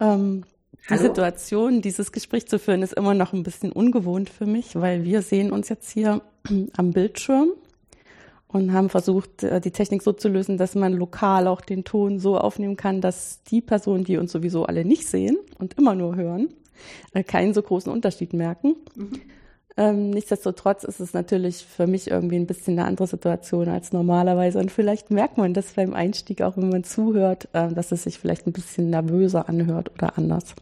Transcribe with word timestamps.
Ähm, 0.00 0.44
die 0.90 0.98
Situation, 0.98 1.82
dieses 1.82 2.12
Gespräch 2.12 2.46
zu 2.46 2.58
führen, 2.58 2.82
ist 2.82 2.92
immer 2.92 3.14
noch 3.14 3.32
ein 3.32 3.42
bisschen 3.42 3.72
ungewohnt 3.72 4.30
für 4.30 4.46
mich, 4.46 4.76
weil 4.76 5.04
wir 5.04 5.22
sehen 5.22 5.50
uns 5.50 5.68
jetzt 5.68 5.90
hier 5.90 6.22
am 6.76 6.92
Bildschirm 6.92 7.50
und 8.48 8.72
haben 8.72 8.88
versucht, 8.88 9.42
äh, 9.42 9.60
die 9.60 9.72
Technik 9.72 10.02
so 10.02 10.12
zu 10.12 10.28
lösen, 10.28 10.58
dass 10.58 10.74
man 10.74 10.92
lokal 10.92 11.48
auch 11.48 11.60
den 11.60 11.84
Ton 11.84 12.20
so 12.20 12.38
aufnehmen 12.38 12.76
kann, 12.76 13.00
dass 13.00 13.42
die 13.44 13.60
Personen, 13.60 14.04
die 14.04 14.16
uns 14.16 14.32
sowieso 14.32 14.64
alle 14.64 14.84
nicht 14.84 15.06
sehen 15.06 15.36
und 15.58 15.74
immer 15.74 15.94
nur 15.94 16.14
hören, 16.16 16.48
äh, 17.14 17.24
keinen 17.24 17.52
so 17.52 17.62
großen 17.62 17.90
Unterschied 17.92 18.32
merken. 18.32 18.76
Mhm. 18.94 19.20
Ähm, 19.78 20.10
nichtsdestotrotz 20.10 20.84
ist 20.84 21.00
es 21.00 21.12
natürlich 21.12 21.66
für 21.66 21.86
mich 21.86 22.10
irgendwie 22.10 22.36
ein 22.36 22.46
bisschen 22.46 22.78
eine 22.78 22.88
andere 22.88 23.06
Situation 23.06 23.68
als 23.68 23.92
normalerweise. 23.92 24.58
Und 24.58 24.72
vielleicht 24.72 25.10
merkt 25.10 25.36
man 25.36 25.52
das 25.52 25.72
beim 25.72 25.92
Einstieg 25.92 26.40
auch, 26.42 26.56
wenn 26.56 26.70
man 26.70 26.84
zuhört, 26.84 27.48
äh, 27.52 27.68
dass 27.72 27.92
es 27.92 28.04
sich 28.04 28.18
vielleicht 28.18 28.46
ein 28.46 28.52
bisschen 28.52 28.90
nervöser 28.90 29.48
anhört 29.48 29.90
oder 29.94 30.16
anders. 30.16 30.54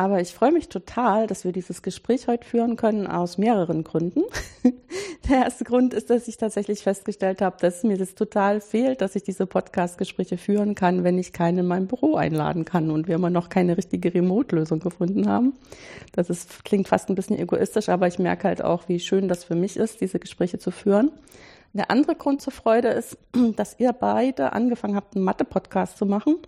Aber 0.00 0.18
ich 0.18 0.32
freue 0.32 0.50
mich 0.50 0.70
total, 0.70 1.26
dass 1.26 1.44
wir 1.44 1.52
dieses 1.52 1.82
Gespräch 1.82 2.26
heute 2.26 2.48
führen 2.48 2.76
können 2.76 3.06
aus 3.06 3.36
mehreren 3.36 3.84
Gründen. 3.84 4.22
Der 5.28 5.42
erste 5.44 5.64
Grund 5.64 5.92
ist, 5.92 6.08
dass 6.08 6.26
ich 6.26 6.38
tatsächlich 6.38 6.80
festgestellt 6.80 7.42
habe, 7.42 7.58
dass 7.60 7.82
mir 7.82 7.98
das 7.98 8.14
total 8.14 8.62
fehlt, 8.62 9.02
dass 9.02 9.14
ich 9.14 9.24
diese 9.24 9.44
Podcast-Gespräche 9.44 10.38
führen 10.38 10.74
kann, 10.74 11.04
wenn 11.04 11.18
ich 11.18 11.34
keinen 11.34 11.58
in 11.58 11.66
mein 11.66 11.86
Büro 11.86 12.16
einladen 12.16 12.64
kann 12.64 12.90
und 12.90 13.08
wir 13.08 13.14
immer 13.16 13.28
noch 13.28 13.50
keine 13.50 13.76
richtige 13.76 14.14
Remote-Lösung 14.14 14.80
gefunden 14.80 15.28
haben. 15.28 15.52
Das 16.12 16.30
ist, 16.30 16.64
klingt 16.64 16.88
fast 16.88 17.10
ein 17.10 17.14
bisschen 17.14 17.38
egoistisch, 17.38 17.90
aber 17.90 18.06
ich 18.06 18.18
merke 18.18 18.48
halt 18.48 18.64
auch, 18.64 18.88
wie 18.88 19.00
schön 19.00 19.28
das 19.28 19.44
für 19.44 19.54
mich 19.54 19.76
ist, 19.76 20.00
diese 20.00 20.18
Gespräche 20.18 20.58
zu 20.58 20.70
führen. 20.70 21.12
Der 21.74 21.90
andere 21.90 22.14
Grund 22.14 22.40
zur 22.40 22.54
Freude 22.54 22.88
ist, 22.88 23.18
dass 23.56 23.78
ihr 23.78 23.92
beide 23.92 24.54
angefangen 24.54 24.96
habt, 24.96 25.14
einen 25.14 25.26
Mathe-Podcast 25.26 25.98
zu 25.98 26.06
machen 26.06 26.38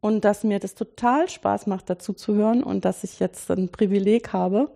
und 0.00 0.24
dass 0.24 0.44
mir 0.44 0.58
das 0.58 0.74
total 0.74 1.28
Spaß 1.28 1.66
macht, 1.66 1.90
dazu 1.90 2.12
zu 2.12 2.34
hören 2.34 2.62
und 2.62 2.84
dass 2.84 3.04
ich 3.04 3.20
jetzt 3.20 3.50
ein 3.50 3.68
Privileg 3.68 4.32
habe, 4.32 4.70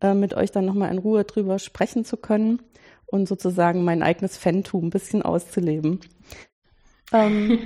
äh, 0.00 0.14
mit 0.14 0.34
euch 0.34 0.50
dann 0.50 0.64
nochmal 0.66 0.90
in 0.90 0.98
Ruhe 0.98 1.24
drüber 1.24 1.58
sprechen 1.58 2.04
zu 2.04 2.16
können 2.16 2.60
und 3.06 3.28
sozusagen 3.28 3.84
mein 3.84 4.02
eigenes 4.02 4.36
Fantum 4.36 4.86
ein 4.86 4.90
bisschen 4.90 5.22
auszuleben. 5.22 6.00
Ähm, 7.12 7.58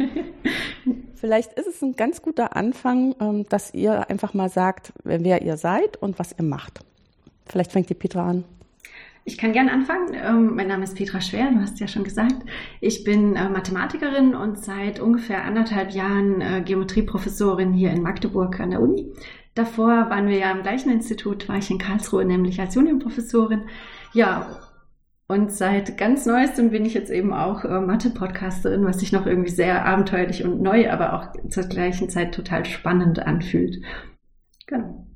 vielleicht 1.14 1.54
ist 1.54 1.66
es 1.66 1.82
ein 1.82 1.96
ganz 1.96 2.20
guter 2.20 2.54
Anfang, 2.56 3.14
ähm, 3.20 3.46
dass 3.48 3.72
ihr 3.72 4.10
einfach 4.10 4.34
mal 4.34 4.50
sagt, 4.50 4.92
wer 5.04 5.42
ihr 5.42 5.56
seid 5.56 5.96
und 5.96 6.18
was 6.18 6.34
ihr 6.36 6.44
macht. 6.44 6.80
Vielleicht 7.46 7.72
fängt 7.72 7.88
die 7.88 7.94
Petra 7.94 8.28
an. 8.28 8.44
Ich 9.24 9.36
kann 9.36 9.52
gern 9.52 9.68
anfangen. 9.68 10.14
Ähm, 10.14 10.54
mein 10.54 10.68
Name 10.68 10.84
ist 10.84 10.96
Petra 10.96 11.20
Schwer, 11.20 11.50
du 11.50 11.60
hast 11.60 11.80
ja 11.80 11.88
schon 11.88 12.04
gesagt. 12.04 12.36
Ich 12.80 13.04
bin 13.04 13.36
äh, 13.36 13.48
Mathematikerin 13.48 14.34
und 14.34 14.58
seit 14.58 15.00
ungefähr 15.00 15.44
anderthalb 15.44 15.90
Jahren 15.90 16.40
äh, 16.40 16.62
Geometrieprofessorin 16.64 17.72
hier 17.72 17.90
in 17.90 18.02
Magdeburg 18.02 18.58
an 18.60 18.70
der 18.70 18.80
Uni. 18.80 19.12
Davor 19.54 20.08
waren 20.08 20.28
wir 20.28 20.38
ja 20.38 20.50
im 20.52 20.62
gleichen 20.62 20.90
Institut, 20.90 21.48
war 21.48 21.56
ich 21.56 21.70
in 21.70 21.78
Karlsruhe, 21.78 22.24
nämlich 22.24 22.60
als 22.60 22.74
Juniorprofessorin. 22.74 23.62
Ja, 24.12 24.46
und 25.30 25.52
seit 25.52 25.98
ganz 25.98 26.24
Neuestem 26.24 26.70
bin 26.70 26.86
ich 26.86 26.94
jetzt 26.94 27.10
eben 27.10 27.34
auch 27.34 27.62
äh, 27.64 27.80
Mathe-Podcasterin, 27.80 28.86
was 28.86 29.00
sich 29.00 29.12
noch 29.12 29.26
irgendwie 29.26 29.50
sehr 29.50 29.84
abenteuerlich 29.84 30.42
und 30.42 30.62
neu, 30.62 30.90
aber 30.90 31.12
auch 31.12 31.50
zur 31.50 31.64
gleichen 31.64 32.08
Zeit 32.08 32.34
total 32.34 32.64
spannend 32.64 33.18
anfühlt. 33.18 33.76
Genau. 34.66 35.06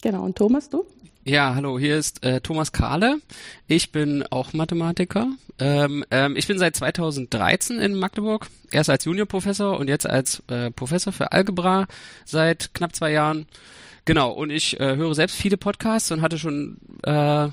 Genau. 0.00 0.24
Und 0.24 0.36
Thomas, 0.36 0.70
du? 0.70 0.84
Ja, 1.28 1.56
hallo, 1.56 1.76
hier 1.76 1.96
ist 1.98 2.24
äh, 2.24 2.40
Thomas 2.40 2.70
Kahle. 2.70 3.18
Ich 3.66 3.90
bin 3.90 4.22
auch 4.30 4.52
Mathematiker. 4.52 5.26
Ähm, 5.58 6.04
ähm, 6.12 6.36
ich 6.36 6.46
bin 6.46 6.56
seit 6.56 6.76
2013 6.76 7.80
in 7.80 7.96
Magdeburg, 7.96 8.46
erst 8.70 8.90
als 8.90 9.06
Juniorprofessor 9.06 9.76
und 9.76 9.88
jetzt 9.88 10.08
als 10.08 10.44
äh, 10.46 10.70
Professor 10.70 11.12
für 11.12 11.32
Algebra 11.32 11.88
seit 12.24 12.74
knapp 12.74 12.94
zwei 12.94 13.10
Jahren. 13.10 13.46
Genau, 14.04 14.30
und 14.30 14.50
ich 14.50 14.78
äh, 14.78 14.94
höre 14.94 15.16
selbst 15.16 15.34
viele 15.34 15.56
Podcasts 15.56 16.12
und 16.12 16.22
hatte 16.22 16.38
schon 16.38 16.76
äh, 17.02 17.48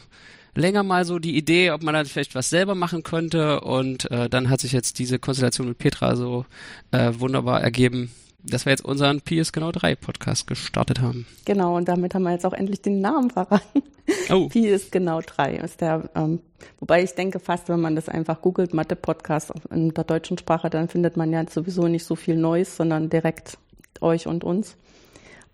länger 0.54 0.84
mal 0.84 1.04
so 1.04 1.18
die 1.18 1.36
Idee, 1.36 1.72
ob 1.72 1.82
man 1.82 1.96
da 1.96 2.04
vielleicht 2.04 2.36
was 2.36 2.52
selber 2.52 2.76
machen 2.76 3.02
könnte. 3.02 3.62
Und 3.62 4.12
äh, 4.12 4.30
dann 4.30 4.52
hat 4.52 4.62
sich 4.62 4.72
jetzt 4.72 5.00
diese 5.00 5.18
Konstellation 5.18 5.70
mit 5.70 5.80
Petra 5.80 6.16
so 6.16 6.46
äh, 6.92 7.12
wunderbar 7.18 7.62
ergeben, 7.62 8.12
dass 8.44 8.66
wir 8.66 8.72
jetzt 8.72 8.84
unseren 8.84 9.22
PS 9.22 9.52
Genau 9.54 9.72
3 9.72 9.96
Podcast 9.96 10.48
gestartet 10.48 11.02
haben. 11.02 11.26
Genau, 11.46 11.78
und 11.78 11.88
damit 11.88 12.14
haben 12.14 12.24
wir 12.24 12.31
jetzt 12.31 12.46
auch 12.46 12.54
endlich 12.54 12.81
den 12.81 13.00
Namen 13.02 13.30
verraten. 13.30 13.84
Oh. 14.30 14.50
Ist 14.54 14.92
genau 14.92 15.22
3 15.22 15.56
ist 15.56 15.81
der, 15.81 16.09
ähm, 16.16 16.40
wobei 16.80 17.04
ich 17.04 17.14
denke 17.16 17.40
fast, 17.40 17.70
wenn 17.70 17.80
man 17.80 17.96
das 17.96 18.09
einfach 18.09 18.42
googelt, 18.42 18.74
Mathe-Podcast 18.74 19.54
in 19.72 19.94
der 19.94 20.04
deutschen 20.04 20.38
Sprache, 20.38 20.70
dann 20.70 20.90
findet 20.90 21.16
man 21.16 21.31
ja 21.31 21.48
sowieso 21.50 21.88
nicht 21.88 22.04
so 22.04 22.16
viel 22.16 22.36
Neues, 22.36 22.76
sondern 22.76 23.09
direkt 23.09 23.58
euch 24.02 24.28
und 24.28 24.44
uns. 24.44 24.75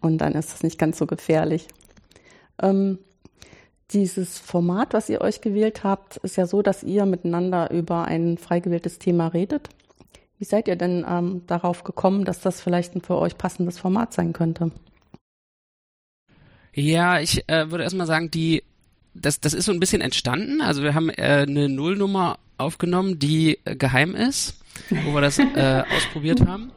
Und 0.01 0.19
dann 0.19 0.33
ist 0.33 0.53
es 0.53 0.63
nicht 0.63 0.79
ganz 0.79 0.97
so 0.97 1.05
gefährlich. 1.05 1.67
Ähm, 2.61 2.99
dieses 3.91 4.37
Format, 4.37 4.93
was 4.93 5.09
ihr 5.09 5.21
euch 5.21 5.41
gewählt 5.41 5.83
habt, 5.83 6.17
ist 6.17 6.37
ja 6.37 6.45
so, 6.45 6.61
dass 6.61 6.83
ihr 6.83 7.05
miteinander 7.05 7.71
über 7.71 8.05
ein 8.05 8.37
frei 8.37 8.59
gewähltes 8.59 8.99
Thema 8.99 9.27
redet. 9.27 9.69
Wie 10.39 10.45
seid 10.45 10.67
ihr 10.67 10.77
denn 10.77 11.05
ähm, 11.07 11.43
darauf 11.47 11.83
gekommen, 11.83 12.25
dass 12.25 12.39
das 12.39 12.61
vielleicht 12.61 12.95
ein 12.95 13.01
für 13.01 13.17
euch 13.17 13.37
passendes 13.37 13.77
Format 13.77 14.13
sein 14.13 14.33
könnte? 14.33 14.71
Ja, 16.73 17.19
ich 17.19 17.47
äh, 17.49 17.69
würde 17.69 17.83
erstmal 17.83 18.07
sagen, 18.07 18.31
die 18.31 18.63
das, 19.13 19.39
das 19.39 19.53
ist 19.53 19.65
so 19.65 19.71
ein 19.71 19.79
bisschen 19.79 20.01
entstanden. 20.01 20.61
Also 20.61 20.81
wir 20.81 20.93
haben 20.95 21.09
äh, 21.09 21.45
eine 21.47 21.67
Nullnummer 21.67 22.39
aufgenommen, 22.57 23.19
die 23.19 23.59
äh, 23.65 23.75
geheim 23.75 24.15
ist, 24.15 24.55
wo 24.89 25.13
wir 25.13 25.21
das 25.21 25.39
äh, 25.39 25.83
ausprobiert 25.95 26.45
haben. 26.45 26.71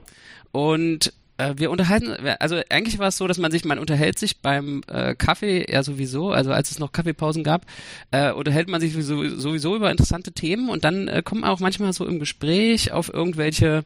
Und 0.51 1.13
wir 1.57 1.71
unterhalten, 1.71 2.15
also 2.41 2.61
eigentlich 2.69 2.99
war 2.99 3.09
es 3.09 3.17
so, 3.17 3.27
dass 3.27 3.39
man 3.39 3.51
sich, 3.51 3.65
man 3.65 3.79
unterhält 3.79 4.19
sich 4.19 4.41
beim 4.41 4.83
äh, 4.89 5.15
Kaffee 5.15 5.67
ja 5.71 5.83
sowieso, 5.83 6.31
also 6.31 6.53
als 6.53 6.71
es 6.71 6.79
noch 6.79 6.93
Kaffeepausen 6.93 7.45
gab, 7.45 7.67
äh, 8.11 8.33
unterhält 8.33 8.69
man 8.69 8.81
sich 8.81 8.93
sowieso, 8.93 9.37
sowieso 9.39 9.77
über 9.77 9.91
interessante 9.91 10.33
Themen 10.33 10.69
und 10.69 10.85
dann 10.85 11.09
äh, 11.09 11.23
kommt 11.25 11.43
man 11.43 11.51
auch 11.51 11.61
manchmal 11.61 11.93
so 11.93 12.07
im 12.07 12.19
Gespräch 12.19 12.93
auf 12.93 13.13
irgendwelche 13.13 13.85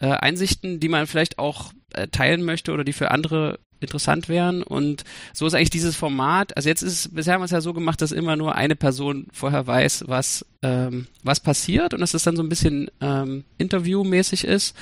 äh, 0.00 0.08
Einsichten, 0.08 0.80
die 0.80 0.88
man 0.88 1.06
vielleicht 1.06 1.38
auch 1.38 1.72
äh, 1.92 2.08
teilen 2.08 2.42
möchte 2.42 2.72
oder 2.72 2.84
die 2.84 2.92
für 2.92 3.10
andere 3.10 3.58
interessant 3.80 4.28
wären 4.28 4.62
und 4.62 5.04
so 5.34 5.46
ist 5.46 5.54
eigentlich 5.54 5.70
dieses 5.70 5.96
Format, 5.96 6.56
also 6.56 6.68
jetzt 6.68 6.82
ist 6.82 7.14
bisher 7.14 7.34
haben 7.34 7.42
wir 7.42 7.46
es 7.46 7.50
ja 7.50 7.60
so 7.60 7.74
gemacht, 7.74 8.00
dass 8.00 8.12
immer 8.12 8.36
nur 8.36 8.54
eine 8.54 8.74
Person 8.74 9.26
vorher 9.32 9.66
weiß, 9.66 10.04
was, 10.06 10.46
ähm, 10.62 11.08
was 11.22 11.40
passiert 11.40 11.92
und 11.92 12.00
dass 12.00 12.14
es 12.14 12.22
dann 12.22 12.36
so 12.36 12.42
ein 12.42 12.48
bisschen 12.48 12.90
ähm, 13.00 13.44
interviewmäßig 13.58 14.44
ist. 14.44 14.74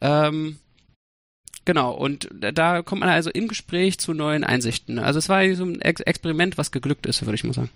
Ähm, 0.00 0.58
Genau, 1.66 1.92
und 1.92 2.28
da 2.32 2.82
kommt 2.82 3.00
man 3.00 3.10
also 3.10 3.28
im 3.28 3.48
Gespräch 3.48 3.98
zu 3.98 4.14
neuen 4.14 4.44
Einsichten. 4.44 5.00
Also 5.00 5.18
es 5.18 5.28
war 5.28 5.44
so 5.54 5.64
ein 5.64 5.80
Ex 5.80 6.00
Experiment, 6.00 6.56
was 6.56 6.70
geglückt 6.70 7.06
ist, 7.06 7.26
würde 7.26 7.34
ich 7.34 7.44
mal 7.44 7.52
sagen. 7.52 7.70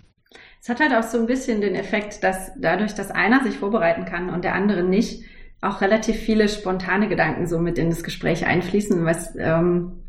Es 0.61 0.69
hat 0.69 0.79
halt 0.79 0.93
auch 0.93 1.03
so 1.03 1.19
ein 1.19 1.27
bisschen 1.27 1.59
den 1.59 1.75
Effekt, 1.75 2.23
dass 2.23 2.51
dadurch, 2.57 2.93
dass 2.95 3.11
einer 3.11 3.43
sich 3.43 3.57
vorbereiten 3.57 4.05
kann 4.05 4.29
und 4.29 4.45
der 4.45 4.55
andere 4.55 4.81
nicht, 4.81 5.23
auch 5.59 5.81
relativ 5.81 6.15
viele 6.15 6.47
spontane 6.47 7.09
Gedanken 7.09 7.47
so 7.47 7.59
mit 7.59 7.77
in 7.77 7.89
das 7.89 8.03
Gespräch 8.03 8.45
einfließen, 8.45 9.03
was 9.05 9.35
ähm, 9.37 10.00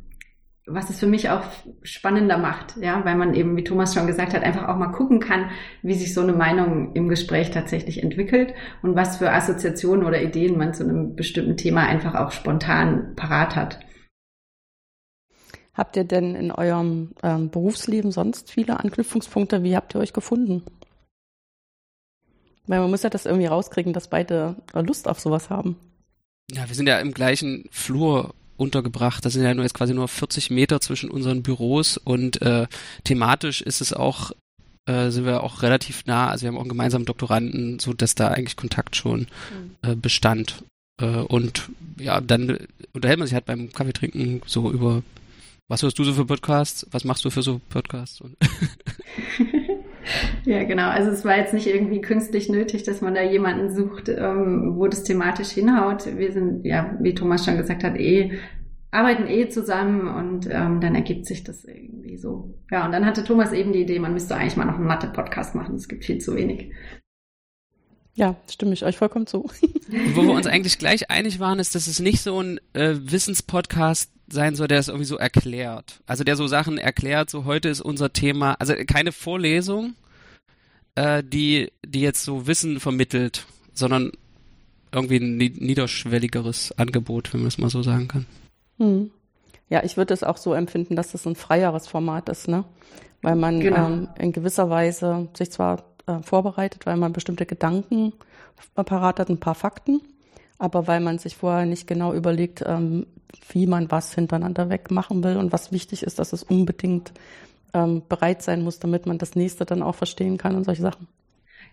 was 0.67 0.91
es 0.91 1.01
für 1.01 1.07
mich 1.07 1.29
auch 1.29 1.43
spannender 1.83 2.39
macht, 2.39 2.77
ja, 2.81 3.05
weil 3.05 3.17
man 3.17 3.35
eben, 3.35 3.57
wie 3.57 3.65
Thomas 3.65 3.95
schon 3.95 4.07
gesagt 4.07 4.33
hat, 4.33 4.45
einfach 4.45 4.69
auch 4.69 4.77
mal 4.77 4.93
gucken 4.93 5.19
kann, 5.19 5.51
wie 5.83 5.95
sich 5.95 6.15
so 6.15 6.21
eine 6.21 6.33
Meinung 6.33 6.93
im 6.95 7.09
Gespräch 7.09 7.51
tatsächlich 7.51 8.03
entwickelt 8.03 8.55
und 8.83 8.95
was 8.95 9.17
für 9.17 9.33
Assoziationen 9.33 10.07
oder 10.07 10.23
Ideen 10.23 10.57
man 10.57 10.73
zu 10.73 10.85
einem 10.85 11.17
bestimmten 11.17 11.57
Thema 11.57 11.87
einfach 11.87 12.15
auch 12.15 12.31
spontan 12.31 13.15
parat 13.17 13.57
hat. 13.57 13.81
Habt 15.75 15.97
ihr 15.97 16.05
denn 16.05 16.37
in 16.37 16.53
eurem 16.53 17.13
ähm, 17.23 17.51
Berufsleben 17.51 18.13
sonst 18.13 18.51
viele 18.51 18.79
Anknüpfungspunkte? 18.79 19.63
Wie 19.65 19.75
habt 19.75 19.95
ihr 19.95 20.01
euch 20.01 20.13
gefunden? 20.13 20.63
Weil 22.67 22.81
man 22.81 22.91
muss 22.91 23.03
ja 23.03 23.11
das 23.11 23.27
irgendwie 23.27 23.47
rauskriegen, 23.47 23.93
dass 23.93 24.09
beide 24.09 24.57
Lust 24.75 25.09
auf 25.09 25.19
sowas 25.19 25.51
haben. 25.51 25.77
Ja, 26.51 26.69
wir 26.69 26.75
sind 26.75 26.87
ja 26.87 26.99
im 26.99 27.13
gleichen 27.13 27.67
Flur 27.71 28.35
untergebracht. 28.63 29.25
Das 29.25 29.35
sind 29.35 29.43
ja 29.43 29.55
nur 29.55 29.65
jetzt 29.65 29.75
quasi 29.75 29.95
nur 29.95 30.09
40 30.09 30.51
Meter 30.51 30.81
zwischen 30.81 31.11
unseren 31.11 31.43
Büros 31.43 31.97
und 31.97 32.41
äh, 32.43 32.67
thematisch 33.05 33.61
ist 33.61 33.81
es 33.81 33.93
auch 33.93 34.33
äh, 34.87 35.11
sind 35.11 35.27
wir 35.27 35.43
auch 35.43 35.63
relativ 35.63 36.07
nah. 36.07 36.29
Also 36.29 36.43
wir 36.43 36.49
haben 36.49 36.57
auch 36.57 36.63
einen 36.63 36.71
gemeinsamen 36.71 37.05
Doktoranden, 37.05 37.79
so 37.79 37.93
dass 37.93 38.15
da 38.15 38.29
eigentlich 38.29 38.57
Kontakt 38.57 38.97
schon 38.97 39.21
mhm. 39.21 39.77
äh, 39.83 39.95
bestand. 39.95 40.65
Äh, 41.01 41.07
und 41.07 41.71
ja, 41.99 42.21
dann 42.21 42.59
unterhält 42.93 43.19
man 43.19 43.27
sich 43.27 43.35
halt 43.35 43.47
beim 43.47 43.73
Kaffeetrinken 43.73 44.43
so 44.47 44.71
über 44.71 45.03
Was 45.69 45.83
hörst 45.83 45.99
du 45.99 46.05
so 46.05 46.15
für 46.15 46.27
Podcasts? 46.27 46.87
Was 46.91 47.05
machst 47.05 47.25
du 47.25 47.31
für 47.31 47.43
so 47.43 47.61
Podcasts? 47.69 48.23
ja, 50.45 50.65
genau. 50.65 50.89
Also 50.89 51.11
es 51.11 51.25
war 51.25 51.37
jetzt 51.37 51.55
nicht 51.55 51.67
irgendwie 51.67 52.01
künstlich 52.01 52.49
nötig, 52.49 52.83
dass 52.83 53.01
man 53.01 53.15
da 53.15 53.23
jemanden 53.23 53.71
sucht, 53.71 54.09
ähm, 54.09 54.75
wo 54.77 54.87
das 54.87 55.05
thematisch 55.05 55.51
hinhaut. 55.51 56.07
Wir 56.17 56.33
sind, 56.33 56.65
ja, 56.65 56.97
wie 57.01 57.15
Thomas 57.15 57.45
schon 57.45 57.57
gesagt 57.57 57.85
hat, 57.85 57.97
eh 57.97 58.39
arbeiten 58.93 59.27
eh 59.27 59.49
zusammen 59.49 60.07
und 60.07 60.47
ähm, 60.51 60.81
dann 60.81 60.95
ergibt 60.95 61.27
sich 61.27 61.43
das 61.43 61.65
irgendwie 61.65 62.19
so. 62.19 62.55
Ja, 62.71 62.85
und 62.85 62.93
dann 62.93 63.07
hatte 63.07 63.25
Thomas 63.25 63.53
eben 63.53 63.73
die 63.73 63.81
Idee, 63.81 63.99
man 63.99 64.13
müsste 64.13 64.37
eigentlich 64.37 64.57
mal 64.57 64.67
noch 64.67 64.77
einen 64.77 64.87
Mathe-Podcast 64.87 65.55
machen. 65.55 65.75
Es 65.75 65.89
gibt 65.89 66.05
viel 66.05 66.19
zu 66.19 66.37
wenig. 66.37 66.73
Ja, 68.15 68.37
stimme 68.51 68.75
ich 68.75 68.85
euch 68.85 68.99
vollkommen 68.99 69.27
zu. 69.27 69.49
Wo 70.15 70.23
wir 70.23 70.35
uns 70.35 70.47
eigentlich 70.47 70.79
gleich 70.79 71.11
einig 71.11 71.41
waren, 71.41 71.59
ist, 71.59 71.75
dass 71.75 71.87
es 71.87 71.99
nicht 71.99 72.21
so 72.21 72.39
ein 72.39 72.61
äh, 72.75 72.95
Wissenspodcast 72.95 74.12
sein 74.29 74.55
soll, 74.55 74.69
der 74.69 74.79
es 74.79 74.89
irgendwie 74.89 75.07
so 75.07 75.17
erklärt. 75.17 76.01
Also 76.07 76.25
der 76.25 76.37
so 76.37 76.47
Sachen 76.47 76.79
erklärt, 76.79 77.31
so 77.31 77.45
heute 77.45 77.69
ist 77.69 77.81
unser 77.81 78.13
Thema, 78.13 78.55
also 78.55 78.75
keine 78.87 79.13
Vorlesung, 79.13 79.95
äh, 80.95 81.23
die, 81.25 81.73
die 81.85 82.01
jetzt 82.01 82.25
so 82.25 82.47
Wissen 82.47 82.81
vermittelt, 82.81 83.47
sondern 83.73 84.13
irgendwie 84.93 85.17
ein 85.17 85.37
niederschwelligeres 85.37 86.79
Angebot, 86.79 87.33
wenn 87.33 87.41
man 87.41 87.49
es 87.49 87.59
mal 87.59 87.71
so 87.71 87.83
sagen 87.83 88.09
kann. 88.09 88.27
Hm. 88.79 89.11
Ja, 89.69 89.83
ich 89.85 89.97
würde 89.97 90.13
es 90.13 90.23
auch 90.23 90.37
so 90.37 90.53
empfinden, 90.53 90.97
dass 90.97 91.13
das 91.13 91.27
ein 91.27 91.35
freieres 91.35 91.87
Format 91.87 92.29
ist, 92.29 92.47
ne? 92.47 92.65
Weil 93.23 93.37
man 93.37 93.61
genau. 93.61 93.87
ähm, 93.87 94.09
in 94.19 94.33
gewisser 94.33 94.69
Weise 94.69 95.29
sich 95.35 95.51
zwar 95.51 95.85
äh, 96.07 96.21
vorbereitet, 96.23 96.85
weil 96.85 96.97
man 96.97 97.13
bestimmte 97.13 97.47
Gedanken 97.47 98.13
parat 98.75 99.19
hat, 99.19 99.31
ein 99.31 99.41
paar 99.41 99.55
Fakten, 99.55 100.03
aber 100.63 100.87
weil 100.87 101.01
man 101.01 101.19
sich 101.19 101.37
vorher 101.37 101.67
nicht 101.67 101.89
genau 101.89 102.15
überlegt, 102.15 102.63
ähm, 102.65 103.07
wie 103.51 103.67
man 103.67 103.91
was 103.91 104.15
hintereinander 104.15 104.71
wegmachen 104.71 105.25
will 105.25 105.37
und 105.37 105.53
was 105.53 105.73
wichtig 105.73 106.05
ist, 106.05 106.21
dass 106.21 106.33
es 106.33 106.45
unbedingt 106.45 107.13
ähm, 107.75 108.03
bereit 108.09 108.43
sein 108.43 108.63
muss, 108.63 108.79
damit 108.79 109.05
man 109.05 109.19
das 109.19 109.35
nächste 109.35 109.65
dann 109.65 109.83
auch 109.83 109.97
verstehen 109.97 110.39
kann 110.39 110.55
und 110.55 110.63
solche 110.63 110.83
Sachen. 110.83 111.09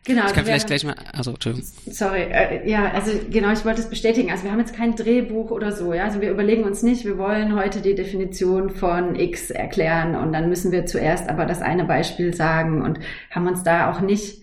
Genau. 0.05 0.25
Ich 0.25 0.33
kann 0.33 0.43
vielleicht 0.43 0.65
gleich 0.65 0.83
mal, 0.85 0.95
also, 1.13 1.31
Entschuldigung. 1.31 1.67
Sorry, 1.91 2.21
äh, 2.21 2.67
ja, 2.67 2.89
also 2.91 3.11
genau, 3.29 3.51
ich 3.51 3.63
wollte 3.63 3.81
es 3.81 3.89
bestätigen. 3.91 4.31
Also 4.31 4.45
wir 4.45 4.51
haben 4.51 4.59
jetzt 4.59 4.75
kein 4.75 4.95
Drehbuch 4.95 5.51
oder 5.51 5.71
so, 5.71 5.93
ja. 5.93 6.05
Also 6.05 6.19
wir 6.19 6.31
überlegen 6.31 6.63
uns 6.63 6.81
nicht, 6.81 7.05
wir 7.05 7.19
wollen 7.19 7.55
heute 7.55 7.81
die 7.81 7.93
Definition 7.93 8.71
von 8.71 9.15
X 9.15 9.51
erklären 9.51 10.15
und 10.15 10.33
dann 10.33 10.49
müssen 10.49 10.71
wir 10.71 10.87
zuerst 10.87 11.29
aber 11.29 11.45
das 11.45 11.61
eine 11.61 11.85
Beispiel 11.85 12.33
sagen 12.33 12.81
und 12.81 12.99
haben 13.29 13.45
uns 13.45 13.61
da 13.61 13.91
auch 13.91 14.01
nicht 14.01 14.41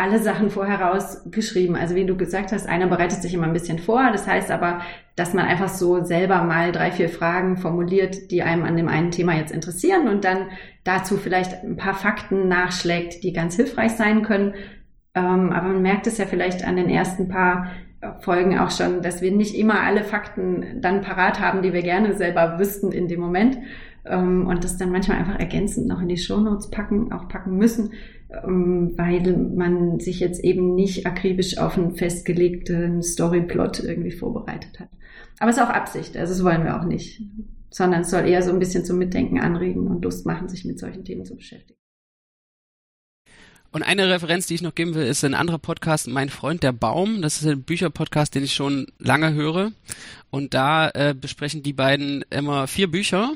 alle 0.00 0.18
Sachen 0.18 0.50
vorher 0.50 0.80
rausgeschrieben. 0.80 1.76
Also 1.76 1.94
wie 1.94 2.06
du 2.06 2.16
gesagt 2.16 2.52
hast, 2.52 2.66
einer 2.66 2.86
bereitet 2.86 3.20
sich 3.20 3.34
immer 3.34 3.46
ein 3.46 3.52
bisschen 3.52 3.78
vor. 3.78 4.10
Das 4.10 4.26
heißt 4.26 4.50
aber, 4.50 4.80
dass 5.14 5.34
man 5.34 5.44
einfach 5.44 5.68
so 5.68 6.02
selber 6.02 6.42
mal 6.42 6.72
drei, 6.72 6.90
vier 6.90 7.10
Fragen 7.10 7.58
formuliert, 7.58 8.30
die 8.30 8.42
einem 8.42 8.64
an 8.64 8.76
dem 8.76 8.88
einen 8.88 9.10
Thema 9.10 9.36
jetzt 9.36 9.52
interessieren 9.52 10.08
und 10.08 10.24
dann 10.24 10.46
dazu 10.84 11.18
vielleicht 11.18 11.62
ein 11.62 11.76
paar 11.76 11.94
Fakten 11.94 12.48
nachschlägt, 12.48 13.22
die 13.22 13.34
ganz 13.34 13.56
hilfreich 13.56 13.92
sein 13.92 14.22
können. 14.22 14.54
Ähm, 15.14 15.52
aber 15.52 15.68
man 15.68 15.82
merkt 15.82 16.06
es 16.06 16.16
ja 16.16 16.24
vielleicht 16.24 16.64
an 16.64 16.76
den 16.76 16.88
ersten 16.88 17.28
paar 17.28 17.70
Folgen 18.20 18.58
auch 18.58 18.70
schon, 18.70 19.02
dass 19.02 19.20
wir 19.20 19.30
nicht 19.30 19.54
immer 19.54 19.82
alle 19.82 20.04
Fakten 20.04 20.80
dann 20.80 21.02
parat 21.02 21.38
haben, 21.38 21.60
die 21.60 21.74
wir 21.74 21.82
gerne 21.82 22.14
selber 22.14 22.58
wüssten 22.58 22.92
in 22.92 23.08
dem 23.08 23.20
Moment. 23.20 23.58
Ähm, 24.04 24.46
und 24.46 24.64
das 24.64 24.78
dann 24.78 24.92
manchmal 24.92 25.18
einfach 25.18 25.38
ergänzend 25.38 25.86
noch 25.86 26.00
in 26.00 26.08
die 26.08 26.16
Shownotes 26.16 26.70
packen, 26.70 27.12
auch 27.12 27.28
packen 27.28 27.56
müssen, 27.56 27.92
ähm, 28.30 28.92
weil 28.96 29.36
man 29.36 30.00
sich 30.00 30.20
jetzt 30.20 30.42
eben 30.42 30.74
nicht 30.74 31.06
akribisch 31.06 31.58
auf 31.58 31.76
einen 31.76 31.96
festgelegten 31.96 33.02
Storyplot 33.02 33.80
irgendwie 33.80 34.12
vorbereitet 34.12 34.80
hat. 34.80 34.88
Aber 35.38 35.50
es 35.50 35.56
ist 35.56 35.62
auch 35.62 35.70
Absicht, 35.70 36.16
also 36.16 36.32
das 36.32 36.44
wollen 36.44 36.64
wir 36.64 36.80
auch 36.80 36.84
nicht, 36.84 37.22
sondern 37.70 38.02
es 38.02 38.10
soll 38.10 38.26
eher 38.26 38.42
so 38.42 38.52
ein 38.52 38.58
bisschen 38.58 38.84
zum 38.84 38.98
Mitdenken 38.98 39.40
anregen 39.40 39.86
und 39.86 40.04
Lust 40.04 40.26
machen, 40.26 40.48
sich 40.48 40.64
mit 40.64 40.78
solchen 40.78 41.04
Themen 41.04 41.24
zu 41.24 41.36
beschäftigen. 41.36 41.78
Und 43.72 43.84
eine 43.84 44.08
Referenz, 44.10 44.46
die 44.46 44.54
ich 44.54 44.62
noch 44.62 44.74
geben 44.74 44.94
will, 44.94 45.06
ist 45.06 45.24
ein 45.24 45.34
anderer 45.34 45.58
Podcast, 45.58 46.08
Mein 46.08 46.28
Freund 46.28 46.64
der 46.64 46.72
Baum. 46.72 47.22
Das 47.22 47.40
ist 47.40 47.46
ein 47.46 47.62
Bücherpodcast, 47.62 48.34
den 48.34 48.42
ich 48.42 48.52
schon 48.52 48.88
lange 48.98 49.32
höre. 49.32 49.70
Und 50.30 50.54
da 50.54 50.90
äh, 50.90 51.14
besprechen 51.14 51.62
die 51.62 51.72
beiden 51.72 52.24
immer 52.30 52.66
vier 52.66 52.90
Bücher. 52.90 53.32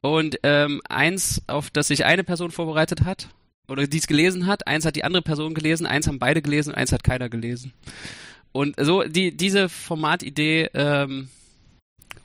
Und 0.00 0.38
ähm, 0.42 0.80
eins, 0.88 1.42
auf 1.46 1.70
das 1.70 1.88
sich 1.88 2.04
eine 2.04 2.24
Person 2.24 2.50
vorbereitet 2.50 3.04
hat, 3.04 3.28
oder 3.68 3.86
die 3.86 3.98
es 3.98 4.06
gelesen 4.06 4.46
hat, 4.46 4.66
eins 4.66 4.84
hat 4.84 4.96
die 4.96 5.04
andere 5.04 5.22
Person 5.22 5.54
gelesen, 5.54 5.86
eins 5.86 6.06
haben 6.06 6.18
beide 6.18 6.42
gelesen, 6.42 6.74
eins 6.74 6.92
hat 6.92 7.04
keiner 7.04 7.28
gelesen. 7.28 7.72
Und 8.52 8.76
so 8.80 9.02
die 9.02 9.36
diese 9.36 9.68
Formatidee 9.68 10.70
ähm, 10.72 11.28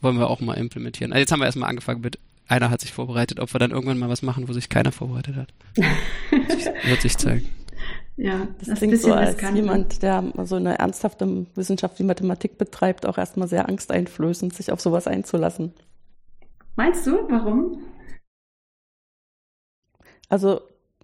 wollen 0.01 0.17
wir 0.17 0.29
auch 0.29 0.39
mal 0.39 0.53
implementieren. 0.53 1.11
Also 1.11 1.21
jetzt 1.21 1.31
haben 1.31 1.39
wir 1.39 1.45
erstmal 1.45 1.69
angefangen 1.69 2.01
mit 2.01 2.19
einer 2.47 2.69
hat 2.69 2.81
sich 2.81 2.91
vorbereitet, 2.91 3.39
ob 3.39 3.53
wir 3.53 3.59
dann 3.59 3.71
irgendwann 3.71 3.97
mal 3.97 4.09
was 4.09 4.21
machen, 4.21 4.47
wo 4.47 4.53
sich 4.53 4.69
keiner 4.69 4.91
vorbereitet 4.91 5.35
hat. 5.35 5.53
wird 6.85 7.01
sich 7.01 7.17
zeigen. 7.17 7.47
Ja, 8.17 8.47
das, 8.59 8.67
das 8.67 8.77
klingt 8.79 8.99
so, 8.99 9.13
als 9.13 9.35
riskant. 9.35 9.55
jemand, 9.55 10.03
der 10.03 10.23
so 10.43 10.55
eine 10.55 10.77
ernsthafte 10.77 11.47
Wissenschaft 11.55 11.97
wie 11.99 12.03
Mathematik 12.03 12.57
betreibt, 12.57 13.05
auch 13.05 13.17
erstmal 13.17 13.47
sehr 13.47 13.69
angsteinflößend, 13.69 14.53
sich 14.53 14.71
auf 14.71 14.81
sowas 14.81 15.07
einzulassen. 15.07 15.73
Meinst 16.75 17.05
du, 17.05 17.29
warum? 17.29 17.81
Also 20.29 20.61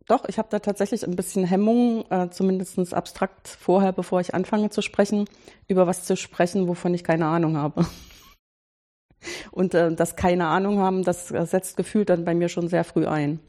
doch, 0.07 0.23
ich 0.29 0.37
habe 0.37 0.47
da 0.49 0.59
tatsächlich 0.59 1.05
ein 1.05 1.15
bisschen 1.17 1.43
Hemmung, 1.43 2.05
äh, 2.09 2.29
zumindest 2.29 2.93
abstrakt 2.93 3.47
vorher, 3.49 3.91
bevor 3.91 4.21
ich 4.21 4.33
anfange 4.33 4.69
zu 4.69 4.81
sprechen, 4.81 5.25
über 5.67 5.85
was 5.85 6.05
zu 6.05 6.15
sprechen, 6.15 6.67
wovon 6.67 6.93
ich 6.93 7.03
keine 7.03 7.25
Ahnung 7.25 7.57
habe. 7.57 7.85
Und 9.51 9.73
äh, 9.73 9.93
das 9.93 10.15
keine 10.15 10.47
Ahnung 10.47 10.79
haben, 10.79 11.03
das 11.03 11.27
setzt 11.27 11.75
gefühlt 11.75 12.09
dann 12.09 12.23
bei 12.23 12.33
mir 12.33 12.47
schon 12.47 12.69
sehr 12.69 12.85
früh 12.85 13.05
ein. 13.05 13.39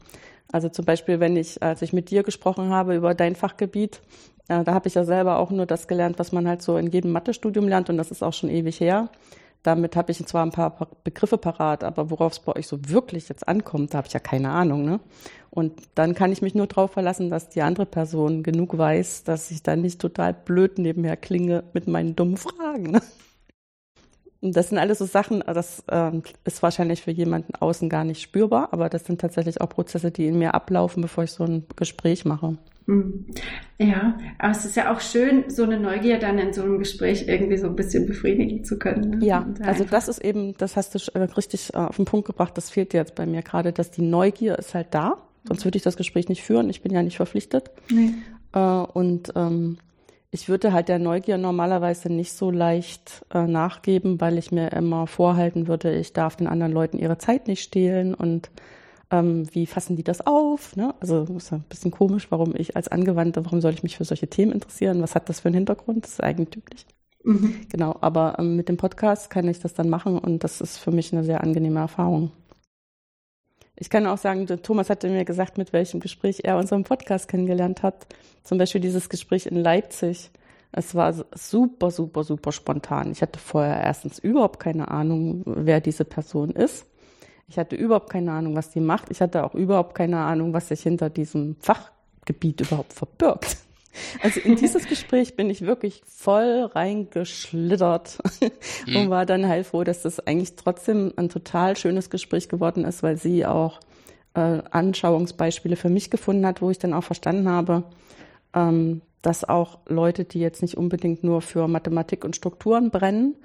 Also 0.51 0.67
zum 0.67 0.83
Beispiel, 0.83 1.19
wenn 1.19 1.37
ich, 1.37 1.61
als 1.63 1.81
ich 1.81 1.93
mit 1.93 2.09
dir 2.09 2.23
gesprochen 2.23 2.71
habe 2.71 2.95
über 2.95 3.13
dein 3.13 3.35
Fachgebiet, 3.35 4.01
äh, 4.49 4.63
da 4.63 4.73
habe 4.73 4.87
ich 4.89 4.95
ja 4.95 5.05
selber 5.05 5.37
auch 5.37 5.51
nur 5.51 5.65
das 5.65 5.87
gelernt, 5.87 6.19
was 6.19 6.31
man 6.33 6.47
halt 6.47 6.61
so 6.61 6.75
in 6.77 6.87
jedem 6.87 7.11
Mathestudium 7.11 7.67
lernt 7.69 7.89
und 7.89 7.97
das 7.97 8.11
ist 8.11 8.23
auch 8.23 8.33
schon 8.33 8.49
ewig 8.49 8.79
her. 8.81 9.09
Damit 9.63 9.95
habe 9.95 10.11
ich 10.11 10.25
zwar 10.25 10.45
ein 10.45 10.51
paar 10.51 10.87
Begriffe 11.03 11.37
parat, 11.37 11.83
aber 11.83 12.09
worauf 12.09 12.33
es 12.33 12.39
bei 12.39 12.55
euch 12.55 12.67
so 12.67 12.79
wirklich 12.87 13.27
jetzt 13.27 13.47
ankommt, 13.47 13.93
da 13.93 13.97
habe 13.97 14.07
ich 14.07 14.13
ja 14.13 14.19
keine 14.19 14.51
Ahnung. 14.51 14.85
Ne? 14.85 14.99
Und 15.49 15.73
dann 15.95 16.15
kann 16.15 16.31
ich 16.31 16.41
mich 16.41 16.55
nur 16.55 16.67
darauf 16.67 16.91
verlassen, 16.91 17.29
dass 17.29 17.49
die 17.49 17.61
andere 17.61 17.85
Person 17.85 18.43
genug 18.43 18.77
weiß, 18.77 19.25
dass 19.25 19.51
ich 19.51 19.61
dann 19.61 19.81
nicht 19.81 19.99
total 19.99 20.33
blöd 20.33 20.77
nebenher 20.77 21.17
klinge 21.17 21.63
mit 21.73 21.87
meinen 21.87 22.15
dummen 22.15 22.37
Fragen. 22.37 22.91
Ne? 22.91 23.01
Und 24.41 24.55
das 24.55 24.69
sind 24.69 24.77
alles 24.77 24.99
so 24.99 25.05
Sachen, 25.05 25.41
das 25.45 25.83
äh, 25.87 26.11
ist 26.45 26.63
wahrscheinlich 26.63 27.01
für 27.01 27.11
jemanden 27.11 27.55
außen 27.55 27.89
gar 27.89 28.05
nicht 28.05 28.21
spürbar, 28.21 28.69
aber 28.71 28.87
das 28.87 29.03
sind 29.05 29.19
tatsächlich 29.19 29.59
auch 29.59 29.67
Prozesse, 29.67 30.11
die 30.11 30.27
in 30.27 30.39
mir 30.39 30.53
ablaufen, 30.53 31.01
bevor 31.01 31.25
ich 31.25 31.31
so 31.31 31.43
ein 31.43 31.65
Gespräch 31.75 32.23
mache. 32.23 32.57
Hm. 32.87 33.25
Ja, 33.77 34.17
aber 34.39 34.51
es 34.51 34.65
ist 34.65 34.75
ja 34.75 34.93
auch 34.93 34.99
schön, 34.99 35.45
so 35.47 35.63
eine 35.63 35.79
Neugier 35.79 36.19
dann 36.19 36.37
in 36.37 36.53
so 36.53 36.63
einem 36.63 36.79
Gespräch 36.79 37.27
irgendwie 37.27 37.57
so 37.57 37.67
ein 37.67 37.75
bisschen 37.75 38.05
befriedigen 38.05 38.63
zu 38.63 38.77
können. 38.79 39.19
Ne? 39.19 39.25
Ja, 39.25 39.47
also 39.63 39.85
das 39.85 40.07
ist 40.07 40.19
eben, 40.19 40.55
das 40.57 40.75
hast 40.75 40.95
du 40.95 40.99
äh, 41.19 41.23
richtig 41.23 41.73
äh, 41.73 41.77
auf 41.77 41.95
den 41.95 42.05
Punkt 42.05 42.27
gebracht, 42.27 42.57
das 42.57 42.69
fehlt 42.69 42.93
jetzt 42.93 43.15
bei 43.15 43.25
mir 43.25 43.41
gerade, 43.41 43.71
dass 43.71 43.91
die 43.91 44.01
Neugier 44.01 44.57
ist 44.57 44.73
halt 44.73 44.87
da, 44.91 45.17
sonst 45.47 45.63
würde 45.65 45.77
ich 45.77 45.83
das 45.83 45.97
Gespräch 45.97 46.29
nicht 46.29 46.43
führen, 46.43 46.69
ich 46.69 46.81
bin 46.81 46.93
ja 46.93 47.03
nicht 47.03 47.17
verpflichtet. 47.17 47.71
Nee. 47.89 48.13
Äh, 48.53 48.59
und 48.59 49.33
ähm, 49.35 49.77
ich 50.31 50.47
würde 50.47 50.73
halt 50.73 50.89
der 50.89 50.99
Neugier 50.99 51.37
normalerweise 51.37 52.11
nicht 52.11 52.33
so 52.33 52.51
leicht 52.51 53.25
äh, 53.33 53.47
nachgeben, 53.47 54.21
weil 54.21 54.37
ich 54.37 54.51
mir 54.51 54.71
immer 54.73 55.07
vorhalten 55.07 55.67
würde, 55.67 55.95
ich 55.95 56.13
darf 56.13 56.35
den 56.35 56.47
anderen 56.47 56.71
Leuten 56.71 56.99
ihre 56.99 57.17
Zeit 57.17 57.47
nicht 57.47 57.63
stehlen 57.63 58.13
und 58.13 58.49
ähm, 59.11 59.47
wie 59.53 59.65
fassen 59.65 59.95
die 59.95 60.03
das 60.03 60.25
auf? 60.25 60.75
Ne? 60.75 60.93
Also 60.99 61.25
ist 61.35 61.51
ein 61.51 61.63
bisschen 61.67 61.91
komisch, 61.91 62.27
warum 62.29 62.55
ich 62.55 62.75
als 62.75 62.87
Angewandte, 62.87 63.43
warum 63.45 63.61
soll 63.61 63.73
ich 63.73 63.83
mich 63.83 63.97
für 63.97 64.05
solche 64.05 64.27
Themen 64.27 64.51
interessieren? 64.51 65.01
Was 65.01 65.15
hat 65.15 65.29
das 65.29 65.39
für 65.39 65.47
einen 65.47 65.55
Hintergrund? 65.55 66.03
Das 66.03 66.13
ist 66.13 66.23
eigentümlich. 66.23 66.85
Mhm. 67.23 67.67
Genau, 67.71 67.97
aber 68.01 68.37
ähm, 68.39 68.55
mit 68.55 68.69
dem 68.69 68.77
Podcast 68.77 69.29
kann 69.29 69.47
ich 69.47 69.59
das 69.59 69.73
dann 69.73 69.89
machen 69.89 70.17
und 70.17 70.43
das 70.43 70.61
ist 70.61 70.77
für 70.77 70.91
mich 70.91 71.11
eine 71.11 71.23
sehr 71.23 71.41
angenehme 71.41 71.79
Erfahrung. 71.79 72.31
Ich 73.75 73.89
kann 73.89 74.05
auch 74.07 74.17
sagen, 74.17 74.45
Thomas 74.61 74.89
hatte 74.89 75.09
mir 75.09 75.23
gesagt, 75.23 75.57
mit 75.57 75.71
welchem 75.71 76.01
Gespräch 76.01 76.41
er 76.43 76.57
unseren 76.57 76.83
Podcast 76.83 77.29
kennengelernt 77.29 77.81
hat. 77.81 78.07
Zum 78.43 78.57
Beispiel 78.57 78.81
dieses 78.81 79.09
Gespräch 79.09 79.45
in 79.45 79.55
Leipzig. 79.55 80.31
Es 80.71 80.95
war 80.95 81.13
super, 81.33 81.89
super, 81.89 82.23
super 82.23 82.51
spontan. 82.51 83.11
Ich 83.11 83.21
hatte 83.21 83.39
vorher 83.39 83.81
erstens 83.81 84.19
überhaupt 84.19 84.59
keine 84.59 84.89
Ahnung, 84.89 85.43
wer 85.45 85.79
diese 85.79 86.03
Person 86.03 86.51
ist. 86.51 86.85
Ich 87.49 87.57
hatte 87.57 87.75
überhaupt 87.75 88.09
keine 88.09 88.31
Ahnung, 88.31 88.55
was 88.55 88.69
die 88.69 88.79
macht. 88.79 89.09
Ich 89.09 89.21
hatte 89.21 89.43
auch 89.43 89.55
überhaupt 89.55 89.95
keine 89.95 90.19
Ahnung, 90.19 90.53
was 90.53 90.67
sich 90.67 90.81
hinter 90.81 91.09
diesem 91.09 91.55
Fachgebiet 91.59 92.61
überhaupt 92.61 92.93
verbirgt. 92.93 93.57
Also 94.21 94.39
in 94.39 94.55
dieses 94.55 94.87
Gespräch 94.87 95.35
bin 95.35 95.49
ich 95.49 95.61
wirklich 95.61 96.03
voll 96.05 96.69
reingeschlittert 96.73 98.19
mhm. 98.85 98.95
und 98.95 99.09
war 99.09 99.25
dann 99.25 99.47
heilfroh, 99.47 99.83
dass 99.83 100.03
das 100.03 100.19
eigentlich 100.19 100.55
trotzdem 100.55 101.11
ein 101.15 101.29
total 101.29 101.75
schönes 101.75 102.09
Gespräch 102.09 102.49
geworden 102.49 102.85
ist, 102.85 103.01
weil 103.01 103.17
sie 103.17 103.45
auch 103.45 103.79
äh, 104.35 104.61
Anschauungsbeispiele 104.69 105.75
für 105.75 105.89
mich 105.89 106.11
gefunden 106.11 106.45
hat, 106.45 106.61
wo 106.61 106.69
ich 106.69 106.77
dann 106.77 106.93
auch 106.93 107.03
verstanden 107.03 107.49
habe, 107.49 107.83
ähm, 108.53 109.01
dass 109.21 109.43
auch 109.43 109.79
Leute, 109.87 110.23
die 110.23 110.39
jetzt 110.39 110.61
nicht 110.61 110.77
unbedingt 110.77 111.23
nur 111.23 111.41
für 111.41 111.67
Mathematik 111.67 112.23
und 112.23 112.35
Strukturen 112.35 112.91
brennen, 112.91 113.35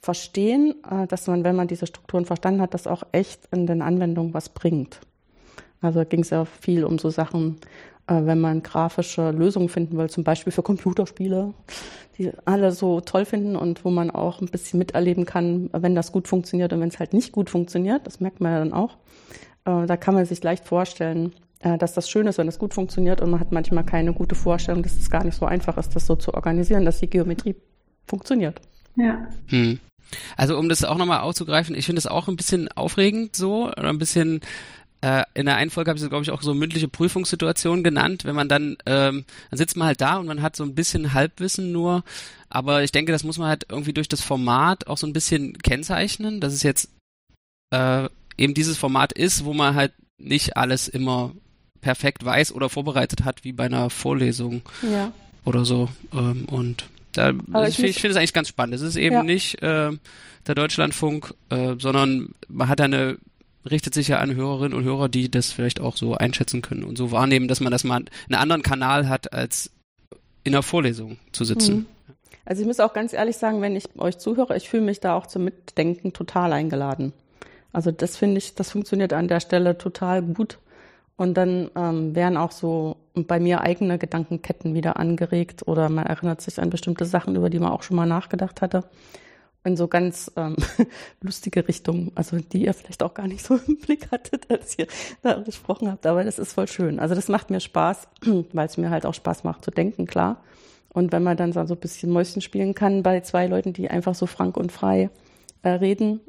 verstehen, 0.00 0.74
äh, 0.88 1.06
dass 1.06 1.26
man, 1.26 1.44
wenn 1.44 1.56
man 1.56 1.68
diese 1.68 1.86
Strukturen 1.86 2.24
verstanden 2.24 2.60
hat, 2.60 2.74
das 2.74 2.86
auch 2.86 3.02
echt 3.12 3.48
in 3.52 3.66
den 3.66 3.82
Anwendungen 3.82 4.34
was 4.34 4.48
bringt. 4.48 5.00
Also 5.80 6.04
ging 6.04 6.20
es 6.20 6.30
ja 6.30 6.44
viel 6.44 6.84
um 6.84 6.98
so 6.98 7.10
Sachen, 7.10 7.56
äh, 8.06 8.20
wenn 8.24 8.40
man 8.40 8.62
grafische 8.62 9.30
Lösungen 9.30 9.68
finden 9.68 9.96
will, 9.96 10.10
zum 10.10 10.24
Beispiel 10.24 10.52
für 10.52 10.62
Computerspiele, 10.62 11.52
die 12.16 12.32
alle 12.44 12.72
so 12.72 13.00
toll 13.00 13.24
finden 13.24 13.56
und 13.56 13.84
wo 13.84 13.90
man 13.90 14.10
auch 14.10 14.40
ein 14.40 14.48
bisschen 14.48 14.78
miterleben 14.78 15.24
kann, 15.24 15.70
wenn 15.72 15.94
das 15.94 16.12
gut 16.12 16.26
funktioniert 16.26 16.72
und 16.72 16.80
wenn 16.80 16.88
es 16.88 16.98
halt 16.98 17.12
nicht 17.12 17.32
gut 17.32 17.50
funktioniert, 17.50 18.06
das 18.06 18.20
merkt 18.20 18.40
man 18.40 18.52
ja 18.52 18.58
dann 18.58 18.72
auch. 18.72 18.96
Äh, 19.64 19.86
da 19.86 19.96
kann 19.96 20.14
man 20.14 20.24
sich 20.26 20.42
leicht 20.42 20.64
vorstellen, 20.64 21.32
dass 21.60 21.92
das 21.92 22.08
schön 22.08 22.28
ist, 22.28 22.38
wenn 22.38 22.46
es 22.46 22.60
gut 22.60 22.72
funktioniert 22.72 23.20
und 23.20 23.30
man 23.30 23.40
hat 23.40 23.50
manchmal 23.50 23.82
keine 23.82 24.12
gute 24.12 24.36
Vorstellung, 24.36 24.84
dass 24.84 24.96
es 24.96 25.10
gar 25.10 25.24
nicht 25.24 25.34
so 25.34 25.44
einfach 25.44 25.76
ist, 25.76 25.96
das 25.96 26.06
so 26.06 26.14
zu 26.14 26.32
organisieren, 26.32 26.84
dass 26.84 27.00
die 27.00 27.10
Geometrie 27.10 27.56
funktioniert. 28.06 28.60
Ja. 28.94 29.26
Hm. 29.48 29.80
Also 30.36 30.58
um 30.58 30.68
das 30.68 30.84
auch 30.84 30.96
nochmal 30.96 31.20
aufzugreifen, 31.20 31.74
ich 31.74 31.86
finde 31.86 31.98
es 32.00 32.06
auch 32.06 32.28
ein 32.28 32.36
bisschen 32.36 32.68
aufregend 32.68 33.36
so 33.36 33.66
oder 33.66 33.88
ein 33.88 33.98
bisschen 33.98 34.40
äh, 35.00 35.22
in 35.34 35.46
der 35.46 35.56
einen 35.56 35.70
Folge 35.70 35.90
habe 35.90 35.98
ich 35.98 36.02
es, 36.02 36.08
glaube 36.08 36.24
ich, 36.24 36.30
auch 36.30 36.42
so 36.42 36.54
mündliche 36.54 36.88
Prüfungssituation 36.88 37.84
genannt, 37.84 38.24
wenn 38.24 38.34
man 38.34 38.48
dann, 38.48 38.76
ähm, 38.86 39.24
dann 39.50 39.58
sitzt 39.58 39.76
man 39.76 39.86
halt 39.86 40.00
da 40.00 40.16
und 40.16 40.26
man 40.26 40.42
hat 40.42 40.56
so 40.56 40.64
ein 40.64 40.74
bisschen 40.74 41.14
Halbwissen 41.14 41.70
nur, 41.70 42.02
aber 42.48 42.82
ich 42.82 42.90
denke, 42.90 43.12
das 43.12 43.22
muss 43.22 43.38
man 43.38 43.48
halt 43.48 43.66
irgendwie 43.68 43.92
durch 43.92 44.08
das 44.08 44.22
Format 44.22 44.88
auch 44.88 44.98
so 44.98 45.06
ein 45.06 45.12
bisschen 45.12 45.56
kennzeichnen, 45.58 46.40
dass 46.40 46.52
es 46.52 46.64
jetzt 46.64 46.90
äh, 47.70 48.08
eben 48.36 48.54
dieses 48.54 48.76
Format 48.76 49.12
ist, 49.12 49.44
wo 49.44 49.54
man 49.54 49.74
halt 49.74 49.92
nicht 50.18 50.56
alles 50.56 50.88
immer 50.88 51.32
perfekt 51.80 52.24
weiß 52.24 52.52
oder 52.52 52.68
vorbereitet 52.68 53.24
hat, 53.24 53.44
wie 53.44 53.52
bei 53.52 53.66
einer 53.66 53.90
Vorlesung 53.90 54.62
ja. 54.82 55.12
oder 55.44 55.64
so. 55.64 55.88
Ähm, 56.12 56.46
und 56.46 56.84
da, 57.18 57.66
ich, 57.66 57.76
finde 57.76 58.08
es 58.08 58.16
eigentlich 58.16 58.32
ganz 58.32 58.48
spannend. 58.48 58.74
Es 58.74 58.82
ist 58.82 58.96
eben 58.96 59.14
ja. 59.16 59.22
nicht 59.22 59.62
äh, 59.62 59.90
der 60.46 60.54
Deutschlandfunk, 60.54 61.34
äh, 61.50 61.74
sondern 61.78 62.34
man 62.48 62.68
hat 62.68 62.80
eine 62.80 63.18
richtet 63.68 63.92
sich 63.92 64.08
ja 64.08 64.18
an 64.18 64.34
Hörerinnen 64.34 64.72
und 64.72 64.84
Hörer, 64.84 65.08
die 65.08 65.30
das 65.30 65.52
vielleicht 65.52 65.80
auch 65.80 65.96
so 65.96 66.14
einschätzen 66.14 66.62
können 66.62 66.84
und 66.84 66.96
so 66.96 67.10
wahrnehmen, 67.12 67.48
dass 67.48 67.60
man 67.60 67.72
das 67.72 67.84
mal 67.84 67.96
einen 67.96 68.34
anderen 68.34 68.62
Kanal 68.62 69.08
hat, 69.08 69.32
als 69.32 69.70
in 70.44 70.52
der 70.52 70.62
Vorlesung 70.62 71.18
zu 71.32 71.44
sitzen. 71.44 71.76
Mhm. 71.76 71.86
Also 72.46 72.62
ich 72.62 72.66
muss 72.66 72.80
auch 72.80 72.94
ganz 72.94 73.12
ehrlich 73.12 73.36
sagen, 73.36 73.60
wenn 73.60 73.76
ich 73.76 73.84
euch 73.98 74.16
zuhöre, 74.16 74.56
ich 74.56 74.70
fühle 74.70 74.84
mich 74.84 75.00
da 75.00 75.14
auch 75.14 75.26
zum 75.26 75.44
Mitdenken 75.44 76.14
total 76.14 76.54
eingeladen. 76.54 77.12
Also 77.72 77.90
das 77.90 78.16
finde 78.16 78.38
ich, 78.38 78.54
das 78.54 78.70
funktioniert 78.70 79.12
an 79.12 79.28
der 79.28 79.40
Stelle 79.40 79.76
total 79.76 80.22
gut. 80.22 80.58
Und 81.18 81.34
dann 81.34 81.70
ähm, 81.74 82.14
werden 82.14 82.38
auch 82.38 82.52
so 82.52 82.96
bei 83.14 83.40
mir 83.40 83.60
eigene 83.60 83.98
Gedankenketten 83.98 84.72
wieder 84.72 84.96
angeregt 84.96 85.66
oder 85.66 85.90
man 85.90 86.06
erinnert 86.06 86.40
sich 86.40 86.58
an 86.62 86.70
bestimmte 86.70 87.04
Sachen, 87.04 87.36
über 87.36 87.50
die 87.50 87.58
man 87.58 87.72
auch 87.72 87.82
schon 87.82 87.96
mal 87.96 88.06
nachgedacht 88.06 88.62
hatte 88.62 88.84
in 89.64 89.76
so 89.76 89.88
ganz 89.88 90.32
ähm, 90.36 90.56
lustige 91.20 91.66
Richtungen, 91.68 92.12
also 92.14 92.38
die 92.38 92.64
ihr 92.64 92.74
vielleicht 92.74 93.02
auch 93.02 93.14
gar 93.14 93.26
nicht 93.26 93.44
so 93.44 93.58
im 93.66 93.78
Blick 93.78 94.10
hattet, 94.10 94.50
als 94.50 94.78
ihr 94.78 94.86
da 95.22 95.34
gesprochen 95.40 95.90
habt. 95.90 96.06
Aber 96.06 96.24
das 96.24 96.38
ist 96.38 96.52
voll 96.52 96.68
schön. 96.68 96.98
Also 96.98 97.14
das 97.14 97.28
macht 97.28 97.50
mir 97.50 97.60
Spaß, 97.60 98.08
weil 98.52 98.66
es 98.66 98.76
mir 98.76 98.90
halt 98.90 99.06
auch 99.06 99.14
Spaß 99.14 99.44
macht 99.44 99.64
zu 99.64 99.70
denken, 99.70 100.06
klar. 100.06 100.42
Und 100.88 101.12
wenn 101.12 101.22
man 101.22 101.36
dann 101.36 101.52
so 101.52 101.60
ein 101.60 101.80
bisschen 101.80 102.10
Mäuschen 102.10 102.40
spielen 102.42 102.74
kann 102.74 103.02
bei 103.02 103.20
zwei 103.20 103.46
Leuten, 103.46 103.72
die 103.72 103.90
einfach 103.90 104.14
so 104.14 104.26
frank 104.26 104.56
und 104.56 104.72
frei 104.72 105.10
äh, 105.62 105.68
reden, 105.68 106.20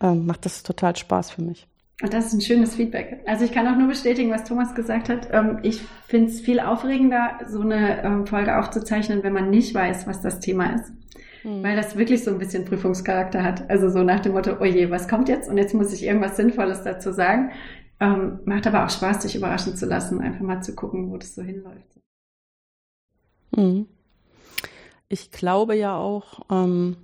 äh, 0.00 0.12
macht 0.12 0.44
das 0.44 0.62
total 0.62 0.96
Spaß 0.96 1.30
für 1.30 1.42
mich. 1.42 1.66
Und 2.02 2.12
das 2.12 2.26
ist 2.26 2.32
ein 2.32 2.40
schönes 2.40 2.74
Feedback. 2.74 3.22
Also 3.26 3.44
ich 3.44 3.52
kann 3.52 3.68
auch 3.68 3.76
nur 3.76 3.88
bestätigen, 3.88 4.30
was 4.30 4.44
Thomas 4.44 4.74
gesagt 4.74 5.08
hat. 5.08 5.28
Ähm, 5.32 5.60
ich 5.62 5.80
finde 6.06 6.30
es 6.30 6.40
viel 6.40 6.58
aufregender, 6.58 7.38
so 7.46 7.60
eine 7.60 8.02
ähm, 8.02 8.26
Folge 8.26 8.58
aufzuzeichnen, 8.58 9.22
wenn 9.22 9.32
man 9.32 9.50
nicht 9.50 9.74
weiß, 9.74 10.06
was 10.06 10.20
das 10.20 10.40
Thema 10.40 10.74
ist 10.74 10.92
mhm. 11.44 11.62
weil 11.62 11.76
das 11.76 11.96
wirklich 11.96 12.24
so 12.24 12.30
ein 12.30 12.38
bisschen 12.38 12.64
Prüfungscharakter 12.64 13.42
hat. 13.42 13.70
Also 13.70 13.90
so 13.90 14.02
nach 14.02 14.20
dem 14.20 14.32
Motto, 14.32 14.56
oh 14.60 14.64
je, 14.64 14.90
was 14.90 15.08
kommt 15.08 15.28
jetzt? 15.28 15.48
Und 15.48 15.58
jetzt 15.58 15.74
muss 15.74 15.92
ich 15.92 16.02
irgendwas 16.02 16.36
Sinnvolles 16.36 16.82
dazu 16.82 17.12
sagen. 17.12 17.52
Ähm, 18.00 18.40
macht 18.44 18.66
aber 18.66 18.84
auch 18.84 18.90
Spaß, 18.90 19.22
sich 19.22 19.36
überraschen 19.36 19.76
zu 19.76 19.86
lassen, 19.86 20.20
einfach 20.20 20.40
mal 20.40 20.62
zu 20.62 20.74
gucken, 20.74 21.10
wo 21.10 21.16
das 21.16 21.34
so 21.34 21.42
hinläuft. 21.42 22.00
Mhm. 23.54 23.86
Ich 25.08 25.30
glaube 25.30 25.76
ja 25.76 25.96
auch, 25.96 26.40
ähm, 26.50 26.96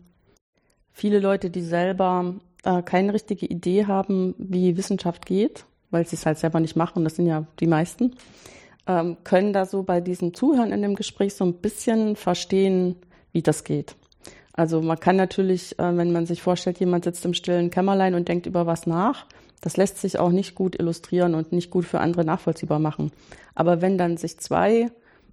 viele 0.90 1.20
Leute, 1.20 1.50
die 1.50 1.62
selber 1.62 2.34
äh, 2.64 2.82
keine 2.82 3.14
richtige 3.14 3.46
Idee 3.46 3.86
haben, 3.86 4.34
wie 4.38 4.76
Wissenschaft 4.76 5.26
geht, 5.26 5.64
weil 5.90 6.06
sie 6.06 6.16
es 6.16 6.26
halt 6.26 6.38
selber 6.38 6.60
nicht 6.60 6.76
machen, 6.76 7.04
das 7.04 7.16
sind 7.16 7.26
ja 7.26 7.46
die 7.58 7.66
meisten, 7.66 8.14
ähm, 8.86 9.16
können 9.24 9.52
da 9.52 9.66
so 9.66 9.82
bei 9.82 10.00
diesem 10.00 10.34
Zuhören 10.34 10.72
in 10.72 10.82
dem 10.82 10.94
Gespräch 10.94 11.34
so 11.34 11.44
ein 11.44 11.54
bisschen 11.54 12.16
verstehen, 12.16 12.96
wie 13.32 13.42
das 13.42 13.64
geht. 13.64 13.96
Also 14.52 14.82
man 14.82 14.98
kann 14.98 15.16
natürlich, 15.16 15.78
äh, 15.78 15.96
wenn 15.96 16.12
man 16.12 16.26
sich 16.26 16.42
vorstellt, 16.42 16.80
jemand 16.80 17.04
sitzt 17.04 17.24
im 17.24 17.34
stillen 17.34 17.70
Kämmerlein 17.70 18.14
und 18.14 18.28
denkt 18.28 18.46
über 18.46 18.66
was 18.66 18.86
nach, 18.86 19.26
das 19.60 19.76
lässt 19.76 19.98
sich 19.98 20.18
auch 20.18 20.30
nicht 20.30 20.54
gut 20.54 20.78
illustrieren 20.78 21.34
und 21.34 21.52
nicht 21.52 21.70
gut 21.70 21.84
für 21.84 22.00
andere 22.00 22.24
nachvollziehbar 22.24 22.78
machen. 22.78 23.12
Aber 23.54 23.82
wenn 23.82 23.98
dann 23.98 24.16
sich 24.16 24.38
zwei 24.38 24.90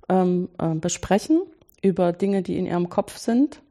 ähm, 0.09 0.49
äh, 0.59 0.75
besprechen 0.75 1.41
über 1.81 2.11
Dinge, 2.11 2.41
die 2.41 2.57
in 2.57 2.65
ihrem 2.65 2.89
Kopf 2.89 3.17
sind, 3.17 3.61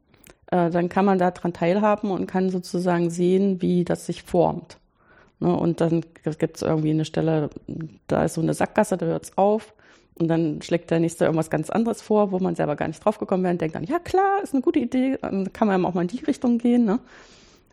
äh, 0.51 0.69
dann 0.69 0.89
kann 0.89 1.05
man 1.05 1.17
daran 1.17 1.53
teilhaben 1.53 2.11
und 2.11 2.27
kann 2.27 2.49
sozusagen 2.49 3.09
sehen, 3.09 3.61
wie 3.61 3.83
das 3.83 4.05
sich 4.05 4.23
formt. 4.23 4.77
Ne? 5.39 5.55
Und 5.55 5.81
dann 5.81 6.03
gibt 6.39 6.57
es 6.57 6.61
irgendwie 6.61 6.91
eine 6.91 7.05
Stelle, 7.05 7.49
da 8.07 8.23
ist 8.23 8.35
so 8.35 8.41
eine 8.41 8.53
Sackgasse, 8.53 8.97
da 8.97 9.05
hört 9.05 9.25
es 9.25 9.37
auf. 9.37 9.73
Und 10.15 10.29
dann 10.29 10.61
schlägt 10.63 10.89
der 10.89 10.99
Nächste 10.99 11.25
irgendwas 11.25 11.51
ganz 11.51 11.69
anderes 11.69 12.01
vor, 12.01 12.31
wo 12.31 12.39
man 12.39 12.55
selber 12.55 12.75
gar 12.75 12.87
nicht 12.87 13.05
drauf 13.05 13.19
gekommen 13.19 13.43
wäre 13.43 13.53
und 13.53 13.61
denkt 13.61 13.75
dann, 13.75 13.83
ja 13.83 13.99
klar, 13.99 14.41
ist 14.41 14.53
eine 14.53 14.63
gute 14.63 14.79
Idee, 14.79 15.19
dann 15.21 15.53
kann 15.53 15.67
man 15.67 15.85
auch 15.85 15.93
mal 15.93 16.01
in 16.01 16.07
die 16.07 16.23
Richtung 16.25 16.57
gehen. 16.57 16.85
Ne? 16.85 16.99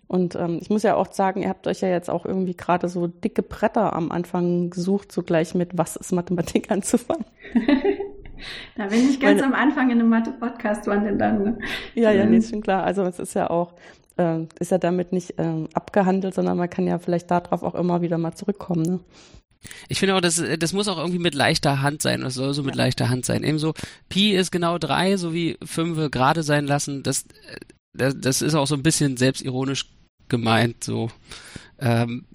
Und 0.09 0.35
ähm, 0.35 0.59
ich 0.61 0.69
muss 0.69 0.83
ja 0.83 0.97
auch 0.97 1.11
sagen, 1.11 1.41
ihr 1.41 1.49
habt 1.49 1.67
euch 1.67 1.81
ja 1.81 1.89
jetzt 1.89 2.11
auch 2.11 2.27
irgendwie 2.27 2.55
gerade 2.55 2.89
so 2.89 3.07
dicke 3.07 3.43
Bretter 3.43 3.95
am 3.95 4.11
Anfang 4.11 4.69
gesucht, 4.69 5.11
so 5.11 5.23
gleich 5.23 5.55
mit 5.55 5.79
was 5.79 5.97
ist 5.97 6.13
Mathematik 6.13 6.71
anzufangen. 6.71 7.25
da 8.77 8.87
bin 8.87 9.09
ich 9.09 9.21
ganz 9.21 9.41
Meine, 9.41 9.55
am 9.55 9.61
Anfang 9.61 9.91
in 9.91 10.01
einem 10.01 10.09
Mathe-Podcast, 10.09 10.87
dann? 10.87 11.17
Ne? 11.43 11.59
Ja, 11.95 12.11
ja, 12.11 12.25
nee, 12.25 12.39
ist 12.39 12.51
schon 12.51 12.63
klar. 12.63 12.85
Also 12.85 13.03
es 13.03 13.19
ist 13.19 13.35
ja 13.35 13.51
auch, 13.51 13.75
äh, 14.17 14.41
ist 14.59 14.71
ja 14.71 14.79
damit 14.79 15.13
nicht 15.13 15.35
ähm, 15.39 15.69
abgehandelt, 15.75 16.35
sondern 16.35 16.57
man 16.57 16.71
kann 16.71 16.87
ja 16.87 16.99
vielleicht 16.99 17.31
darauf 17.31 17.63
auch 17.63 17.75
immer 17.75 18.03
wieder 18.03 18.19
mal 18.19 18.35
zurückkommen. 18.35 18.83
Ne? 18.83 19.01
Ich 19.89 19.99
finde 19.99 20.15
auch, 20.15 20.21
das, 20.21 20.43
das 20.59 20.73
muss 20.73 20.89
auch 20.89 20.99
irgendwie 20.99 21.19
mit 21.19 21.35
leichter 21.35 21.83
Hand 21.83 22.03
sein. 22.03 22.21
Das 22.21 22.35
soll 22.35 22.53
so 22.55 22.63
mit 22.63 22.77
ja. 22.77 22.85
leichter 22.85 23.09
Hand 23.09 23.25
sein. 23.25 23.45
Ebenso, 23.45 23.75
Pi 24.09 24.35
ist 24.35 24.51
genau 24.51 24.79
drei, 24.79 25.17
so 25.17 25.33
wie 25.33 25.57
fünf 25.65 26.11
gerade 26.11 26.43
sein 26.43 26.67
lassen. 26.67 27.03
Das, 27.03 27.25
das, 27.93 28.15
das 28.19 28.43
ist 28.43 28.55
auch 28.55 28.67
so 28.67 28.75
ein 28.75 28.83
bisschen 28.83 29.17
selbstironisch 29.17 29.91
gemeint. 30.29 30.85
So, 30.85 31.11
ähm, 31.79 32.27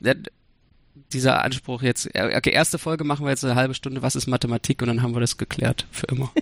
dieser 1.14 1.44
Anspruch 1.44 1.82
jetzt. 1.82 2.10
Okay, 2.16 2.52
erste 2.52 2.78
Folge 2.78 3.04
machen 3.04 3.26
wir 3.26 3.32
jetzt 3.32 3.46
eine 3.46 3.56
halbe 3.56 3.74
Stunde. 3.74 4.02
Was 4.02 4.16
ist 4.16 4.28
Mathematik? 4.28 4.82
Und 4.82 4.88
dann 4.88 5.02
haben 5.02 5.14
wir 5.14 5.20
das 5.20 5.38
geklärt 5.38 5.88
für 5.92 6.08
immer. 6.08 6.32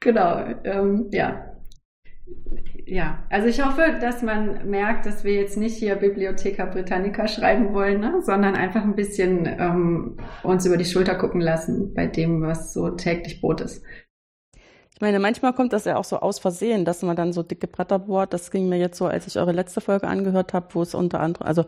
genau. 0.00 0.44
Ähm, 0.64 1.08
ja, 1.12 1.52
ja, 2.86 3.24
also 3.30 3.48
ich 3.48 3.64
hoffe, 3.64 3.98
dass 4.00 4.22
man 4.22 4.68
merkt, 4.68 5.06
dass 5.06 5.24
wir 5.24 5.34
jetzt 5.34 5.56
nicht 5.56 5.76
hier 5.76 5.94
Bibliotheca 5.94 6.66
Britannica 6.66 7.28
schreiben 7.28 7.72
wollen, 7.72 8.00
ne? 8.00 8.20
sondern 8.22 8.54
einfach 8.54 8.82
ein 8.82 8.96
bisschen 8.96 9.46
ähm, 9.46 10.16
uns 10.42 10.66
über 10.66 10.76
die 10.76 10.84
Schulter 10.84 11.14
gucken 11.14 11.40
lassen 11.40 11.94
bei 11.94 12.06
dem, 12.06 12.42
was 12.42 12.74
so 12.74 12.90
täglich 12.90 13.40
Brot 13.40 13.60
ist. 13.60 13.84
Ich 15.02 15.04
meine, 15.04 15.18
manchmal 15.18 15.52
kommt 15.52 15.72
das 15.72 15.84
ja 15.84 15.96
auch 15.96 16.04
so 16.04 16.20
aus 16.20 16.38
Versehen, 16.38 16.84
dass 16.84 17.02
man 17.02 17.16
dann 17.16 17.32
so 17.32 17.42
dicke 17.42 17.66
Bretter 17.66 17.98
bohrt. 17.98 18.32
Das 18.32 18.52
ging 18.52 18.68
mir 18.68 18.78
jetzt 18.78 18.96
so, 18.96 19.06
als 19.06 19.26
ich 19.26 19.36
eure 19.36 19.50
letzte 19.50 19.80
Folge 19.80 20.06
angehört 20.06 20.52
habe, 20.52 20.68
wo 20.74 20.82
es 20.82 20.94
unter 20.94 21.18
anderem, 21.18 21.44
also 21.44 21.64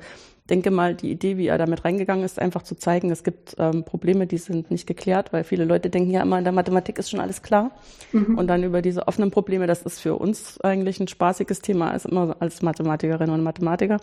denke 0.49 0.71
mal, 0.71 0.95
die 0.95 1.11
Idee, 1.11 1.37
wie 1.37 1.49
er 1.49 1.59
damit 1.59 1.85
reingegangen 1.85 2.25
ist, 2.25 2.39
einfach 2.39 2.63
zu 2.63 2.77
zeigen, 2.77 3.11
es 3.11 3.25
gibt 3.25 3.57
ähm, 3.59 3.83
Probleme, 3.83 4.29
die 4.29 4.39
sind 4.39 4.71
nicht 4.71 4.87
geklärt, 4.87 5.33
weil 5.33 5.43
viele 5.43 5.65
Leute 5.65 5.91
denken 5.91 6.13
ja 6.13 6.23
immer, 6.23 6.39
in 6.39 6.45
der 6.45 6.53
Mathematik 6.53 6.97
ist 7.01 7.11
schon 7.11 7.19
alles 7.19 7.43
klar. 7.43 7.73
Mhm. 8.13 8.39
Und 8.39 8.47
dann 8.47 8.63
über 8.63 8.83
diese 8.83 9.09
offenen 9.09 9.33
Probleme, 9.33 9.67
das 9.67 9.83
ist 9.83 9.99
für 9.99 10.15
uns 10.15 10.61
eigentlich 10.61 11.01
ein 11.01 11.09
spaßiges 11.09 11.61
Thema, 11.61 11.91
als 11.91 12.05
immer 12.05 12.37
als 12.39 12.63
Mathematikerinnen 12.63 13.35
und 13.35 13.43
Mathematiker. 13.43 13.97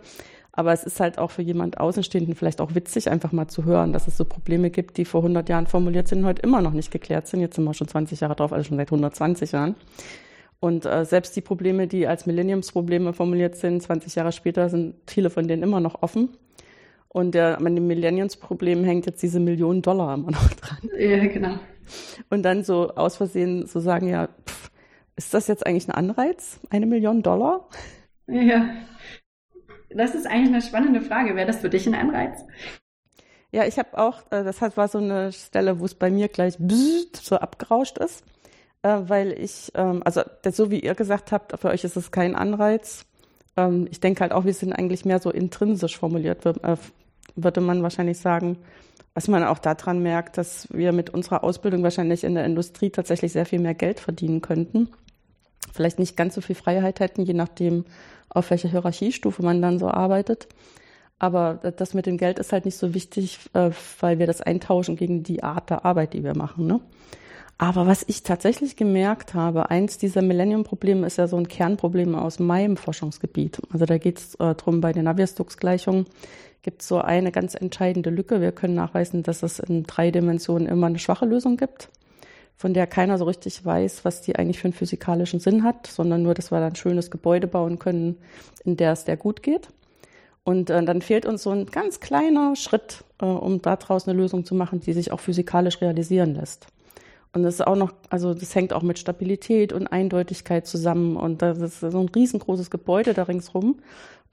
Aber 0.54 0.74
es 0.74 0.84
ist 0.84 1.00
halt 1.00 1.18
auch 1.18 1.32
für 1.32 1.42
jemand 1.42 1.80
Außenstehenden 1.80 2.36
vielleicht 2.36 2.60
auch 2.60 2.76
witzig, 2.76 3.10
einfach 3.10 3.32
mal 3.32 3.48
zu 3.48 3.64
hören, 3.64 3.94
dass 3.94 4.08
es 4.08 4.18
so 4.18 4.26
Probleme 4.26 4.70
gibt, 4.70 4.98
die 4.98 5.06
vor 5.06 5.22
100 5.22 5.48
Jahren 5.48 5.68
formuliert 5.68 6.08
sind 6.08 6.20
und 6.20 6.26
heute 6.26 6.42
immer 6.42 6.62
noch 6.62 6.74
nicht 6.74 6.92
geklärt 6.92 7.28
sind. 7.28 7.40
Jetzt 7.40 7.56
sind 7.56 7.64
wir 7.64 7.74
schon 7.74 7.88
20 7.88 8.20
Jahre 8.20 8.36
drauf, 8.36 8.52
also 8.52 8.68
schon 8.68 8.78
seit 8.78 8.90
120 8.90 9.54
Jahren. 9.54 9.76
Und 10.60 10.86
äh, 10.86 11.06
selbst 11.06 11.36
die 11.36 11.42
Probleme, 11.42 11.88
die 11.88 12.06
als 12.06 12.26
Millenniumsprobleme 12.26 13.14
formuliert 13.14 13.56
sind, 13.56 13.82
20 13.82 14.14
Jahre 14.16 14.32
später, 14.32 14.70
sind 14.70 14.96
viele 15.08 15.30
von 15.30 15.48
denen 15.48 15.64
immer 15.64 15.80
noch 15.80 16.04
offen. 16.04 16.30
Und 17.08 17.34
der, 17.34 17.58
an 17.58 17.76
dem 17.76 17.88
Millenniumsproblem 17.88 18.84
hängt 18.84 19.06
jetzt 19.06 19.24
diese 19.24 19.40
Millionen 19.40 19.82
Dollar 19.82 20.14
immer 20.14 20.32
noch 20.32 20.50
dran. 20.54 20.78
Ja, 20.98 21.26
genau. 21.28 21.60
Und 22.30 22.44
dann 22.44 22.64
so 22.64 22.90
aus 22.92 23.18
Versehen 23.18 23.68
so 23.68 23.80
sagen, 23.80 24.08
ja, 24.08 24.28
pff, 24.28 24.72
ist 25.16 25.34
das 25.34 25.48
jetzt 25.48 25.66
eigentlich 25.66 25.88
ein 25.88 25.96
Anreiz? 25.96 26.60
Eine 26.70 26.86
Million 26.86 27.22
Dollar? 27.22 27.68
Ja. 28.28 28.66
Das 29.96 30.16
ist 30.16 30.28
eigentlich 30.28 30.54
eine 30.54 30.62
spannende 30.62 31.02
Frage. 31.02 31.36
Wäre 31.36 31.48
das 31.48 31.60
für 31.60 31.70
dich 31.70 31.88
ein 31.88 31.96
Anreiz? 31.96 32.44
Ja, 33.52 33.66
ich 33.66 33.78
habe 33.78 33.98
auch, 33.98 34.22
äh, 34.32 34.44
das 34.44 34.62
war 34.62 34.88
so 34.88 34.98
eine 34.98 35.32
Stelle, 35.32 35.80
wo 35.80 35.86
es 35.86 35.96
bei 35.96 36.10
mir 36.10 36.30
gleich 36.30 36.58
so 37.14 37.36
abgerauscht 37.36 37.98
ist, 37.98 38.24
äh, 38.82 38.98
weil 39.04 39.34
ich, 39.34 39.72
ähm, 39.76 40.02
also 40.06 40.22
so 40.50 40.72
wie 40.72 40.80
ihr 40.80 40.96
gesagt 40.96 41.32
habt, 41.32 41.60
für 41.60 41.70
euch 41.70 41.84
ist 41.84 41.98
es 41.98 42.12
kein 42.12 42.36
Anreiz. 42.36 43.06
Ähm, 43.58 43.88
ich 43.92 44.00
denke 44.00 44.22
halt 44.22 44.32
auch, 44.32 44.46
wir 44.46 44.54
sind 44.54 44.72
eigentlich 44.72 45.04
mehr 45.04 45.20
so 45.20 45.32
intrinsisch 45.32 45.98
formuliert, 45.98 46.46
äh, 46.46 46.78
würde 47.36 47.62
man 47.62 47.84
wahrscheinlich 47.84 48.20
sagen, 48.20 48.58
was 49.14 49.28
man 49.28 49.44
auch 49.44 49.60
daran 49.60 50.02
merkt, 50.02 50.38
dass 50.38 50.68
wir 50.72 50.94
mit 50.94 51.10
unserer 51.10 51.44
Ausbildung 51.44 51.84
wahrscheinlich 51.84 52.24
in 52.24 52.36
der 52.36 52.46
Industrie 52.46 52.90
tatsächlich 52.90 53.34
sehr 53.34 53.46
viel 53.46 53.60
mehr 53.60 53.74
Geld 53.74 54.00
verdienen 54.00 54.42
könnten. 54.42 54.90
Vielleicht 55.74 56.00
nicht 56.00 56.16
ganz 56.16 56.36
so 56.36 56.42
viel 56.42 56.56
Freiheit 56.56 57.02
hätten, 57.02 57.24
je 57.24 57.34
nachdem, 57.34 57.86
auf 58.34 58.50
welcher 58.50 58.70
Hierarchiestufe 58.70 59.44
man 59.44 59.62
dann 59.62 59.80
so 59.80 59.88
arbeitet. 59.88 60.48
Aber 61.20 61.60
das 61.78 61.94
mit 61.94 62.08
dem 62.08 62.18
Geld 62.18 62.40
ist 62.40 62.52
halt 62.52 62.66
nicht 62.66 62.78
so 62.78 62.96
wichtig, 62.96 63.40
äh, 63.54 63.70
weil 64.00 64.18
wir 64.18 64.26
das 64.26 64.42
eintauschen 64.42 64.96
gegen 64.96 65.22
die 65.22 65.44
Art 65.44 65.70
der 65.70 65.86
Arbeit, 65.86 66.14
die 66.14 66.24
wir 66.24 66.36
machen. 66.36 66.66
Ne? 66.66 66.82
Aber 67.60 67.86
was 67.86 68.04
ich 68.08 68.24
tatsächlich 68.24 68.76
gemerkt 68.76 69.36
habe, 69.36 69.70
eins 69.70 70.00
dieser 70.00 70.24
Millennium-Probleme 70.24 71.06
ist 71.06 71.18
ja 71.18 71.28
so 71.28 71.38
ein 71.38 71.48
Kernproblem 71.48 72.16
aus 72.16 72.40
meinem 72.40 72.76
Forschungsgebiet. 72.76 73.62
Also 73.72 73.86
da 73.86 74.00
geht 74.00 74.18
es 74.18 74.34
äh, 74.36 74.56
darum, 74.56 74.82
bei 74.82 74.94
den 74.94 75.04
Navier-Stokes-Gleichungen 75.04 76.08
gibt 76.64 76.82
es 76.82 76.88
so 76.88 77.00
eine 77.00 77.32
ganz 77.32 77.54
entscheidende 77.54 78.10
Lücke. 78.10 78.42
Wir 78.42 78.52
können 78.52 78.74
nachweisen, 78.74 79.22
dass 79.22 79.44
es 79.44 79.60
in 79.60 79.84
drei 79.84 80.10
Dimensionen 80.10 80.68
immer 80.68 80.88
eine 80.88 80.98
schwache 80.98 81.26
Lösung 81.26 81.56
gibt, 81.56 81.90
von 82.56 82.74
der 82.74 82.88
keiner 82.88 83.18
so 83.18 83.26
richtig 83.26 83.66
weiß, 83.66 84.06
was 84.06 84.22
die 84.22 84.36
eigentlich 84.36 84.60
für 84.60 84.66
einen 84.66 84.74
physikalischen 84.74 85.40
Sinn 85.40 85.64
hat, 85.64 85.88
sondern 85.88 86.24
nur, 86.24 86.34
dass 86.34 86.52
wir 86.52 86.60
dann 86.60 86.74
ein 86.74 86.76
schönes 86.76 87.10
Gebäude 87.10 87.48
bauen 87.48 87.80
können, 87.80 88.18
in 88.64 88.78
der 88.78 88.92
es 88.92 89.06
der 89.06 89.18
gut 89.18 89.42
geht. 89.42 89.70
Und 90.44 90.70
äh, 90.70 90.84
dann 90.84 91.02
fehlt 91.02 91.26
uns 91.26 91.44
so 91.44 91.52
ein 91.52 91.68
ganz 91.68 92.00
kleiner 92.00 92.56
Schritt, 92.56 93.04
äh, 93.22 93.26
um 93.26 93.62
daraus 93.62 94.08
eine 94.08 94.18
Lösung 94.18 94.46
zu 94.46 94.56
machen, 94.56 94.80
die 94.80 94.94
sich 94.94 95.12
auch 95.12 95.20
physikalisch 95.20 95.82
realisieren 95.82 96.36
lässt. 96.36 96.68
Und 97.34 97.44
das 97.44 97.56
ist 97.56 97.68
auch 97.68 97.76
noch, 97.76 97.94
also 98.10 98.34
das 98.34 98.54
hängt 98.56 98.74
auch 98.74 98.82
mit 98.82 99.00
Stabilität 99.00 99.72
und 99.72 99.88
Eindeutigkeit 99.88 100.68
zusammen. 100.68 101.16
Und 101.16 101.42
das 101.42 101.60
ist 101.60 101.80
so 101.80 102.00
ein 102.00 102.10
riesengroßes 102.10 102.70
Gebäude 102.70 103.14
da 103.14 103.24
ringsrum. 103.24 103.80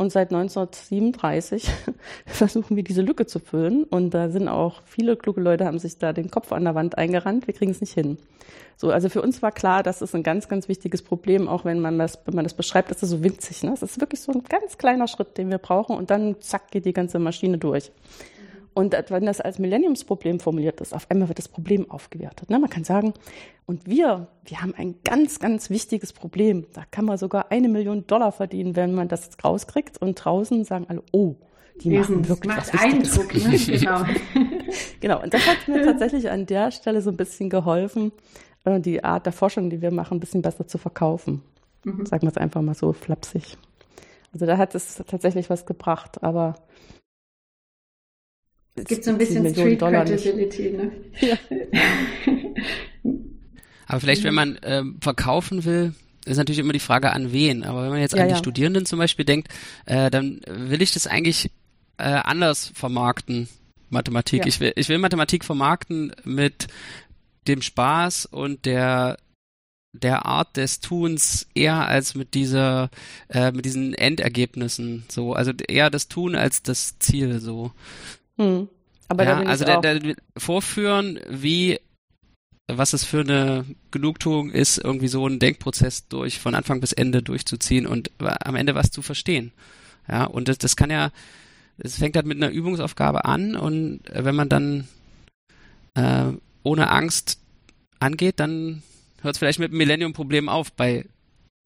Und 0.01 0.13
seit 0.13 0.33
1937 0.33 1.69
versuchen 2.27 2.77
wir 2.77 2.85
diese 2.85 3.03
Lücke 3.03 3.27
zu 3.27 3.41
füllen. 3.41 3.83
Und 3.83 4.15
da 4.15 4.31
sind 4.31 4.47
auch 4.47 4.81
viele 4.85 5.17
kluge 5.17 5.41
Leute 5.41 5.65
haben 5.65 5.81
sich 5.81 5.99
da 5.99 6.13
den 6.13 6.31
Kopf 6.31 6.53
an 6.53 6.63
der 6.63 6.77
Wand 6.77 6.97
eingerannt. 6.97 7.49
Wir 7.49 7.55
kriegen 7.55 7.73
es 7.73 7.81
nicht 7.81 7.95
hin. 7.95 8.17
So, 8.77 8.93
also 8.93 9.09
für 9.09 9.21
uns 9.21 9.43
war 9.43 9.51
klar, 9.51 9.83
das 9.83 10.01
ist 10.01 10.15
ein 10.15 10.23
ganz, 10.23 10.49
ganz 10.49 10.69
wichtiges 10.69 11.03
Problem, 11.03 11.49
auch 11.49 11.65
wenn 11.65 11.81
man 11.81 11.99
das, 11.99 12.17
wenn 12.27 12.37
man 12.37 12.45
das 12.45 12.55
beschreibt, 12.55 12.93
ist 12.93 13.03
es 13.03 13.11
so 13.11 13.25
winzig. 13.25 13.65
Ne? 13.65 13.75
Ist 13.75 14.01
wirklich 14.01 14.21
so 14.21 14.31
ein 14.31 14.45
ganz 14.45 14.79
kleiner 14.79 15.09
Schritt, 15.09 15.37
den 15.37 15.51
wir 15.51 15.59
brauchen. 15.59 15.97
Und 15.97 16.11
dann 16.11 16.41
zack 16.41 16.71
geht 16.71 16.85
die 16.85 16.93
ganze 16.93 17.19
Maschine 17.19 17.59
durch. 17.59 17.91
Und 18.79 18.95
wenn 19.09 19.27
das 19.27 19.41
als 19.41 19.59
Millenniumsproblem 19.59 20.39
formuliert 20.39 20.81
ist, 20.81 20.95
auf 20.95 21.11
einmal 21.11 21.27
wird 21.27 21.41
das 21.41 21.49
Problem 21.49 21.91
aufgewertet. 21.91 22.49
Ne? 22.49 22.61
Man 22.61 22.71
kann 22.71 22.85
sagen, 22.85 23.13
und 23.67 23.89
wir, 23.89 24.29
wir 24.45 24.63
haben 24.63 24.73
ein 24.77 24.95
ganz, 25.03 25.41
ganz 25.41 25.69
wichtiges 25.69 26.13
Problem. 26.13 26.65
Da 26.75 26.85
kann 26.89 27.05
man 27.05 27.19
sogar 27.19 27.51
eine 27.51 27.69
Million 27.69 28.07
Dollar 28.07 28.31
verdienen, 28.31 28.77
wenn 28.77 28.95
man 28.95 29.09
das 29.09 29.31
rauskriegt. 29.43 29.99
Und 29.99 30.15
draußen 30.15 30.63
sagen 30.63 30.87
alle, 30.89 31.03
oh, 31.11 31.35
die 31.81 31.91
machen 31.91 32.21
das 32.21 32.29
wirklich 32.29 32.55
macht 32.55 32.73
was 32.73 32.81
Eindruck, 32.81 33.35
ne? 33.35 33.59
genau. 33.67 34.05
genau, 35.01 35.23
und 35.25 35.35
das 35.35 35.45
hat 35.45 35.67
mir 35.67 35.83
tatsächlich 35.83 36.31
an 36.31 36.47
der 36.47 36.71
Stelle 36.71 37.03
so 37.03 37.11
ein 37.11 37.17
bisschen 37.17 37.51
geholfen, 37.51 38.13
äh, 38.63 38.79
die 38.79 39.03
Art 39.03 39.27
der 39.27 39.33
Forschung, 39.33 39.71
die 39.71 39.83
wir 39.83 39.91
machen, 39.91 40.19
ein 40.19 40.21
bisschen 40.21 40.43
besser 40.43 40.69
zu 40.69 40.79
verkaufen. 40.79 41.43
Mhm. 41.83 42.07
Sagen 42.07 42.23
wir 42.23 42.31
es 42.31 42.37
einfach 42.37 42.63
mal 42.63 42.75
so 42.75 42.93
flapsig. 42.93 43.57
Also 44.33 44.47
da 44.47 44.57
hat 44.57 44.77
es 44.77 45.03
tatsächlich 45.09 45.51
was 45.51 45.67
gebracht, 45.67 46.23
aber 46.23 46.55
es 48.79 48.85
gibt 48.85 49.05
so 49.05 49.11
ein 49.11 49.19
bisschen 49.19 49.49
Street 49.53 49.79
Credibility, 49.79 50.71
ne? 50.71 50.93
Ja. 51.21 51.37
Aber 53.87 54.01
vielleicht, 54.01 54.23
wenn 54.25 54.35
man 54.35 54.59
ähm, 54.63 54.99
verkaufen 55.01 55.65
will, 55.65 55.95
ist 56.27 56.37
natürlich 56.37 56.59
immer 56.59 56.75
die 56.75 56.79
Frage 56.79 57.13
an 57.13 57.33
wen. 57.33 57.65
Aber 57.65 57.83
wenn 57.83 57.91
man 57.91 58.01
jetzt 58.01 58.15
ja, 58.15 58.23
an 58.23 58.29
die 58.29 58.35
ja. 58.35 58.39
Studierenden 58.39 58.85
zum 58.87 58.99
Beispiel 58.99 59.25
denkt, 59.25 59.49
äh, 59.87 60.11
dann 60.11 60.41
will 60.47 60.83
ich 60.83 60.93
das 60.93 61.07
eigentlich 61.07 61.51
äh, 61.97 62.03
anders 62.03 62.71
vermarkten, 62.75 63.49
Mathematik. 63.91 64.41
Ja. 64.41 64.47
Ich, 64.47 64.61
will, 64.61 64.73
ich 64.77 64.89
will 64.89 64.99
Mathematik 64.99 65.45
vermarkten 65.45 66.13
mit 66.25 66.69
dem 67.47 67.63
Spaß 67.63 68.27
und 68.27 68.67
der 68.67 69.17
der 69.95 70.27
Art 70.27 70.57
des 70.59 70.81
Tuns 70.81 71.47
eher 71.55 71.87
als 71.89 72.15
mit 72.15 72.35
dieser 72.35 72.91
äh, 73.31 73.53
mit 73.53 73.65
diesen 73.65 73.95
Endergebnissen 73.95 75.05
so 75.09 75.33
also 75.33 75.53
eher 75.67 75.89
das 75.89 76.09
Tun 76.09 76.37
als 76.37 76.63
das 76.63 76.99
Ziel 76.99 77.41
so 77.41 77.73
hm. 78.39 78.69
Aber 79.09 79.25
ja, 79.25 79.39
also 79.39 79.65
der, 79.65 79.81
der 79.81 80.17
vorführen, 80.37 81.19
wie 81.29 81.81
was 82.71 82.93
es 82.93 83.03
für 83.03 83.21
eine 83.21 83.65
Genugtuung 83.91 84.51
ist, 84.51 84.77
irgendwie 84.77 85.09
so 85.09 85.25
einen 85.25 85.39
Denkprozess 85.39 86.07
durch 86.09 86.39
von 86.39 86.55
Anfang 86.55 86.81
bis 86.81 86.93
Ende 86.93 87.23
durchzuziehen 87.23 87.87
und 87.87 88.11
am 88.19 88.57
Ende 88.57 88.75
was 88.75 88.91
zu 88.91 89.01
verstehen. 89.01 89.53
Ja, 90.07 90.25
und 90.25 90.49
das, 90.49 90.59
das 90.59 90.77
kann 90.77 90.91
ja, 90.91 91.11
es 91.79 91.97
fängt 91.97 92.17
halt 92.17 92.27
mit 92.27 92.37
einer 92.37 92.51
Übungsaufgabe 92.53 93.25
an 93.25 93.57
und 93.57 94.01
wenn 94.13 94.35
man 94.35 94.51
dann 94.51 94.87
äh, 95.95 96.27
ohne 96.63 96.91
Angst 96.91 97.41
angeht, 98.01 98.39
dann 98.39 98.83
hört 99.23 99.35
es 99.35 99.39
vielleicht 99.39 99.59
mit 99.59 99.73
dem 99.73 99.79
Millennium-Problem 99.79 100.51
auf 100.51 100.73
bei 100.73 101.07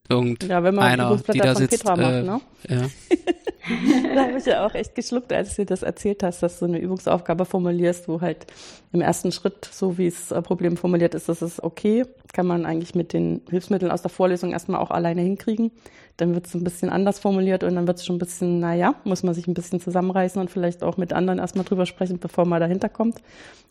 irgendeiner, 0.09 0.55
ja, 0.55 0.63
wenn 0.63 0.75
man 0.75 1.23
die 1.33 1.39
da 1.39 1.55
sitzt. 1.57 1.83
Petra 1.83 1.97
macht, 1.97 2.13
äh, 2.13 2.23
ne? 2.23 2.41
ja. 2.69 2.91
da 4.15 4.25
habe 4.27 4.39
ich 4.39 4.47
ja 4.47 4.67
auch 4.67 4.75
echt 4.75 4.95
geschluckt, 4.95 5.33
als 5.33 5.57
du 5.57 5.65
das 5.65 5.83
erzählt 5.83 6.23
hast, 6.23 6.43
dass 6.43 6.59
du 6.59 6.65
eine 6.65 6.79
Übungsaufgabe 6.79 7.45
formulierst, 7.45 8.09
wo 8.09 8.21
halt 8.21 8.47
im 8.93 9.01
ersten 9.01 9.31
Schritt, 9.31 9.69
so 9.71 9.99
wie 9.99 10.09
es 10.09 10.33
äh, 10.33 10.43
Problem 10.43 10.77
formuliert 10.77 11.15
ist, 11.15 11.29
das 11.29 11.43
ist 11.43 11.63
okay, 11.63 12.05
kann 12.33 12.47
man 12.47 12.67
eigentlich 12.67 12.95
mit 12.95 13.13
den 13.13 13.43
Hilfsmitteln 13.49 13.93
aus 13.93 14.03
der 14.03 14.11
Vorlesung 14.11 14.53
erstmal 14.53 14.81
auch 14.81 14.91
alleine 14.91 15.23
hinkriegen. 15.23 15.71
Dann 16.17 16.35
wird 16.35 16.47
es 16.47 16.55
ein 16.55 16.65
bisschen 16.65 16.91
anders 16.91 17.19
formuliert 17.21 17.65
und 17.65 17.75
dann 17.75 17.87
wird 17.87 17.99
es 17.99 18.05
schon 18.05 18.17
ein 18.17 18.19
bisschen, 18.19 18.59
naja, 18.59 18.95
muss 19.05 19.23
man 19.23 19.33
sich 19.33 19.47
ein 19.47 19.55
bisschen 19.55 19.81
zusammenreißen 19.81 20.41
und 20.41 20.51
vielleicht 20.51 20.83
auch 20.83 20.97
mit 20.97 21.13
anderen 21.13 21.39
erstmal 21.39 21.65
drüber 21.65 21.87
sprechen, 21.87 22.19
bevor 22.19 22.45
man 22.45 22.61
dahinter 22.61 22.89
kommt. 22.89 23.19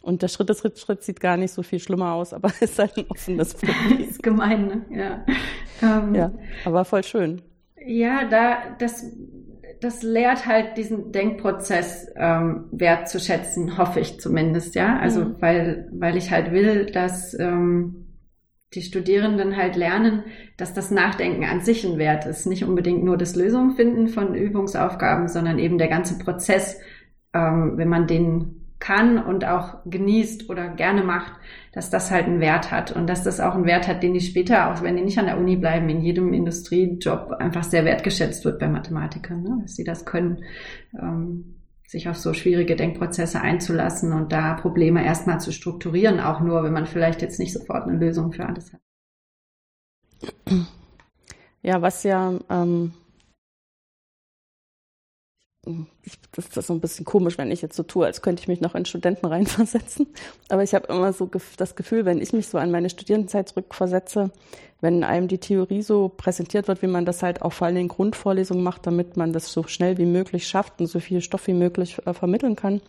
Und 0.02 0.22
der 0.22 0.28
Schritt 0.28 0.56
Schritt, 0.58 0.80
Schritt 0.80 1.04
sieht 1.04 1.20
gar 1.20 1.38
nicht 1.38 1.52
so 1.52 1.62
viel 1.64 1.80
schlimmer 1.80 2.14
aus, 2.14 2.34
aber 2.34 2.52
ist 2.62 2.80
halt 2.80 2.98
ein 2.98 3.06
offenes 3.10 3.54
Problem. 3.56 4.10
ist 4.10 4.24
gemein, 4.24 4.68
ne? 4.68 4.86
Ja. 4.90 5.26
Ähm, 5.82 6.16
ja, 6.16 6.32
aber 6.66 6.86
voll 6.86 7.04
schön. 7.04 7.42
Ja, 7.86 8.26
da, 8.28 8.58
das, 8.80 9.06
das 9.80 10.04
lehrt 10.04 10.46
halt 10.46 10.78
diesen 10.78 11.12
Denkprozess 11.12 12.12
ähm, 12.16 12.66
wertzuschätzen, 12.72 13.78
hoffe 13.78 14.00
ich 14.00 14.20
zumindest, 14.20 14.76
ja. 14.76 14.98
Also 15.00 15.26
mhm. 15.26 15.36
weil, 15.40 15.90
weil 15.94 16.18
ich 16.18 16.32
halt 16.32 16.52
will, 16.52 16.88
dass 16.88 17.38
ähm, 17.40 18.08
die 18.74 18.82
Studierenden 18.82 19.58
halt 19.58 19.76
lernen, 19.76 20.24
dass 20.58 20.74
das 20.74 20.92
Nachdenken 20.92 21.44
an 21.44 21.62
sich 21.62 21.86
ein 21.86 21.98
Wert 21.98 22.26
ist. 22.26 22.46
Nicht 22.46 22.64
unbedingt 22.64 23.04
nur 23.04 23.18
das 23.18 23.36
Lösung 23.36 23.76
finden 23.76 24.08
von 24.08 24.34
Übungsaufgaben, 24.34 25.28
sondern 25.28 25.60
eben 25.60 25.78
der 25.78 25.90
ganze 25.90 26.18
Prozess, 26.18 26.80
ähm, 27.34 27.74
wenn 27.76 27.90
man 27.90 28.08
den 28.08 28.61
kann 28.82 29.24
und 29.24 29.46
auch 29.46 29.78
genießt 29.86 30.50
oder 30.50 30.68
gerne 30.68 31.04
macht, 31.04 31.32
dass 31.72 31.90
das 31.90 32.12
halt 32.12 32.26
einen 32.26 32.42
Wert 32.42 32.72
hat 32.72 32.92
und 32.92 33.08
dass 33.08 33.24
das 33.24 33.40
auch 33.40 33.54
einen 33.54 33.66
Wert 33.66 33.88
hat, 33.88 34.04
den 34.04 34.14
die 34.14 34.20
später, 34.20 34.74
auch 34.74 34.82
wenn 34.82 34.98
die 34.98 35.04
nicht 35.04 35.20
an 35.20 35.28
der 35.28 35.38
Uni 35.38 35.56
bleiben, 35.56 35.88
in 35.88 36.02
jedem 36.02 36.34
Industriejob 36.34 37.32
einfach 37.40 37.64
sehr 37.64 37.86
wertgeschätzt 37.86 38.44
wird 38.44 38.60
bei 38.60 38.68
Mathematikern, 38.68 39.44
ne? 39.44 39.60
dass 39.62 39.76
sie 39.76 39.86
das 39.86 40.04
können, 40.04 40.44
ähm, 41.00 41.62
sich 41.88 42.10
auf 42.10 42.18
so 42.18 42.34
schwierige 42.34 42.76
Denkprozesse 42.76 43.40
einzulassen 43.40 44.14
und 44.14 44.32
da 44.32 44.56
Probleme 44.56 45.06
erstmal 45.06 45.40
zu 45.40 45.52
strukturieren, 45.52 46.20
auch 46.20 46.42
nur, 46.42 46.64
wenn 46.64 46.74
man 46.74 46.88
vielleicht 46.88 47.22
jetzt 47.22 47.40
nicht 47.40 47.54
sofort 47.54 47.88
eine 47.88 47.98
Lösung 47.98 48.34
für 48.34 48.46
alles 48.46 48.74
hat. 48.74 48.82
Ja, 51.62 51.82
was 51.82 52.04
ja 52.04 52.40
ähm, 52.50 52.94
ich, 56.04 56.14
das 56.32 56.48
ist 56.48 56.68
so 56.68 56.74
ein 56.74 56.80
bisschen 56.80 57.06
komisch, 57.06 57.38
wenn 57.38 57.52
ich 57.52 57.62
jetzt 57.62 57.76
so 57.76 57.84
tue, 57.84 58.06
als 58.06 58.24
könnte 58.24 58.42
ich 58.42 58.48
mich 58.48 58.62
noch 58.62 58.74
in 58.74 58.86
Studenten 58.86 59.28
reinversetzen. 59.28 60.08
Aber 60.50 60.64
ich 60.64 60.74
habe 60.74 60.88
immer 60.88 61.14
so 61.14 61.30
das 61.58 61.76
Gefühl, 61.76 62.06
wenn 62.06 62.20
ich 62.20 62.34
mich 62.34 62.48
so 62.48 62.58
an 62.58 62.72
meine 62.72 62.90
Studierendenzeit 62.90 63.50
zurückversetze, 63.50 64.32
wenn 64.82 65.04
einem 65.04 65.28
die 65.28 65.38
Theorie 65.38 65.84
so 65.84 66.10
präsentiert 66.10 66.68
wird, 66.68 66.82
wie 66.82 66.88
man 66.88 67.06
das 67.06 67.22
halt 67.22 67.44
auch 67.44 67.54
vor 67.54 67.68
allem 67.68 67.78
in 67.78 67.88
Grundvorlesungen 67.88 68.64
macht, 68.64 68.88
damit 68.88 69.18
man 69.18 69.34
das 69.34 69.52
so 69.52 69.64
schnell 69.64 70.00
wie 70.00 70.06
möglich 70.06 70.48
schafft 70.48 70.82
und 70.82 70.88
so 70.88 71.00
viel 71.00 71.22
Stoff 71.22 71.46
wie 71.46 71.54
möglich 71.54 72.00
äh, 72.08 72.14
vermitteln 72.16 72.56
kann, 72.56 72.82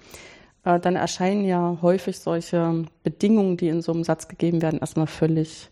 äh, 0.64 0.80
dann 0.80 0.96
erscheinen 0.96 1.44
ja 1.44 1.76
häufig 1.82 2.18
solche 2.18 2.86
Bedingungen, 3.02 3.58
die 3.58 3.68
in 3.68 3.82
so 3.82 3.92
einem 3.92 4.04
Satz 4.04 4.28
gegeben 4.28 4.62
werden, 4.62 4.80
erstmal 4.80 5.06
völlig 5.06 5.70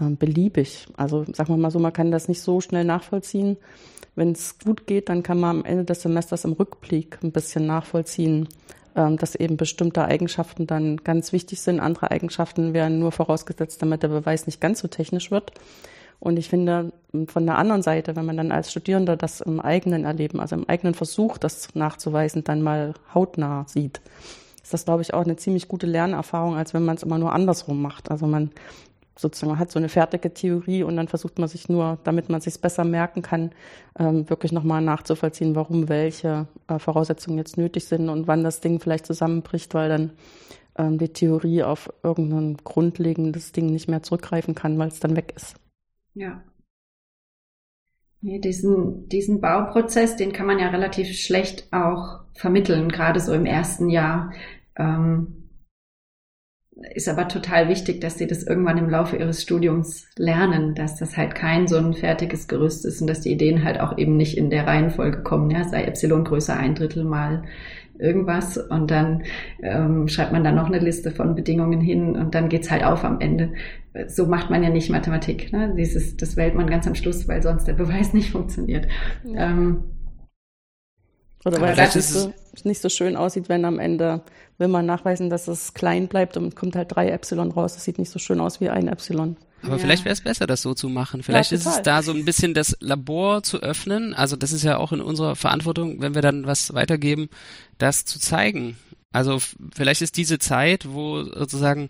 äh, 0.00 0.08
beliebig. 0.08 0.86
Also 0.96 1.24
sagen 1.34 1.52
wir 1.52 1.58
mal 1.58 1.70
so, 1.70 1.78
man 1.78 1.92
kann 1.92 2.10
das 2.10 2.28
nicht 2.28 2.40
so 2.40 2.62
schnell 2.62 2.84
nachvollziehen 2.84 3.58
wenn 4.14 4.32
es 4.32 4.58
gut 4.58 4.86
geht, 4.86 5.08
dann 5.08 5.22
kann 5.22 5.40
man 5.40 5.58
am 5.58 5.64
Ende 5.64 5.84
des 5.84 6.02
Semesters 6.02 6.44
im 6.44 6.52
Rückblick 6.52 7.18
ein 7.22 7.32
bisschen 7.32 7.66
nachvollziehen, 7.66 8.48
ähm, 8.96 9.16
dass 9.16 9.34
eben 9.34 9.56
bestimmte 9.56 10.04
Eigenschaften 10.04 10.66
dann 10.66 10.98
ganz 10.98 11.32
wichtig 11.32 11.60
sind. 11.60 11.80
Andere 11.80 12.10
Eigenschaften 12.10 12.74
werden 12.74 12.98
nur 12.98 13.12
vorausgesetzt, 13.12 13.80
damit 13.82 14.02
der 14.02 14.08
Beweis 14.08 14.46
nicht 14.46 14.60
ganz 14.60 14.80
so 14.80 14.88
technisch 14.88 15.30
wird. 15.30 15.52
Und 16.18 16.38
ich 16.38 16.50
finde, 16.50 16.92
von 17.28 17.46
der 17.46 17.56
anderen 17.56 17.82
Seite, 17.82 18.14
wenn 18.14 18.26
man 18.26 18.36
dann 18.36 18.52
als 18.52 18.70
Studierender 18.70 19.16
das 19.16 19.40
im 19.40 19.58
eigenen 19.58 20.04
Erleben, 20.04 20.38
also 20.38 20.54
im 20.54 20.68
eigenen 20.68 20.94
Versuch, 20.94 21.38
das 21.38 21.74
nachzuweisen, 21.74 22.44
dann 22.44 22.60
mal 22.60 22.92
hautnah 23.14 23.64
sieht, 23.66 24.02
ist 24.62 24.74
das, 24.74 24.84
glaube 24.84 25.00
ich, 25.02 25.14
auch 25.14 25.24
eine 25.24 25.36
ziemlich 25.36 25.66
gute 25.66 25.86
Lernerfahrung, 25.86 26.56
als 26.56 26.74
wenn 26.74 26.84
man 26.84 26.96
es 26.96 27.02
immer 27.02 27.16
nur 27.16 27.32
andersrum 27.32 27.80
macht. 27.80 28.10
Also 28.10 28.26
man 28.26 28.50
sozusagen 29.20 29.58
hat 29.58 29.70
so 29.70 29.78
eine 29.78 29.88
fertige 29.88 30.32
Theorie 30.32 30.82
und 30.82 30.96
dann 30.96 31.08
versucht 31.08 31.38
man 31.38 31.48
sich 31.48 31.68
nur, 31.68 31.98
damit 32.04 32.28
man 32.28 32.40
sich 32.40 32.60
besser 32.60 32.84
merken 32.84 33.22
kann, 33.22 33.50
ähm, 33.98 34.28
wirklich 34.28 34.52
nochmal 34.52 34.82
nachzuvollziehen, 34.82 35.54
warum 35.54 35.88
welche 35.88 36.46
äh, 36.68 36.78
Voraussetzungen 36.78 37.38
jetzt 37.38 37.56
nötig 37.56 37.84
sind 37.84 38.08
und 38.08 38.26
wann 38.26 38.44
das 38.44 38.60
Ding 38.60 38.80
vielleicht 38.80 39.06
zusammenbricht, 39.06 39.74
weil 39.74 39.88
dann 39.88 40.10
ähm, 40.76 40.98
die 40.98 41.12
Theorie 41.12 41.62
auf 41.62 41.92
irgendein 42.02 42.56
grundlegendes 42.58 43.52
Ding 43.52 43.66
nicht 43.66 43.88
mehr 43.88 44.02
zurückgreifen 44.02 44.54
kann, 44.54 44.78
weil 44.78 44.88
es 44.88 45.00
dann 45.00 45.16
weg 45.16 45.32
ist. 45.36 45.56
Ja. 46.14 46.42
Nee, 48.22 48.38
diesen, 48.38 49.08
diesen 49.08 49.40
Bauprozess, 49.40 50.16
den 50.16 50.32
kann 50.32 50.46
man 50.46 50.58
ja 50.58 50.68
relativ 50.68 51.16
schlecht 51.16 51.72
auch 51.72 52.20
vermitteln, 52.34 52.90
gerade 52.90 53.18
so 53.18 53.32
im 53.32 53.46
ersten 53.46 53.88
Jahr. 53.88 54.32
Ähm, 54.76 55.39
ist 56.94 57.08
aber 57.08 57.28
total 57.28 57.68
wichtig, 57.68 58.00
dass 58.00 58.16
sie 58.16 58.26
das 58.26 58.42
irgendwann 58.42 58.78
im 58.78 58.88
Laufe 58.88 59.16
ihres 59.16 59.42
Studiums 59.42 60.06
lernen, 60.16 60.74
dass 60.74 60.96
das 60.96 61.16
halt 61.16 61.34
kein 61.34 61.68
so 61.68 61.76
ein 61.76 61.94
fertiges 61.94 62.48
Gerüst 62.48 62.86
ist 62.86 63.00
und 63.00 63.06
dass 63.06 63.20
die 63.20 63.32
Ideen 63.32 63.64
halt 63.64 63.80
auch 63.80 63.98
eben 63.98 64.16
nicht 64.16 64.38
in 64.38 64.50
der 64.50 64.66
Reihenfolge 64.66 65.22
kommen, 65.22 65.50
ja, 65.50 65.64
sei 65.64 65.84
Epsilon 65.84 66.24
größer 66.24 66.56
ein 66.56 66.74
Drittel 66.74 67.04
mal 67.04 67.42
irgendwas 67.98 68.56
und 68.56 68.90
dann 68.90 69.24
ähm, 69.62 70.08
schreibt 70.08 70.32
man 70.32 70.42
da 70.42 70.52
noch 70.52 70.66
eine 70.66 70.78
Liste 70.78 71.10
von 71.10 71.34
Bedingungen 71.34 71.80
hin 71.80 72.16
und 72.16 72.34
dann 72.34 72.48
geht's 72.48 72.70
halt 72.70 72.82
auf 72.82 73.04
am 73.04 73.20
Ende. 73.20 73.52
So 74.06 74.26
macht 74.26 74.48
man 74.48 74.62
ja 74.62 74.70
nicht 74.70 74.90
Mathematik. 74.90 75.52
Ne? 75.52 75.74
Dieses, 75.76 76.16
das 76.16 76.36
wählt 76.36 76.54
man 76.54 76.70
ganz 76.70 76.86
am 76.86 76.94
Schluss, 76.94 77.28
weil 77.28 77.42
sonst 77.42 77.66
der 77.66 77.74
Beweis 77.74 78.12
nicht 78.14 78.30
funktioniert. 78.30 78.88
Ja. 79.24 79.50
Ähm, 79.50 79.84
oder 81.44 81.60
weil 81.60 81.78
es 81.78 81.94
nicht 81.94 82.08
so, 82.08 82.32
nicht 82.64 82.82
so 82.82 82.88
schön 82.88 83.16
aussieht, 83.16 83.48
wenn 83.48 83.64
am 83.64 83.78
Ende 83.78 84.22
will 84.58 84.68
man 84.68 84.84
nachweisen, 84.84 85.30
dass 85.30 85.48
es 85.48 85.72
klein 85.72 86.08
bleibt 86.08 86.36
und 86.36 86.54
kommt 86.54 86.76
halt 86.76 86.94
drei 86.94 87.08
Epsilon 87.08 87.50
raus. 87.50 87.74
Das 87.74 87.84
sieht 87.84 87.98
nicht 87.98 88.10
so 88.10 88.18
schön 88.18 88.40
aus 88.40 88.60
wie 88.60 88.68
ein 88.68 88.88
Epsilon. 88.88 89.36
Aber 89.62 89.72
ja. 89.72 89.78
vielleicht 89.78 90.04
wäre 90.04 90.12
es 90.12 90.20
besser, 90.20 90.46
das 90.46 90.62
so 90.62 90.74
zu 90.74 90.88
machen. 90.88 91.22
Vielleicht 91.22 91.50
ja, 91.50 91.56
ist 91.56 91.66
es 91.66 91.82
da 91.82 92.02
so 92.02 92.12
ein 92.12 92.24
bisschen 92.24 92.54
das 92.54 92.76
Labor 92.80 93.42
zu 93.42 93.58
öffnen. 93.58 94.14
Also 94.14 94.36
das 94.36 94.52
ist 94.52 94.64
ja 94.64 94.76
auch 94.76 94.92
in 94.92 95.00
unserer 95.00 95.36
Verantwortung, 95.36 96.00
wenn 96.00 96.14
wir 96.14 96.22
dann 96.22 96.46
was 96.46 96.74
weitergeben, 96.74 97.28
das 97.78 98.04
zu 98.04 98.18
zeigen. 98.18 98.76
Also 99.12 99.38
vielleicht 99.74 100.02
ist 100.02 100.16
diese 100.16 100.38
Zeit, 100.38 100.86
wo 100.90 101.22
sozusagen 101.24 101.88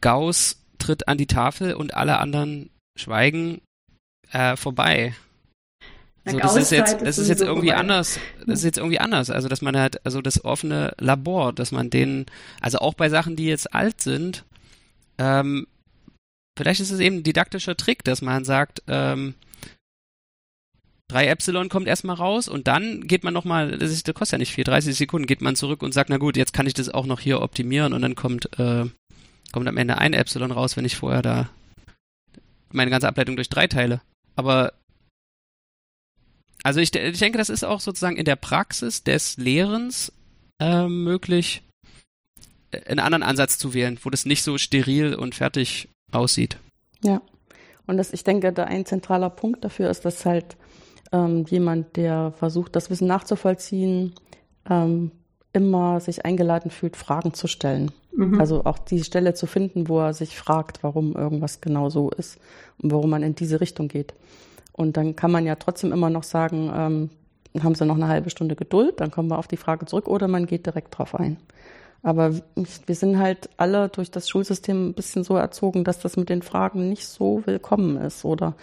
Gauss 0.00 0.56
tritt 0.78 1.08
an 1.08 1.18
die 1.18 1.26
Tafel 1.26 1.74
und 1.74 1.94
alle 1.94 2.18
anderen 2.18 2.70
schweigen, 2.96 3.60
äh, 4.30 4.56
vorbei. 4.56 5.14
So, 6.26 6.38
das 6.38 6.56
ist 6.56 6.70
jetzt, 6.70 7.02
das 7.02 7.18
ist 7.18 7.28
jetzt 7.28 7.42
irgendwie 7.42 7.68
vorbei. 7.68 7.80
anders. 7.80 8.18
Das 8.46 8.60
ist 8.60 8.64
jetzt 8.64 8.78
irgendwie 8.78 8.98
anders. 8.98 9.30
Also, 9.30 9.48
dass 9.48 9.60
man 9.60 9.76
halt, 9.76 10.04
also 10.06 10.22
das 10.22 10.44
offene 10.44 10.94
Labor, 10.98 11.52
dass 11.52 11.70
man 11.70 11.90
den, 11.90 12.26
also 12.60 12.78
auch 12.78 12.94
bei 12.94 13.10
Sachen, 13.10 13.36
die 13.36 13.44
jetzt 13.44 13.74
alt 13.74 14.00
sind, 14.00 14.44
ähm, 15.18 15.66
vielleicht 16.56 16.80
ist 16.80 16.90
es 16.90 17.00
eben 17.00 17.16
ein 17.16 17.22
didaktischer 17.22 17.76
Trick, 17.76 18.04
dass 18.04 18.22
man 18.22 18.44
sagt, 18.44 18.82
ähm, 18.88 19.34
3 21.08 21.26
Epsilon 21.26 21.68
kommt 21.68 21.86
erstmal 21.86 22.16
raus 22.16 22.48
und 22.48 22.66
dann 22.66 23.06
geht 23.06 23.24
man 23.24 23.34
nochmal, 23.34 23.76
das, 23.76 23.90
ist, 23.90 24.08
das 24.08 24.14
kostet 24.14 24.32
ja 24.32 24.38
nicht 24.38 24.54
viel, 24.54 24.64
30 24.64 24.96
Sekunden, 24.96 25.26
geht 25.26 25.42
man 25.42 25.56
zurück 25.56 25.82
und 25.82 25.92
sagt, 25.92 26.08
na 26.08 26.16
gut, 26.16 26.36
jetzt 26.36 26.54
kann 26.54 26.66
ich 26.66 26.74
das 26.74 26.88
auch 26.88 27.04
noch 27.04 27.20
hier 27.20 27.42
optimieren 27.42 27.92
und 27.92 28.00
dann 28.00 28.14
kommt, 28.14 28.58
äh, 28.58 28.86
kommt 29.52 29.68
am 29.68 29.76
Ende 29.76 29.98
ein 29.98 30.14
Epsilon 30.14 30.50
raus, 30.50 30.76
wenn 30.76 30.86
ich 30.86 30.96
vorher 30.96 31.20
da 31.20 31.50
meine 32.72 32.90
ganze 32.90 33.06
Ableitung 33.06 33.36
durch 33.36 33.50
drei 33.50 33.66
teile. 33.66 34.00
Aber 34.34 34.72
also 36.64 36.80
ich, 36.80 36.94
ich 36.94 37.18
denke, 37.18 37.38
das 37.38 37.50
ist 37.50 37.62
auch 37.62 37.80
sozusagen 37.80 38.16
in 38.16 38.24
der 38.24 38.36
Praxis 38.36 39.04
des 39.04 39.36
Lehrens 39.36 40.12
äh, 40.58 40.88
möglich, 40.88 41.62
einen 42.86 42.98
anderen 43.00 43.22
Ansatz 43.22 43.58
zu 43.58 43.74
wählen, 43.74 43.98
wo 44.02 44.10
das 44.10 44.26
nicht 44.26 44.42
so 44.42 44.58
steril 44.58 45.14
und 45.14 45.34
fertig 45.34 45.88
aussieht. 46.10 46.56
Ja, 47.02 47.20
und 47.86 47.98
das, 47.98 48.12
ich 48.12 48.24
denke, 48.24 48.52
da 48.52 48.64
ein 48.64 48.86
zentraler 48.86 49.30
Punkt 49.30 49.62
dafür 49.62 49.90
ist, 49.90 50.06
dass 50.06 50.24
halt 50.24 50.56
ähm, 51.12 51.44
jemand, 51.48 51.96
der 51.96 52.32
versucht, 52.32 52.74
das 52.74 52.88
Wissen 52.88 53.06
nachzuvollziehen, 53.06 54.14
ähm, 54.68 55.10
immer 55.52 56.00
sich 56.00 56.24
eingeladen 56.24 56.70
fühlt, 56.70 56.96
Fragen 56.96 57.34
zu 57.34 57.46
stellen. 57.46 57.92
Mhm. 58.16 58.40
Also 58.40 58.64
auch 58.64 58.78
die 58.78 59.04
Stelle 59.04 59.34
zu 59.34 59.46
finden, 59.46 59.88
wo 59.88 60.00
er 60.00 60.14
sich 60.14 60.36
fragt, 60.36 60.82
warum 60.82 61.14
irgendwas 61.14 61.60
genau 61.60 61.90
so 61.90 62.10
ist 62.10 62.38
und 62.78 62.90
warum 62.90 63.10
man 63.10 63.22
in 63.22 63.34
diese 63.34 63.60
Richtung 63.60 63.88
geht. 63.88 64.14
Und 64.76 64.96
dann 64.96 65.14
kann 65.14 65.30
man 65.30 65.46
ja 65.46 65.54
trotzdem 65.54 65.92
immer 65.92 66.10
noch 66.10 66.24
sagen, 66.24 66.70
ähm, 66.74 67.10
haben 67.62 67.74
Sie 67.76 67.86
noch 67.86 67.94
eine 67.94 68.08
halbe 68.08 68.30
Stunde 68.30 68.56
Geduld, 68.56 69.00
dann 69.00 69.12
kommen 69.12 69.30
wir 69.30 69.38
auf 69.38 69.46
die 69.46 69.56
Frage 69.56 69.86
zurück 69.86 70.08
oder 70.08 70.26
man 70.26 70.46
geht 70.46 70.66
direkt 70.66 70.98
drauf 70.98 71.14
ein. 71.14 71.36
Aber 72.02 72.34
wir 72.34 72.94
sind 72.94 73.18
halt 73.18 73.48
alle 73.56 73.88
durch 73.88 74.10
das 74.10 74.28
Schulsystem 74.28 74.88
ein 74.88 74.94
bisschen 74.94 75.24
so 75.24 75.36
erzogen, 75.36 75.84
dass 75.84 76.00
das 76.00 76.16
mit 76.16 76.28
den 76.28 76.42
Fragen 76.42 76.88
nicht 76.88 77.06
so 77.06 77.42
willkommen 77.46 77.96
ist 77.96 78.24
oder 78.24 78.54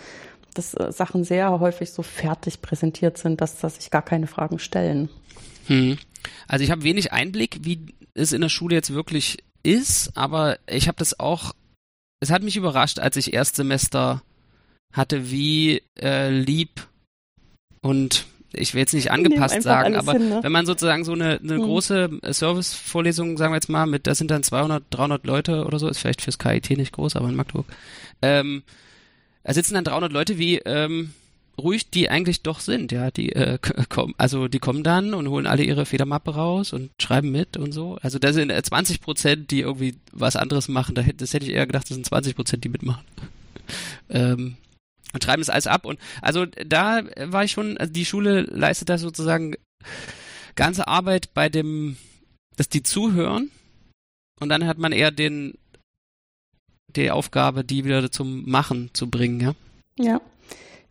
dass 0.54 0.74
äh, 0.74 0.92
Sachen 0.92 1.24
sehr 1.24 1.60
häufig 1.60 1.92
so 1.92 2.04
fertig 2.04 2.62
präsentiert 2.62 3.18
sind, 3.18 3.42
dass, 3.42 3.58
dass 3.60 3.76
sich 3.78 3.90
gar 3.90 4.02
keine 4.02 4.28
Fragen 4.28 4.60
stellen. 4.60 5.10
Hm. 5.68 5.98
Also 6.48 6.64
ich 6.64 6.72
habe 6.72 6.84
wenig 6.84 7.14
Einblick, 7.14 7.60
wie 7.62 7.86
es 8.14 8.34
in 8.34 8.42
der 8.42 8.50
Schule 8.50 8.76
jetzt 8.76 8.94
wirklich 8.94 9.38
ist, 9.64 10.16
aber 10.16 10.58
ich 10.68 10.88
habe 10.88 10.98
das 10.98 11.20
auch, 11.20 11.54
es 12.20 12.30
hat 12.30 12.44
mich 12.44 12.58
überrascht, 12.58 13.00
als 13.00 13.16
ich 13.16 13.34
Erstsemester 13.34 14.22
hatte, 14.94 15.32
wie 15.32 15.82
äh, 16.00 16.30
lieb 16.30 16.88
und 17.82 18.26
ich 18.54 18.74
will 18.74 18.82
jetzt 18.82 18.94
nicht 18.94 19.12
angepasst 19.12 19.62
sagen, 19.62 19.96
aber 19.96 20.14
hin, 20.14 20.30
ne? 20.30 20.40
wenn 20.42 20.52
man 20.52 20.66
sozusagen 20.66 21.06
so 21.06 21.14
eine, 21.14 21.40
eine 21.40 21.56
hm. 21.56 21.62
große 21.62 22.20
Service-Vorlesung, 22.32 23.38
sagen 23.38 23.54
wir 23.54 23.58
jetzt 23.58 23.70
mal, 23.70 23.86
mit, 23.86 24.08
das 24.08 24.18
sind 24.18 24.30
dann 24.30 24.44
200, 24.44 24.84
300 24.90 25.26
Leute 25.26 25.66
oder 25.66 25.80
so, 25.80 25.88
ist 25.88 26.00
vielleicht 26.00 26.22
fürs 26.22 26.38
KIT 26.38 26.72
nicht 26.72 26.92
groß, 26.92 27.16
aber 27.16 27.30
in 27.30 27.36
Magdeburg, 27.36 27.68
ähm, 28.22 28.64
da 29.44 29.54
sitzen 29.54 29.74
dann 29.74 29.86
300 29.86 30.12
Leute, 30.12 30.38
wie 30.38 30.58
ähm, 30.58 31.14
ruhig 31.58 31.90
die 31.90 32.10
eigentlich 32.10 32.42
doch 32.44 32.60
sind, 32.60 32.92
ja, 32.92 33.12
die 33.12 33.32
äh, 33.34 33.58
kommen, 33.90 34.14
also 34.18 34.48
die 34.48 34.60
kommen 34.60 34.84
dann 34.84 35.14
und 35.14 35.30
holen 35.30 35.48
alle 35.48 35.64
ihre 35.64 35.86
Federmappe 35.86 36.34
raus 36.36 36.74
und 36.74 36.92
schreiben 37.02 37.32
mit 37.32 37.58
und 37.58 37.72
so. 37.72 37.98
Also 38.02 38.20
da 38.20 38.34
sind 38.34 38.52
20 38.52 39.02
Prozent, 39.02 39.52
die 39.52 39.62
irgendwie 39.62 39.96
was 40.12 40.36
anderes 40.36 40.68
machen. 40.68 40.96
Da, 40.96 41.04
das 41.04 41.34
hätte 41.34 41.46
ich 41.46 41.54
eher 41.54 41.68
gedacht, 41.68 41.90
das 41.90 41.96
sind 41.96 42.06
20 42.06 42.36
Prozent, 42.36 42.64
die 42.64 42.70
mitmachen. 42.70 43.06
ähm, 44.10 44.58
und 45.14 45.24
schreiben 45.24 45.42
es 45.42 45.50
alles 45.50 45.68
ab. 45.68 45.86
Und 45.86 46.00
also 46.22 46.46
da 46.46 47.02
war 47.18 47.44
ich 47.44 47.52
schon, 47.52 47.78
also 47.78 47.92
die 47.92 48.06
Schule 48.06 48.42
leistet 48.42 48.90
da 48.90 48.98
sozusagen 48.98 49.56
ganze 50.56 50.88
Arbeit 50.88 51.34
bei 51.34 51.50
dem, 51.50 51.98
dass 52.58 52.70
die 52.70 52.84
zuhören. 52.84 53.52
Und 54.40 54.50
dann 54.50 54.66
hat 54.68 54.78
man 54.78 54.92
eher 54.92 55.12
den, 55.12 55.58
die 56.96 57.12
Aufgabe, 57.12 57.64
die 57.64 57.86
wieder 57.86 58.12
zum 58.12 58.50
Machen 58.50 58.90
zu 58.94 59.10
bringen, 59.10 59.40
ja. 59.40 59.56
Ja. 59.98 60.22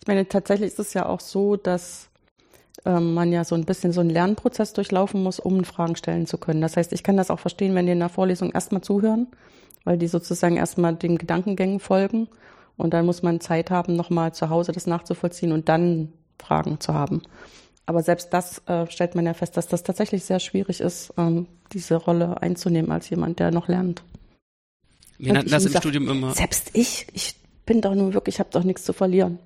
Ich 0.00 0.06
meine, 0.06 0.26
tatsächlich 0.26 0.68
ist 0.68 0.78
es 0.78 0.94
ja 0.94 1.06
auch 1.06 1.20
so, 1.20 1.56
dass 1.56 2.08
ähm, 2.86 3.12
man 3.14 3.32
ja 3.32 3.44
so 3.44 3.54
ein 3.54 3.64
bisschen 3.64 3.92
so 3.92 4.00
einen 4.00 4.10
Lernprozess 4.10 4.72
durchlaufen 4.72 5.22
muss, 5.22 5.38
um 5.38 5.64
Fragen 5.64 5.96
stellen 5.96 6.26
zu 6.26 6.38
können. 6.38 6.62
Das 6.62 6.76
heißt, 6.76 6.92
ich 6.92 7.02
kann 7.02 7.16
das 7.16 7.30
auch 7.30 7.38
verstehen, 7.38 7.74
wenn 7.74 7.86
die 7.86 7.92
in 7.92 7.98
der 7.98 8.08
Vorlesung 8.08 8.52
erstmal 8.52 8.80
zuhören, 8.80 9.26
weil 9.84 9.98
die 9.98 10.08
sozusagen 10.08 10.56
erstmal 10.56 10.94
den 10.94 11.18
Gedankengängen 11.18 11.80
folgen 11.80 12.28
und 12.80 12.94
dann 12.94 13.06
muss 13.06 13.22
man 13.22 13.40
Zeit 13.40 13.70
haben, 13.70 13.94
nochmal 13.94 14.34
zu 14.34 14.50
Hause 14.50 14.72
das 14.72 14.86
nachzuvollziehen 14.86 15.52
und 15.52 15.68
dann 15.68 16.12
Fragen 16.38 16.80
zu 16.80 16.94
haben. 16.94 17.22
Aber 17.86 18.02
selbst 18.02 18.32
das 18.32 18.62
äh, 18.66 18.86
stellt 18.88 19.14
man 19.14 19.26
ja 19.26 19.34
fest, 19.34 19.56
dass 19.56 19.66
das 19.66 19.82
tatsächlich 19.82 20.24
sehr 20.24 20.38
schwierig 20.38 20.80
ist, 20.80 21.12
ähm, 21.16 21.46
diese 21.72 21.96
Rolle 21.96 22.40
einzunehmen 22.40 22.92
als 22.92 23.10
jemand, 23.10 23.38
der 23.38 23.50
noch 23.50 23.68
lernt. 23.68 24.02
Wir 25.18 25.32
nannten 25.32 25.50
das 25.50 25.64
im 25.64 25.72
sag, 25.72 25.82
Studium 25.82 26.08
immer. 26.08 26.34
Selbst 26.34 26.70
ich, 26.72 27.06
ich 27.12 27.34
bin 27.66 27.80
doch 27.80 27.94
nur 27.94 28.14
wirklich, 28.14 28.36
ich 28.36 28.38
habe 28.38 28.50
doch 28.52 28.64
nichts 28.64 28.84
zu 28.84 28.92
verlieren. 28.92 29.38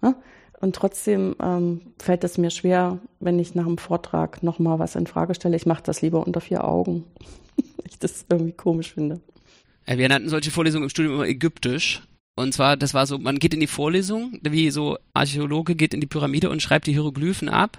Ne? 0.00 0.16
Und 0.60 0.74
trotzdem 0.74 1.36
ähm, 1.40 1.80
fällt 1.98 2.24
es 2.24 2.38
mir 2.38 2.50
schwer, 2.50 2.98
wenn 3.20 3.38
ich 3.38 3.54
nach 3.54 3.66
einem 3.66 3.78
Vortrag 3.78 4.42
nochmal 4.42 4.78
was 4.78 4.96
in 4.96 5.06
Frage 5.06 5.34
stelle. 5.34 5.56
Ich 5.56 5.66
mache 5.66 5.82
das 5.82 6.02
lieber 6.02 6.26
unter 6.26 6.40
vier 6.40 6.64
Augen. 6.64 7.04
ich 7.84 7.98
das 7.98 8.24
irgendwie 8.30 8.52
komisch 8.52 8.94
finde. 8.94 9.20
Wir 9.86 10.08
nannten 10.08 10.28
solche 10.28 10.50
Vorlesungen 10.50 10.84
im 10.84 10.90
Studium 10.90 11.14
immer 11.16 11.26
ägyptisch. 11.26 12.02
Und 12.34 12.54
zwar, 12.54 12.76
das 12.76 12.94
war 12.94 13.06
so, 13.06 13.18
man 13.18 13.38
geht 13.38 13.52
in 13.52 13.60
die 13.60 13.66
Vorlesung, 13.66 14.38
wie 14.42 14.70
so 14.70 14.98
Archäologe 15.12 15.74
geht 15.74 15.92
in 15.92 16.00
die 16.00 16.06
Pyramide 16.06 16.48
und 16.48 16.62
schreibt 16.62 16.86
die 16.86 16.92
Hieroglyphen 16.92 17.48
ab, 17.48 17.78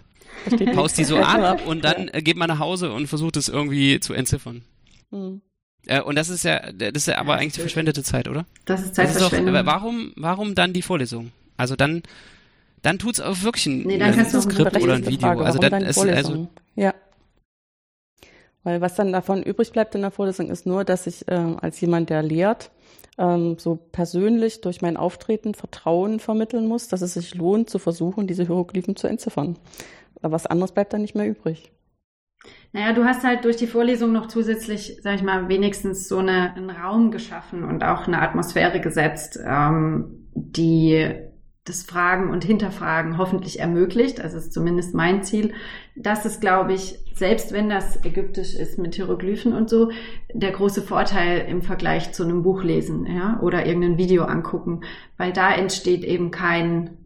haust 0.75 0.97
die 0.97 1.03
so 1.03 1.17
ab 1.17 1.65
und 1.65 1.83
dann 1.83 2.07
äh, 2.09 2.21
geht 2.21 2.37
man 2.37 2.49
nach 2.49 2.59
Hause 2.59 2.91
und 2.91 3.07
versucht 3.07 3.37
es 3.37 3.49
irgendwie 3.49 3.99
zu 3.99 4.13
entziffern. 4.13 4.63
Mhm. 5.09 5.41
Äh, 5.87 6.01
und 6.01 6.15
das 6.15 6.29
ist 6.29 6.43
ja, 6.43 6.71
das 6.71 6.91
ist 6.93 7.07
ja 7.07 7.17
aber 7.17 7.35
eigentlich 7.35 7.59
verschwendete 7.59 8.03
Zeit, 8.03 8.27
oder? 8.27 8.45
Das 8.65 8.81
ist 8.81 8.95
Zeitverschwendung. 8.95 9.53
Das 9.53 9.65
warum, 9.65 10.13
warum 10.15 10.55
dann 10.55 10.71
die 10.71 10.81
Vorlesung? 10.81 11.31
Also 11.57 11.75
dann, 11.75 12.03
dann 12.83 12.99
tut's 12.99 13.19
auch 13.19 13.41
wirklich 13.41 13.65
ein, 13.65 13.83
nee, 13.83 13.97
dann 13.97 14.13
ein 14.13 14.41
Skript 14.41 14.81
oder 14.81 14.93
ein 14.93 15.05
Video. 15.05 15.19
Frage, 15.19 15.45
also 15.45 15.59
dann 15.59 15.81
ist 15.81 15.97
also 15.97 16.47
ja. 16.75 16.93
Weil 18.63 18.79
was 18.79 18.95
dann 18.95 19.11
davon 19.11 19.43
übrig 19.43 19.71
bleibt 19.71 19.93
in 19.95 20.01
der 20.01 20.11
Vorlesung 20.11 20.49
ist 20.49 20.65
nur, 20.65 20.85
dass 20.85 21.05
ich 21.05 21.27
äh, 21.27 21.33
als 21.33 21.81
jemand, 21.81 22.09
der 22.09 22.23
lehrt, 22.23 22.71
ähm, 23.17 23.57
so 23.59 23.75
persönlich 23.75 24.61
durch 24.61 24.81
mein 24.81 24.97
Auftreten 24.97 25.53
Vertrauen 25.53 26.19
vermitteln 26.19 26.67
muss, 26.67 26.87
dass 26.87 27.01
es 27.01 27.13
sich 27.13 27.35
lohnt, 27.35 27.69
zu 27.69 27.79
versuchen, 27.79 28.27
diese 28.27 28.45
Hieroglyphen 28.45 28.95
zu 28.95 29.07
entziffern. 29.07 29.57
Aber 30.21 30.33
was 30.33 30.45
anderes 30.45 30.71
bleibt 30.71 30.93
dann 30.93 31.01
nicht 31.01 31.15
mehr 31.15 31.27
übrig. 31.27 31.71
Naja, 32.73 32.93
du 32.93 33.05
hast 33.05 33.23
halt 33.23 33.45
durch 33.45 33.55
die 33.55 33.67
Vorlesung 33.67 34.11
noch 34.11 34.27
zusätzlich, 34.27 34.97
sag 35.01 35.15
ich 35.15 35.23
mal, 35.23 35.47
wenigstens 35.47 36.07
so 36.07 36.17
eine, 36.17 36.53
einen 36.55 36.69
Raum 36.69 37.11
geschaffen 37.11 37.63
und 37.63 37.83
auch 37.83 38.07
eine 38.07 38.21
Atmosphäre 38.21 38.81
gesetzt, 38.81 39.39
ähm, 39.45 40.27
die 40.33 41.13
das 41.65 41.83
Fragen 41.83 42.29
und 42.29 42.43
Hinterfragen 42.43 43.17
hoffentlich 43.17 43.59
ermöglicht. 43.59 44.19
Das 44.19 44.33
ist 44.33 44.51
zumindest 44.51 44.93
mein 44.93 45.23
Ziel. 45.23 45.53
Das 45.95 46.25
ist, 46.25 46.41
glaube 46.41 46.73
ich, 46.73 46.99
selbst 47.13 47.53
wenn 47.53 47.69
das 47.69 48.03
ägyptisch 48.03 48.53
ist 48.55 48.77
mit 48.77 48.95
Hieroglyphen 48.95 49.53
und 49.53 49.69
so, 49.69 49.91
der 50.33 50.51
große 50.51 50.81
Vorteil 50.81 51.45
im 51.47 51.61
Vergleich 51.61 52.11
zu 52.11 52.23
einem 52.23 52.43
Buch 52.43 52.63
lesen, 52.63 53.05
ja, 53.05 53.39
oder 53.41 53.65
irgendein 53.65 53.97
Video 53.97 54.25
angucken, 54.25 54.81
weil 55.17 55.31
da 55.31 55.53
entsteht 55.53 56.03
eben 56.03 56.31
kein 56.31 56.97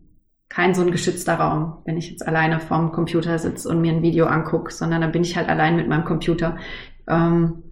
kein 0.50 0.74
so 0.74 0.82
ein 0.82 0.92
geschützter 0.92 1.36
Raum, 1.36 1.80
wenn 1.84 1.98
ich 1.98 2.10
jetzt 2.10 2.26
alleine 2.26 2.62
vorm 2.62 2.94
Computer 2.94 3.38
sitze 3.38 3.68
und 3.68 3.82
mir 3.82 3.92
ein 3.92 4.02
Video 4.02 4.28
angucke, 4.28 4.72
sondern 4.72 5.02
dann 5.02 5.12
bin 5.12 5.24
ich 5.24 5.36
halt 5.36 5.50
allein 5.50 5.76
mit 5.76 5.90
meinem 5.90 6.06
Computer. 6.06 6.58
Ähm, 7.06 7.64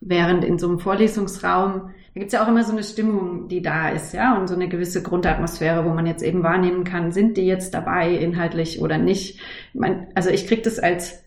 während 0.00 0.42
in 0.42 0.58
so 0.58 0.66
einem 0.66 0.78
Vorlesungsraum, 0.78 1.90
da 2.14 2.20
gibt's 2.20 2.34
ja 2.34 2.44
auch 2.44 2.48
immer 2.48 2.62
so 2.62 2.72
eine 2.72 2.84
Stimmung, 2.84 3.48
die 3.48 3.62
da 3.62 3.88
ist, 3.88 4.12
ja, 4.12 4.36
und 4.36 4.46
so 4.46 4.54
eine 4.54 4.68
gewisse 4.68 5.02
Grundatmosphäre, 5.02 5.84
wo 5.84 5.90
man 5.90 6.06
jetzt 6.06 6.22
eben 6.22 6.42
wahrnehmen 6.42 6.84
kann, 6.84 7.10
sind 7.10 7.36
die 7.38 7.46
jetzt 7.46 7.72
dabei 7.72 8.10
inhaltlich 8.10 8.82
oder 8.82 8.98
nicht. 8.98 9.40
Man, 9.72 10.08
also 10.14 10.28
ich 10.28 10.46
krieg 10.46 10.62
das 10.62 10.78
als 10.78 11.22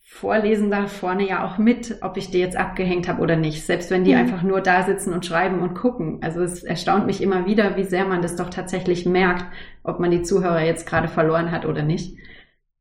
Vorlesender 0.00 0.86
vorne 0.86 1.28
ja 1.28 1.44
auch 1.44 1.58
mit, 1.58 1.98
ob 2.00 2.16
ich 2.16 2.30
die 2.30 2.38
jetzt 2.38 2.56
abgehängt 2.56 3.08
habe 3.08 3.20
oder 3.20 3.36
nicht, 3.36 3.66
selbst 3.66 3.90
wenn 3.90 4.04
die 4.04 4.12
mhm. 4.12 4.20
einfach 4.20 4.42
nur 4.42 4.60
da 4.60 4.84
sitzen 4.84 5.12
und 5.12 5.26
schreiben 5.26 5.58
und 5.58 5.74
gucken. 5.74 6.20
Also 6.22 6.40
es 6.40 6.62
erstaunt 6.62 7.06
mich 7.06 7.20
immer 7.20 7.46
wieder, 7.46 7.76
wie 7.76 7.82
sehr 7.82 8.06
man 8.06 8.22
das 8.22 8.36
doch 8.36 8.48
tatsächlich 8.48 9.06
merkt, 9.06 9.44
ob 9.82 9.98
man 9.98 10.12
die 10.12 10.22
Zuhörer 10.22 10.62
jetzt 10.62 10.86
gerade 10.86 11.08
verloren 11.08 11.50
hat 11.50 11.66
oder 11.66 11.82
nicht, 11.82 12.16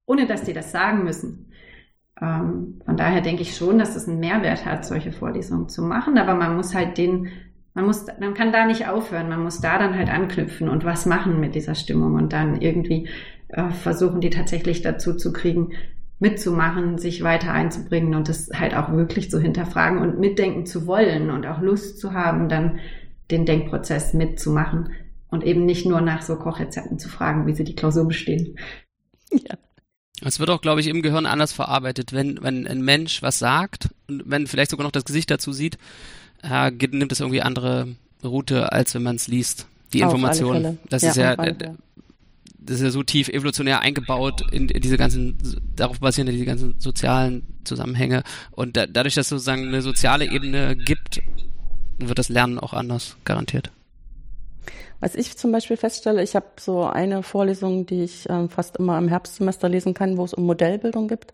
ohne 0.05 0.27
dass 0.27 0.43
die 0.43 0.53
das 0.53 0.71
sagen 0.71 1.03
müssen. 1.03 1.51
Ähm, 2.23 2.79
von 2.85 2.95
daher 2.95 3.21
denke 3.21 3.41
ich 3.41 3.55
schon, 3.55 3.77
dass 3.77 3.95
es 3.97 4.07
einen 4.07 4.21
Mehrwert 4.21 4.65
hat, 4.65 4.85
solche 4.85 5.11
Vorlesungen 5.11 5.67
zu 5.67 5.81
machen, 5.81 6.17
aber 6.17 6.35
man 6.35 6.55
muss 6.55 6.73
halt 6.73 6.97
den, 6.97 7.27
man 7.73 7.85
muss, 7.85 8.05
man 8.19 8.33
kann 8.33 8.53
da 8.53 8.65
nicht 8.65 8.87
aufhören, 8.87 9.27
man 9.27 9.43
muss 9.43 9.59
da 9.59 9.77
dann 9.77 9.97
halt 9.97 10.09
anknüpfen 10.09 10.69
und 10.69 10.85
was 10.85 11.05
machen 11.05 11.41
mit 11.41 11.53
dieser 11.53 11.75
Stimmung 11.75 12.15
und 12.15 12.31
dann 12.31 12.61
irgendwie 12.61 13.09
äh, 13.49 13.69
versuchen, 13.71 14.21
die 14.21 14.29
tatsächlich 14.29 14.81
dazu 14.81 15.17
zu 15.17 15.33
kriegen, 15.33 15.73
mitzumachen, 16.19 16.97
sich 16.97 17.23
weiter 17.23 17.51
einzubringen 17.51 18.15
und 18.15 18.29
das 18.29 18.49
halt 18.53 18.73
auch 18.73 18.93
wirklich 18.93 19.29
zu 19.29 19.41
hinterfragen 19.41 19.99
und 19.99 20.19
mitdenken 20.19 20.65
zu 20.65 20.87
wollen 20.87 21.29
und 21.29 21.45
auch 21.45 21.59
Lust 21.59 21.99
zu 21.99 22.13
haben, 22.13 22.47
dann 22.47 22.79
den 23.31 23.45
Denkprozess 23.45 24.13
mitzumachen 24.13 24.91
und 25.29 25.43
eben 25.43 25.65
nicht 25.65 25.85
nur 25.85 25.99
nach 25.99 26.21
so 26.21 26.37
Kochrezepten 26.37 26.99
zu 26.99 27.09
fragen, 27.09 27.47
wie 27.47 27.53
sie 27.53 27.65
die 27.65 27.75
Klausur 27.75 28.07
bestehen. 28.07 28.55
Ja. 29.31 29.57
Es 30.25 30.39
wird 30.39 30.49
auch, 30.49 30.61
glaube 30.61 30.81
ich, 30.81 30.87
im 30.87 31.01
Gehirn 31.01 31.25
anders 31.25 31.53
verarbeitet, 31.53 32.13
wenn, 32.13 32.41
wenn 32.41 32.67
ein 32.67 32.81
Mensch 32.81 33.21
was 33.21 33.39
sagt 33.39 33.89
und 34.07 34.23
wenn 34.25 34.47
vielleicht 34.47 34.71
sogar 34.71 34.85
noch 34.85 34.91
das 34.91 35.05
Gesicht 35.05 35.29
dazu 35.29 35.51
sieht, 35.51 35.77
äh, 36.43 36.71
nimmt 36.71 37.11
es 37.11 37.19
irgendwie 37.19 37.41
andere 37.41 37.95
Route, 38.23 38.71
als 38.71 38.93
wenn 38.95 39.03
man 39.03 39.17
es 39.17 39.27
liest. 39.27 39.67
Die 39.91 39.99
Information. 39.99 40.79
Das 40.89 41.03
ja, 41.03 41.09
ist 41.11 41.17
ja, 41.17 41.35
das 41.35 42.77
ist 42.77 42.81
ja 42.81 42.89
so 42.89 43.03
tief 43.03 43.27
evolutionär 43.27 43.81
eingebaut 43.81 44.41
in, 44.51 44.69
in 44.69 44.81
diese 44.81 44.97
ganzen, 44.97 45.37
darauf 45.75 45.99
basieren 45.99 46.27
ja 46.27 46.33
diese 46.33 46.45
ganzen 46.45 46.75
sozialen 46.79 47.43
Zusammenhänge. 47.63 48.23
Und 48.51 48.77
da, 48.77 48.87
dadurch, 48.87 49.15
dass 49.15 49.25
es 49.25 49.29
sozusagen 49.29 49.67
eine 49.67 49.81
soziale 49.81 50.31
Ebene 50.31 50.75
gibt, 50.75 51.21
wird 51.99 52.17
das 52.17 52.29
Lernen 52.29 52.59
auch 52.59 52.73
anders, 52.73 53.17
garantiert. 53.25 53.71
Was 55.03 55.15
ich 55.15 55.37
zum 55.37 55.51
Beispiel 55.51 55.75
feststelle, 55.75 56.23
ich 56.23 56.33
habe 56.33 56.45
so 56.57 56.85
eine 56.85 57.23
Vorlesung, 57.23 57.85
die 57.85 58.03
ich 58.03 58.25
ähm, 58.29 58.47
fast 58.47 58.77
immer 58.77 58.97
im 58.97 59.09
Herbstsemester 59.09 59.67
lesen 59.67 59.93
kann, 59.93 60.15
wo 60.15 60.23
es 60.23 60.33
um 60.33 60.45
Modellbildung 60.45 61.09
gibt. 61.09 61.33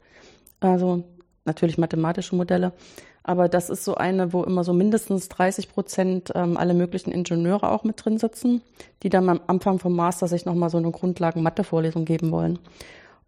Also 0.60 1.04
natürlich 1.46 1.78
mathematische 1.78 2.36
Modelle. 2.36 2.74
Aber 3.22 3.48
das 3.48 3.70
ist 3.70 3.86
so 3.86 3.94
eine, 3.94 4.34
wo 4.34 4.44
immer 4.44 4.64
so 4.64 4.74
mindestens 4.74 5.30
30 5.30 5.70
Prozent 5.70 6.32
ähm, 6.34 6.58
alle 6.58 6.74
möglichen 6.74 7.12
Ingenieure 7.12 7.72
auch 7.72 7.84
mit 7.84 8.04
drin 8.04 8.18
sitzen, 8.18 8.64
die 9.04 9.10
dann 9.10 9.30
am 9.30 9.40
Anfang 9.46 9.78
vom 9.78 9.96
Master 9.96 10.28
sich 10.28 10.46
nochmal 10.46 10.72
so 10.72 10.80
eine 10.80 10.90
Grundlagen-Mathe-Vorlesung 10.90 12.06
geben 12.06 12.32
wollen. 12.32 12.58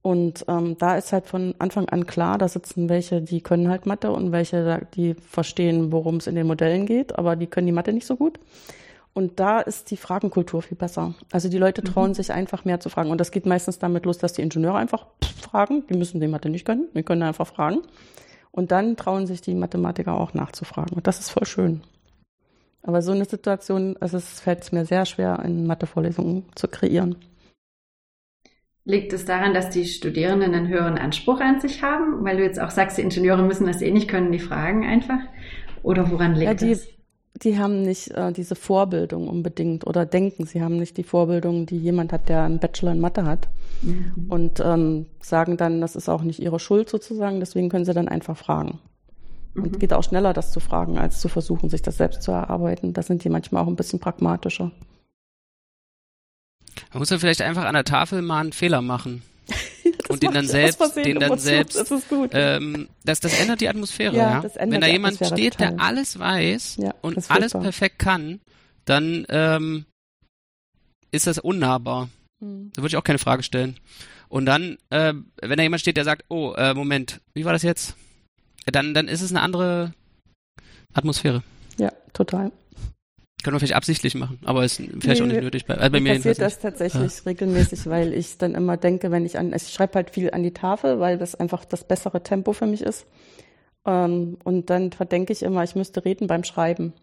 Und 0.02 0.46
ähm, 0.48 0.76
da 0.80 0.98
ist 0.98 1.14
halt 1.14 1.28
von 1.28 1.54
Anfang 1.60 1.88
an 1.90 2.08
klar, 2.08 2.40
da 2.40 2.48
sitzen 2.48 2.90
welche, 2.90 3.22
die 3.22 3.42
können 3.42 3.70
halt 3.70 3.86
Mathe 3.86 4.12
und 4.12 4.32
welche, 4.32 4.88
die 4.96 5.14
verstehen, 5.14 5.92
worum 5.92 6.16
es 6.16 6.26
in 6.26 6.34
den 6.34 6.48
Modellen 6.48 6.88
geht, 6.88 7.16
aber 7.16 7.36
die 7.36 7.46
können 7.46 7.68
die 7.68 7.74
Mathe 7.74 7.94
nicht 7.94 8.08
so 8.08 8.16
gut. 8.16 8.40
Und 9.14 9.40
da 9.40 9.60
ist 9.60 9.92
die 9.92 9.98
Fragenkultur 9.98 10.62
viel 10.62 10.78
besser. 10.78 11.14
Also 11.32 11.50
die 11.50 11.58
Leute 11.58 11.84
trauen 11.84 12.12
mhm. 12.12 12.16
sich 12.16 12.32
einfach 12.32 12.64
mehr 12.64 12.80
zu 12.80 12.90
fragen. 12.90 13.12
Und 13.12 13.20
das 13.20 13.32
geht 13.32 13.46
meistens 13.46 13.78
damit 13.78 14.06
los, 14.06 14.18
dass 14.18 14.34
die 14.34 14.42
Ingenieure 14.42 14.78
einfach 14.78 15.06
fragen. 15.42 15.84
Die 15.90 15.98
müssen 15.98 16.22
die 16.22 16.28
Mathe 16.28 16.50
nicht 16.50 16.66
können. 16.66 16.88
Die 16.96 17.04
können 17.04 17.24
einfach 17.24 17.48
fragen. 17.48 17.82
Und 18.52 18.72
dann 18.72 18.96
trauen 18.96 19.28
sich 19.28 19.42
die 19.42 19.56
Mathematiker 19.56 20.14
auch 20.14 20.34
nachzufragen. 20.34 20.96
Und 20.96 21.08
das 21.08 21.20
ist 21.20 21.30
voll 21.30 21.46
schön. 21.46 21.82
Aber 22.84 23.02
so 23.02 23.12
eine 23.12 23.26
Situation, 23.26 23.96
also 24.00 24.18
es 24.18 24.40
fällt 24.40 24.72
mir 24.74 24.86
sehr 24.86 25.06
schwer, 25.06 25.40
in 25.46 25.68
Mathevorlesungen 25.68 26.46
zu 26.56 26.68
kreieren. 26.68 27.16
Liegt 28.84 29.14
es 29.14 29.26
daran, 29.26 29.54
dass 29.54 29.70
die 29.70 29.86
Studierenden 29.86 30.56
einen 30.56 30.68
höheren 30.68 30.98
Anspruch 30.98 31.40
an 31.40 31.60
sich 31.60 31.84
haben? 31.84 32.26
Weil 32.26 32.38
du 32.38 32.44
jetzt 32.44 32.60
auch 32.60 32.72
sagst, 32.72 32.98
die 32.98 33.04
Ingenieure 33.04 33.44
müssen 33.44 33.68
das 33.68 33.82
eh 33.82 33.92
nicht 33.92 34.10
können, 34.10 34.32
die 34.32 34.40
fragen 34.40 34.84
einfach. 34.86 35.20
Oder 35.84 36.10
woran 36.10 36.34
liegt 36.34 36.46
ja, 36.46 36.54
die, 36.56 36.70
das? 36.72 36.88
Die 37.44 37.58
haben 37.58 37.82
nicht 37.82 38.12
äh, 38.12 38.32
diese 38.32 38.56
Vorbildung 38.56 39.28
unbedingt 39.28 39.88
oder 39.88 40.06
denken, 40.06 40.46
sie 40.46 40.62
haben 40.62 40.78
nicht 40.78 40.98
die 40.98 41.04
Vorbildung, 41.04 41.66
die 41.66 41.78
jemand 41.78 42.14
hat, 42.14 42.30
der 42.30 42.44
einen 42.44 42.60
Bachelor 42.60 42.92
in 42.92 43.00
Mathe 43.00 43.26
hat. 43.26 43.48
Mhm. 43.82 44.26
Und 44.30 44.60
ähm, 44.60 45.08
sagen 45.22 45.58
dann, 45.58 45.82
das 45.82 45.96
ist 45.96 46.10
auch 46.10 46.22
nicht 46.22 46.40
ihre 46.40 46.60
Schuld 46.60 46.90
sozusagen, 46.90 47.40
deswegen 47.40 47.70
können 47.70 47.86
sie 47.86 47.94
dann 47.94 48.08
einfach 48.08 48.38
fragen. 48.38 48.80
Mhm. 49.56 49.64
Und 49.64 49.80
geht 49.80 49.94
auch 49.94 50.04
schneller, 50.04 50.34
das 50.34 50.52
zu 50.52 50.60
fragen, 50.60 50.98
als 50.98 51.20
zu 51.20 51.30
versuchen, 51.30 51.70
sich 51.70 51.82
das 51.82 51.98
selbst 51.98 52.22
zu 52.22 52.32
erarbeiten. 52.32 52.94
Da 52.94 53.02
sind 53.02 53.24
die 53.24 53.30
manchmal 53.30 53.64
auch 53.64 53.68
ein 53.68 53.76
bisschen 53.76 54.00
pragmatischer. 54.00 54.72
Man 56.92 57.00
muss 57.00 57.10
ja 57.10 57.18
vielleicht 57.18 57.42
einfach 57.42 57.66
an 57.66 57.74
der 57.74 57.84
Tafel 57.84 58.22
mal 58.22 58.42
einen 58.42 58.54
Fehler 58.54 58.82
machen. 58.82 59.24
Und 60.12 60.24
den 60.24 60.32
dann 60.34 60.48
selbst, 60.48 60.96
den 60.96 61.20
dann 61.20 61.38
selbst, 61.38 61.78
das 61.78 61.92
ist 61.92 62.10
gut. 62.10 62.32
Ähm, 62.34 62.90
das, 63.04 63.20
das 63.20 63.40
ändert 63.40 63.62
die 63.62 63.70
Atmosphäre, 63.70 64.16
ja. 64.16 64.44
ja? 64.44 64.52
Wenn 64.60 64.82
da 64.82 64.88
jemand 64.88 65.16
steht, 65.16 65.54
total. 65.54 65.76
der 65.76 65.80
alles 65.80 66.20
weiß 66.20 66.78
ja, 66.78 66.94
und 67.02 67.30
alles 67.30 67.54
perfekt 67.54 68.00
kann, 68.00 68.40
dann 68.86 69.26
ähm, 69.30 69.86
ist 71.12 71.28
das 71.28 71.40
unnahbar. 71.40 72.10
Hm. 72.42 72.72
Da 72.74 72.82
würde 72.82 72.94
ich 72.94 72.98
auch 72.98 73.04
keine 73.04 73.20
Frage 73.20 73.44
stellen. 73.44 73.80
Und 74.30 74.46
dann, 74.46 74.78
äh, 74.90 75.14
wenn 75.42 75.58
da 75.58 75.64
jemand 75.64 75.82
steht, 75.82 75.98
der 75.98 76.06
sagt, 76.06 76.24
oh, 76.30 76.54
äh, 76.54 76.74
Moment, 76.74 77.20
wie 77.34 77.46
war 77.46 77.54
das 77.54 77.64
jetzt? 77.64 77.96
Dann, 78.66 78.94
dann 78.94 79.08
ist 79.08 79.22
es 79.22 79.32
eine 79.32 79.42
andere 79.42 79.94
Atmosphäre. 80.94 81.44
Ja, 81.78 81.92
total. 82.14 82.52
Können 83.44 83.56
wir 83.56 83.60
vielleicht 83.60 83.76
absichtlich 83.76 84.16
machen, 84.16 84.40
aber 84.46 84.64
ist 84.64 84.78
vielleicht 84.78 85.04
nee, 85.04 85.22
auch 85.22 85.26
nicht 85.26 85.42
nötig. 85.42 85.66
Also 85.68 85.92
bei 85.92 86.00
mir 86.00 86.16
passiert 86.16 86.40
das 86.40 86.60
tatsächlich 86.60 87.18
ja. 87.18 87.24
regelmäßig, 87.26 87.88
weil 87.88 88.14
ich 88.14 88.38
dann 88.38 88.56
immer 88.56 88.78
denke, 88.78 89.12
wenn 89.12 89.26
ich 89.26 89.38
an, 89.38 89.54
ich 89.54 89.70
schreibe 89.70 89.96
halt 89.96 90.12
viel 90.12 90.32
an 90.32 90.44
die 90.44 90.54
Tafel, 90.54 91.00
weil 91.00 91.18
das 91.18 91.36
einfach 91.36 91.66
das 91.66 91.84
bessere 91.84 92.22
Tempo 92.22 92.54
für 92.54 92.68
mich 92.68 92.82
ist. 92.82 93.06
Ähm, 93.86 94.38
und 94.44 94.70
dann 94.70 94.92
verdenke 94.92 95.34
ich 95.34 95.44
immer, 95.44 95.64
ich 95.64 95.76
müsste 95.76 96.06
reden 96.06 96.28
beim 96.28 96.44
Schreiben, 96.44 96.94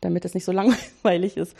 damit 0.00 0.24
es 0.24 0.34
nicht 0.34 0.44
so 0.44 0.52
langweilig 1.02 1.36
ist, 1.36 1.56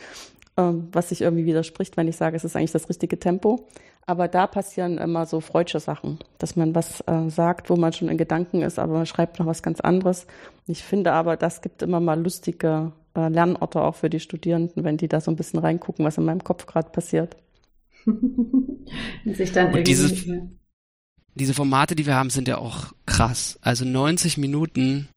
ähm, 0.57 0.89
was 0.93 1.09
sich 1.09 1.23
irgendwie 1.23 1.47
widerspricht, 1.47 1.97
wenn 1.97 2.09
ich 2.09 2.17
sage, 2.17 2.37
es 2.37 2.45
ist 2.45 2.57
eigentlich 2.57 2.73
das 2.73 2.89
richtige 2.89 3.19
Tempo. 3.19 3.69
Aber 4.05 4.27
da 4.27 4.49
passieren 4.49 4.99
immer 4.99 5.27
so 5.27 5.41
freudsche 5.41 5.79
Sachen, 5.79 6.19
dass 6.39 6.57
man 6.57 6.75
was 6.75 7.03
äh, 7.03 7.29
sagt, 7.29 7.71
wo 7.71 7.77
man 7.77 7.93
schon 7.93 8.09
in 8.09 8.19
Gedanken 8.19 8.63
ist, 8.63 8.79
aber 8.79 8.95
man 8.95 9.07
schreibt 9.07 9.39
noch 9.39 9.47
was 9.47 9.63
ganz 9.63 9.81
anderes. 9.81 10.27
Ich 10.67 10.83
finde 10.83 11.13
aber, 11.13 11.37
das 11.37 11.63
gibt 11.63 11.83
immer 11.83 12.01
mal 12.01 12.21
lustige 12.21 12.93
äh, 13.15 13.29
Lernorte 13.29 13.81
auch 13.81 13.95
für 13.95 14.11
die 14.11 14.21
Studierenden, 14.21 14.85
wenn 14.85 14.97
die 14.97 15.09
da 15.09 15.21
so 15.21 15.31
ein 15.31 15.37
bisschen 15.37 15.61
reingucken, 15.61 16.05
was 16.05 16.19
in 16.19 16.25
meinem 16.25 16.45
Kopf 16.45 16.67
gerade 16.67 16.91
passiert. 16.91 17.37
sich 19.27 19.53
dann 19.53 19.73
Und 19.73 19.87
diese, 19.87 20.49
diese 21.35 21.55
Formate, 21.55 21.95
die 21.95 22.07
wir 22.07 22.15
haben, 22.15 22.31
sind 22.31 22.49
ja 22.49 22.59
auch 22.59 22.93
krass. 23.07 23.59
Also 23.63 23.85
90 23.85 24.39
Minuten. 24.39 25.09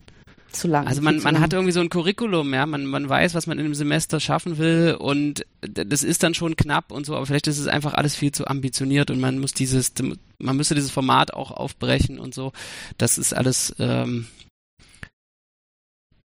Zu 0.51 0.69
lang. 0.69 0.87
Also 0.87 1.01
man, 1.01 1.21
man 1.21 1.41
hat 1.41 1.51
irgendwie 1.51 1.73
so 1.73 1.81
ein 1.81 1.89
Curriculum, 1.89 2.53
ja, 2.53 2.65
man, 2.65 2.85
man 2.85 3.09
weiß, 3.09 3.33
was 3.33 3.45
man 3.45 3.59
in 3.59 3.65
dem 3.65 3.75
Semester 3.75 4.21
schaffen 4.21 4.57
will 4.57 4.95
und 4.97 5.45
das 5.61 6.01
ist 6.01 6.23
dann 6.23 6.33
schon 6.33 6.55
knapp 6.55 6.93
und 6.93 7.05
so, 7.05 7.13
aber 7.13 7.25
vielleicht 7.25 7.47
ist 7.47 7.59
es 7.59 7.67
einfach 7.67 7.93
alles 7.93 8.15
viel 8.15 8.31
zu 8.31 8.47
ambitioniert 8.47 9.11
und 9.11 9.19
man 9.19 9.39
muss 9.39 9.53
dieses, 9.53 9.91
man 10.37 10.55
müsste 10.55 10.75
dieses 10.75 10.91
Format 10.91 11.33
auch 11.33 11.51
aufbrechen 11.51 12.19
und 12.19 12.33
so. 12.33 12.53
Das 12.97 13.17
ist 13.17 13.33
alles, 13.33 13.75
ähm, 13.79 14.27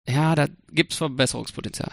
ja, 0.07 0.35
da 0.35 0.47
gibt's 0.71 0.97
Verbesserungspotenzial. 0.97 1.91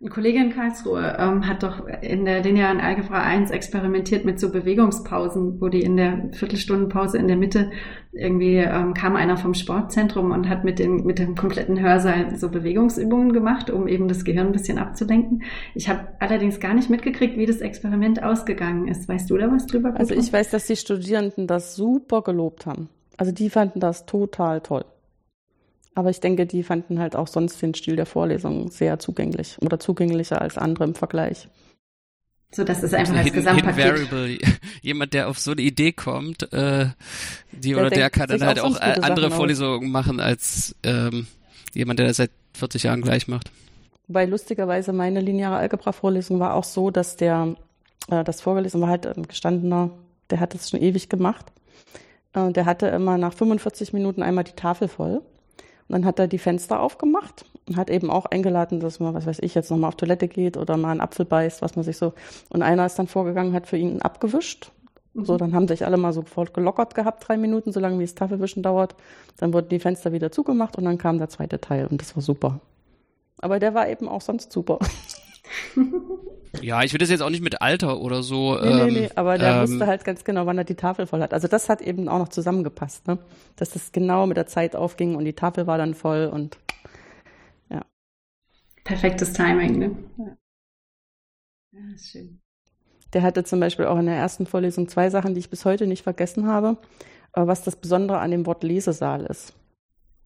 Ein 0.00 0.10
Kollege 0.10 0.38
in 0.38 0.50
Karlsruhe 0.50 1.16
ähm, 1.18 1.48
hat 1.48 1.64
doch 1.64 1.84
in 2.02 2.24
der 2.24 2.40
linearen 2.40 2.80
Algebra 2.80 3.20
1 3.20 3.50
experimentiert 3.50 4.24
mit 4.24 4.38
so 4.38 4.52
Bewegungspausen, 4.52 5.60
wo 5.60 5.66
die 5.66 5.82
in 5.82 5.96
der 5.96 6.30
Viertelstundenpause 6.34 7.18
in 7.18 7.26
der 7.26 7.36
Mitte 7.36 7.72
irgendwie 8.12 8.58
ähm, 8.58 8.94
kam 8.94 9.16
einer 9.16 9.36
vom 9.36 9.54
Sportzentrum 9.54 10.30
und 10.30 10.48
hat 10.48 10.62
mit, 10.62 10.78
den, 10.78 11.04
mit 11.04 11.18
dem 11.18 11.34
kompletten 11.34 11.80
Hörsaal 11.80 12.36
so 12.36 12.48
Bewegungsübungen 12.48 13.32
gemacht, 13.32 13.70
um 13.70 13.88
eben 13.88 14.06
das 14.06 14.24
Gehirn 14.24 14.46
ein 14.46 14.52
bisschen 14.52 14.78
abzulenken. 14.78 15.42
Ich 15.74 15.88
habe 15.88 16.06
allerdings 16.20 16.60
gar 16.60 16.74
nicht 16.74 16.90
mitgekriegt, 16.90 17.36
wie 17.36 17.46
das 17.46 17.56
Experiment 17.56 18.22
ausgegangen 18.22 18.86
ist. 18.86 19.08
Weißt 19.08 19.28
du 19.28 19.36
da 19.36 19.50
was 19.50 19.66
drüber? 19.66 19.94
Also 19.96 20.14
ich 20.14 20.32
weiß, 20.32 20.50
dass 20.50 20.68
die 20.68 20.76
Studierenden 20.76 21.48
das 21.48 21.74
super 21.74 22.22
gelobt 22.22 22.66
haben. 22.66 22.88
Also 23.16 23.32
die 23.32 23.50
fanden 23.50 23.80
das 23.80 24.06
total 24.06 24.60
toll. 24.60 24.84
Aber 25.98 26.10
ich 26.10 26.20
denke, 26.20 26.46
die 26.46 26.62
fanden 26.62 27.00
halt 27.00 27.16
auch 27.16 27.26
sonst 27.26 27.60
den 27.60 27.74
Stil 27.74 27.96
der 27.96 28.06
Vorlesung 28.06 28.70
sehr 28.70 29.00
zugänglich 29.00 29.56
oder 29.60 29.80
zugänglicher 29.80 30.40
als 30.40 30.56
andere 30.56 30.84
im 30.84 30.94
Vergleich. 30.94 31.48
So, 32.52 32.62
das 32.62 32.84
ist 32.84 32.94
einfach 32.94 33.16
als 33.16 33.32
Gesamtpaket. 33.32 33.84
Variable. 33.84 34.38
Jemand, 34.80 35.12
der 35.12 35.28
auf 35.28 35.40
so 35.40 35.50
eine 35.50 35.60
Idee 35.60 35.90
kommt, 35.90 36.52
äh, 36.52 36.86
die 37.50 37.70
der 37.70 37.78
oder 37.78 37.90
der 37.90 38.10
kann 38.10 38.28
dann 38.28 38.44
halt 38.44 38.60
auch 38.60 38.80
andere 38.80 39.22
Sachen 39.22 39.32
Vorlesungen 39.32 39.88
aus. 39.88 39.92
machen 39.92 40.20
als 40.20 40.76
ähm, 40.84 41.26
jemand, 41.74 41.98
der 41.98 42.06
das 42.06 42.18
seit 42.18 42.30
40 42.54 42.84
Jahren 42.84 43.02
gleich 43.02 43.26
macht. 43.26 43.50
Wobei 44.06 44.24
lustigerweise 44.24 44.92
meine 44.92 45.20
lineare 45.20 45.56
Algebra-Vorlesung 45.56 46.38
war 46.38 46.54
auch 46.54 46.62
so, 46.62 46.92
dass 46.92 47.16
der, 47.16 47.56
äh, 48.08 48.22
das 48.22 48.40
vorgelesen 48.40 48.80
war 48.80 48.88
halt 48.88 49.04
ein 49.04 49.26
gestandener, 49.26 49.90
der 50.30 50.38
hat 50.38 50.54
das 50.54 50.70
schon 50.70 50.80
ewig 50.80 51.08
gemacht. 51.08 51.46
Äh, 52.34 52.52
der 52.52 52.66
hatte 52.66 52.86
immer 52.86 53.18
nach 53.18 53.32
45 53.32 53.92
Minuten 53.92 54.22
einmal 54.22 54.44
die 54.44 54.52
Tafel 54.52 54.86
voll. 54.86 55.22
Und 55.88 55.94
dann 55.94 56.04
hat 56.04 56.18
er 56.18 56.28
die 56.28 56.38
Fenster 56.38 56.80
aufgemacht 56.80 57.44
und 57.66 57.76
hat 57.76 57.90
eben 57.90 58.10
auch 58.10 58.26
eingeladen, 58.26 58.80
dass 58.80 59.00
man, 59.00 59.14
was 59.14 59.26
weiß 59.26 59.38
ich, 59.40 59.54
jetzt 59.54 59.70
nochmal 59.70 59.88
auf 59.88 59.96
Toilette 59.96 60.28
geht 60.28 60.56
oder 60.56 60.76
mal 60.76 60.90
einen 60.90 61.00
Apfel 61.00 61.24
beißt, 61.24 61.62
was 61.62 61.76
man 61.76 61.84
sich 61.84 61.96
so. 61.96 62.12
Und 62.50 62.62
einer 62.62 62.84
ist 62.84 62.98
dann 62.98 63.06
vorgegangen, 63.06 63.54
hat 63.54 63.66
für 63.66 63.78
ihn 63.78 64.02
abgewischt. 64.02 64.70
Mhm. 65.14 65.24
So, 65.24 65.36
dann 65.36 65.54
haben 65.54 65.66
sich 65.66 65.84
alle 65.86 65.96
mal 65.96 66.12
so 66.12 66.22
voll 66.22 66.46
gelockert 66.46 66.94
gehabt, 66.94 67.26
drei 67.26 67.36
Minuten, 67.36 67.72
solange 67.72 67.98
wie 67.98 68.04
das 68.04 68.14
Tafelwischen 68.14 68.62
dauert. 68.62 68.94
Dann 69.38 69.52
wurden 69.52 69.68
die 69.68 69.80
Fenster 69.80 70.12
wieder 70.12 70.30
zugemacht 70.30 70.76
und 70.76 70.84
dann 70.84 70.98
kam 70.98 71.18
der 71.18 71.28
zweite 71.28 71.60
Teil 71.60 71.86
und 71.86 72.00
das 72.00 72.14
war 72.14 72.22
super. 72.22 72.60
Aber 73.40 73.58
der 73.58 73.74
war 73.74 73.88
eben 73.88 74.08
auch 74.08 74.20
sonst 74.20 74.52
super. 74.52 74.78
Ja, 76.62 76.82
ich 76.82 76.92
will 76.92 76.98
das 76.98 77.10
jetzt 77.10 77.20
auch 77.20 77.30
nicht 77.30 77.42
mit 77.42 77.60
Alter 77.60 78.00
oder 78.00 78.22
so. 78.22 78.58
Nee, 78.58 78.68
ähm, 78.68 78.86
nee, 78.86 79.00
nee, 79.00 79.10
aber 79.14 79.38
der 79.38 79.56
ähm, 79.56 79.62
wusste 79.62 79.86
halt 79.86 80.04
ganz 80.04 80.24
genau, 80.24 80.46
wann 80.46 80.58
er 80.58 80.64
die 80.64 80.74
Tafel 80.74 81.06
voll 81.06 81.20
hat. 81.20 81.34
Also 81.34 81.48
das 81.48 81.68
hat 81.68 81.80
eben 81.80 82.08
auch 82.08 82.18
noch 82.18 82.28
zusammengepasst, 82.28 83.06
ne? 83.06 83.18
Dass 83.56 83.70
das 83.70 83.92
genau 83.92 84.26
mit 84.26 84.36
der 84.36 84.46
Zeit 84.46 84.74
aufging 84.74 85.14
und 85.14 85.24
die 85.24 85.34
Tafel 85.34 85.66
war 85.66 85.78
dann 85.78 85.94
voll 85.94 86.26
und 86.32 86.58
ja. 87.70 87.84
Perfektes 88.84 89.32
Timing, 89.32 89.78
ne? 89.78 89.96
Ja, 90.16 90.36
ja 91.72 91.94
ist 91.94 92.10
schön. 92.10 92.40
Der 93.12 93.22
hatte 93.22 93.44
zum 93.44 93.60
Beispiel 93.60 93.86
auch 93.86 93.98
in 93.98 94.06
der 94.06 94.16
ersten 94.16 94.46
Vorlesung 94.46 94.88
zwei 94.88 95.10
Sachen, 95.10 95.34
die 95.34 95.40
ich 95.40 95.50
bis 95.50 95.64
heute 95.64 95.86
nicht 95.86 96.02
vergessen 96.02 96.46
habe, 96.46 96.76
was 97.32 97.62
das 97.62 97.76
Besondere 97.76 98.18
an 98.18 98.30
dem 98.30 98.46
Wort 98.46 98.62
Lesesaal 98.62 99.24
ist. 99.26 99.54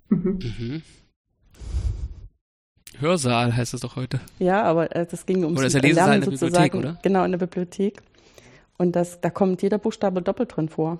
Mhm. 0.08 0.38
mhm. 0.58 0.82
Hörsaal 3.02 3.54
heißt 3.54 3.74
es 3.74 3.80
doch 3.80 3.96
heute. 3.96 4.20
Ja, 4.38 4.62
aber 4.62 4.94
äh, 4.96 5.06
das 5.06 5.26
ging 5.26 5.44
ums 5.44 5.58
Oder 5.58 5.66
ist 5.66 5.74
der 5.74 5.82
Lesesaal 5.82 6.14
in 6.14 6.20
der 6.22 6.30
Bibliothek, 6.30 6.74
oder? 6.74 6.98
Genau, 7.02 7.24
in 7.24 7.32
der 7.32 7.38
Bibliothek. 7.38 8.02
Und 8.78 8.96
das, 8.96 9.20
da 9.20 9.28
kommt 9.28 9.60
jeder 9.60 9.78
Buchstabe 9.78 10.22
doppelt 10.22 10.56
drin 10.56 10.68
vor. 10.68 10.98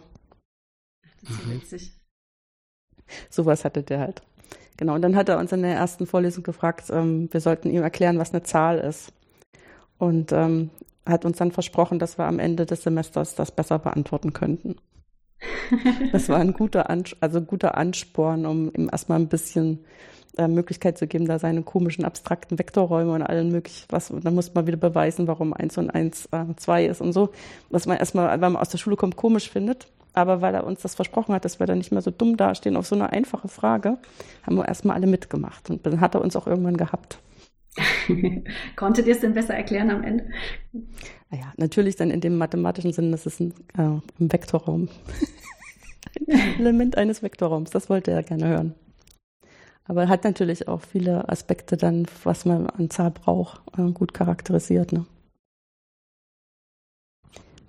Das 1.23 1.31
ist 1.31 1.47
mhm. 1.47 1.53
witzig. 1.53 1.93
Sowas 3.31 3.65
hatte 3.65 3.83
der 3.83 4.01
halt. 4.01 4.23
Genau, 4.77 4.95
und 4.95 5.03
dann 5.03 5.17
hat 5.17 5.29
er 5.29 5.39
uns 5.39 5.53
in 5.53 5.63
der 5.63 5.75
ersten 5.75 6.07
Vorlesung 6.07 6.43
gefragt, 6.43 6.91
ähm, 6.91 7.29
wir 7.31 7.41
sollten 7.41 7.71
ihm 7.71 7.83
erklären, 7.83 8.19
was 8.19 8.33
eine 8.33 8.43
Zahl 8.43 8.79
ist. 8.79 9.13
Und 9.99 10.33
ähm, 10.33 10.71
hat 11.07 11.25
uns 11.25 11.39
dann 11.39 11.53
versprochen, 11.53 11.99
dass 11.99 12.19
wir 12.19 12.25
am 12.25 12.39
Ende 12.39 12.67
des 12.67 12.83
Semesters 12.83 13.35
das 13.35 13.53
besser 13.53 13.79
beantworten 13.79 14.33
könnten. 14.33 14.77
das 16.13 16.29
war 16.29 16.39
ein 16.39 16.53
guter, 16.53 16.91
Ans 16.91 17.17
also 17.21 17.41
guter 17.41 17.77
Ansporn, 17.77 18.47
um 18.47 18.73
ihm 18.75 18.89
erstmal 18.91 19.19
ein 19.19 19.29
bisschen 19.29 19.85
äh, 20.39 20.49
Möglichkeit 20.49 20.99
zu 20.99 21.07
geben, 21.07 21.27
da 21.27 21.39
seine 21.39 21.63
komischen 21.63 22.05
abstrakten 22.05 22.59
Vektorräume 22.59 23.13
und 23.13 23.23
allen 23.23 23.51
möglichen, 23.51 23.87
was, 23.91 24.11
und 24.11 24.25
dann 24.25 24.35
muss 24.35 24.55
man 24.55 24.67
wieder 24.67 24.79
beweisen, 24.79 25.27
warum 25.27 25.53
eins 25.53 25.77
und 25.77 25.91
eins 25.91 26.27
äh, 26.33 26.45
zwei 26.57 26.87
ist 26.87 27.01
und 27.01 27.13
so, 27.13 27.31
was 27.71 27.87
man 27.87 27.99
erstmal, 27.99 28.29
wenn 28.41 28.53
man 28.53 28.63
aus 28.63 28.71
der 28.71 28.79
Schule 28.79 28.97
kommt, 28.97 29.17
komisch 29.17 29.51
findet. 29.51 29.89
Aber 30.15 30.43
weil 30.43 30.55
er 30.55 30.65
uns 30.65 30.83
das 30.83 30.95
versprochen 30.95 31.35
hat, 31.35 31.45
dass 31.45 31.59
wir 31.59 31.67
dann 31.67 31.79
nicht 31.79 31.93
mehr 31.93 32.03
so 32.03 32.11
dumm 32.11 32.37
dastehen 32.37 32.77
auf 32.77 32.87
so 32.87 32.95
eine 32.95 33.11
einfache 33.11 33.49
Frage, 33.49 33.99
haben 34.43 34.57
wir 34.57 34.69
erstmal 34.69 34.97
alle 34.97 35.07
mitgemacht. 35.07 35.71
Und 35.71 35.87
dann 35.87 36.01
hat 36.01 36.15
er 36.15 36.21
uns 36.21 36.37
auch 36.37 36.47
irgendwann 36.47 36.77
gehabt. 36.77 37.19
Konntet 38.77 39.07
ihr 39.07 39.15
es 39.15 39.21
denn 39.21 39.33
besser 39.33 39.55
erklären 39.55 39.91
am 39.91 40.05
Ende? 40.05 40.27
Naja, 41.31 41.53
natürlich 41.57 41.97
dann 41.97 42.11
in 42.11 42.21
dem 42.21 42.37
mathematischen 42.37 42.93
Sinn, 42.93 43.11
das 43.11 43.25
ist 43.25 43.41
ein, 43.41 43.55
äh, 43.77 44.01
ein 44.21 44.33
Vektorraum. 44.33 44.89
ein 46.29 46.59
Element 46.59 46.99
eines 46.99 47.23
Vektorraums, 47.23 47.71
das 47.71 47.89
wollte 47.89 48.11
er 48.11 48.23
gerne 48.23 48.49
hören. 48.49 48.75
Aber 49.85 50.09
hat 50.09 50.25
natürlich 50.25 50.69
auch 50.69 50.81
viele 50.81 51.29
Aspekte 51.29 51.77
dann, 51.77 52.07
was 52.23 52.45
man 52.45 52.69
an 52.69 52.91
Zahl 52.91 53.11
braucht, 53.11 53.61
äh, 53.77 53.91
gut 53.91 54.15
charakterisiert. 54.15 54.93
Ne? 54.93 55.07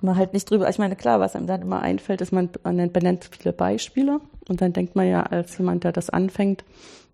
Man 0.02 0.18
halt 0.18 0.34
nicht 0.34 0.50
drüber, 0.50 0.70
ich 0.70 0.78
meine, 0.78 0.96
klar, 0.96 1.20
was 1.20 1.36
einem 1.36 1.48
dann 1.48 1.62
immer 1.62 1.82
einfällt, 1.82 2.22
ist, 2.22 2.32
man, 2.32 2.50
man 2.64 2.92
benennt 2.92 3.30
viele 3.32 3.54
Beispiele 3.54 4.20
und 4.48 4.62
dann 4.62 4.74
denkt 4.74 4.96
man 4.96 5.08
ja 5.08 5.24
als 5.24 5.58
jemand, 5.58 5.86
der 5.86 5.92
das 5.92 6.10
anfängt, 6.10 6.64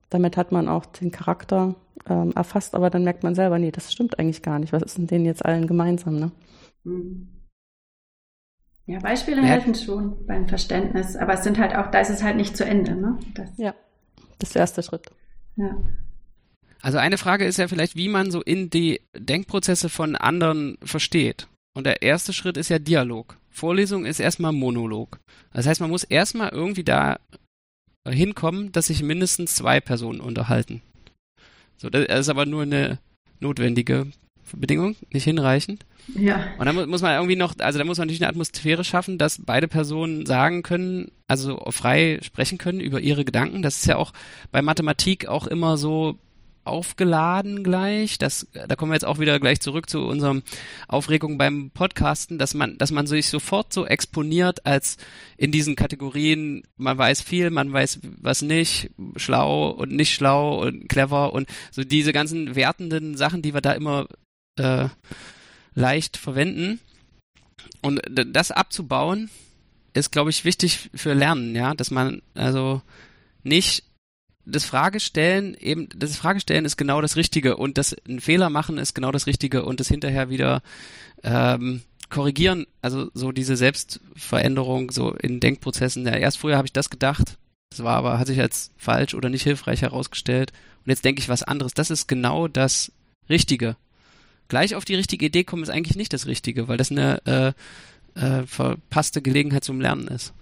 damit 0.10 0.38
hat 0.38 0.52
man 0.52 0.68
auch 0.68 0.86
den 0.86 1.12
Charakter 1.12 1.76
ähm, 2.10 2.32
erfasst, 2.36 2.76
aber 2.76 2.90
dann 2.90 3.04
merkt 3.04 3.24
man 3.24 3.36
selber, 3.36 3.60
nee, 3.60 3.72
das 3.72 3.92
stimmt 3.92 4.20
eigentlich 4.20 4.42
gar 4.42 4.60
nicht. 4.60 4.74
Was 4.74 4.82
ist 4.82 4.98
denn 4.98 5.08
denen 5.08 5.26
jetzt 5.26 5.46
allen 5.46 5.68
gemeinsam, 5.68 6.16
ne? 6.16 6.32
Mhm. 6.84 7.28
Ja, 8.86 8.98
Beispiele 9.00 9.42
ja. 9.42 9.48
helfen 9.48 9.76
schon 9.76 10.26
beim 10.26 10.48
Verständnis, 10.48 11.16
aber 11.16 11.34
es 11.34 11.44
sind 11.44 11.60
halt 11.60 11.76
auch, 11.76 11.92
da 11.92 12.00
ist 12.00 12.10
es 12.10 12.24
halt 12.24 12.38
nicht 12.38 12.58
zu 12.58 12.66
Ende, 12.66 12.96
ne? 12.96 13.20
Das 13.36 13.50
ja. 13.58 13.76
Das 14.40 14.50
ist 14.50 14.56
der 14.56 14.62
erste 14.62 14.84
Schritt. 14.84 15.12
Ja. 15.56 15.78
Also 16.82 16.98
eine 16.98 17.18
Frage 17.18 17.46
ist 17.46 17.58
ja 17.58 17.68
vielleicht, 17.68 17.96
wie 17.96 18.08
man 18.08 18.32
so 18.32 18.42
in 18.42 18.70
die 18.70 19.02
Denkprozesse 19.18 19.90
von 19.90 20.16
anderen 20.16 20.78
versteht. 20.82 21.48
Und 21.76 21.86
der 21.86 22.02
erste 22.02 22.34
Schritt 22.34 22.58
ist 22.58 22.70
ja 22.70 22.80
Dialog. 22.80 23.38
Vorlesung 23.50 24.06
ist 24.06 24.20
erstmal 24.20 24.54
Monolog. 24.54 25.20
Das 25.54 25.68
heißt, 25.68 25.82
man 25.82 25.90
muss 25.90 26.04
erstmal 26.04 26.50
irgendwie 26.50 26.84
da 26.84 27.20
hinkommen, 28.08 28.72
dass 28.72 28.88
sich 28.88 29.04
mindestens 29.04 29.56
zwei 29.56 29.82
Personen 29.82 30.22
unterhalten. 30.22 30.82
So, 31.78 31.90
das 31.90 32.06
ist 32.06 32.30
aber 32.30 32.46
nur 32.46 32.64
eine 32.64 33.00
notwendige 33.40 34.08
Bedingung, 34.56 34.96
nicht 35.12 35.24
hinreichend. 35.24 35.86
Ja. 36.16 36.48
Und 36.58 36.66
dann 36.66 36.90
muss 36.90 37.02
man 37.02 37.16
irgendwie 37.16 37.36
noch, 37.36 37.56
also 37.60 37.80
da 37.80 37.86
muss 37.86 37.98
man 37.98 38.08
natürlich 38.08 38.22
eine 38.22 38.30
Atmosphäre 38.30 38.84
schaffen, 38.84 39.18
dass 39.18 39.42
beide 39.46 39.68
Personen 39.68 40.26
sagen 40.26 40.64
können, 40.64 41.12
also 41.28 41.64
frei 41.70 42.20
sprechen 42.22 42.58
können 42.58 42.80
über 42.80 43.00
ihre 43.00 43.26
Gedanken. 43.26 43.62
Das 43.62 43.78
ist 43.78 43.86
ja 43.86 43.98
auch 43.98 44.14
bei 44.52 44.62
Mathematik 44.62 45.28
auch 45.28 45.48
immer 45.48 45.78
so 45.78 46.18
aufgeladen 46.70 47.64
gleich. 47.64 48.18
Das, 48.18 48.48
da 48.54 48.76
kommen 48.76 48.92
wir 48.92 48.96
jetzt 48.96 49.06
auch 49.06 49.20
wieder 49.20 49.40
gleich 49.40 49.60
zurück 49.60 49.90
zu 49.90 50.02
unserem 50.02 50.44
Aufregung 50.88 51.38
beim 51.38 51.72
Podcasten, 51.72 52.38
dass 52.38 52.54
man, 52.54 52.78
dass 52.78 52.92
man 52.92 53.08
sich 53.08 53.28
sofort 53.28 53.74
so 53.74 53.86
exponiert 53.86 54.66
als 54.66 54.98
in 55.38 55.52
diesen 55.52 55.76
Kategorien, 55.76 56.64
man 56.78 56.98
weiß 56.98 57.22
viel, 57.22 57.50
man 57.50 57.74
weiß 57.74 58.00
was 58.22 58.42
nicht, 58.42 58.92
schlau 59.16 59.70
und 59.70 59.92
nicht 59.92 60.14
schlau 60.14 60.62
und 60.62 60.88
clever 60.88 61.34
und 61.34 61.48
so 61.72 61.84
diese 61.84 62.14
ganzen 62.14 62.56
wertenden 62.56 63.18
Sachen, 63.18 63.42
die 63.42 63.54
wir 63.54 63.62
da 63.62 63.72
immer 63.74 64.08
äh, 64.60 64.90
leicht 65.76 66.18
verwenden. 66.18 66.80
Und 67.82 68.02
das 68.10 68.52
abzubauen, 68.52 69.30
ist, 69.94 70.12
glaube 70.12 70.30
ich, 70.30 70.46
wichtig 70.46 70.90
für 70.94 71.14
Lernen, 71.14 71.56
ja, 71.56 71.74
dass 71.74 71.92
man 71.92 72.22
also 72.36 72.82
nicht 73.44 73.84
das 74.46 74.66
Fragestellen 74.66 75.56
eben 75.56 75.90
das 75.96 76.16
Fragestellen 76.16 76.66
ist 76.66 76.78
genau 76.78 77.02
das 77.02 77.16
Richtige 77.16 77.58
und 77.58 77.78
das 77.78 77.96
ein 78.08 78.20
Fehler 78.20 78.50
machen 78.50 78.80
ist 78.80 78.96
genau 78.96 79.12
das 79.12 79.28
Richtige 79.28 79.64
und 79.64 79.80
das 79.80 79.88
hinterher 79.88 80.30
wieder 80.30 80.64
ähm, 81.24 81.82
korrigieren, 82.10 82.66
also 82.82 83.12
so 83.14 83.32
diese 83.32 83.56
Selbstveränderung 83.56 84.92
so 84.92 85.14
in 85.14 85.40
Denkprozessen. 85.40 86.06
Ja, 86.06 86.16
erst 86.16 86.40
früher 86.40 86.58
habe 86.58 86.66
ich 86.66 86.74
das 86.74 86.90
gedacht, 86.90 87.38
das 87.70 87.84
war 87.84 87.98
aber 87.98 88.18
hat 88.18 88.28
sich 88.28 88.40
als 88.42 88.72
falsch 88.78 89.14
oder 89.14 89.30
nicht 89.30 89.44
hilfreich 89.44 89.84
herausgestellt 89.84 90.52
und 90.84 90.90
jetzt 90.90 91.06
denke 91.06 91.22
ich 91.22 91.30
was 91.30 91.44
anderes. 91.44 91.74
Das 91.74 91.92
ist 91.92 92.08
genau 92.08 92.48
das 92.48 92.92
Richtige 93.30 93.76
gleich 94.50 94.76
auf 94.76 94.86
die 94.86 94.96
richtige 94.96 95.28
Idee 95.28 95.44
kommen, 95.44 95.64
ist 95.64 95.70
eigentlich 95.70 95.96
nicht 95.96 96.14
das 96.14 96.28
Richtige, 96.28 96.68
weil 96.68 96.78
das 96.78 96.92
eine 96.92 97.22
äh, 97.26 97.54
äh, 98.20 98.46
verpasste 98.46 99.22
Gelegenheit 99.22 99.64
zum 99.64 99.80
Lernen 99.80 100.08
ist. 100.08 100.34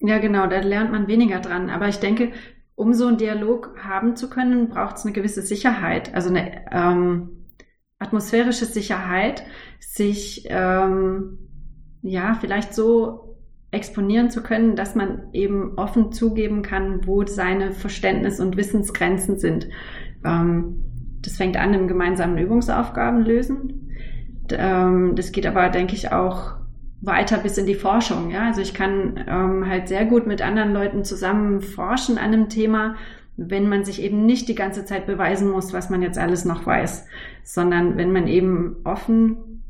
Ja, 0.00 0.18
genau, 0.18 0.46
da 0.46 0.60
lernt 0.60 0.92
man 0.92 1.08
weniger 1.08 1.40
dran. 1.40 1.70
Aber 1.70 1.88
ich 1.88 1.96
denke, 1.96 2.32
um 2.74 2.92
so 2.92 3.06
einen 3.06 3.18
Dialog 3.18 3.76
haben 3.82 4.16
zu 4.16 4.28
können, 4.30 4.68
braucht 4.68 4.96
es 4.96 5.04
eine 5.04 5.12
gewisse 5.12 5.42
Sicherheit, 5.42 6.14
also 6.14 6.28
eine 6.28 6.66
ähm, 6.70 7.46
atmosphärische 7.98 8.66
Sicherheit, 8.66 9.42
sich 9.80 10.46
ähm, 10.48 11.38
ja 12.02 12.36
vielleicht 12.38 12.74
so 12.74 13.38
exponieren 13.70 14.30
zu 14.30 14.42
können, 14.42 14.76
dass 14.76 14.94
man 14.94 15.32
eben 15.32 15.76
offen 15.76 16.12
zugeben 16.12 16.62
kann, 16.62 17.06
wo 17.06 17.24
seine 17.26 17.72
Verständnis- 17.72 18.40
und 18.40 18.56
Wissensgrenzen 18.56 19.38
sind. 19.38 19.68
Ähm, 20.24 20.85
das 21.26 21.36
fängt 21.36 21.56
an 21.56 21.74
im 21.74 21.88
gemeinsamen 21.88 22.38
Übungsaufgaben 22.38 23.24
lösen. 23.24 23.90
Ähm, 24.50 25.16
das 25.16 25.32
geht 25.32 25.46
aber, 25.46 25.68
denke 25.68 25.94
ich, 25.94 26.12
auch 26.12 26.54
weiter 27.00 27.38
bis 27.38 27.58
in 27.58 27.66
die 27.66 27.74
Forschung. 27.74 28.30
Ja? 28.30 28.46
Also 28.46 28.60
ich 28.60 28.74
kann 28.74 29.24
ähm, 29.28 29.68
halt 29.68 29.88
sehr 29.88 30.06
gut 30.06 30.26
mit 30.26 30.40
anderen 30.40 30.72
Leuten 30.72 31.04
zusammen 31.04 31.60
forschen 31.60 32.16
an 32.16 32.32
einem 32.32 32.48
Thema, 32.48 32.94
wenn 33.36 33.68
man 33.68 33.84
sich 33.84 34.02
eben 34.02 34.24
nicht 34.24 34.48
die 34.48 34.54
ganze 34.54 34.84
Zeit 34.84 35.06
beweisen 35.06 35.50
muss, 35.50 35.72
was 35.72 35.90
man 35.90 36.00
jetzt 36.00 36.18
alles 36.18 36.44
noch 36.44 36.64
weiß, 36.64 37.06
sondern 37.42 37.96
wenn 37.96 38.12
man 38.12 38.28
eben 38.28 38.76
offen 38.84 39.62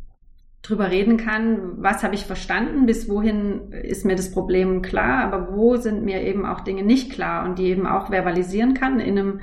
drüber 0.62 0.90
reden 0.90 1.16
kann, 1.16 1.82
was 1.82 2.02
habe 2.02 2.14
ich 2.14 2.26
verstanden, 2.26 2.86
bis 2.86 3.08
wohin 3.08 3.72
ist 3.72 4.04
mir 4.04 4.16
das 4.16 4.32
Problem 4.32 4.82
klar, 4.82 5.24
aber 5.24 5.56
wo 5.56 5.76
sind 5.76 6.04
mir 6.04 6.22
eben 6.22 6.44
auch 6.44 6.60
Dinge 6.60 6.82
nicht 6.82 7.12
klar 7.12 7.44
und 7.44 7.58
die 7.58 7.66
eben 7.66 7.86
auch 7.86 8.10
verbalisieren 8.10 8.74
kann 8.74 9.00
in 9.00 9.18
einem 9.18 9.40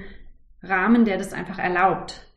Rahmen, 0.64 1.06
der 1.06 1.18
das 1.18 1.34
einfach 1.34 1.60
erlaubt. 1.60 2.28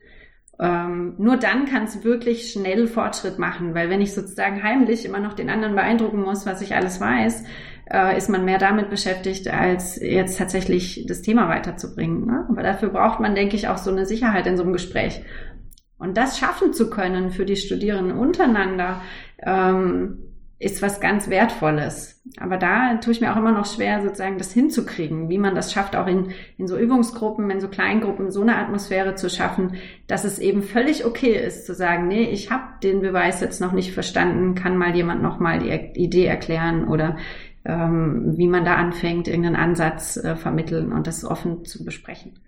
Ähm, 0.58 1.14
nur 1.18 1.36
dann 1.36 1.66
kann 1.66 1.84
es 1.84 2.02
wirklich 2.02 2.50
schnell 2.50 2.86
Fortschritt 2.86 3.38
machen, 3.38 3.74
weil 3.74 3.90
wenn 3.90 4.00
ich 4.00 4.14
sozusagen 4.14 4.62
heimlich 4.62 5.04
immer 5.04 5.20
noch 5.20 5.34
den 5.34 5.50
anderen 5.50 5.74
beeindrucken 5.74 6.22
muss, 6.22 6.46
was 6.46 6.62
ich 6.62 6.74
alles 6.74 7.00
weiß, 7.00 7.44
äh, 7.90 8.16
ist 8.16 8.30
man 8.30 8.44
mehr 8.44 8.58
damit 8.58 8.88
beschäftigt, 8.88 9.48
als 9.48 10.00
jetzt 10.00 10.38
tatsächlich 10.38 11.04
das 11.06 11.22
Thema 11.22 11.48
weiterzubringen. 11.48 12.26
Ne? 12.26 12.46
Aber 12.48 12.62
dafür 12.62 12.88
braucht 12.88 13.20
man, 13.20 13.34
denke 13.34 13.54
ich, 13.54 13.68
auch 13.68 13.78
so 13.78 13.90
eine 13.90 14.06
Sicherheit 14.06 14.46
in 14.46 14.56
so 14.56 14.62
einem 14.62 14.72
Gespräch. 14.72 15.22
Und 15.98 16.16
das 16.16 16.38
schaffen 16.38 16.72
zu 16.72 16.90
können 16.90 17.30
für 17.30 17.44
die 17.44 17.56
Studierenden 17.56 18.18
untereinander, 18.18 19.02
ähm, 19.42 20.25
ist 20.58 20.80
was 20.80 21.00
ganz 21.00 21.28
Wertvolles. 21.28 22.22
Aber 22.38 22.56
da 22.56 22.96
tue 22.96 23.12
ich 23.12 23.20
mir 23.20 23.32
auch 23.32 23.36
immer 23.36 23.52
noch 23.52 23.66
schwer, 23.66 24.02
sozusagen 24.02 24.38
das 24.38 24.52
hinzukriegen, 24.52 25.28
wie 25.28 25.38
man 25.38 25.54
das 25.54 25.72
schafft, 25.72 25.94
auch 25.94 26.06
in, 26.06 26.32
in 26.56 26.66
so 26.66 26.78
Übungsgruppen, 26.78 27.50
in 27.50 27.60
so 27.60 27.68
Kleingruppen, 27.68 28.30
so 28.30 28.40
eine 28.40 28.56
Atmosphäre 28.56 29.14
zu 29.14 29.28
schaffen, 29.28 29.74
dass 30.06 30.24
es 30.24 30.38
eben 30.38 30.62
völlig 30.62 31.04
okay 31.04 31.34
ist 31.34 31.66
zu 31.66 31.74
sagen, 31.74 32.08
nee, 32.08 32.24
ich 32.30 32.50
habe 32.50 32.64
den 32.82 33.00
Beweis 33.00 33.40
jetzt 33.40 33.60
noch 33.60 33.72
nicht 33.72 33.92
verstanden, 33.92 34.54
kann 34.54 34.78
mal 34.78 34.96
jemand 34.96 35.22
noch 35.22 35.38
mal 35.38 35.58
die 35.58 36.00
Idee 36.02 36.24
erklären 36.24 36.88
oder 36.88 37.16
ähm, 37.66 38.34
wie 38.36 38.46
man 38.46 38.64
da 38.64 38.76
anfängt, 38.76 39.28
irgendeinen 39.28 39.56
Ansatz 39.56 40.16
äh, 40.16 40.36
vermitteln 40.36 40.92
und 40.92 41.06
das 41.06 41.24
offen 41.24 41.64
zu 41.64 41.84
besprechen. 41.84 42.38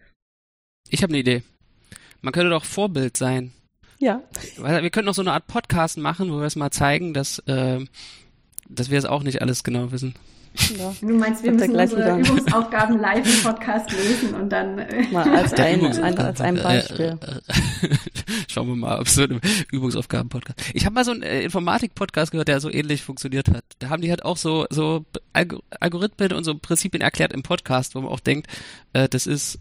Ich 0.89 1.03
habe 1.03 1.11
eine 1.11 1.21
Idee. 1.21 1.43
Man 2.23 2.33
könnte 2.33 2.51
doch 2.51 2.65
Vorbild 2.65 3.17
sein. 3.17 3.53
Ja. 3.99 4.23
Wir 4.57 4.91
könnten 4.91 5.07
noch 5.07 5.15
so 5.15 5.23
eine 5.23 5.33
Art 5.33 5.47
Podcast 5.47 5.99
machen, 5.99 6.31
wo 6.33 6.39
wir 6.39 6.47
es 6.47 6.57
mal 6.57 6.71
zeigen, 6.71 7.15
dass, 7.15 7.41
äh, 7.41 7.85
dass 8.69 8.91
wir 8.91 8.99
es 8.99 9.05
auch 9.05 9.23
nicht 9.23 9.43
alles 9.43 9.65
genau 9.65 9.91
wissen. 9.91 10.15
Ja. 10.77 10.95
Du 11.01 11.15
meinst, 11.15 11.43
wir 11.45 11.53
müssen 11.53 11.77
unsere 11.77 12.19
wieder. 12.19 12.19
Übungsaufgaben 12.19 12.99
live 12.99 13.27
im 13.27 13.43
Podcast 13.43 13.91
lösen 13.93 14.35
und 14.35 14.51
dann 14.51 14.79
äh 14.79 15.07
mal 15.13 15.29
als 15.37 15.53
ein, 15.55 15.85
ein, 15.85 16.19
als 16.19 16.41
ein 16.41 16.57
Beispiel. 16.57 17.19
Schauen 18.49 18.69
wir 18.69 18.77
mal, 18.77 18.99
ob 18.99 19.09
so 19.09 19.23
ein 19.23 19.41
Übungsaufgaben-Podcast. 19.71 20.59
Ich 20.75 20.85
habe 20.85 20.95
mal 20.95 21.05
so 21.05 21.13
einen 21.13 21.23
äh, 21.23 21.43
Informatik-Podcast 21.43 22.33
gehört, 22.33 22.49
der 22.49 22.61
so 22.61 22.71
ähnlich 22.71 23.03
funktioniert 23.03 23.49
hat. 23.51 23.65
Da 23.79 23.91
haben 23.91 24.03
die 24.03 24.11
halt 24.11 24.25
auch 24.25 24.37
so 24.37 24.67
so 24.71 25.05
Algorithmen 25.33 26.33
und 26.33 26.45
so 26.45 26.57
Prinzipien 26.57 27.03
erklärt 27.03 27.33
im 27.33 27.43
Podcast, 27.43 27.95
wo 27.95 28.01
man 28.01 28.11
auch 28.11 28.21
denkt, 28.21 28.49
äh, 28.95 29.09
das 29.09 29.27
ist 29.27 29.61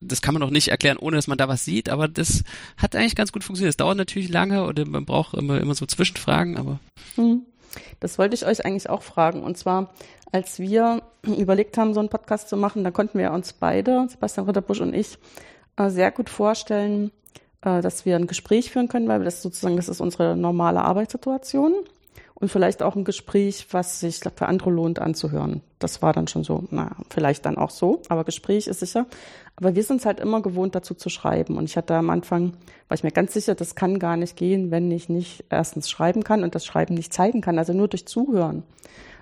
das 0.00 0.22
kann 0.22 0.34
man 0.34 0.40
doch 0.40 0.50
nicht 0.50 0.68
erklären, 0.68 0.98
ohne 0.98 1.16
dass 1.16 1.26
man 1.26 1.38
da 1.38 1.48
was 1.48 1.64
sieht, 1.64 1.88
aber 1.88 2.08
das 2.08 2.44
hat 2.76 2.94
eigentlich 2.94 3.16
ganz 3.16 3.32
gut 3.32 3.44
funktioniert. 3.44 3.70
Es 3.70 3.76
dauert 3.76 3.96
natürlich 3.96 4.28
lange 4.28 4.64
und 4.64 4.86
man 4.88 5.04
braucht 5.04 5.34
immer, 5.34 5.60
immer 5.60 5.74
so 5.74 5.86
Zwischenfragen, 5.86 6.56
aber. 6.56 6.78
Hm. 7.16 7.42
Das 8.00 8.18
wollte 8.18 8.34
ich 8.34 8.46
euch 8.46 8.64
eigentlich 8.64 8.88
auch 8.88 9.02
fragen. 9.02 9.42
Und 9.42 9.58
zwar, 9.58 9.92
als 10.32 10.58
wir 10.58 11.02
überlegt 11.22 11.76
haben, 11.76 11.94
so 11.94 12.00
einen 12.00 12.08
Podcast 12.08 12.48
zu 12.48 12.56
machen, 12.56 12.84
da 12.84 12.90
konnten 12.90 13.18
wir 13.18 13.32
uns 13.32 13.52
beide, 13.52 14.06
Sebastian 14.08 14.46
Ritterbusch 14.46 14.80
und 14.80 14.94
ich, 14.94 15.18
äh, 15.76 15.90
sehr 15.90 16.10
gut 16.10 16.30
vorstellen, 16.30 17.10
äh, 17.62 17.82
dass 17.82 18.06
wir 18.06 18.16
ein 18.16 18.26
Gespräch 18.26 18.70
führen 18.70 18.88
können, 18.88 19.08
weil 19.08 19.24
das 19.24 19.42
sozusagen, 19.42 19.76
das 19.76 19.88
ist 19.88 20.00
unsere 20.00 20.36
normale 20.36 20.82
Arbeitssituation 20.82 21.74
und 22.38 22.50
vielleicht 22.50 22.82
auch 22.82 22.96
ein 22.96 23.04
Gespräch, 23.04 23.66
was 23.70 24.00
sich 24.00 24.20
für 24.20 24.46
andere 24.46 24.70
lohnt 24.70 24.98
anzuhören. 24.98 25.62
Das 25.78 26.02
war 26.02 26.12
dann 26.12 26.28
schon 26.28 26.44
so, 26.44 26.64
na, 26.70 26.94
vielleicht 27.08 27.46
dann 27.46 27.56
auch 27.56 27.70
so, 27.70 28.02
aber 28.08 28.24
Gespräch 28.24 28.66
ist 28.66 28.80
sicher. 28.80 29.06
Aber 29.56 29.74
wir 29.74 29.82
sind 29.82 30.00
es 30.00 30.06
halt 30.06 30.20
immer 30.20 30.42
gewohnt, 30.42 30.74
dazu 30.74 30.94
zu 30.94 31.08
schreiben. 31.08 31.56
Und 31.56 31.64
ich 31.64 31.78
hatte 31.78 31.94
am 31.94 32.10
Anfang, 32.10 32.52
war 32.88 32.94
ich 32.94 33.02
mir 33.02 33.10
ganz 33.10 33.32
sicher, 33.32 33.54
das 33.54 33.74
kann 33.74 33.98
gar 33.98 34.18
nicht 34.18 34.36
gehen, 34.36 34.70
wenn 34.70 34.90
ich 34.90 35.08
nicht 35.08 35.44
erstens 35.48 35.88
schreiben 35.88 36.24
kann 36.24 36.42
und 36.42 36.54
das 36.54 36.66
Schreiben 36.66 36.94
nicht 36.94 37.14
zeigen 37.14 37.40
kann, 37.40 37.58
also 37.58 37.72
nur 37.72 37.88
durch 37.88 38.06
Zuhören. 38.06 38.64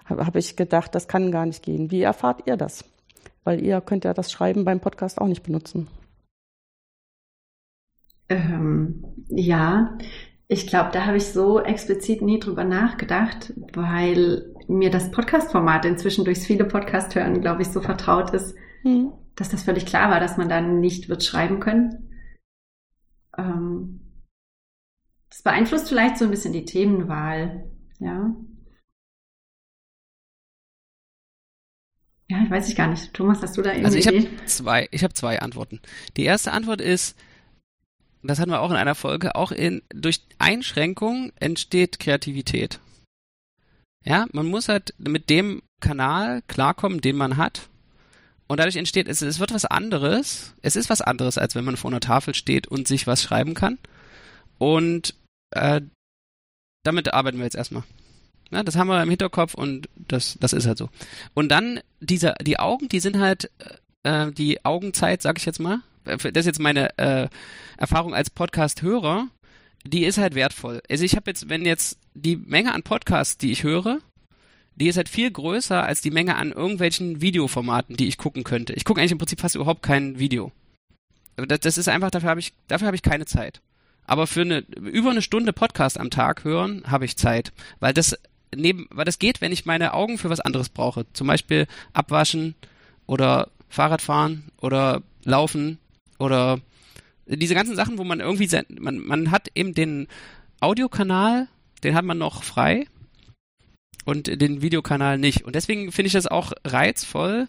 Habe 0.07 0.27
hab 0.27 0.35
ich 0.35 0.57
gedacht, 0.57 0.93
das 0.97 1.07
kann 1.07 1.31
gar 1.31 1.47
nicht 1.47 1.63
gehen. 1.63 1.93
Wie 1.93 2.03
erfahrt 2.03 2.43
ihr 2.47 2.57
das? 2.57 2.85
Weil 3.45 3.65
ihr 3.65 3.81
könnt 3.81 4.05
ja 4.05 4.13
das 4.13 4.33
Schreiben 4.33 4.65
beim 4.65 4.81
Podcast 4.81 5.21
auch 5.21 5.29
nicht 5.29 5.45
benutzen. 5.45 5.87
Ähm, 8.29 9.05
ja, 9.29 9.97
ich 10.49 10.67
glaube, 10.67 10.91
da 10.93 11.07
habe 11.07 11.17
ich 11.17 11.27
so 11.27 11.61
explizit 11.61 12.23
nie 12.23 12.39
drüber 12.39 12.65
nachgedacht, 12.65 13.53
weil 13.73 14.55
mir 14.69 14.91
das 14.91 15.11
Podcast-Format 15.11 15.85
inzwischen 15.85 16.25
durchs 16.25 16.47
viele 16.47 16.65
Podcast 16.65 17.15
hören, 17.15 17.41
glaube 17.41 17.63
ich, 17.63 17.69
so 17.69 17.81
vertraut 17.81 18.31
ist, 18.31 18.55
hm. 18.83 19.13
dass 19.37 19.49
das 19.49 19.63
völlig 19.63 19.87
klar 19.87 20.11
war, 20.11 20.21
dass 20.21 20.37
man 20.37 20.49
dann 20.49 20.81
nicht 20.81 21.09
wird 21.09 21.25
schreiben 21.25 21.61
können. 21.61 22.11
Ähm, 23.37 24.01
das 25.31 25.43
beeinflusst 25.43 25.89
vielleicht 25.89 26.19
so 26.19 26.27
ein 26.27 26.31
bisschen 26.31 26.53
die 26.53 26.65
Themenwahl, 26.65 27.71
ja. 27.99 28.35
Ja, 32.29 32.43
ich 32.43 32.51
weiß 32.51 32.69
ich 32.69 32.77
gar 32.77 32.89
nicht. 32.89 33.13
Thomas, 33.13 33.43
hast 33.43 33.57
du 33.57 33.63
da 33.63 33.71
irgendwie? 33.71 33.87
Also 33.87 33.99
ich 33.99 34.07
habe 34.07 34.47
zwei, 34.47 34.89
ich 34.91 35.05
habe 35.05 35.13
zwei 35.13 35.41
Antworten. 35.41 35.81
Die 36.17 36.25
erste 36.25 36.53
Antwort 36.53 36.81
ist, 36.81 37.19
das 38.29 38.39
hatten 38.39 38.51
wir 38.51 38.61
auch 38.61 38.71
in 38.71 38.77
einer 38.77 38.95
Folge, 38.95 39.35
auch 39.35 39.53
in, 39.53 39.83
durch 39.95 40.23
Einschränkung 40.39 41.33
entsteht 41.37 41.99
Kreativität. 41.99 42.81
Ja, 44.05 44.27
man 44.33 44.47
muss 44.47 44.69
halt 44.69 44.95
mit 44.99 45.31
dem 45.31 45.63
Kanal 45.81 46.43
klarkommen, 46.49 47.01
den 47.01 47.17
man 47.17 47.37
hat. 47.37 47.69
Und 48.47 48.59
dadurch 48.59 48.77
entsteht, 48.77 49.09
es, 49.09 49.23
es 49.23 49.39
wird 49.39 49.55
was 49.55 49.65
anderes. 49.65 50.55
Es 50.63 50.77
ist 50.77 50.91
was 50.91 51.01
anderes, 51.01 51.39
als 51.39 51.55
wenn 51.55 51.65
man 51.65 51.77
vor 51.77 51.91
einer 51.91 52.01
Tafel 52.01 52.35
steht 52.35 52.67
und 52.67 52.87
sich 52.87 53.07
was 53.07 53.23
schreiben 53.23 53.55
kann. 53.55 53.79
Und 54.59 55.15
äh, 55.51 55.81
damit 56.83 57.13
arbeiten 57.13 57.39
wir 57.39 57.45
jetzt 57.45 57.57
erstmal. 57.57 57.85
Ja, 58.51 58.63
das 58.63 58.77
haben 58.77 58.89
wir 58.89 59.03
im 59.03 59.11
Hinterkopf 59.11 59.55
und 59.55 59.89
das, 59.97 60.37
das 60.41 60.53
ist 60.53 60.67
halt 60.67 60.79
so. 60.79 60.91
Und 61.33 61.49
dann 61.49 61.81
diese, 62.01 62.35
die 62.43 62.59
Augen, 62.59 62.89
die 62.89 63.01
sind 63.01 63.19
halt 63.19 63.51
äh, 64.03 64.31
die 64.33 64.65
Augenzeit, 64.65 65.23
sag 65.23 65.39
ich 65.39 65.47
jetzt 65.47 65.61
mal, 65.61 65.81
das 66.05 66.25
ist 66.25 66.47
jetzt 66.47 66.61
meine 66.61 66.97
äh, 66.99 67.29
Erfahrung 67.77 68.15
als 68.15 68.31
Podcast-Hörer, 68.31 69.29
die 69.85 70.05
ist 70.05 70.19
halt 70.19 70.35
wertvoll. 70.35 70.83
Also 70.91 71.05
ich 71.05 71.17
habe 71.17 71.31
jetzt, 71.31 71.49
wenn 71.49 71.65
jetzt 71.65 71.99
die 72.15 72.37
Menge 72.37 72.73
an 72.73 72.83
Podcasts, 72.83 73.37
die 73.37 73.53
ich 73.53 73.63
höre, 73.63 73.99
die 74.77 74.89
ist 74.89 74.97
halt 74.97 75.09
viel 75.09 75.31
größer 75.31 75.85
als 75.85 76.01
die 76.01 76.11
Menge 76.11 76.37
an 76.37 76.53
irgendwelchen 76.53 77.21
Videoformaten, 77.21 77.97
die 77.97 78.09
ich 78.09 78.19
gucken 78.19 78.45
könnte. 78.45 78.73
Ich 78.73 78.85
gucke 78.85 79.01
eigentlich 79.01 79.13
im 79.13 79.19
Prinzip 79.19 79.41
fast 79.41 79.55
überhaupt 79.55 79.83
kein 79.83 80.19
Video. 80.19 80.53
Das, 81.37 81.61
das 81.61 81.79
ist 81.79 81.89
einfach, 81.89 82.11
dafür 82.11 82.31
habe 82.31 82.41
ich, 82.41 82.53
dafür 82.69 82.93
ich 82.93 83.03
keine 83.03 83.27
Zeit. 83.27 83.61
Aber 84.07 84.27
für 84.27 84.43
eine, 84.43 84.59
über 84.59 85.11
eine 85.11 85.23
Stunde 85.23 85.53
Podcast 85.53 85.99
am 85.99 86.11
Tag 86.11 86.45
hören, 86.45 86.83
habe 86.87 87.05
ich 87.05 87.17
Zeit. 87.17 87.53
Weil 87.81 87.95
das 87.95 88.19
neben, 88.55 88.87
weil 88.91 89.05
das 89.05 89.19
geht, 89.19 89.41
wenn 89.41 89.53
ich 89.53 89.67
meine 89.67 89.95
Augen 89.95 90.19
für 90.19 90.31
was 90.31 90.41
anderes 90.41 90.69
brauche. 90.69 91.07
Zum 91.13 91.27
Beispiel 91.27 91.67
abwaschen 91.93 92.55
oder 93.07 93.49
Fahrradfahren 93.69 94.45
oder 94.61 95.03
laufen 95.25 95.79
oder 96.25 96.61
diese 97.27 97.55
ganzen 97.55 97.77
Sachen, 97.77 97.99
wo 97.99 98.05
man 98.05 98.21
irgendwie 98.21 98.47
sein, 98.47 98.67
man, 98.79 98.99
man 98.99 99.31
hat 99.31 99.49
eben 99.55 99.75
den 99.75 100.09
Audiokanal, 100.61 101.49
den 101.83 101.95
hat 101.95 102.05
man 102.05 102.19
noch 102.19 102.43
frei 102.43 102.87
und 104.05 104.27
den 104.41 104.63
Videokanal 104.63 105.19
nicht. 105.19 105.45
Und 105.45 105.55
deswegen 105.55 105.93
finde 105.93 106.09
ich 106.09 106.13
das 106.13 106.27
auch 106.27 106.53
reizvoll, 106.65 107.49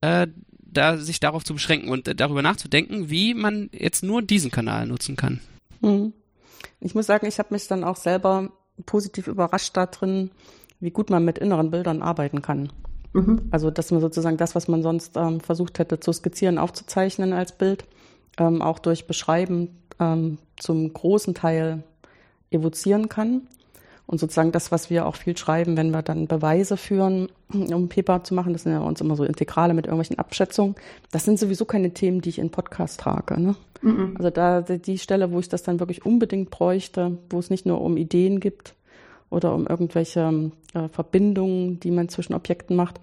äh, 0.00 0.26
da 0.60 0.98
sich 0.98 1.20
darauf 1.20 1.44
zu 1.44 1.54
beschränken 1.54 1.88
und 1.88 2.08
äh, 2.08 2.14
darüber 2.14 2.42
nachzudenken, 2.42 3.10
wie 3.10 3.34
man 3.34 3.70
jetzt 3.72 4.02
nur 4.02 4.22
diesen 4.22 4.50
Kanal 4.50 4.86
nutzen 4.86 5.16
kann. 5.16 5.40
Mhm. 5.80 6.12
Ich 6.80 6.94
muss 6.94 7.06
sagen, 7.06 7.26
ich 7.26 7.38
habe 7.38 7.54
mich 7.54 7.66
dann 7.68 7.84
auch 7.84 7.96
selber 7.96 8.52
positiv 8.86 9.26
überrascht 9.28 9.76
darin, 9.76 10.30
wie 10.80 10.90
gut 10.90 11.10
man 11.10 11.24
mit 11.24 11.38
inneren 11.38 11.70
Bildern 11.70 12.02
arbeiten 12.02 12.42
kann. 12.42 12.70
Mhm. 13.14 13.42
Also, 13.50 13.70
dass 13.70 13.90
man 13.90 14.00
sozusagen 14.00 14.36
das, 14.36 14.54
was 14.54 14.68
man 14.68 14.82
sonst 14.82 15.16
ähm, 15.16 15.40
versucht 15.40 15.78
hätte 15.78 16.00
zu 16.00 16.12
skizzieren, 16.12 16.58
aufzuzeichnen 16.58 17.32
als 17.32 17.52
Bild, 17.52 17.84
ähm, 18.38 18.60
auch 18.60 18.78
durch 18.78 19.06
Beschreiben 19.06 19.68
ähm, 20.00 20.38
zum 20.56 20.92
großen 20.92 21.34
Teil 21.34 21.84
evozieren 22.50 23.08
kann. 23.08 23.42
Und 24.06 24.18
sozusagen 24.20 24.52
das, 24.52 24.70
was 24.70 24.90
wir 24.90 25.06
auch 25.06 25.16
viel 25.16 25.34
schreiben, 25.36 25.78
wenn 25.78 25.90
wir 25.90 26.02
dann 26.02 26.26
Beweise 26.26 26.76
führen, 26.76 27.28
um 27.48 27.88
Paper 27.88 28.22
zu 28.22 28.34
machen, 28.34 28.52
das 28.52 28.64
sind 28.64 28.72
ja 28.72 28.80
uns 28.80 29.00
immer 29.00 29.16
so 29.16 29.24
Integrale 29.24 29.72
mit 29.72 29.86
irgendwelchen 29.86 30.18
Abschätzungen. 30.18 30.74
Das 31.10 31.24
sind 31.24 31.38
sowieso 31.38 31.64
keine 31.64 31.94
Themen, 31.94 32.20
die 32.20 32.28
ich 32.28 32.38
in 32.38 32.50
Podcast 32.50 33.00
trage. 33.00 33.40
Ne? 33.40 33.56
Mhm. 33.80 34.14
Also 34.18 34.28
da 34.28 34.60
die 34.60 34.98
Stelle, 34.98 35.32
wo 35.32 35.40
ich 35.40 35.48
das 35.48 35.62
dann 35.62 35.80
wirklich 35.80 36.04
unbedingt 36.04 36.50
bräuchte, 36.50 37.16
wo 37.30 37.38
es 37.38 37.48
nicht 37.48 37.64
nur 37.64 37.80
um 37.80 37.96
Ideen 37.96 38.40
gibt 38.40 38.74
oder 39.30 39.54
um 39.54 39.66
irgendwelche 39.66 40.50
äh, 40.74 40.88
Verbindungen, 40.88 41.80
die 41.80 41.90
man 41.90 42.08
zwischen 42.08 42.34
Objekten 42.34 42.76
macht, 42.76 43.00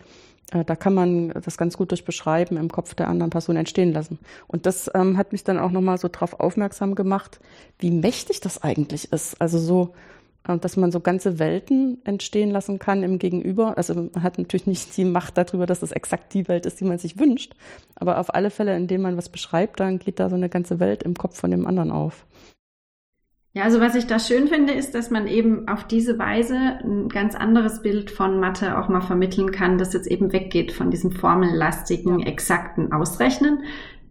äh, 0.52 0.66
da 0.66 0.76
kann 0.76 0.94
man 0.94 1.30
das 1.30 1.58
ganz 1.58 1.78
gut 1.78 1.92
durch 1.92 2.06
Beschreiben 2.06 2.58
im 2.58 2.70
Kopf 2.70 2.94
der 2.94 3.08
anderen 3.08 3.32
Person 3.32 3.56
entstehen 3.56 3.94
lassen. 3.94 4.20
Und 4.48 4.66
das 4.66 4.92
ähm, 4.94 5.18
hat 5.18 5.32
mich 5.32 5.44
dann 5.44 5.58
auch 5.58 5.72
nochmal 5.72 5.98
so 5.98 6.08
darauf 6.08 6.40
aufmerksam 6.40 6.96
gemacht, 6.96 7.40
wie 7.80 7.92
mächtig 7.92 8.42
das 8.42 8.62
eigentlich 8.62 9.12
ist. 9.12 9.42
Also 9.42 9.58
so, 9.58 9.94
äh, 10.48 10.58
dass 10.58 10.78
man 10.78 10.92
so 10.92 11.00
ganze 11.00 11.40
Welten 11.40 12.00
entstehen 12.04 12.52
lassen 12.52 12.80
kann 12.80 13.04
im 13.04 13.18
Gegenüber. 13.18 13.78
Also 13.78 13.96
man 13.96 14.24
hat 14.24 14.38
natürlich 14.38 14.68
nicht 14.68 14.96
die 14.98 15.06
Macht 15.06 15.38
darüber, 15.38 15.66
dass 15.66 15.82
es 15.82 15.92
exakt 15.92 16.34
die 16.34 16.48
Welt 16.48 16.66
ist, 16.66 16.80
die 16.80 16.86
man 16.86 16.98
sich 16.98 17.18
wünscht. 17.18 17.56
Aber 17.96 18.20
auf 18.20 18.34
alle 18.34 18.50
Fälle, 18.50 18.76
indem 18.76 19.02
man 19.02 19.18
was 19.18 19.30
beschreibt, 19.30 19.80
dann 19.80 20.00
geht 20.00 20.20
da 20.20 20.30
so 20.30 20.36
eine 20.36 20.50
ganze 20.50 20.80
Welt 20.80 21.04
im 21.04 21.16
Kopf 21.16 21.40
von 21.40 21.52
dem 21.52 21.66
anderen 21.66 21.92
auf. 21.92 22.26
Ja, 23.54 23.64
also 23.64 23.82
was 23.82 23.96
ich 23.96 24.08
da 24.08 24.18
schön 24.18 24.48
finde, 24.48 24.72
ist, 24.72 24.96
dass 24.96 25.12
man 25.12 25.28
eben 25.28 25.68
auf 25.68 25.84
diese 25.86 26.18
Weise 26.18 26.56
ein 26.56 27.10
ganz 27.10 27.36
anderes 27.36 27.82
Bild 27.82 28.10
von 28.10 28.40
Mathe 28.40 28.78
auch 28.78 28.88
mal 28.88 29.02
vermitteln 29.02 29.52
kann, 29.52 29.78
das 29.78 29.92
jetzt 29.92 30.08
eben 30.08 30.32
weggeht 30.32 30.72
von 30.72 30.90
diesem 30.90 31.12
formellastigen, 31.12 32.22
exakten 32.22 32.94
Ausrechnen 32.94 33.64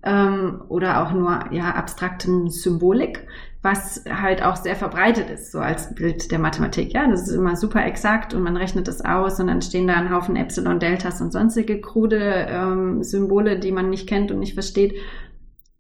ähm, 0.03 0.61
oder 0.69 1.03
auch 1.03 1.13
nur 1.13 1.53
ja 1.53 1.75
abstrakten 1.75 2.51
Symbolik, 2.51 3.27
was 3.63 4.05
halt 4.11 4.43
auch 4.43 4.57
sehr 4.57 4.77
verbreitet 4.77 5.31
ist, 5.31 5.53
so 5.53 5.59
als 5.59 5.95
Bild 5.95 6.31
der 6.31 6.39
Mathematik. 6.39 6.93
Ja, 6.93 7.09
das 7.09 7.27
ist 7.27 7.35
immer 7.35 7.57
super 7.57 7.83
exakt 7.87 8.35
und 8.35 8.43
man 8.43 8.59
rechnet 8.59 8.89
das 8.89 9.03
aus 9.03 9.41
und 9.41 9.47
dann 9.47 9.63
stehen 9.63 9.87
da 9.87 9.95
ein 9.95 10.15
Haufen 10.15 10.37
Epsilon, 10.37 10.81
Deltas 10.81 11.23
und 11.23 11.33
sonstige 11.33 11.81
krude 11.81 12.47
ähm, 12.47 13.03
Symbole, 13.03 13.59
die 13.59 13.73
man 13.73 13.89
nicht 13.89 14.07
kennt 14.07 14.31
und 14.31 14.41
nicht 14.41 14.53
versteht. 14.53 14.97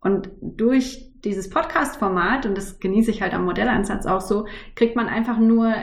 Und 0.00 0.30
durch 0.40 1.09
dieses 1.24 1.50
Podcast-Format, 1.50 2.46
und 2.46 2.56
das 2.56 2.80
genieße 2.80 3.10
ich 3.10 3.22
halt 3.22 3.34
am 3.34 3.44
Modellansatz 3.44 4.06
auch 4.06 4.20
so, 4.20 4.46
kriegt 4.74 4.96
man 4.96 5.06
einfach 5.06 5.38
nur, 5.38 5.74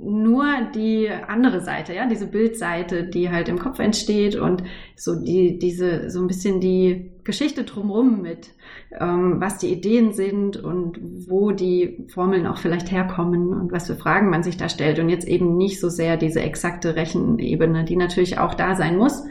nur 0.00 0.44
die 0.74 1.08
andere 1.10 1.60
Seite, 1.60 1.94
ja, 1.94 2.06
diese 2.06 2.26
Bildseite, 2.26 3.04
die 3.04 3.30
halt 3.30 3.48
im 3.48 3.58
Kopf 3.58 3.78
entsteht 3.78 4.36
und 4.36 4.62
so 4.96 5.14
die, 5.16 5.58
diese, 5.58 6.10
so 6.10 6.20
ein 6.20 6.26
bisschen 6.26 6.60
die 6.60 7.12
Geschichte 7.24 7.64
drumrum 7.64 8.22
mit, 8.22 8.54
ähm, 8.98 9.40
was 9.40 9.58
die 9.58 9.72
Ideen 9.72 10.12
sind 10.12 10.56
und 10.56 10.98
wo 11.28 11.50
die 11.50 12.06
Formeln 12.12 12.46
auch 12.46 12.56
vielleicht 12.56 12.90
herkommen 12.90 13.52
und 13.52 13.70
was 13.70 13.86
für 13.86 13.96
Fragen 13.96 14.30
man 14.30 14.42
sich 14.42 14.56
da 14.56 14.68
stellt 14.68 14.98
und 14.98 15.08
jetzt 15.08 15.28
eben 15.28 15.56
nicht 15.56 15.80
so 15.80 15.88
sehr 15.88 16.16
diese 16.16 16.40
exakte 16.40 16.96
Rechenebene, 16.96 17.84
die 17.84 17.96
natürlich 17.96 18.38
auch 18.38 18.54
da 18.54 18.76
sein 18.76 18.96
muss, 18.96 19.24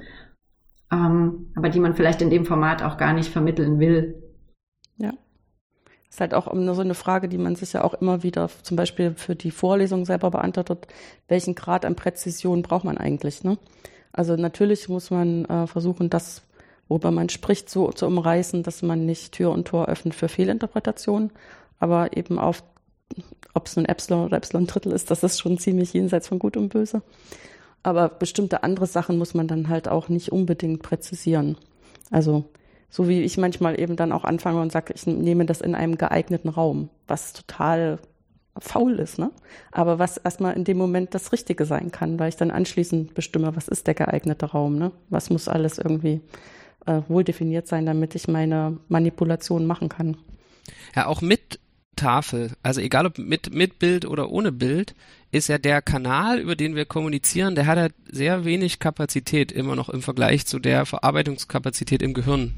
ähm, 0.91 1.47
aber 1.55 1.69
die 1.69 1.79
man 1.79 1.95
vielleicht 1.95 2.21
in 2.21 2.29
dem 2.29 2.45
Format 2.45 2.83
auch 2.83 2.97
gar 2.97 3.13
nicht 3.13 3.29
vermitteln 3.29 3.79
will. 3.79 4.21
Ja. 4.97 5.13
Ist 6.09 6.21
halt 6.21 6.33
auch 6.33 6.45
so 6.53 6.81
eine 6.81 6.93
Frage, 6.93 7.27
die 7.27 7.37
man 7.37 7.55
sich 7.55 7.73
ja 7.73 7.83
auch 7.83 7.93
immer 7.95 8.23
wieder 8.23 8.49
zum 8.63 8.77
Beispiel 8.77 9.13
für 9.15 9.35
die 9.35 9.51
Vorlesung 9.51 10.05
selber 10.05 10.31
beantwortet. 10.31 10.87
Welchen 11.27 11.53
Grad 11.53 11.83
an 11.83 11.95
Präzision 11.95 12.61
braucht 12.61 12.85
man 12.85 12.97
eigentlich? 12.97 13.43
Ne? 13.43 13.57
Also 14.13 14.35
natürlich 14.35 14.87
muss 14.89 15.11
man 15.11 15.45
äh, 15.45 15.67
versuchen, 15.67 16.09
das, 16.09 16.41
worüber 16.87 17.11
man 17.11 17.29
spricht, 17.29 17.69
so 17.69 17.91
zu 17.91 18.07
umreißen, 18.07 18.63
dass 18.63 18.81
man 18.81 19.05
nicht 19.05 19.33
Tür 19.33 19.51
und 19.51 19.67
Tor 19.67 19.87
öffnet 19.87 20.15
für 20.15 20.29
Fehlinterpretationen, 20.29 21.31
aber 21.79 22.15
eben 22.15 22.39
auf, 22.39 22.63
ob 23.53 23.67
es 23.67 23.75
nun 23.75 23.85
Epsilon 23.85 24.25
oder 24.25 24.37
Epsilon 24.37 24.65
Drittel 24.65 24.93
ist, 24.93 25.11
das 25.11 25.23
ist 25.23 25.39
schon 25.39 25.57
ziemlich 25.57 25.93
jenseits 25.93 26.29
von 26.29 26.39
Gut 26.39 26.57
und 26.57 26.69
Böse. 26.69 27.01
Aber 27.83 28.09
bestimmte 28.09 28.63
andere 28.63 28.87
Sachen 28.87 29.17
muss 29.17 29.33
man 29.33 29.47
dann 29.47 29.69
halt 29.69 29.87
auch 29.87 30.09
nicht 30.09 30.31
unbedingt 30.31 30.81
präzisieren. 30.81 31.57
Also 32.09 32.45
so 32.89 33.07
wie 33.07 33.21
ich 33.21 33.37
manchmal 33.37 33.79
eben 33.79 33.95
dann 33.95 34.11
auch 34.11 34.23
anfange 34.23 34.61
und 34.61 34.71
sage, 34.71 34.93
ich 34.93 35.05
nehme 35.05 35.45
das 35.45 35.61
in 35.61 35.75
einem 35.75 35.97
geeigneten 35.97 36.49
Raum, 36.49 36.89
was 37.07 37.33
total 37.33 37.99
faul 38.59 38.93
ist, 38.93 39.19
ne? 39.19 39.31
Aber 39.71 39.99
was 39.99 40.17
erstmal 40.17 40.55
in 40.55 40.63
dem 40.63 40.77
Moment 40.77 41.13
das 41.13 41.31
Richtige 41.31 41.65
sein 41.65 41.91
kann, 41.91 42.17
weil 42.19 42.29
ich 42.29 42.37
dann 42.37 42.51
anschließend 42.51 43.13
bestimme, 43.13 43.55
was 43.55 43.67
ist 43.67 43.87
der 43.87 43.93
geeignete 43.93 44.47
Raum, 44.47 44.77
ne? 44.77 44.91
Was 45.09 45.29
muss 45.29 45.47
alles 45.47 45.77
irgendwie 45.77 46.21
äh, 46.87 47.01
wohl 47.07 47.23
definiert 47.23 47.67
sein, 47.67 47.85
damit 47.85 48.15
ich 48.15 48.27
meine 48.27 48.77
Manipulation 48.87 49.65
machen 49.67 49.89
kann. 49.89 50.17
Ja, 50.95 51.05
auch 51.07 51.21
mit 51.21 51.59
Tafel, 51.95 52.51
also 52.63 52.79
egal 52.79 53.07
ob 53.07 53.17
mit, 53.17 53.53
mit 53.53 53.79
Bild 53.79 54.05
oder 54.05 54.29
ohne 54.31 54.51
Bild, 54.51 54.95
ist 55.31 55.49
ja 55.49 55.57
der 55.57 55.81
Kanal, 55.81 56.39
über 56.39 56.55
den 56.55 56.75
wir 56.75 56.85
kommunizieren, 56.85 57.55
der 57.55 57.65
hat 57.65 57.77
halt 57.77 57.93
sehr 58.09 58.45
wenig 58.45 58.79
Kapazität 58.79 59.51
immer 59.51 59.75
noch 59.75 59.89
im 59.89 60.01
Vergleich 60.01 60.45
zu 60.45 60.59
der 60.59 60.85
Verarbeitungskapazität 60.85 62.01
im 62.01 62.13
Gehirn 62.13 62.53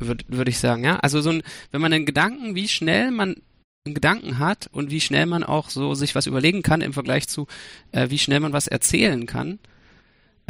würde 0.00 0.24
würd 0.28 0.48
ich 0.48 0.58
sagen, 0.58 0.84
ja. 0.84 0.96
Also 0.96 1.20
so 1.20 1.30
ein, 1.30 1.42
wenn 1.70 1.80
man 1.80 1.92
einen 1.92 2.06
Gedanken, 2.06 2.54
wie 2.54 2.68
schnell 2.68 3.10
man 3.10 3.36
einen 3.84 3.94
Gedanken 3.94 4.38
hat 4.38 4.68
und 4.72 4.90
wie 4.90 5.00
schnell 5.00 5.26
man 5.26 5.44
auch 5.44 5.70
so 5.70 5.94
sich 5.94 6.14
was 6.14 6.26
überlegen 6.26 6.62
kann 6.62 6.80
im 6.80 6.92
Vergleich 6.92 7.28
zu, 7.28 7.46
äh, 7.92 8.10
wie 8.10 8.18
schnell 8.18 8.40
man 8.40 8.52
was 8.52 8.66
erzählen 8.66 9.26
kann. 9.26 9.58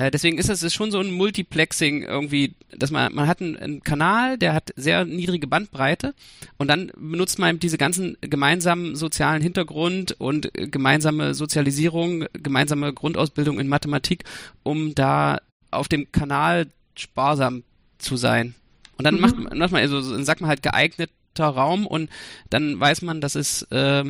Äh, 0.01 0.11
deswegen 0.11 0.38
ist 0.38 0.48
es 0.48 0.62
ist 0.62 0.74
schon 0.74 0.90
so 0.90 0.98
ein 0.98 1.12
Multiplexing 1.12 2.05
irgendwie, 2.05 2.55
dass 2.74 2.90
man, 2.90 3.14
man 3.14 3.28
hat 3.28 3.42
einen, 3.42 3.57
einen, 3.57 3.82
Kanal, 3.82 4.38
der 4.38 4.55
hat 4.55 4.72
sehr 4.74 5.05
niedrige 5.05 5.46
Bandbreite 5.46 6.14
und 6.57 6.68
dann 6.68 6.90
benutzt 6.96 7.38
man 7.38 7.59
diese 7.59 7.76
ganzen 7.76 8.16
gemeinsamen 8.22 8.96
sozialen 8.96 9.42
Hintergrund 9.42 10.12
und 10.18 10.51
gemeinsame 10.55 11.34
Sozialisierung, 11.34 12.24
gemeinsame 12.32 12.94
Grundausbildung 12.94 13.61
in 13.61 13.68
Mathematik, 13.68 14.24
um 14.62 14.94
da 14.94 15.40
auf 15.70 15.86
dem 15.86 16.11
Kanal 16.12 16.68
sparsam 16.96 17.62
zu 17.98 18.16
sein. 18.16 18.55
Und 19.01 19.05
dann 19.05 19.14
mhm. 19.14 19.20
macht, 19.22 19.36
macht 19.57 19.72
man, 19.72 19.80
also 19.80 20.12
dann 20.12 20.24
sagt 20.26 20.42
man 20.42 20.48
halt 20.48 20.62
geeigneter 20.62 21.11
Raum 21.38 21.86
und 21.86 22.11
dann 22.51 22.78
weiß 22.78 23.01
man, 23.01 23.22
das 23.22 23.34
ist 23.34 23.62
äh, 23.72 24.05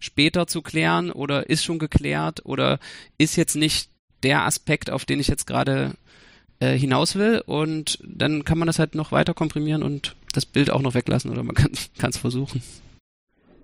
später 0.00 0.46
zu 0.46 0.60
klären 0.60 1.10
oder 1.10 1.48
ist 1.48 1.64
schon 1.64 1.78
geklärt 1.78 2.44
oder 2.44 2.78
ist 3.16 3.36
jetzt 3.36 3.56
nicht 3.56 3.88
der 4.22 4.44
Aspekt, 4.44 4.90
auf 4.90 5.06
den 5.06 5.18
ich 5.18 5.28
jetzt 5.28 5.46
gerade 5.46 5.92
äh, 6.60 6.76
hinaus 6.76 7.16
will 7.16 7.42
und 7.46 7.98
dann 8.04 8.44
kann 8.44 8.58
man 8.58 8.66
das 8.66 8.78
halt 8.78 8.94
noch 8.94 9.12
weiter 9.12 9.32
komprimieren 9.32 9.82
und 9.82 10.14
das 10.34 10.44
Bild 10.44 10.70
auch 10.70 10.82
noch 10.82 10.92
weglassen 10.92 11.30
oder 11.30 11.42
man 11.42 11.54
kann 11.98 12.10
es 12.10 12.18
versuchen. 12.18 12.62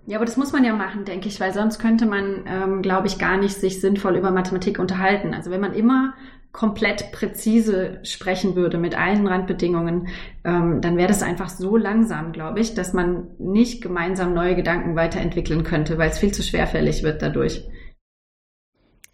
Ja, 0.07 0.17
aber 0.17 0.25
das 0.25 0.35
muss 0.35 0.51
man 0.51 0.63
ja 0.63 0.73
machen, 0.73 1.05
denke 1.05 1.27
ich, 1.27 1.39
weil 1.39 1.53
sonst 1.53 1.77
könnte 1.77 2.07
man, 2.07 2.45
ähm, 2.47 2.81
glaube 2.81 3.05
ich, 3.05 3.19
gar 3.19 3.37
nicht 3.37 3.53
sich 3.53 3.79
sinnvoll 3.79 4.17
über 4.17 4.31
Mathematik 4.31 4.79
unterhalten. 4.79 5.35
Also 5.35 5.51
wenn 5.51 5.61
man 5.61 5.75
immer 5.75 6.15
komplett 6.51 7.11
präzise 7.11 7.99
sprechen 8.03 8.55
würde 8.55 8.77
mit 8.77 8.97
allen 8.97 9.25
Randbedingungen, 9.25 10.07
ähm, 10.43 10.81
dann 10.81 10.97
wäre 10.97 11.07
das 11.07 11.23
einfach 11.23 11.49
so 11.49 11.77
langsam, 11.77 12.33
glaube 12.33 12.59
ich, 12.59 12.73
dass 12.73 12.93
man 12.93 13.27
nicht 13.39 13.81
gemeinsam 13.81 14.33
neue 14.33 14.55
Gedanken 14.55 14.95
weiterentwickeln 14.95 15.63
könnte, 15.63 15.97
weil 15.97 16.09
es 16.09 16.19
viel 16.19 16.33
zu 16.33 16.43
schwerfällig 16.43 17.03
wird 17.03 17.21
dadurch. 17.21 17.65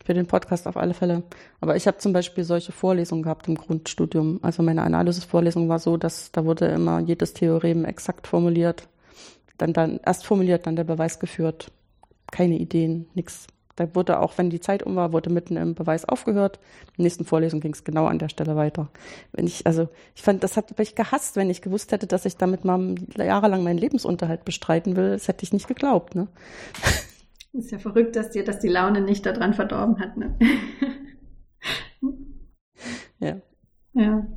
Für 0.03 0.13
den 0.13 0.25
Podcast 0.25 0.67
auf 0.67 0.77
alle 0.77 0.93
Fälle. 0.93 1.23
Aber 1.59 1.75
ich 1.75 1.85
habe 1.85 1.97
zum 1.97 2.13
Beispiel 2.13 2.45
solche 2.45 2.71
Vorlesungen 2.71 3.23
gehabt 3.23 3.47
im 3.49 3.55
Grundstudium. 3.55 4.39
Also 4.41 4.63
meine 4.63 4.83
Analysisvorlesung 4.83 5.67
war 5.67 5.79
so, 5.79 5.97
dass 5.97 6.31
da 6.31 6.45
wurde 6.45 6.67
immer 6.67 7.01
jedes 7.01 7.33
Theorem 7.33 7.83
exakt 7.83 8.25
formuliert. 8.25 8.87
Dann, 9.57 9.73
dann 9.73 9.99
erst 10.05 10.25
formuliert, 10.25 10.65
dann 10.65 10.77
der 10.77 10.85
Beweis 10.85 11.19
geführt. 11.19 11.71
Keine 12.31 12.57
Ideen, 12.57 13.07
nichts. 13.15 13.47
Da 13.77 13.93
wurde 13.93 14.19
auch, 14.19 14.37
wenn 14.37 14.49
die 14.49 14.59
Zeit 14.59 14.81
um 14.81 14.95
war, 14.95 15.13
wurde 15.13 15.29
mitten 15.29 15.55
im 15.55 15.75
Beweis 15.75 16.03
aufgehört. 16.03 16.59
In 16.89 16.95
der 16.97 17.03
nächsten 17.03 17.25
Vorlesung 17.25 17.59
ging 17.59 17.73
es 17.73 17.83
genau 17.83 18.07
an 18.07 18.17
der 18.17 18.27
Stelle 18.27 18.55
weiter. 18.55 18.89
Wenn 19.33 19.45
ich, 19.45 19.67
also 19.67 19.87
ich 20.15 20.23
fand, 20.23 20.43
das 20.43 20.57
hat 20.57 20.77
ich 20.79 20.95
gehasst, 20.95 21.35
wenn 21.35 21.51
ich 21.51 21.61
gewusst 21.61 21.91
hätte, 21.91 22.07
dass 22.07 22.25
ich 22.25 22.37
damit 22.37 22.65
mal 22.65 22.95
jahrelang 23.15 23.63
meinen 23.63 23.77
Lebensunterhalt 23.77 24.45
bestreiten 24.45 24.95
will. 24.95 25.11
Das 25.11 25.27
hätte 25.27 25.43
ich 25.43 25.53
nicht 25.53 25.67
geglaubt, 25.67 26.15
ne? 26.15 26.27
Ist 27.53 27.71
ja 27.71 27.77
verrückt, 27.77 28.15
dass 28.15 28.31
dir 28.31 28.43
das 28.43 28.59
die 28.59 28.67
Laune 28.67 29.01
nicht 29.01 29.25
daran 29.25 29.53
verdorben 29.53 29.99
hat, 29.99 30.17
ne? 30.17 30.37
ja. 33.19 33.37
Ja. 33.93 34.27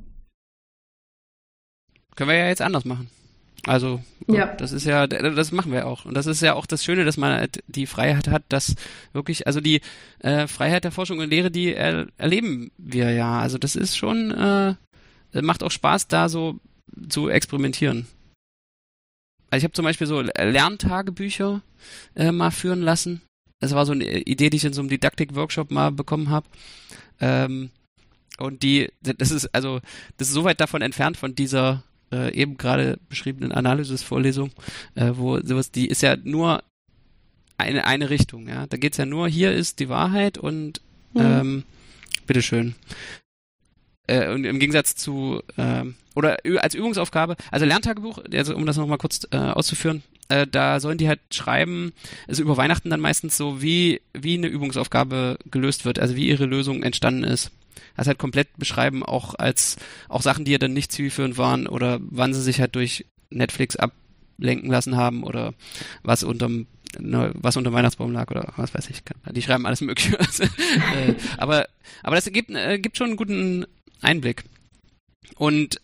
Können 2.14 2.30
wir 2.30 2.36
ja 2.36 2.48
jetzt 2.48 2.62
anders 2.62 2.84
machen. 2.84 3.08
Also, 3.66 4.02
ja. 4.26 4.46
das 4.54 4.72
ist 4.72 4.84
ja, 4.84 5.06
das 5.06 5.52
machen 5.52 5.72
wir 5.72 5.86
auch. 5.86 6.04
Und 6.04 6.14
das 6.14 6.26
ist 6.26 6.40
ja 6.40 6.54
auch 6.54 6.66
das 6.66 6.84
Schöne, 6.84 7.04
dass 7.04 7.16
man 7.16 7.32
halt 7.32 7.62
die 7.66 7.86
Freiheit 7.86 8.28
hat, 8.28 8.42
dass 8.48 8.74
wirklich, 9.12 9.46
also 9.46 9.60
die 9.60 9.80
äh, 10.20 10.46
Freiheit 10.46 10.84
der 10.84 10.92
Forschung 10.92 11.18
und 11.18 11.30
Lehre, 11.30 11.50
die 11.50 11.74
er, 11.74 12.06
erleben 12.16 12.70
wir 12.78 13.10
ja. 13.12 13.38
Also 13.40 13.58
das 13.58 13.76
ist 13.76 13.96
schon, 13.96 14.30
äh, 14.30 14.74
macht 15.42 15.62
auch 15.62 15.70
Spaß, 15.70 16.08
da 16.08 16.28
so 16.28 16.58
zu 17.08 17.28
experimentieren. 17.28 18.06
Also 19.50 19.58
ich 19.58 19.64
habe 19.64 19.74
zum 19.74 19.84
Beispiel 19.84 20.06
so 20.06 20.20
Lerntagebücher 20.20 21.60
äh, 22.14 22.32
mal 22.32 22.50
führen 22.50 22.82
lassen. 22.82 23.20
Das 23.58 23.74
war 23.74 23.84
so 23.84 23.92
eine 23.92 24.04
Idee, 24.22 24.48
die 24.48 24.56
ich 24.56 24.64
in 24.64 24.72
so 24.72 24.80
einem 24.80 24.88
Didaktik-Workshop 24.88 25.70
mal 25.70 25.92
bekommen 25.92 26.30
habe. 26.30 26.46
Ähm, 27.20 27.70
und 28.38 28.62
die, 28.62 28.90
das 29.02 29.30
ist 29.30 29.54
also, 29.54 29.80
das 30.16 30.28
ist 30.28 30.34
so 30.34 30.44
weit 30.44 30.60
davon 30.60 30.80
entfernt 30.80 31.18
von 31.18 31.34
dieser 31.34 31.82
äh, 32.12 32.34
eben 32.34 32.56
gerade 32.56 32.98
beschriebenen 33.08 33.52
Analysis-Vorlesung, 33.52 34.50
äh, 34.94 35.12
wo 35.14 35.40
sowas, 35.40 35.70
die 35.70 35.86
ist 35.86 36.02
ja 36.02 36.16
nur 36.16 36.62
eine, 37.58 37.86
eine 37.86 38.10
Richtung, 38.10 38.48
ja. 38.48 38.66
Da 38.66 38.76
geht's 38.76 38.96
ja 38.96 39.06
nur, 39.06 39.28
hier 39.28 39.52
ist 39.52 39.80
die 39.80 39.88
Wahrheit 39.88 40.38
und 40.38 40.80
mhm. 41.12 41.20
ähm, 41.20 41.62
bitteschön. 42.26 42.74
Äh, 44.06 44.32
und 44.32 44.44
im 44.44 44.58
Gegensatz 44.58 44.96
zu, 44.96 45.42
ähm, 45.58 45.94
oder 46.14 46.38
als 46.58 46.74
Übungsaufgabe, 46.74 47.36
also 47.50 47.66
Lerntagebuch, 47.66 48.20
also 48.32 48.56
um 48.56 48.66
das 48.66 48.76
nochmal 48.76 48.98
kurz 48.98 49.26
äh, 49.30 49.36
auszuführen, 49.36 50.02
äh, 50.28 50.46
da 50.46 50.80
sollen 50.80 50.98
die 50.98 51.08
halt 51.08 51.20
schreiben, 51.32 51.92
also 52.26 52.42
über 52.42 52.56
Weihnachten 52.56 52.90
dann 52.90 53.00
meistens 53.00 53.36
so, 53.36 53.62
wie, 53.62 54.00
wie 54.12 54.34
eine 54.34 54.46
Übungsaufgabe 54.46 55.38
gelöst 55.50 55.84
wird, 55.84 55.98
also 55.98 56.16
wie 56.16 56.28
ihre 56.28 56.46
Lösung 56.46 56.82
entstanden 56.82 57.24
ist 57.24 57.52
das 57.96 58.06
halt 58.06 58.18
komplett 58.18 58.56
beschreiben, 58.58 59.02
auch 59.04 59.34
als 59.34 59.76
auch 60.08 60.22
Sachen, 60.22 60.44
die 60.44 60.52
ja 60.52 60.58
dann 60.58 60.72
nicht 60.72 60.92
zielführend 60.92 61.38
waren 61.38 61.66
oder 61.66 61.98
wann 62.02 62.34
sie 62.34 62.42
sich 62.42 62.60
halt 62.60 62.74
durch 62.74 63.06
Netflix 63.30 63.76
ablenken 63.76 64.70
lassen 64.70 64.96
haben 64.96 65.22
oder 65.22 65.54
was 66.02 66.22
unterm 66.22 66.66
ne, 66.98 67.32
was 67.34 67.56
unter 67.56 67.72
Weihnachtsbaum 67.72 68.12
lag 68.12 68.30
oder 68.30 68.52
was 68.56 68.74
weiß 68.74 68.90
ich. 68.90 69.02
Die 69.32 69.42
schreiben 69.42 69.66
alles 69.66 69.80
Mögliche. 69.80 70.18
äh, 70.18 71.14
aber 71.38 71.66
aber 72.02 72.16
das 72.16 72.30
gibt 72.32 72.50
äh, 72.50 72.78
gibt 72.78 72.96
schon 72.96 73.08
einen 73.08 73.16
guten 73.16 73.66
Einblick 74.00 74.44
und 75.36 75.80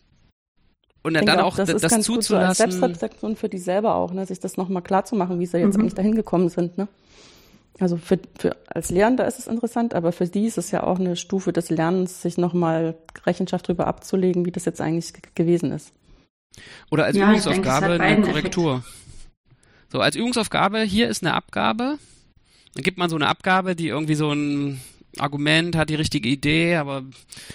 und 1.02 1.14
dann 1.14 1.38
auch, 1.38 1.52
auch 1.52 1.56
das, 1.56 1.70
das, 1.70 1.82
das 1.82 2.02
zuzulassen. 2.02 2.26
So 2.26 2.36
als 2.36 2.58
Selbstreflexion 2.58 3.36
für 3.36 3.48
die 3.48 3.58
selber 3.58 3.94
auch, 3.94 4.12
ne, 4.12 4.26
sich 4.26 4.40
das 4.40 4.56
nochmal 4.56 4.82
klar 4.82 5.04
zu 5.04 5.14
machen, 5.14 5.38
wie 5.38 5.46
sie 5.46 5.58
jetzt 5.58 5.74
mhm. 5.74 5.82
eigentlich 5.82 5.94
dahin 5.94 6.16
gekommen 6.16 6.48
sind. 6.48 6.76
Ne? 6.78 6.88
Also 7.78 7.96
für, 7.96 8.18
für 8.38 8.56
als 8.68 8.90
Lehrender 8.90 9.26
ist 9.26 9.38
es 9.38 9.46
interessant, 9.46 9.94
aber 9.94 10.12
für 10.12 10.26
die 10.26 10.46
ist 10.46 10.56
es 10.56 10.70
ja 10.70 10.82
auch 10.82 10.98
eine 10.98 11.16
Stufe 11.16 11.52
des 11.52 11.68
Lernens, 11.68 12.22
sich 12.22 12.38
nochmal 12.38 12.96
Rechenschaft 13.26 13.68
darüber 13.68 13.86
abzulegen, 13.86 14.46
wie 14.46 14.52
das 14.52 14.64
jetzt 14.64 14.80
eigentlich 14.80 15.12
gewesen 15.34 15.72
ist. 15.72 15.92
Oder 16.90 17.04
als 17.04 17.16
ja, 17.16 17.28
Übungsaufgabe 17.28 17.98
denke, 17.98 18.04
eine 18.04 18.26
Korrektur. 18.26 18.76
Effekt. 18.78 18.96
So, 19.92 20.00
als 20.00 20.16
Übungsaufgabe, 20.16 20.80
hier 20.80 21.08
ist 21.08 21.22
eine 21.22 21.34
Abgabe. 21.34 21.98
Dann 22.74 22.82
gibt 22.82 22.98
man 22.98 23.10
so 23.10 23.16
eine 23.16 23.28
Abgabe, 23.28 23.76
die 23.76 23.88
irgendwie 23.88 24.14
so 24.14 24.32
ein 24.32 24.80
Argument, 25.18 25.76
hat 25.76 25.90
die 25.90 25.94
richtige 25.94 26.28
Idee, 26.28 26.76
aber 26.76 27.04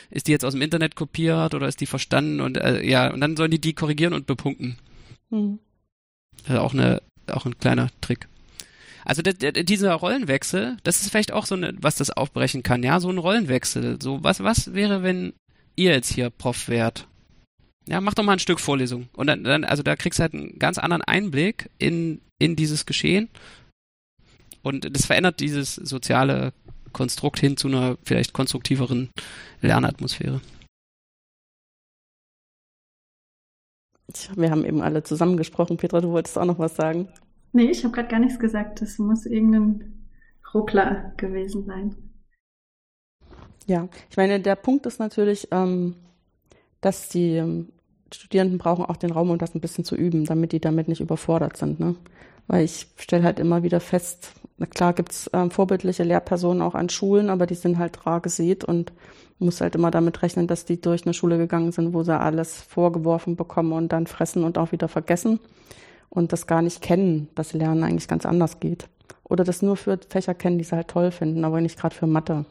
ist 0.09 0.28
die 0.28 0.32
jetzt 0.32 0.45
aus 0.45 0.53
dem 0.53 0.61
Internet 0.61 0.95
kopiert 0.95 1.53
oder 1.53 1.67
ist 1.67 1.82
die 1.82 1.86
verstanden 1.86 2.41
und 2.41 2.57
äh, 2.57 2.84
ja, 2.84 3.11
und 3.11 3.22
dann 3.22 3.38
sollen 3.38 3.51
die 3.51 3.61
die 3.61 3.74
korrigieren 3.74 4.13
und 4.13 4.26
bepunkten. 4.26 4.78
Mhm. 5.30 5.59
Das 6.43 6.55
ist 6.55 6.59
auch 6.59 6.74
eine, 6.74 7.01
auch 7.28 7.45
ein 7.45 7.57
kleiner 7.57 7.89
Trick. 8.01 8.28
Also 9.05 9.21
der, 9.21 9.33
der, 9.33 9.51
dieser 9.51 9.93
Rollenwechsel, 9.93 10.77
das 10.83 11.01
ist 11.01 11.09
vielleicht 11.09 11.31
auch 11.31 11.45
so 11.45 11.55
eine, 11.55 11.73
was 11.79 11.95
das 11.95 12.11
aufbrechen 12.11 12.63
kann, 12.63 12.83
ja, 12.83 12.99
so 12.99 13.09
ein 13.09 13.17
Rollenwechsel. 13.17 14.01
So, 14.01 14.23
was, 14.23 14.43
was 14.43 14.73
wäre, 14.73 15.03
wenn 15.03 15.33
ihr 15.75 15.91
jetzt 15.91 16.13
hier 16.13 16.29
Prof 16.29 16.67
wärt? 16.67 17.07
Ja, 17.87 17.99
mach 17.99 18.13
doch 18.13 18.23
mal 18.23 18.33
ein 18.33 18.39
Stück 18.39 18.59
Vorlesung. 18.59 19.09
Und 19.13 19.27
dann, 19.27 19.43
dann, 19.43 19.63
also 19.63 19.83
da 19.83 19.95
kriegst 19.95 20.19
du 20.19 20.21
halt 20.21 20.33
einen 20.33 20.59
ganz 20.59 20.77
anderen 20.77 21.01
Einblick 21.01 21.69
in, 21.79 22.21
in 22.37 22.55
dieses 22.55 22.85
Geschehen. 22.85 23.29
Und 24.61 24.95
das 24.95 25.07
verändert 25.07 25.39
dieses 25.39 25.75
soziale 25.75 26.53
Konstrukt 26.93 27.39
hin 27.39 27.57
zu 27.57 27.67
einer 27.67 27.97
vielleicht 28.03 28.33
konstruktiveren 28.33 29.09
Lernatmosphäre. 29.61 30.41
Wir 34.35 34.51
haben 34.51 34.65
eben 34.65 34.81
alle 34.81 35.03
zusammengesprochen. 35.03 35.77
Petra, 35.77 36.01
du 36.01 36.11
wolltest 36.11 36.37
auch 36.37 36.45
noch 36.45 36.59
was 36.59 36.75
sagen. 36.75 37.07
Nee, 37.53 37.69
ich 37.69 37.83
habe 37.83 37.93
gerade 37.93 38.07
gar 38.07 38.19
nichts 38.19 38.39
gesagt. 38.39 38.81
Das 38.81 38.97
muss 38.97 39.25
irgendein 39.25 40.07
Ruckler 40.53 41.13
gewesen 41.17 41.65
sein. 41.65 41.95
Ja, 43.67 43.87
ich 44.09 44.17
meine, 44.17 44.39
der 44.39 44.55
Punkt 44.55 44.85
ist 44.85 44.99
natürlich, 44.99 45.47
ähm, 45.51 45.95
dass 46.81 47.09
die 47.09 47.35
ähm, 47.35 47.69
Studierenden 48.13 48.57
brauchen 48.57 48.85
auch 48.85 48.97
den 48.97 49.11
Raum, 49.11 49.29
um 49.29 49.37
das 49.37 49.55
ein 49.55 49.61
bisschen 49.61 49.85
zu 49.85 49.95
üben, 49.95 50.25
damit 50.25 50.51
die 50.51 50.59
damit 50.59 50.87
nicht 50.87 51.01
überfordert 51.01 51.57
sind. 51.57 51.79
Ne? 51.79 51.95
Weil 52.47 52.65
ich 52.65 52.87
stelle 52.97 53.23
halt 53.23 53.39
immer 53.39 53.63
wieder 53.63 53.79
fest, 53.79 54.33
na 54.57 54.65
klar 54.65 54.93
gibt's 54.93 55.29
ähm, 55.33 55.51
vorbildliche 55.51 56.03
Lehrpersonen 56.03 56.61
auch 56.61 56.75
an 56.75 56.89
Schulen, 56.89 57.29
aber 57.29 57.45
die 57.45 57.55
sind 57.55 57.77
halt 57.77 58.05
rar 58.05 58.21
gesät 58.21 58.63
und 58.63 58.91
muss 59.39 59.61
halt 59.61 59.75
immer 59.75 59.89
damit 59.89 60.21
rechnen, 60.21 60.47
dass 60.47 60.65
die 60.65 60.81
durch 60.81 61.05
eine 61.05 61.13
Schule 61.13 61.37
gegangen 61.37 61.71
sind, 61.71 61.93
wo 61.93 62.03
sie 62.03 62.17
alles 62.17 62.61
vorgeworfen 62.61 63.35
bekommen 63.35 63.71
und 63.71 63.91
dann 63.91 64.05
fressen 64.05 64.43
und 64.43 64.57
auch 64.57 64.71
wieder 64.71 64.87
vergessen 64.87 65.39
und 66.12 66.34
das 66.34 66.45
gar 66.45 66.62
nicht 66.62 66.82
kennen, 66.82 67.30
dass 67.36 67.53
Lernen 67.53 67.84
eigentlich 67.84 68.07
ganz 68.07 68.26
anders 68.26 68.59
geht. 68.59 68.88
Oder 69.24 69.43
das 69.43 69.62
nur 69.62 69.78
für 69.78 69.97
Fächer 70.09 70.36
kennen, 70.36 70.57
die 70.57 70.66
sie 70.66 70.76
halt 70.76 70.89
toll 70.89 71.09
finden, 71.09 71.45
aber 71.45 71.62
nicht 71.62 71.80
gerade 71.80 71.95
für 71.95 72.05
Mathe. 72.05 72.45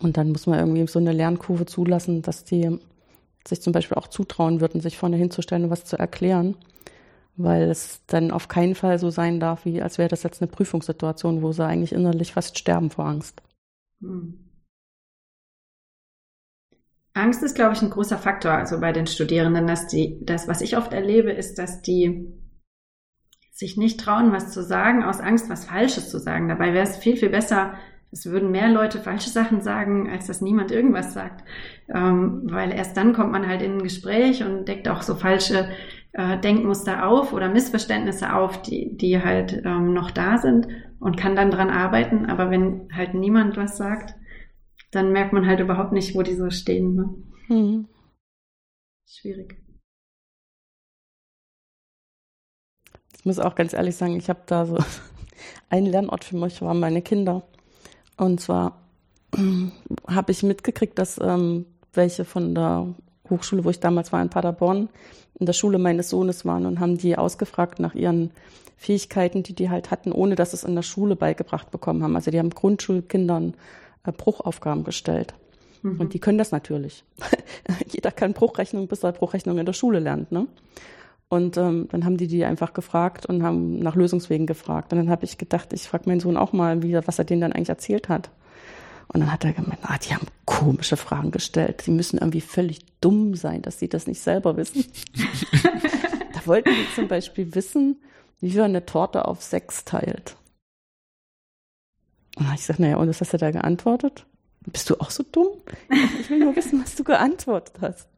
Und 0.00 0.16
dann 0.16 0.30
muss 0.30 0.46
man 0.46 0.60
irgendwie 0.60 0.86
so 0.86 1.00
eine 1.00 1.12
Lernkurve 1.12 1.66
zulassen, 1.66 2.22
dass 2.22 2.44
die 2.44 2.78
sich 3.46 3.60
zum 3.60 3.72
Beispiel 3.72 3.98
auch 3.98 4.06
zutrauen 4.06 4.60
würden, 4.60 4.80
sich 4.80 4.96
vorne 4.96 5.16
hinzustellen 5.16 5.64
und 5.64 5.70
was 5.70 5.84
zu 5.84 5.98
erklären. 5.98 6.56
Weil 7.36 7.62
es 7.62 8.02
dann 8.06 8.30
auf 8.30 8.46
keinen 8.46 8.76
Fall 8.76 9.00
so 9.00 9.10
sein 9.10 9.40
darf, 9.40 9.64
wie 9.64 9.82
als 9.82 9.98
wäre 9.98 10.08
das 10.08 10.22
jetzt 10.22 10.40
eine 10.40 10.50
Prüfungssituation, 10.50 11.42
wo 11.42 11.50
sie 11.50 11.66
eigentlich 11.66 11.92
innerlich 11.92 12.32
fast 12.32 12.58
sterben 12.58 12.90
vor 12.90 13.06
Angst. 13.06 13.42
Hm. 14.00 14.38
Angst 17.14 17.42
ist, 17.42 17.54
glaube 17.54 17.74
ich, 17.74 17.82
ein 17.82 17.90
großer 17.90 18.18
Faktor, 18.18 18.52
also 18.52 18.80
bei 18.80 18.92
den 18.92 19.06
Studierenden, 19.06 19.66
dass 19.66 19.86
die, 19.86 20.24
das, 20.24 20.48
was 20.48 20.60
ich 20.62 20.76
oft 20.76 20.92
erlebe, 20.92 21.30
ist, 21.30 21.58
dass 21.58 21.82
die 21.82 22.32
sich 23.50 23.76
nicht 23.76 24.00
trauen, 24.00 24.32
was 24.32 24.50
zu 24.50 24.62
sagen, 24.62 25.04
aus 25.04 25.20
Angst, 25.20 25.50
was 25.50 25.66
Falsches 25.66 26.10
zu 26.10 26.18
sagen. 26.18 26.48
Dabei 26.48 26.72
wäre 26.72 26.84
es 26.84 26.96
viel, 26.96 27.16
viel 27.16 27.28
besser, 27.28 27.74
es 28.10 28.26
würden 28.26 28.50
mehr 28.50 28.68
Leute 28.68 28.98
falsche 28.98 29.30
Sachen 29.30 29.62
sagen, 29.62 30.10
als 30.10 30.26
dass 30.26 30.42
niemand 30.42 30.70
irgendwas 30.70 31.14
sagt. 31.14 31.44
Ähm, 31.88 32.42
weil 32.44 32.72
erst 32.72 32.96
dann 32.96 33.14
kommt 33.14 33.32
man 33.32 33.48
halt 33.48 33.62
in 33.62 33.78
ein 33.78 33.82
Gespräch 33.82 34.44
und 34.44 34.66
deckt 34.66 34.88
auch 34.88 35.02
so 35.02 35.14
falsche 35.14 35.68
äh, 36.12 36.38
Denkmuster 36.38 37.06
auf 37.06 37.32
oder 37.32 37.48
Missverständnisse 37.48 38.34
auf, 38.34 38.60
die, 38.60 38.96
die 38.96 39.22
halt 39.22 39.62
ähm, 39.64 39.94
noch 39.94 40.10
da 40.10 40.36
sind 40.36 40.68
und 41.00 41.16
kann 41.16 41.36
dann 41.36 41.50
dran 41.50 41.70
arbeiten. 41.70 42.26
Aber 42.26 42.50
wenn 42.50 42.88
halt 42.94 43.14
niemand 43.14 43.56
was 43.56 43.78
sagt, 43.78 44.14
dann 44.92 45.10
merkt 45.10 45.32
man 45.32 45.46
halt 45.46 45.58
überhaupt 45.58 45.92
nicht, 45.92 46.14
wo 46.14 46.22
die 46.22 46.36
so 46.36 46.50
stehen. 46.50 46.94
Ne? 46.94 47.14
Mhm. 47.48 47.88
Schwierig. 49.08 49.58
Ich 53.16 53.24
muss 53.24 53.38
auch 53.38 53.54
ganz 53.54 53.72
ehrlich 53.72 53.96
sagen, 53.96 54.16
ich 54.16 54.28
habe 54.28 54.42
da 54.46 54.66
so 54.66 54.78
ein 55.70 55.86
Lernort 55.86 56.24
für 56.24 56.36
mich 56.36 56.60
waren 56.62 56.78
meine 56.78 57.02
Kinder. 57.02 57.42
Und 58.16 58.40
zwar 58.40 58.78
habe 60.06 60.30
ich 60.30 60.42
mitgekriegt, 60.42 60.98
dass 60.98 61.18
ähm, 61.20 61.66
welche 61.94 62.24
von 62.24 62.54
der 62.54 62.94
Hochschule, 63.30 63.64
wo 63.64 63.70
ich 63.70 63.80
damals 63.80 64.12
war 64.12 64.20
in 64.20 64.28
Paderborn, 64.28 64.90
in 65.38 65.46
der 65.46 65.54
Schule 65.54 65.78
meines 65.78 66.10
Sohnes 66.10 66.44
waren 66.44 66.66
und 66.66 66.80
haben 66.80 66.98
die 66.98 67.16
ausgefragt 67.16 67.80
nach 67.80 67.94
ihren 67.94 68.30
Fähigkeiten, 68.76 69.42
die 69.42 69.54
die 69.54 69.70
halt 69.70 69.90
hatten, 69.90 70.12
ohne 70.12 70.34
dass 70.34 70.52
es 70.52 70.64
in 70.64 70.74
der 70.74 70.82
Schule 70.82 71.16
beigebracht 71.16 71.70
bekommen 71.70 72.02
haben. 72.02 72.16
Also 72.16 72.30
die 72.30 72.38
haben 72.38 72.50
Grundschulkindern 72.50 73.54
Bruchaufgaben 74.10 74.82
gestellt. 74.82 75.34
Mhm. 75.82 76.00
Und 76.00 76.14
die 76.14 76.18
können 76.18 76.38
das 76.38 76.50
natürlich. 76.50 77.04
Jeder 77.92 78.10
kann 78.10 78.32
Bruchrechnung, 78.32 78.88
bis 78.88 79.04
er 79.04 79.12
Bruchrechnung 79.12 79.58
in 79.58 79.66
der 79.66 79.72
Schule 79.72 80.00
lernt. 80.00 80.32
Ne? 80.32 80.48
Und 81.28 81.56
ähm, 81.56 81.88
dann 81.90 82.04
haben 82.04 82.16
die 82.16 82.26
die 82.26 82.44
einfach 82.44 82.72
gefragt 82.72 83.26
und 83.26 83.42
haben 83.42 83.78
nach 83.78 83.94
Lösungswegen 83.94 84.46
gefragt. 84.46 84.92
Und 84.92 84.98
dann 84.98 85.10
habe 85.10 85.24
ich 85.24 85.38
gedacht, 85.38 85.72
ich 85.72 85.88
frage 85.88 86.08
meinen 86.08 86.20
Sohn 86.20 86.36
auch 86.36 86.52
mal, 86.52 86.82
wie, 86.82 86.94
was 86.94 87.18
er 87.18 87.24
denen 87.24 87.40
dann 87.40 87.52
eigentlich 87.52 87.68
erzählt 87.68 88.08
hat. 88.08 88.30
Und 89.08 89.20
dann 89.20 89.32
hat 89.32 89.44
er 89.44 89.52
gemeint, 89.52 89.80
ah, 89.82 89.98
die 89.98 90.14
haben 90.14 90.26
komische 90.44 90.96
Fragen 90.96 91.30
gestellt. 91.30 91.82
Sie 91.82 91.90
müssen 91.90 92.18
irgendwie 92.18 92.40
völlig 92.40 92.80
dumm 93.00 93.34
sein, 93.34 93.62
dass 93.62 93.78
sie 93.78 93.88
das 93.88 94.06
nicht 94.06 94.20
selber 94.20 94.56
wissen. 94.56 94.84
da 96.34 96.46
wollten 96.46 96.70
die 96.70 96.94
zum 96.94 97.08
Beispiel 97.08 97.54
wissen, 97.54 98.00
wie 98.40 98.54
man 98.56 98.66
eine 98.66 98.86
Torte 98.86 99.26
auf 99.26 99.42
sechs 99.42 99.84
teilt. 99.84 100.36
Und 102.36 102.54
ich 102.54 102.64
sagte, 102.64 102.82
naja, 102.82 102.96
und 102.96 103.08
was 103.08 103.20
hast 103.20 103.32
du 103.32 103.38
da 103.38 103.50
geantwortet? 103.50 104.26
Bist 104.66 104.88
du 104.90 104.96
auch 105.00 105.10
so 105.10 105.24
dumm? 105.30 105.48
Ich 106.20 106.30
will 106.30 106.38
nur 106.38 106.56
wissen, 106.56 106.82
was 106.82 106.94
du 106.94 107.04
geantwortet 107.04 107.76
hast. 107.80 108.08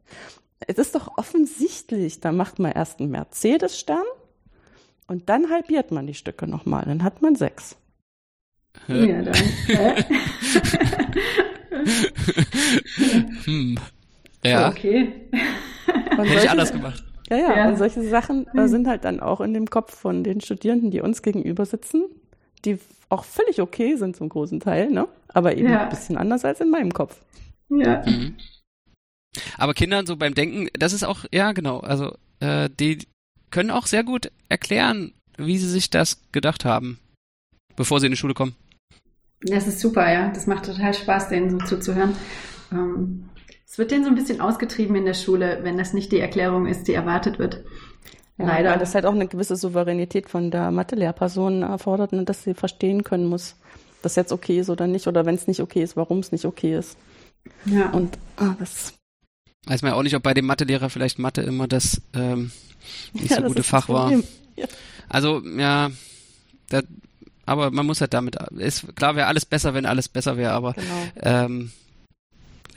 Es 0.59 0.77
ist 0.77 0.95
doch 0.95 1.17
offensichtlich, 1.17 2.21
da 2.21 2.31
macht 2.31 2.59
man 2.59 2.71
erst 2.71 2.99
einen 2.99 3.11
Mercedes-Stern 3.11 4.05
und 5.07 5.29
dann 5.29 5.49
halbiert 5.49 5.91
man 5.91 6.07
die 6.07 6.13
Stücke 6.13 6.47
nochmal. 6.47 6.85
Dann 6.85 7.03
hat 7.03 7.21
man 7.21 7.35
sechs. 7.35 7.75
Ja, 8.87 9.21
dann. 9.21 9.35
hm. 13.43 13.79
Ja. 14.43 14.69
Okay. 14.69 15.11
Hätte 16.17 16.33
ich 16.33 16.49
anders 16.49 16.71
gemacht. 16.71 17.03
Ja, 17.29 17.37
ja, 17.37 17.57
ja. 17.57 17.67
Und 17.69 17.77
solche 17.77 18.03
Sachen 18.03 18.47
äh, 18.55 18.67
sind 18.67 18.87
halt 18.87 19.03
dann 19.03 19.19
auch 19.19 19.41
in 19.41 19.53
dem 19.53 19.69
Kopf 19.69 19.95
von 19.95 20.23
den 20.23 20.41
Studierenden, 20.41 20.91
die 20.91 21.01
uns 21.01 21.21
gegenüber 21.21 21.65
sitzen, 21.65 22.03
die 22.65 22.79
auch 23.09 23.23
völlig 23.23 23.61
okay 23.61 23.95
sind 23.95 24.15
zum 24.15 24.29
großen 24.29 24.59
Teil, 24.59 24.89
ne? 24.89 25.07
Aber 25.27 25.55
eben 25.55 25.69
ja. 25.69 25.83
ein 25.83 25.89
bisschen 25.89 26.17
anders 26.17 26.43
als 26.45 26.59
in 26.59 26.69
meinem 26.69 26.93
Kopf. 26.93 27.19
Ja. 27.69 28.03
Mhm. 28.05 28.35
Aber 29.57 29.73
Kindern 29.73 30.05
so 30.05 30.15
beim 30.15 30.33
Denken, 30.33 30.69
das 30.73 30.93
ist 30.93 31.03
auch, 31.03 31.25
ja 31.31 31.51
genau, 31.51 31.79
also 31.79 32.15
äh, 32.39 32.69
die 32.79 32.99
können 33.51 33.71
auch 33.71 33.85
sehr 33.85 34.03
gut 34.03 34.31
erklären, 34.49 35.13
wie 35.37 35.57
sie 35.57 35.69
sich 35.69 35.89
das 35.89 36.21
gedacht 36.31 36.65
haben, 36.65 36.99
bevor 37.75 37.99
sie 37.99 38.07
in 38.07 38.11
die 38.11 38.17
Schule 38.17 38.33
kommen. 38.33 38.55
Das 39.41 39.67
ist 39.67 39.79
super, 39.79 40.11
ja. 40.11 40.29
Das 40.29 40.47
macht 40.47 40.65
total 40.65 40.93
Spaß, 40.93 41.29
denen 41.29 41.49
so 41.49 41.57
zuzuhören. 41.65 42.15
Ähm, 42.71 43.29
es 43.67 43.77
wird 43.77 43.91
denen 43.91 44.03
so 44.03 44.09
ein 44.09 44.15
bisschen 44.15 44.41
ausgetrieben 44.41 44.95
in 44.95 45.05
der 45.05 45.13
Schule, 45.13 45.59
wenn 45.63 45.77
das 45.77 45.93
nicht 45.93 46.11
die 46.11 46.19
Erklärung 46.19 46.65
ist, 46.65 46.87
die 46.87 46.93
erwartet 46.93 47.39
wird. 47.39 47.63
Ja, 48.37 48.45
Leider. 48.47 48.71
Weil 48.71 48.79
das 48.79 48.93
halt 48.93 49.05
auch 49.05 49.13
eine 49.13 49.27
gewisse 49.27 49.55
Souveränität 49.55 50.29
von 50.29 50.51
der 50.51 50.71
Mathe-Lehrperson 50.71 51.63
erfordert, 51.63 52.11
ne, 52.11 52.25
dass 52.25 52.43
sie 52.43 52.53
verstehen 52.53 53.03
können 53.03 53.27
muss, 53.27 53.55
dass 54.01 54.15
jetzt 54.15 54.33
okay 54.33 54.59
ist 54.59 54.69
oder 54.69 54.87
nicht, 54.87 55.07
oder 55.07 55.25
wenn 55.25 55.35
es 55.35 55.47
nicht 55.47 55.61
okay 55.61 55.81
ist, 55.81 55.95
warum 55.95 56.19
es 56.19 56.31
nicht 56.31 56.45
okay 56.45 56.77
ist. 56.77 56.97
Ja. 57.65 57.89
Und 57.91 58.17
ah, 58.37 58.55
das. 58.59 58.93
Weiß 59.67 59.81
man 59.81 59.91
ja 59.91 59.97
auch 59.97 60.03
nicht, 60.03 60.15
ob 60.15 60.23
bei 60.23 60.33
dem 60.33 60.45
Mathelehrer 60.45 60.89
vielleicht 60.89 61.17
Mathe 61.17 61.41
immer 61.41 61.67
das 61.67 62.01
ähm, 62.13 62.51
nicht 63.13 63.31
ja, 63.31 63.37
so 63.37 63.43
gute 63.43 63.63
Fach 63.63 63.87
war. 63.87 64.11
Ja. 64.57 64.67
Also, 65.07 65.41
ja, 65.45 65.91
da, 66.69 66.81
aber 67.45 67.71
man 67.71 67.85
muss 67.85 68.01
halt 68.01 68.13
damit, 68.13 68.35
ist, 68.57 68.95
klar 68.95 69.15
wäre 69.15 69.27
alles 69.27 69.45
besser, 69.45 69.73
wenn 69.73 69.85
alles 69.85 70.09
besser 70.09 70.35
wäre, 70.35 70.51
aber 70.51 70.73
genau. 70.73 70.85
ähm, 71.21 71.71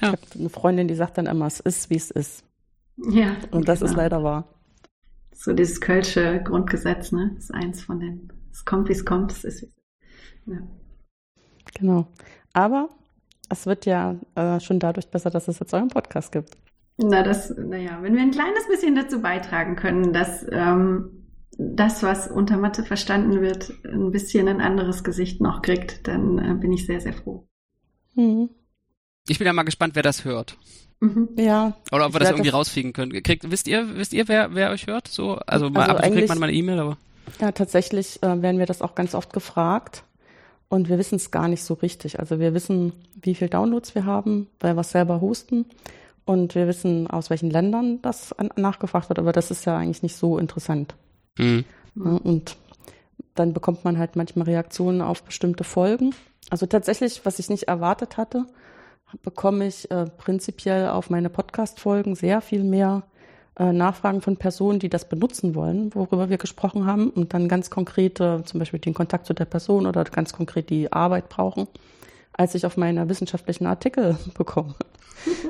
ja. 0.00 0.12
Ich 0.12 0.12
habe 0.12 0.20
eine 0.38 0.50
Freundin, 0.50 0.88
die 0.88 0.94
sagt 0.94 1.18
dann 1.18 1.26
immer, 1.26 1.46
es 1.46 1.58
ist, 1.58 1.90
wie 1.90 1.96
es 1.96 2.10
ist. 2.10 2.44
Ja. 2.96 3.36
Und 3.50 3.68
das 3.68 3.80
genau. 3.80 3.90
ist 3.90 3.96
leider 3.96 4.22
wahr 4.22 4.44
so 5.38 5.52
dieses 5.52 5.80
Kölsche 5.80 6.42
Grundgesetz, 6.42 7.12
ne? 7.12 7.30
Das 7.36 7.44
ist 7.44 7.54
eins 7.54 7.80
von 7.80 8.00
den. 8.00 8.32
Es 8.50 8.64
kommt, 8.64 8.88
wie 8.88 8.92
es 8.92 9.04
kommt, 9.04 9.30
es 9.30 9.44
ist, 9.44 9.62
wie 9.62 9.66
es 9.66 9.72
ist. 9.72 9.72
Ja. 10.46 10.58
Genau. 11.78 12.08
Aber 12.52 12.88
es 13.48 13.64
wird 13.66 13.86
ja 13.86 14.16
äh, 14.34 14.58
schon 14.58 14.80
dadurch 14.80 15.08
besser, 15.10 15.30
dass 15.30 15.46
es 15.46 15.60
jetzt 15.60 15.72
euren 15.72 15.88
Podcast 15.88 16.32
gibt. 16.32 16.56
Na, 16.96 17.22
das, 17.22 17.50
naja, 17.56 17.98
wenn 18.02 18.16
wir 18.16 18.22
ein 18.22 18.32
kleines 18.32 18.66
bisschen 18.66 18.96
dazu 18.96 19.22
beitragen 19.22 19.76
können, 19.76 20.12
dass 20.12 20.44
ähm, 20.50 21.28
das, 21.56 22.02
was 22.02 22.28
unter 22.28 22.56
Mathe 22.56 22.82
verstanden 22.82 23.40
wird, 23.40 23.72
ein 23.84 24.10
bisschen 24.10 24.48
ein 24.48 24.60
anderes 24.60 25.04
Gesicht 25.04 25.40
noch 25.40 25.62
kriegt, 25.62 26.08
dann 26.08 26.38
äh, 26.38 26.54
bin 26.54 26.72
ich 26.72 26.86
sehr, 26.86 27.00
sehr 27.00 27.12
froh. 27.12 27.46
Mhm. 28.16 28.50
Ich 29.28 29.38
bin 29.38 29.46
ja 29.46 29.52
mal 29.52 29.62
gespannt, 29.62 29.94
wer 29.94 30.02
das 30.02 30.24
hört. 30.24 30.58
Mhm. 31.00 31.28
Ja. 31.36 31.74
Oder 31.92 32.06
ob 32.06 32.12
wir 32.12 32.20
das 32.20 32.30
irgendwie 32.30 32.50
das 32.50 32.58
rausfiegen 32.58 32.92
können. 32.92 33.22
Kriegt, 33.22 33.50
wisst 33.50 33.68
ihr, 33.68 33.96
wisst 33.96 34.12
ihr, 34.12 34.28
wer, 34.28 34.54
wer 34.54 34.70
euch 34.70 34.86
hört? 34.86 35.08
So, 35.08 35.34
also, 35.34 35.40
also 35.46 35.70
mal, 35.70 35.88
ab 35.88 36.04
und 36.04 36.12
kriegt 36.12 36.28
man 36.28 36.38
mal 36.38 36.48
eine 36.48 36.56
E-Mail, 36.56 36.80
aber. 36.80 36.96
Ja, 37.40 37.52
tatsächlich 37.52 38.22
äh, 38.22 38.42
werden 38.42 38.58
wir 38.58 38.66
das 38.66 38.82
auch 38.82 38.94
ganz 38.94 39.14
oft 39.14 39.32
gefragt. 39.32 40.02
Und 40.68 40.88
wir 40.88 40.98
wissen 40.98 41.16
es 41.16 41.30
gar 41.30 41.48
nicht 41.48 41.62
so 41.62 41.74
richtig. 41.74 42.18
Also 42.20 42.40
wir 42.40 42.52
wissen, 42.52 42.92
wie 43.22 43.34
viel 43.34 43.48
Downloads 43.48 43.94
wir 43.94 44.04
haben, 44.04 44.48
weil 44.60 44.76
wir 44.76 44.82
es 44.82 44.90
selber 44.90 45.20
hosten. 45.20 45.64
Und 46.26 46.54
wir 46.54 46.66
wissen, 46.66 47.06
aus 47.06 47.30
welchen 47.30 47.50
Ländern 47.50 48.02
das 48.02 48.34
nachgefragt 48.56 49.08
wird, 49.08 49.18
aber 49.18 49.32
das 49.32 49.50
ist 49.50 49.64
ja 49.64 49.78
eigentlich 49.78 50.02
nicht 50.02 50.16
so 50.16 50.36
interessant. 50.36 50.94
Mhm. 51.38 51.64
Ja, 51.94 52.10
und 52.10 52.56
dann 53.34 53.54
bekommt 53.54 53.84
man 53.84 53.96
halt 53.96 54.14
manchmal 54.14 54.44
Reaktionen 54.44 55.00
auf 55.00 55.22
bestimmte 55.22 55.64
Folgen. 55.64 56.14
Also 56.50 56.66
tatsächlich, 56.66 57.22
was 57.24 57.38
ich 57.38 57.48
nicht 57.48 57.64
erwartet 57.64 58.18
hatte, 58.18 58.44
bekomme 59.22 59.66
ich 59.66 59.90
äh, 59.90 60.06
prinzipiell 60.06 60.88
auf 60.88 61.10
meine 61.10 61.30
Podcast-Folgen 61.30 62.14
sehr 62.14 62.40
viel 62.40 62.64
mehr 62.64 63.04
äh, 63.58 63.72
Nachfragen 63.72 64.20
von 64.20 64.36
Personen, 64.36 64.78
die 64.78 64.88
das 64.88 65.08
benutzen 65.08 65.54
wollen, 65.54 65.94
worüber 65.94 66.30
wir 66.30 66.38
gesprochen 66.38 66.86
haben 66.86 67.10
und 67.10 67.34
dann 67.34 67.48
ganz 67.48 67.70
konkrete, 67.70 68.42
zum 68.44 68.58
Beispiel 68.60 68.80
den 68.80 68.94
Kontakt 68.94 69.26
zu 69.26 69.34
der 69.34 69.46
Person 69.46 69.86
oder 69.86 70.04
ganz 70.04 70.32
konkret 70.32 70.70
die 70.70 70.92
Arbeit 70.92 71.28
brauchen, 71.28 71.66
als 72.32 72.54
ich 72.54 72.66
auf 72.66 72.76
meine 72.76 73.08
wissenschaftlichen 73.08 73.66
Artikel 73.66 74.16
bekomme. 74.34 74.74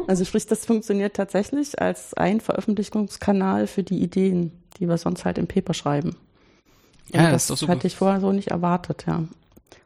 Also 0.06 0.24
sprich, 0.24 0.46
das 0.46 0.64
funktioniert 0.64 1.14
tatsächlich 1.14 1.80
als 1.80 2.14
ein 2.14 2.40
Veröffentlichungskanal 2.40 3.66
für 3.66 3.82
die 3.82 4.02
Ideen, 4.02 4.52
die 4.78 4.88
wir 4.88 4.96
sonst 4.96 5.26
halt 5.26 5.36
im 5.36 5.46
Paper 5.46 5.74
schreiben. 5.74 6.16
Ja, 7.12 7.30
das, 7.30 7.46
das 7.48 7.68
hatte 7.68 7.86
ich 7.86 7.96
vorher 7.96 8.20
so 8.20 8.32
nicht 8.32 8.48
erwartet, 8.48 9.04
ja. 9.06 9.24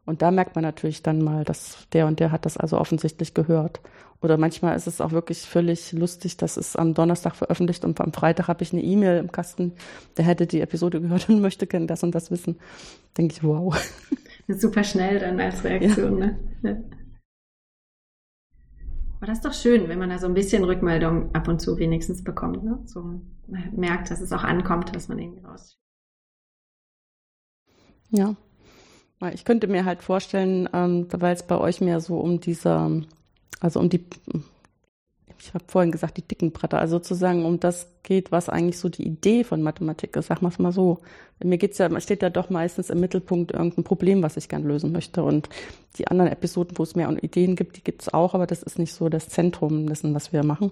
Und 0.04 0.22
da 0.22 0.30
merkt 0.30 0.54
man 0.54 0.62
natürlich 0.62 1.02
dann 1.02 1.22
mal, 1.22 1.44
dass 1.44 1.86
der 1.92 2.06
und 2.06 2.20
der 2.20 2.32
hat 2.32 2.44
das 2.44 2.56
also 2.56 2.78
offensichtlich 2.78 3.34
gehört. 3.34 3.80
Oder 4.20 4.36
manchmal 4.36 4.76
ist 4.76 4.86
es 4.86 5.00
auch 5.00 5.10
wirklich 5.10 5.40
völlig 5.42 5.92
lustig, 5.92 6.36
dass 6.36 6.56
es 6.56 6.76
am 6.76 6.94
Donnerstag 6.94 7.34
veröffentlicht 7.34 7.84
und 7.84 8.00
am 8.00 8.12
Freitag 8.12 8.46
habe 8.46 8.62
ich 8.62 8.72
eine 8.72 8.82
E-Mail 8.82 9.18
im 9.18 9.32
Kasten, 9.32 9.72
der 10.16 10.24
hätte 10.24 10.46
die 10.46 10.60
Episode 10.60 11.00
gehört 11.02 11.28
und 11.28 11.40
möchte 11.40 11.66
gerne 11.66 11.86
das 11.86 12.02
und 12.02 12.14
das 12.14 12.30
wissen. 12.30 12.58
Denke 13.18 13.34
ich, 13.34 13.42
wow. 13.42 13.76
Super 14.48 14.84
schnell 14.84 15.18
dann 15.18 15.40
als 15.40 15.64
Reaktion, 15.64 16.18
ja. 16.18 16.26
ne? 16.26 16.38
Ja. 16.62 16.76
Aber 19.16 19.28
das 19.28 19.38
ist 19.38 19.44
doch 19.44 19.54
schön, 19.54 19.88
wenn 19.88 20.00
man 20.00 20.10
da 20.10 20.18
so 20.18 20.26
ein 20.26 20.34
bisschen 20.34 20.64
Rückmeldung 20.64 21.32
ab 21.32 21.46
und 21.46 21.60
zu 21.60 21.78
wenigstens 21.78 22.24
bekommt. 22.24 22.64
Ne? 22.64 22.80
So 22.86 23.20
merkt, 23.70 24.10
dass 24.10 24.20
es 24.20 24.32
auch 24.32 24.42
ankommt, 24.42 24.96
dass 24.96 25.06
man 25.06 25.20
irgendwie 25.20 25.44
raus. 25.44 25.78
Ja. 28.10 28.34
Ich 29.32 29.44
könnte 29.44 29.66
mir 29.66 29.84
halt 29.84 30.02
vorstellen, 30.02 30.68
ähm, 30.72 31.06
weil 31.10 31.34
es 31.34 31.42
bei 31.42 31.58
euch 31.58 31.80
mehr 31.80 32.00
so 32.00 32.18
um 32.18 32.40
diese, 32.40 33.02
also 33.60 33.80
um 33.80 33.88
die 33.88 34.04
ich 35.44 35.52
habe 35.54 35.64
vorhin 35.66 35.90
gesagt, 35.90 36.16
die 36.16 36.22
dicken 36.22 36.52
Bretter, 36.52 36.78
also 36.78 36.98
sozusagen 36.98 37.44
um 37.44 37.58
das 37.58 37.88
geht, 38.04 38.30
was 38.30 38.48
eigentlich 38.48 38.78
so 38.78 38.88
die 38.88 39.04
Idee 39.04 39.42
von 39.42 39.60
Mathematik 39.60 40.14
ist, 40.14 40.28
sagen 40.28 40.42
wir 40.42 40.48
es 40.48 40.60
mal 40.60 40.70
so. 40.70 41.00
Mir 41.42 41.58
geht's 41.58 41.78
ja, 41.78 42.00
steht 42.00 42.22
ja 42.22 42.30
doch 42.30 42.48
meistens 42.48 42.90
im 42.90 43.00
Mittelpunkt 43.00 43.50
irgendein 43.50 43.82
Problem, 43.82 44.22
was 44.22 44.36
ich 44.36 44.48
gern 44.48 44.62
lösen 44.62 44.92
möchte. 44.92 45.24
Und 45.24 45.48
die 45.98 46.06
anderen 46.06 46.30
Episoden, 46.30 46.78
wo 46.78 46.84
es 46.84 46.94
mehr 46.94 47.08
um 47.08 47.18
Ideen 47.18 47.56
gibt, 47.56 47.76
die 47.76 47.82
gibt 47.82 48.02
es 48.02 48.14
auch, 48.14 48.34
aber 48.34 48.46
das 48.46 48.62
ist 48.62 48.78
nicht 48.78 48.92
so 48.92 49.08
das 49.08 49.28
Zentrum 49.30 49.88
dessen, 49.88 50.14
was 50.14 50.32
wir 50.32 50.44
machen. 50.44 50.70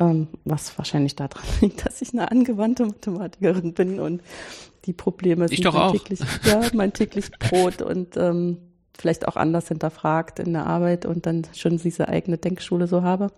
Ähm, 0.00 0.26
was 0.44 0.76
wahrscheinlich 0.76 1.14
daran 1.14 1.44
liegt, 1.60 1.86
dass 1.86 2.02
ich 2.02 2.12
eine 2.12 2.32
angewandte 2.32 2.86
Mathematikerin 2.86 3.74
bin 3.74 4.00
und 4.00 4.22
die 4.86 4.92
Probleme 4.92 5.48
sind 5.48 5.64
mein 5.64 5.92
täglich, 5.92 6.20
ja, 6.44 6.60
mein 6.72 6.92
täglich 6.92 7.30
Brot 7.38 7.82
und 7.82 8.16
ähm, 8.16 8.58
vielleicht 8.96 9.26
auch 9.26 9.36
anders 9.36 9.68
hinterfragt 9.68 10.38
in 10.38 10.52
der 10.52 10.66
Arbeit 10.66 11.06
und 11.06 11.26
dann 11.26 11.46
schon 11.52 11.78
diese 11.78 12.08
eigene 12.08 12.38
Denkschule 12.38 12.86
so 12.86 13.02
habe. 13.02 13.30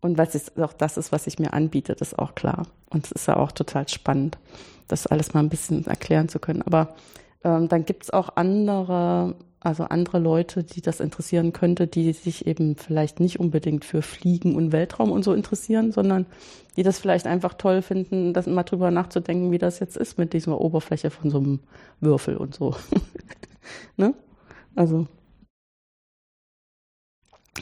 Und 0.00 0.16
weil 0.16 0.28
es 0.28 0.56
auch 0.58 0.72
das 0.72 0.96
ist, 0.96 1.10
was 1.10 1.26
ich 1.26 1.38
mir 1.38 1.52
anbiete, 1.52 1.94
das 1.94 2.12
ist 2.12 2.18
auch 2.18 2.34
klar. 2.34 2.66
Und 2.88 3.06
es 3.06 3.12
ist 3.12 3.26
ja 3.26 3.36
auch 3.36 3.50
total 3.50 3.88
spannend, 3.88 4.38
das 4.86 5.06
alles 5.06 5.34
mal 5.34 5.40
ein 5.40 5.48
bisschen 5.48 5.86
erklären 5.86 6.28
zu 6.28 6.38
können. 6.38 6.62
Aber 6.62 6.94
ähm, 7.42 7.68
dann 7.68 7.84
gibt 7.84 8.04
es 8.04 8.10
auch 8.10 8.36
andere, 8.36 9.34
also 9.60 9.84
andere 9.84 10.18
Leute, 10.20 10.62
die 10.62 10.80
das 10.80 11.00
interessieren 11.00 11.52
könnte, 11.52 11.88
die 11.88 12.12
sich 12.12 12.46
eben 12.46 12.76
vielleicht 12.76 13.18
nicht 13.18 13.40
unbedingt 13.40 13.84
für 13.84 14.02
Fliegen 14.02 14.54
und 14.54 14.70
Weltraum 14.70 15.10
und 15.10 15.24
so 15.24 15.34
interessieren, 15.34 15.90
sondern 15.90 16.26
die 16.76 16.84
das 16.84 17.00
vielleicht 17.00 17.26
einfach 17.26 17.54
toll 17.54 17.82
finden, 17.82 18.32
das 18.32 18.46
mal 18.46 18.62
drüber 18.62 18.92
nachzudenken, 18.92 19.50
wie 19.50 19.58
das 19.58 19.80
jetzt 19.80 19.96
ist 19.96 20.16
mit 20.16 20.32
dieser 20.32 20.60
Oberfläche 20.60 21.10
von 21.10 21.30
so 21.30 21.38
einem 21.38 21.60
Würfel 22.00 22.36
und 22.36 22.54
so. 22.54 22.76
ne? 23.96 24.14
Also, 24.76 25.08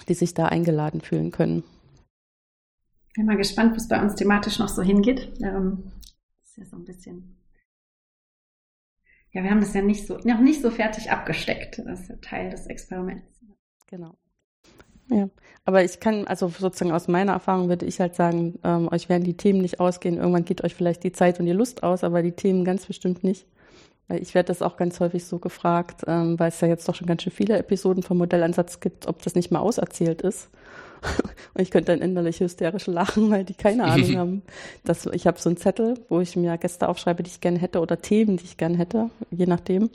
die 0.08 0.14
sich 0.14 0.34
da 0.34 0.46
eingeladen 0.46 1.00
fühlen 1.00 1.30
können. 1.30 1.64
Bin 3.14 3.24
mal 3.24 3.38
gespannt, 3.38 3.74
was 3.74 3.88
bei 3.88 4.02
uns 4.02 4.14
thematisch 4.16 4.58
noch 4.58 4.68
so 4.68 4.82
hingeht. 4.82 5.32
Ähm, 5.40 5.92
ist 6.44 6.58
ja 6.58 6.66
so 6.66 6.76
ein 6.76 6.84
bisschen. 6.84 7.35
Ja, 9.36 9.42
wir 9.42 9.50
haben 9.50 9.60
das 9.60 9.74
ja 9.74 9.82
nicht 9.82 10.06
so, 10.06 10.16
noch 10.24 10.40
nicht 10.40 10.62
so 10.62 10.70
fertig 10.70 11.10
abgesteckt. 11.10 11.82
Das 11.84 12.00
ist 12.00 12.08
ja 12.08 12.16
Teil 12.22 12.48
des 12.48 12.66
Experiments. 12.68 13.22
Genau. 13.86 14.14
Ja, 15.10 15.28
aber 15.66 15.84
ich 15.84 16.00
kann, 16.00 16.26
also 16.26 16.48
sozusagen 16.48 16.90
aus 16.90 17.06
meiner 17.06 17.32
Erfahrung 17.32 17.68
würde 17.68 17.84
ich 17.84 18.00
halt 18.00 18.14
sagen, 18.14 18.58
ähm, 18.64 18.88
euch 18.90 19.10
werden 19.10 19.24
die 19.24 19.36
Themen 19.36 19.60
nicht 19.60 19.78
ausgehen. 19.78 20.16
Irgendwann 20.16 20.46
geht 20.46 20.64
euch 20.64 20.74
vielleicht 20.74 21.04
die 21.04 21.12
Zeit 21.12 21.38
und 21.38 21.44
die 21.44 21.52
Lust 21.52 21.82
aus, 21.82 22.02
aber 22.02 22.22
die 22.22 22.32
Themen 22.32 22.64
ganz 22.64 22.86
bestimmt 22.86 23.24
nicht. 23.24 23.46
Weil 24.08 24.22
ich 24.22 24.34
werde 24.34 24.46
das 24.46 24.62
auch 24.62 24.78
ganz 24.78 25.00
häufig 25.00 25.26
so 25.26 25.38
gefragt, 25.38 26.04
ähm, 26.06 26.38
weil 26.38 26.48
es 26.48 26.60
ja 26.62 26.68
jetzt 26.68 26.88
doch 26.88 26.94
schon 26.94 27.06
ganz 27.06 27.22
schön 27.22 27.32
viele 27.32 27.58
Episoden 27.58 28.02
vom 28.02 28.16
Modellansatz 28.16 28.80
gibt, 28.80 29.06
ob 29.06 29.22
das 29.22 29.34
nicht 29.34 29.50
mal 29.50 29.60
auserzählt 29.60 30.22
ist. 30.22 30.48
Und 31.54 31.62
ich 31.62 31.70
könnte 31.70 31.92
dann 31.92 32.02
innerlich 32.02 32.40
hysterisch 32.40 32.86
lachen, 32.86 33.30
weil 33.30 33.44
die 33.44 33.54
keine 33.54 33.84
Ahnung 33.84 34.16
haben. 34.16 34.42
Dass 34.84 35.06
ich 35.06 35.26
habe 35.26 35.38
so 35.38 35.48
einen 35.48 35.56
Zettel, 35.56 35.94
wo 36.08 36.20
ich 36.20 36.36
mir 36.36 36.58
Gäste 36.58 36.88
aufschreibe, 36.88 37.22
die 37.22 37.30
ich 37.30 37.40
gerne 37.40 37.58
hätte 37.58 37.80
oder 37.80 38.00
Themen, 38.00 38.36
die 38.36 38.44
ich 38.44 38.56
gerne 38.56 38.76
hätte, 38.76 39.10
je 39.30 39.46
nachdem. 39.46 39.90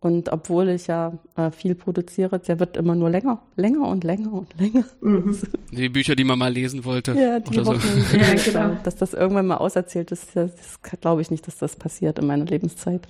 Und 0.00 0.30
obwohl 0.30 0.68
ich 0.68 0.88
ja 0.88 1.18
äh, 1.36 1.50
viel 1.50 1.74
produziere, 1.74 2.38
der 2.38 2.60
wird 2.60 2.76
immer 2.76 2.94
nur 2.94 3.08
länger, 3.08 3.40
länger 3.56 3.88
und 3.88 4.04
länger 4.04 4.32
und 4.32 4.54
länger. 4.58 4.84
Mhm. 5.00 5.36
Die 5.72 5.88
Bücher, 5.88 6.14
die 6.14 6.24
man 6.24 6.38
mal 6.38 6.52
lesen 6.52 6.84
wollte. 6.84 7.12
Ja, 7.12 7.40
die 7.40 7.58
oder 7.58 7.66
Wochen, 7.66 7.80
so. 7.80 8.16
ja, 8.16 8.34
genau. 8.34 8.76
Dass 8.84 8.96
das 8.96 9.14
irgendwann 9.14 9.46
mal 9.46 9.56
auserzählt 9.56 10.12
ist, 10.12 10.36
das, 10.36 10.54
das 10.54 11.00
glaube 11.00 11.22
ich 11.22 11.30
nicht, 11.30 11.46
dass 11.46 11.58
das 11.58 11.76
passiert 11.76 12.18
in 12.18 12.26
meiner 12.26 12.44
Lebenszeit. 12.44 13.08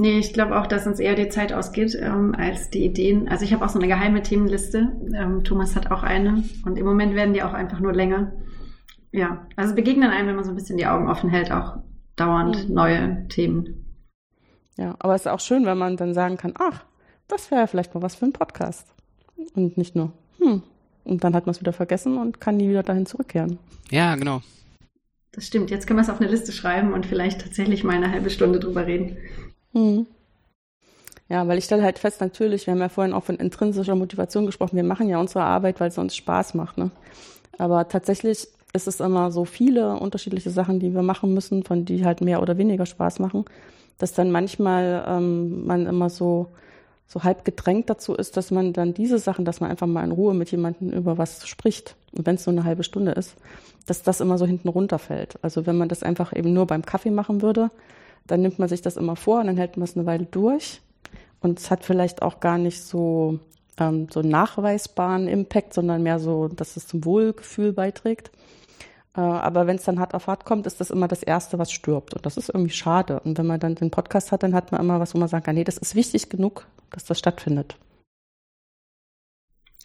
Nee, 0.00 0.20
ich 0.20 0.32
glaube 0.32 0.58
auch, 0.58 0.66
dass 0.68 0.86
uns 0.86 1.00
eher 1.00 1.16
die 1.16 1.28
Zeit 1.28 1.52
ausgeht 1.52 1.98
ähm, 2.00 2.32
als 2.36 2.70
die 2.70 2.84
Ideen. 2.84 3.28
Also 3.28 3.44
ich 3.44 3.52
habe 3.52 3.64
auch 3.64 3.68
so 3.68 3.80
eine 3.80 3.88
geheime 3.88 4.22
Themenliste. 4.22 4.92
Ähm, 5.12 5.42
Thomas 5.42 5.74
hat 5.74 5.90
auch 5.90 6.04
eine. 6.04 6.44
Und 6.64 6.78
im 6.78 6.86
Moment 6.86 7.16
werden 7.16 7.34
die 7.34 7.42
auch 7.42 7.52
einfach 7.52 7.80
nur 7.80 7.92
länger. 7.92 8.32
Ja, 9.10 9.46
also 9.56 9.74
begegnen 9.74 10.10
einem, 10.10 10.28
wenn 10.28 10.36
man 10.36 10.44
so 10.44 10.50
ein 10.50 10.56
bisschen 10.56 10.78
die 10.78 10.86
Augen 10.86 11.08
offen 11.08 11.30
hält, 11.30 11.50
auch 11.50 11.78
dauernd 12.14 12.68
mhm. 12.68 12.74
neue 12.74 13.26
Themen. 13.28 13.84
Ja, 14.76 14.94
aber 15.00 15.16
es 15.16 15.22
ist 15.22 15.32
auch 15.32 15.40
schön, 15.40 15.66
wenn 15.66 15.78
man 15.78 15.96
dann 15.96 16.14
sagen 16.14 16.36
kann, 16.36 16.54
ach, 16.56 16.84
das 17.26 17.50
wäre 17.50 17.62
ja 17.62 17.66
vielleicht 17.66 17.94
mal 17.94 18.02
was 18.02 18.14
für 18.14 18.24
einen 18.24 18.32
Podcast. 18.32 18.86
Und 19.54 19.76
nicht 19.76 19.96
nur, 19.96 20.12
hm. 20.40 20.62
Und 21.04 21.24
dann 21.24 21.34
hat 21.34 21.46
man 21.46 21.54
es 21.54 21.60
wieder 21.60 21.72
vergessen 21.72 22.18
und 22.18 22.40
kann 22.40 22.58
nie 22.58 22.68
wieder 22.68 22.82
dahin 22.82 23.06
zurückkehren. 23.06 23.58
Ja, 23.90 24.14
genau. 24.14 24.42
Das 25.32 25.46
stimmt. 25.46 25.70
Jetzt 25.70 25.86
können 25.86 25.98
wir 25.98 26.02
es 26.02 26.10
auf 26.10 26.20
eine 26.20 26.30
Liste 26.30 26.52
schreiben 26.52 26.92
und 26.92 27.06
vielleicht 27.06 27.40
tatsächlich 27.40 27.82
mal 27.82 27.96
eine 27.96 28.12
halbe 28.12 28.30
Stunde 28.30 28.60
drüber 28.60 28.86
reden. 28.86 29.16
Mhm. 29.72 30.06
Ja, 31.28 31.46
weil 31.46 31.58
ich 31.58 31.64
stelle 31.64 31.82
halt 31.82 31.98
fest, 31.98 32.20
natürlich, 32.20 32.66
wir 32.66 32.72
haben 32.72 32.80
ja 32.80 32.88
vorhin 32.88 33.12
auch 33.12 33.24
von 33.24 33.36
intrinsischer 33.36 33.94
Motivation 33.94 34.46
gesprochen, 34.46 34.76
wir 34.76 34.84
machen 34.84 35.08
ja 35.08 35.20
unsere 35.20 35.44
Arbeit, 35.44 35.78
weil 35.78 35.88
es 35.88 35.98
uns 35.98 36.16
Spaß 36.16 36.54
macht. 36.54 36.78
Ne? 36.78 36.90
Aber 37.58 37.86
tatsächlich 37.88 38.48
ist 38.72 38.88
es 38.88 39.00
immer 39.00 39.30
so 39.30 39.44
viele 39.44 39.96
unterschiedliche 39.96 40.50
Sachen, 40.50 40.80
die 40.80 40.94
wir 40.94 41.02
machen 41.02 41.34
müssen, 41.34 41.64
von 41.64 41.84
die 41.84 42.04
halt 42.04 42.20
mehr 42.22 42.40
oder 42.40 42.56
weniger 42.56 42.86
Spaß 42.86 43.18
machen, 43.18 43.44
dass 43.98 44.14
dann 44.14 44.30
manchmal 44.30 45.04
ähm, 45.06 45.66
man 45.66 45.86
immer 45.86 46.08
so, 46.08 46.48
so 47.06 47.24
halb 47.24 47.44
gedrängt 47.44 47.90
dazu 47.90 48.14
ist, 48.14 48.36
dass 48.36 48.50
man 48.50 48.72
dann 48.72 48.94
diese 48.94 49.18
Sachen, 49.18 49.44
dass 49.44 49.60
man 49.60 49.70
einfach 49.70 49.86
mal 49.86 50.04
in 50.04 50.12
Ruhe 50.12 50.34
mit 50.34 50.50
jemandem 50.50 50.90
über 50.90 51.18
was 51.18 51.46
spricht, 51.46 51.96
wenn 52.12 52.36
es 52.36 52.46
nur 52.46 52.54
eine 52.54 52.64
halbe 52.64 52.84
Stunde 52.84 53.12
ist, 53.12 53.34
dass 53.86 54.02
das 54.02 54.20
immer 54.20 54.38
so 54.38 54.46
hinten 54.46 54.68
runterfällt. 54.68 55.38
Also 55.42 55.66
wenn 55.66 55.76
man 55.76 55.88
das 55.88 56.02
einfach 56.02 56.34
eben 56.34 56.52
nur 56.52 56.66
beim 56.66 56.84
Kaffee 56.84 57.10
machen 57.10 57.42
würde, 57.42 57.70
dann 58.28 58.42
nimmt 58.42 58.58
man 58.58 58.68
sich 58.68 58.82
das 58.82 58.96
immer 58.96 59.16
vor 59.16 59.40
und 59.40 59.46
dann 59.46 59.56
hält 59.56 59.76
man 59.76 59.84
es 59.84 59.96
eine 59.96 60.06
Weile 60.06 60.26
durch. 60.26 60.80
Und 61.40 61.58
es 61.58 61.70
hat 61.70 61.84
vielleicht 61.84 62.22
auch 62.22 62.40
gar 62.40 62.58
nicht 62.58 62.82
so, 62.82 63.40
ähm, 63.78 64.08
so 64.10 64.22
nachweisbaren 64.22 65.28
Impact, 65.28 65.74
sondern 65.74 66.02
mehr 66.02 66.18
so, 66.20 66.48
dass 66.48 66.76
es 66.76 66.86
zum 66.86 67.04
Wohlgefühl 67.04 67.72
beiträgt. 67.72 68.30
Äh, 69.16 69.20
aber 69.20 69.66
wenn 69.66 69.76
es 69.76 69.84
dann 69.84 69.98
hart 69.98 70.14
auf 70.14 70.26
hart 70.26 70.44
kommt, 70.44 70.66
ist 70.66 70.80
das 70.80 70.90
immer 70.90 71.08
das 71.08 71.22
Erste, 71.22 71.58
was 71.58 71.72
stirbt. 71.72 72.14
Und 72.14 72.26
das 72.26 72.36
ist 72.36 72.48
irgendwie 72.48 72.72
schade. 72.72 73.20
Und 73.20 73.38
wenn 73.38 73.46
man 73.46 73.60
dann 73.60 73.74
den 73.74 73.90
Podcast 73.90 74.30
hat, 74.32 74.42
dann 74.42 74.54
hat 74.54 74.72
man 74.72 74.80
immer 74.80 75.00
was, 75.00 75.14
wo 75.14 75.18
man 75.18 75.28
sagen 75.28 75.44
kann, 75.44 75.54
nee, 75.54 75.64
das 75.64 75.78
ist 75.78 75.94
wichtig 75.94 76.28
genug, 76.28 76.66
dass 76.90 77.04
das 77.04 77.18
stattfindet. 77.18 77.76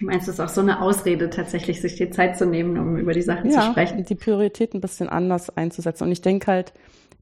Meinst 0.02 0.28
du, 0.28 0.32
es 0.32 0.39
ist 0.39 0.44
auch 0.44 0.50
so 0.50 0.62
eine 0.62 0.82
Ausrede, 0.82 1.30
tatsächlich 1.30 1.80
sich 1.80 1.96
die 1.96 2.10
Zeit 2.10 2.38
zu 2.38 2.46
nehmen, 2.46 2.78
um 2.80 2.98
über 2.98 3.14
die 3.14 3.22
Sachen 3.22 3.52
ja, 3.52 3.62
zu 3.62 3.72
sprechen? 3.72 4.04
die 4.04 4.16
Priorität 4.16 4.74
ein 4.74 4.82
bisschen 4.82 5.08
anders 5.08 5.56
einzusetzen. 5.56 6.06
Und 6.06 6.12
ich 6.12 6.22
denke 6.22 6.48
halt, 6.48 6.74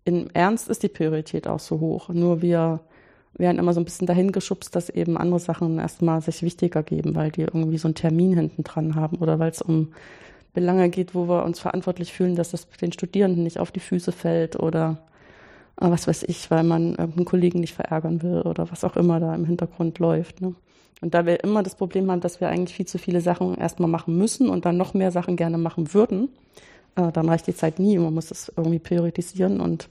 im 0.06 0.30
Ernst 0.34 0.70
ist 0.70 0.82
die 0.82 0.88
Priorität 0.88 1.48
auch 1.48 1.60
so 1.60 1.80
hoch. 1.80 2.10
Nur 2.10 2.42
wir 2.42 2.80
werden 3.34 3.60
immer 3.60 3.74
so 3.74 3.82
ein 3.82 3.86
bisschen 3.86 4.08
dahin 4.08 4.32
geschubst, 4.32 4.76
dass 4.76 4.90
eben 4.90 5.18
andere 5.18 5.40
Sachen 5.40 5.80
erstmal 5.80 6.22
sich 6.22 6.44
wichtiger 6.44 6.84
geben, 6.84 7.16
weil 7.16 7.32
die 7.32 7.42
irgendwie 7.42 7.78
so 7.78 7.88
einen 7.88 7.96
Termin 7.96 8.36
hinten 8.36 8.64
dran 8.64 8.96
haben 8.96 9.18
oder 9.18 9.38
weil 9.40 9.52
es 9.52 9.62
um 9.62 9.94
Belange 10.54 10.90
geht, 10.90 11.16
wo 11.16 11.28
wir 11.28 11.44
uns 11.44 11.60
verantwortlich 11.60 12.14
fühlen, 12.14 12.36
dass 12.36 12.52
das 12.52 12.68
den 12.70 12.92
Studierenden 12.92 13.44
nicht 13.44 13.60
auf 13.60 13.72
die 13.72 13.80
Füße 13.80 14.12
fällt 14.12 14.58
oder 14.58 14.98
äh, 15.80 15.90
was 15.90 16.08
weiß 16.08 16.24
ich, 16.24 16.52
weil 16.52 16.64
man 16.64 16.96
irgendeinen 16.96 17.26
Kollegen 17.26 17.60
nicht 17.60 17.74
verärgern 17.74 18.22
will 18.22 18.42
oder 18.42 18.70
was 18.70 18.84
auch 18.84 18.98
immer 18.98 19.20
da 19.20 19.34
im 19.34 19.46
Hintergrund 19.46 20.00
läuft. 20.00 20.42
Ne? 20.42 20.56
Und 21.02 21.14
da 21.14 21.26
wir 21.26 21.44
immer 21.44 21.64
das 21.64 21.76
Problem 21.76 22.10
haben, 22.12 22.22
dass 22.22 22.40
wir 22.40 22.50
eigentlich 22.50 22.76
viel 22.76 22.86
zu 22.86 22.98
viele 22.98 23.22
Sachen 23.22 23.56
erstmal 23.56 23.90
machen 23.90 24.18
müssen 24.18 24.50
und 24.50 24.66
dann 24.66 24.78
noch 24.78 24.94
mehr 24.94 25.12
Sachen 25.12 25.36
gerne 25.36 25.58
machen 25.58 25.94
würden, 25.94 26.30
äh, 26.96 27.12
dann 27.12 27.28
reicht 27.28 27.48
die 27.48 27.56
Zeit 27.56 27.80
nie. 27.80 27.98
Man 27.98 28.14
muss 28.14 28.28
das 28.28 28.52
irgendwie 28.56 28.80
priorisieren 28.80 29.60
und 29.60 29.90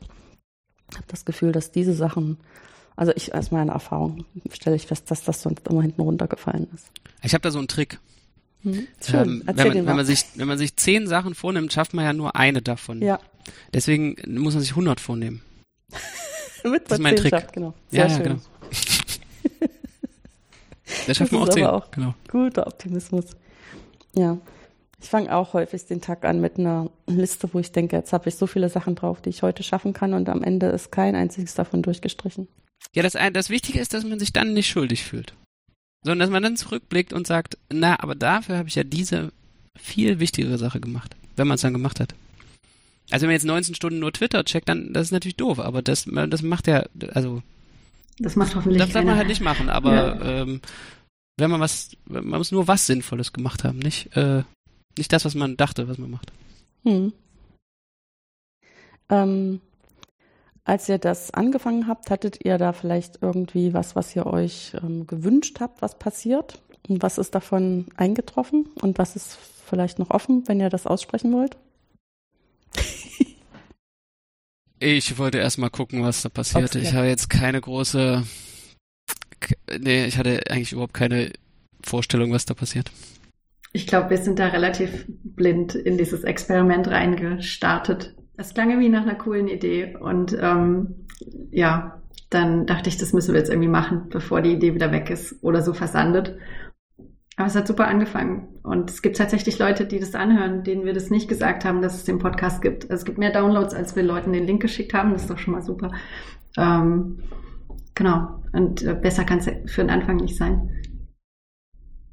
habe 0.94 1.04
das 1.08 1.24
Gefühl, 1.24 1.52
dass 1.52 1.72
diese 1.72 1.94
Sachen, 1.94 2.38
also 2.96 3.12
ich 3.14 3.34
aus 3.34 3.50
meiner 3.50 3.72
Erfahrung 3.72 4.24
stelle 4.52 4.76
ich 4.76 4.86
fest, 4.86 5.10
dass 5.10 5.24
das 5.24 5.42
sonst 5.42 5.66
immer 5.68 5.82
hinten 5.82 6.00
runtergefallen 6.00 6.68
ist. 6.74 6.86
Ich 7.22 7.34
habe 7.34 7.42
da 7.42 7.50
so 7.50 7.58
einen 7.58 7.68
Trick. 7.68 7.98
Hm? 8.62 8.86
Ähm, 9.12 9.42
wenn, 9.46 9.56
man, 9.56 9.86
wenn, 9.86 9.96
man 9.96 10.04
sich, 10.04 10.24
wenn 10.36 10.46
man 10.46 10.58
sich 10.58 10.76
zehn 10.76 11.06
Sachen 11.06 11.34
vornimmt, 11.34 11.72
schafft 11.72 11.94
man 11.94 12.04
ja 12.04 12.12
nur 12.12 12.36
eine 12.36 12.62
davon. 12.62 13.02
Ja, 13.02 13.18
Deswegen 13.72 14.16
muss 14.26 14.54
man 14.54 14.62
sich 14.62 14.70
100 14.70 15.00
vornehmen. 15.00 15.42
mit 16.64 16.82
Das 16.90 16.98
ist 16.98 17.02
mein 17.02 17.16
Trick. 17.16 17.30
Patenschaft, 17.32 17.54
genau. 17.54 17.74
Sehr 17.90 18.00
ja, 18.00 18.06
ja, 18.06 18.14
schön. 18.14 18.22
genau. 18.24 18.40
Da 21.06 21.14
schafft 21.14 21.32
man 21.32 21.40
Das 21.42 21.50
auch 21.50 21.54
zehn. 21.54 21.64
auch- 21.66 21.90
Genau. 21.90 22.14
Guter 22.28 22.66
Optimismus. 22.66 23.24
Ja. 24.14 24.38
Ich 25.02 25.08
fange 25.08 25.34
auch 25.34 25.54
häufig 25.54 25.86
den 25.86 26.02
Tag 26.02 26.24
an 26.26 26.40
mit 26.42 26.58
einer 26.58 26.90
Liste, 27.06 27.48
wo 27.54 27.58
ich 27.58 27.72
denke, 27.72 27.96
jetzt 27.96 28.12
habe 28.12 28.28
ich 28.28 28.34
so 28.34 28.46
viele 28.46 28.68
Sachen 28.68 28.96
drauf, 28.96 29.22
die 29.22 29.30
ich 29.30 29.42
heute 29.42 29.62
schaffen 29.62 29.94
kann 29.94 30.12
und 30.12 30.28
am 30.28 30.42
Ende 30.42 30.66
ist 30.66 30.92
kein 30.92 31.14
einziges 31.14 31.54
davon 31.54 31.80
durchgestrichen. 31.82 32.48
Ja, 32.94 33.02
das, 33.02 33.14
das 33.32 33.48
Wichtige 33.48 33.80
ist, 33.80 33.94
dass 33.94 34.04
man 34.04 34.18
sich 34.18 34.32
dann 34.34 34.52
nicht 34.52 34.68
schuldig 34.68 35.04
fühlt. 35.04 35.32
Sondern 36.04 36.18
dass 36.20 36.30
man 36.30 36.42
dann 36.42 36.56
zurückblickt 36.56 37.12
und 37.14 37.26
sagt, 37.26 37.56
na, 37.72 37.98
aber 38.02 38.14
dafür 38.14 38.58
habe 38.58 38.68
ich 38.68 38.74
ja 38.74 38.84
diese 38.84 39.32
viel 39.78 40.18
wichtigere 40.20 40.58
Sache 40.58 40.80
gemacht, 40.80 41.16
wenn 41.36 41.46
man 41.48 41.54
es 41.54 41.60
dann 41.62 41.72
gemacht 41.72 41.98
hat. 42.00 42.14
Also 43.10 43.22
wenn 43.22 43.28
man 43.28 43.34
jetzt 43.36 43.44
19 43.46 43.74
Stunden 43.74 43.98
nur 44.00 44.12
Twitter 44.12 44.44
checkt, 44.44 44.68
dann 44.68 44.92
das 44.92 45.06
ist 45.08 45.12
natürlich 45.12 45.36
doof, 45.36 45.58
aber 45.60 45.80
das, 45.82 46.04
das 46.06 46.42
macht 46.42 46.66
ja, 46.66 46.84
also 47.14 47.42
Das 48.20 48.36
macht 48.36 48.54
hoffentlich 48.54 48.78
das 48.78 48.92
darf 48.92 49.04
man 49.04 49.16
halt 49.16 49.28
nicht 49.28 49.40
machen, 49.40 49.70
aber 49.70 50.20
ähm, 50.22 50.60
wenn 51.38 51.50
man 51.50 51.60
was, 51.60 51.96
man 52.04 52.28
muss 52.28 52.52
nur 52.52 52.68
was 52.68 52.86
Sinnvolles 52.86 53.32
gemacht 53.32 53.64
haben, 53.64 53.78
nicht, 53.78 54.14
äh, 54.14 54.42
nicht 54.98 55.12
das, 55.12 55.24
was 55.24 55.34
man 55.34 55.56
dachte, 55.56 55.88
was 55.88 55.96
man 55.96 56.10
macht. 56.10 56.30
Hm. 56.84 57.14
Ähm, 59.08 59.60
als 60.64 60.88
ihr 60.88 60.98
das 60.98 61.32
angefangen 61.32 61.88
habt, 61.88 62.10
hattet 62.10 62.44
ihr 62.44 62.58
da 62.58 62.74
vielleicht 62.74 63.22
irgendwie 63.22 63.72
was, 63.72 63.96
was 63.96 64.14
ihr 64.14 64.26
euch 64.26 64.72
ähm, 64.82 65.06
gewünscht 65.06 65.58
habt, 65.60 65.80
was 65.80 65.98
passiert? 65.98 66.60
Und 66.88 67.02
was 67.02 67.16
ist 67.16 67.34
davon 67.34 67.86
eingetroffen? 67.96 68.68
Und 68.82 68.98
was 68.98 69.16
ist 69.16 69.38
vielleicht 69.66 69.98
noch 69.98 70.10
offen, 70.10 70.46
wenn 70.46 70.60
ihr 70.60 70.68
das 70.68 70.86
aussprechen 70.86 71.32
wollt? 71.32 71.56
Ich 74.82 75.18
wollte 75.18 75.38
erst 75.38 75.58
mal 75.58 75.68
gucken, 75.68 76.02
was 76.02 76.22
da 76.22 76.30
passiert. 76.30 76.74
Okay. 76.74 76.82
Ich 76.82 76.94
habe 76.94 77.06
jetzt 77.06 77.28
keine 77.28 77.60
große, 77.60 78.24
nee, 79.78 80.06
ich 80.06 80.16
hatte 80.16 80.40
eigentlich 80.48 80.72
überhaupt 80.72 80.94
keine 80.94 81.30
Vorstellung, 81.82 82.32
was 82.32 82.46
da 82.46 82.54
passiert. 82.54 82.90
Ich 83.72 83.86
glaube, 83.86 84.10
wir 84.10 84.16
sind 84.16 84.38
da 84.38 84.48
relativ 84.48 85.04
blind 85.06 85.74
in 85.74 85.98
dieses 85.98 86.24
Experiment 86.24 86.88
reingestartet. 86.88 88.14
Es 88.38 88.54
klang 88.54 88.70
irgendwie 88.70 88.88
nach 88.88 89.02
einer 89.02 89.16
coolen 89.16 89.48
Idee 89.48 89.96
und 89.96 90.36
ähm, 90.40 91.06
ja, 91.50 92.00
dann 92.30 92.66
dachte 92.66 92.88
ich, 92.88 92.96
das 92.96 93.12
müssen 93.12 93.34
wir 93.34 93.40
jetzt 93.40 93.50
irgendwie 93.50 93.68
machen, 93.68 94.08
bevor 94.08 94.40
die 94.40 94.52
Idee 94.52 94.74
wieder 94.74 94.92
weg 94.92 95.10
ist 95.10 95.36
oder 95.42 95.62
so 95.62 95.74
versandet. 95.74 96.36
Aber 97.40 97.46
es 97.46 97.56
hat 97.56 97.66
super 97.66 97.88
angefangen 97.88 98.48
und 98.62 98.90
es 98.90 99.00
gibt 99.00 99.16
tatsächlich 99.16 99.58
Leute, 99.58 99.86
die 99.86 99.98
das 99.98 100.14
anhören, 100.14 100.62
denen 100.62 100.84
wir 100.84 100.92
das 100.92 101.08
nicht 101.08 101.26
gesagt 101.26 101.64
haben, 101.64 101.80
dass 101.80 101.94
es 101.94 102.04
den 102.04 102.18
Podcast 102.18 102.60
gibt. 102.60 102.82
Also 102.90 102.96
es 103.00 103.04
gibt 103.06 103.16
mehr 103.16 103.32
Downloads, 103.32 103.72
als 103.72 103.96
wir 103.96 104.02
Leuten 104.02 104.34
den 104.34 104.44
Link 104.44 104.60
geschickt 104.60 104.92
haben. 104.92 105.12
Das 105.12 105.22
ist 105.22 105.30
doch 105.30 105.38
schon 105.38 105.54
mal 105.54 105.62
super. 105.62 105.90
Ähm, 106.58 107.22
genau. 107.94 108.42
Und 108.52 108.82
äh, 108.82 108.92
besser 108.92 109.24
kann 109.24 109.38
es 109.38 109.46
für 109.72 109.80
den 109.80 109.88
Anfang 109.88 110.16
nicht 110.16 110.36
sein. 110.36 110.82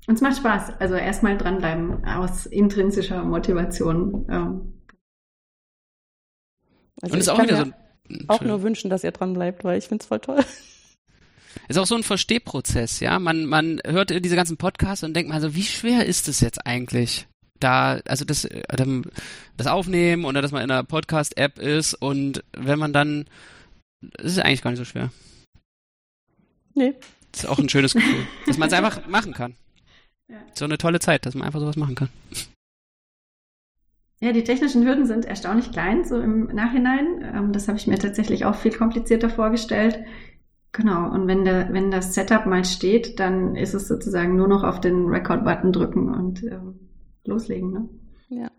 Und 0.07 0.13
es 0.15 0.21
macht 0.21 0.37
Spaß. 0.37 0.79
Also 0.79 0.95
erstmal 0.95 1.37
dranbleiben 1.37 2.05
aus 2.05 2.45
intrinsischer 2.45 3.21
Motivation. 3.25 4.27
Ähm, 4.29 4.73
Also 7.01 7.15
Und 7.15 7.19
ist 7.19 7.27
ich 7.27 7.33
auch 7.33 7.43
wieder 7.43 7.65
so 7.65 7.71
auch 8.29 8.41
nur 8.43 8.63
wünschen, 8.63 8.89
dass 8.89 9.03
ihr 9.03 9.11
dran 9.11 9.33
bleibt, 9.33 9.65
weil 9.65 9.77
ich 9.77 9.89
finde 9.89 10.03
es 10.03 10.07
voll 10.07 10.21
toll. 10.21 10.39
Ist 11.67 11.77
auch 11.77 11.85
so 11.85 11.95
ein 11.95 12.03
Verstehprozess, 12.03 12.99
ja. 12.99 13.19
Man, 13.19 13.45
man 13.45 13.81
hört 13.85 14.09
diese 14.23 14.35
ganzen 14.35 14.57
Podcasts 14.57 15.03
und 15.03 15.13
denkt 15.15 15.29
mal 15.29 15.41
so, 15.41 15.55
wie 15.55 15.63
schwer 15.63 16.05
ist 16.05 16.27
es 16.27 16.39
jetzt 16.39 16.65
eigentlich? 16.65 17.27
Da, 17.59 17.99
also 18.05 18.23
das, 18.23 18.45
äh, 18.45 18.63
das 19.57 19.67
Aufnehmen 19.67 20.25
oder 20.25 20.41
dass 20.41 20.51
man 20.51 20.63
in 20.63 20.71
einer 20.71 20.83
Podcast-App 20.83 21.57
ist 21.59 21.93
und 21.95 22.43
wenn 22.55 22.77
man 22.77 22.93
dann, 22.93 23.25
das 24.01 24.33
ist 24.33 24.39
eigentlich 24.39 24.61
gar 24.61 24.71
nicht 24.71 24.79
so 24.79 24.85
schwer. 24.85 25.11
Nee. 26.75 26.93
Das 27.31 27.43
ist 27.43 27.49
auch 27.49 27.59
ein 27.59 27.69
schönes 27.69 27.93
Gefühl, 27.93 28.27
dass 28.45 28.57
man 28.57 28.67
es 28.67 28.73
einfach 28.73 29.07
machen 29.07 29.33
kann. 29.33 29.55
Ja. 30.29 30.35
So 30.53 30.65
eine 30.65 30.77
tolle 30.77 30.99
Zeit, 30.99 31.25
dass 31.25 31.35
man 31.35 31.47
einfach 31.47 31.61
sowas 31.61 31.77
machen 31.77 31.95
kann. 31.95 32.09
Ja, 34.19 34.31
die 34.31 34.43
technischen 34.43 34.83
Hürden 34.85 35.05
sind 35.05 35.25
erstaunlich 35.25 35.71
klein, 35.71 36.03
so 36.03 36.19
im 36.19 36.47
Nachhinein. 36.47 37.23
Ähm, 37.33 37.53
das 37.53 37.67
habe 37.67 37.77
ich 37.77 37.85
mir 37.85 37.99
tatsächlich 37.99 38.45
auch 38.45 38.55
viel 38.55 38.73
komplizierter 38.73 39.29
vorgestellt. 39.29 39.99
Genau, 40.71 41.11
und 41.11 41.27
wenn, 41.27 41.43
der, 41.43 41.73
wenn 41.73 41.91
das 41.91 42.13
Setup 42.13 42.45
mal 42.45 42.63
steht, 42.63 43.19
dann 43.19 43.55
ist 43.55 43.73
es 43.73 43.87
sozusagen 43.87 44.35
nur 44.35 44.47
noch 44.47 44.63
auf 44.63 44.79
den 44.79 45.07
Record-Button 45.07 45.71
drücken 45.71 46.13
und 46.13 46.43
ähm, 46.43 46.79
loslegen. 47.23 47.71
Ne? 47.71 47.89
Ja. 48.29 48.51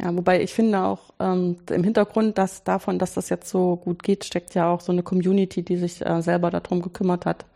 Ja, 0.00 0.14
wobei 0.14 0.42
ich 0.42 0.52
finde 0.52 0.80
auch 0.80 1.14
ähm, 1.20 1.56
im 1.70 1.84
Hintergrund, 1.84 2.36
dass 2.36 2.64
davon, 2.64 2.98
dass 2.98 3.14
das 3.14 3.28
jetzt 3.28 3.48
so 3.48 3.76
gut 3.76 4.02
geht, 4.02 4.24
steckt 4.24 4.54
ja 4.54 4.68
auch 4.68 4.80
so 4.80 4.90
eine 4.90 5.04
Community, 5.04 5.62
die 5.62 5.76
sich 5.76 6.04
äh, 6.04 6.20
selber 6.20 6.50
darum 6.50 6.82
gekümmert 6.82 7.26
hat 7.26 7.46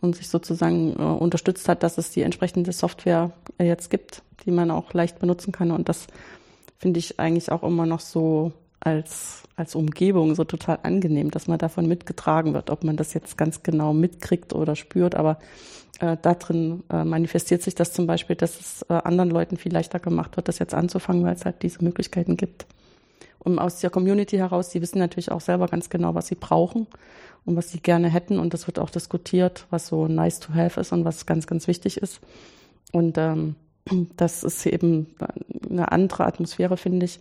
und 0.00 0.16
sich 0.16 0.28
sozusagen 0.28 0.94
äh, 0.98 1.02
unterstützt 1.02 1.68
hat, 1.68 1.82
dass 1.82 1.96
es 1.96 2.10
die 2.10 2.22
entsprechende 2.22 2.72
Software 2.72 3.32
äh, 3.58 3.66
jetzt 3.66 3.88
gibt, 3.90 4.22
die 4.44 4.50
man 4.50 4.70
auch 4.70 4.92
leicht 4.94 5.20
benutzen 5.20 5.52
kann. 5.52 5.70
Und 5.70 5.88
das 5.88 6.08
finde 6.76 6.98
ich 6.98 7.20
eigentlich 7.20 7.52
auch 7.52 7.62
immer 7.62 7.86
noch 7.86 8.00
so 8.00 8.52
als, 8.86 9.42
als 9.56 9.74
Umgebung 9.74 10.36
so 10.36 10.44
total 10.44 10.78
angenehm, 10.84 11.32
dass 11.32 11.48
man 11.48 11.58
davon 11.58 11.88
mitgetragen 11.88 12.54
wird, 12.54 12.70
ob 12.70 12.84
man 12.84 12.96
das 12.96 13.14
jetzt 13.14 13.36
ganz 13.36 13.64
genau 13.64 13.92
mitkriegt 13.92 14.52
oder 14.52 14.76
spürt. 14.76 15.16
Aber 15.16 15.38
äh, 15.98 16.16
da 16.22 16.34
drin 16.34 16.84
äh, 16.88 17.02
manifestiert 17.02 17.62
sich 17.62 17.74
das 17.74 17.92
zum 17.92 18.06
Beispiel, 18.06 18.36
dass 18.36 18.60
es 18.60 18.82
äh, 18.88 18.92
anderen 18.92 19.30
Leuten 19.30 19.56
viel 19.56 19.72
leichter 19.72 19.98
gemacht 19.98 20.36
wird, 20.36 20.46
das 20.46 20.60
jetzt 20.60 20.72
anzufangen, 20.72 21.24
weil 21.24 21.34
es 21.34 21.44
halt 21.44 21.64
diese 21.64 21.82
Möglichkeiten 21.82 22.36
gibt. 22.36 22.66
Und 23.40 23.58
aus 23.58 23.80
der 23.80 23.90
Community 23.90 24.36
heraus, 24.36 24.68
die 24.68 24.80
wissen 24.80 25.00
natürlich 25.00 25.32
auch 25.32 25.40
selber 25.40 25.66
ganz 25.66 25.90
genau, 25.90 26.14
was 26.14 26.28
sie 26.28 26.36
brauchen 26.36 26.86
und 27.44 27.56
was 27.56 27.70
sie 27.70 27.80
gerne 27.80 28.08
hätten. 28.08 28.38
Und 28.38 28.54
das 28.54 28.68
wird 28.68 28.78
auch 28.78 28.90
diskutiert, 28.90 29.66
was 29.70 29.88
so 29.88 30.06
nice 30.06 30.38
to 30.38 30.54
have 30.54 30.80
ist 30.80 30.92
und 30.92 31.04
was 31.04 31.26
ganz, 31.26 31.48
ganz 31.48 31.66
wichtig 31.66 31.96
ist. 31.96 32.20
Und 32.92 33.18
ähm, 33.18 33.56
das 34.16 34.44
ist 34.44 34.64
eben 34.64 35.08
eine 35.68 35.90
andere 35.90 36.24
Atmosphäre, 36.24 36.76
finde 36.76 37.06
ich, 37.06 37.18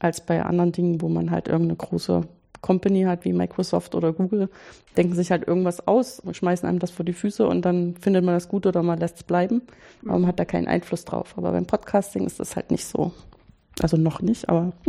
als 0.00 0.24
bei 0.24 0.42
anderen 0.42 0.72
Dingen, 0.72 1.00
wo 1.00 1.08
man 1.08 1.30
halt 1.30 1.48
irgendeine 1.48 1.76
große 1.76 2.22
Company 2.60 3.02
hat 3.02 3.24
wie 3.24 3.32
Microsoft 3.32 3.94
oder 3.94 4.12
Google, 4.12 4.48
denken 4.96 5.14
sich 5.14 5.30
halt 5.30 5.46
irgendwas 5.46 5.86
aus, 5.86 6.22
schmeißen 6.30 6.68
einem 6.68 6.78
das 6.78 6.90
vor 6.90 7.04
die 7.04 7.12
Füße 7.12 7.46
und 7.46 7.62
dann 7.62 7.96
findet 8.00 8.24
man 8.24 8.34
das 8.34 8.48
gut 8.48 8.66
oder 8.66 8.82
man 8.82 8.98
lässt 8.98 9.16
es 9.16 9.22
bleiben. 9.22 9.62
Aber 10.04 10.18
man 10.18 10.26
hat 10.28 10.40
da 10.40 10.44
keinen 10.44 10.66
Einfluss 10.66 11.04
drauf. 11.04 11.34
Aber 11.36 11.52
beim 11.52 11.66
Podcasting 11.66 12.26
ist 12.26 12.40
das 12.40 12.56
halt 12.56 12.70
nicht 12.70 12.86
so. 12.86 13.12
Also 13.80 13.96
noch 13.96 14.20
nicht, 14.22 14.48
aber 14.48 14.72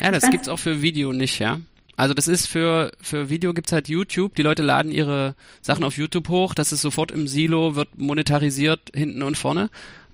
Ja, 0.00 0.10
das 0.10 0.24
Was? 0.24 0.30
gibt's 0.30 0.48
auch 0.48 0.58
für 0.58 0.82
Video 0.82 1.12
nicht, 1.12 1.38
ja. 1.38 1.60
Also 1.96 2.14
das 2.14 2.28
ist 2.28 2.46
für, 2.46 2.92
für 3.00 3.28
Video 3.28 3.52
gibt's 3.54 3.72
halt 3.72 3.88
YouTube. 3.88 4.36
Die 4.36 4.42
Leute 4.42 4.62
laden 4.62 4.92
ihre 4.92 5.34
Sachen 5.62 5.84
auf 5.84 5.96
YouTube 5.96 6.28
hoch. 6.28 6.54
Das 6.54 6.72
ist 6.72 6.80
sofort 6.80 7.10
im 7.10 7.26
Silo, 7.26 7.74
wird 7.74 7.98
monetarisiert 7.98 8.92
hinten 8.94 9.22
und 9.22 9.36
vorne. 9.36 9.68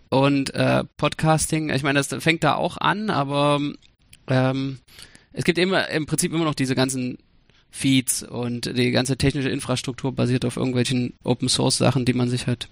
Und 0.08 0.54
äh, 0.54 0.84
Podcasting, 0.96 1.70
ich 1.70 1.82
meine, 1.82 1.98
das 1.98 2.08
fängt 2.22 2.42
da 2.42 2.54
auch 2.54 2.78
an, 2.78 3.10
aber 3.10 3.60
ähm, 4.28 4.78
es 5.32 5.44
gibt 5.44 5.58
immer 5.58 5.88
im 5.88 6.06
Prinzip 6.06 6.32
immer 6.32 6.44
noch 6.44 6.54
diese 6.54 6.74
ganzen 6.74 7.18
Feeds 7.70 8.22
und 8.22 8.76
die 8.78 8.92
ganze 8.92 9.16
technische 9.16 9.48
Infrastruktur 9.50 10.12
basiert 10.12 10.44
auf 10.44 10.56
irgendwelchen 10.56 11.14
Open 11.24 11.48
Source 11.48 11.78
Sachen, 11.78 12.04
die 12.04 12.12
man 12.12 12.28
sich 12.28 12.46
halt 12.46 12.68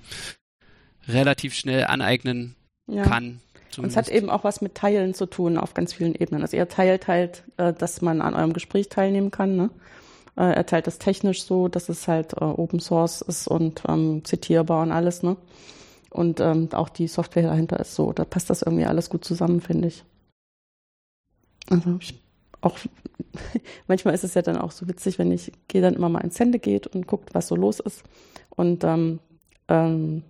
relativ 1.09 1.55
schnell 1.55 1.85
aneignen 1.85 2.55
ja. 2.87 3.03
kann. 3.03 3.41
Und 3.79 3.87
es 3.87 3.97
hat 3.97 4.09
eben 4.09 4.31
auch 4.31 4.45
was 4.45 4.61
mit 4.61 4.75
Teilen 4.75 5.15
zu 5.15 5.27
tun 5.27 5.57
auf 5.59 5.75
ganz 5.75 5.93
vielen 5.93 6.15
Ebenen. 6.15 6.43
Also 6.43 6.57
ihr 6.57 6.69
teilt 6.69 7.09
halt, 7.09 7.43
äh, 7.57 7.73
dass 7.73 8.03
man 8.03 8.21
an 8.21 8.35
eurem 8.35 8.53
Gespräch 8.53 8.89
teilnehmen 8.91 9.31
kann. 9.31 9.57
Ne? 9.57 9.71
Äh, 10.37 10.53
er 10.53 10.67
teilt 10.67 10.87
das 10.87 10.99
technisch 10.99 11.43
so, 11.45 11.69
dass 11.69 11.89
es 11.89 12.07
halt 12.07 12.35
äh, 12.35 12.45
Open 12.45 12.81
Source 12.81 13.23
ist 13.23 13.49
und 13.49 13.83
ähm, 13.89 14.25
zitierbar 14.25 14.83
und 14.83 14.93
alles. 14.93 15.23
Ne? 15.23 15.37
Und 16.11 16.41
ähm, 16.41 16.69
auch 16.73 16.91
die 16.91 17.09
Software 17.09 17.45
dahinter 17.45 17.81
ist 17.81 17.95
so. 17.95 18.13
Da 18.13 18.25
passt 18.25 18.51
das 18.51 18.63
irgendwie 18.63 18.85
alles 18.85 19.09
gut 19.09 19.25
zusammen, 19.25 19.61
finde 19.61 19.89
ich. 19.89 20.05
Also 21.71 21.97
ich 22.01 22.21
auch 22.61 22.79
manchmal 23.89 24.15
ist 24.15 24.25
es 24.25 24.35
ja 24.35 24.43
dann 24.43 24.59
auch 24.59 24.71
so 24.71 24.89
witzig, 24.89 25.19
wenn 25.19 25.33
ich 25.33 25.53
gehe 25.69 25.83
dann 25.83 25.95
immer 25.95 26.09
mal 26.09 26.21
ins 26.21 26.37
Sendegeht 26.37 26.87
und 26.87 27.07
guckt, 27.07 27.35
was 27.35 27.49
so 27.49 27.57
los 27.57 27.81
ist. 27.81 28.03
Und 28.51 28.85
ähm, 28.85 29.21
ähm, 29.69 30.23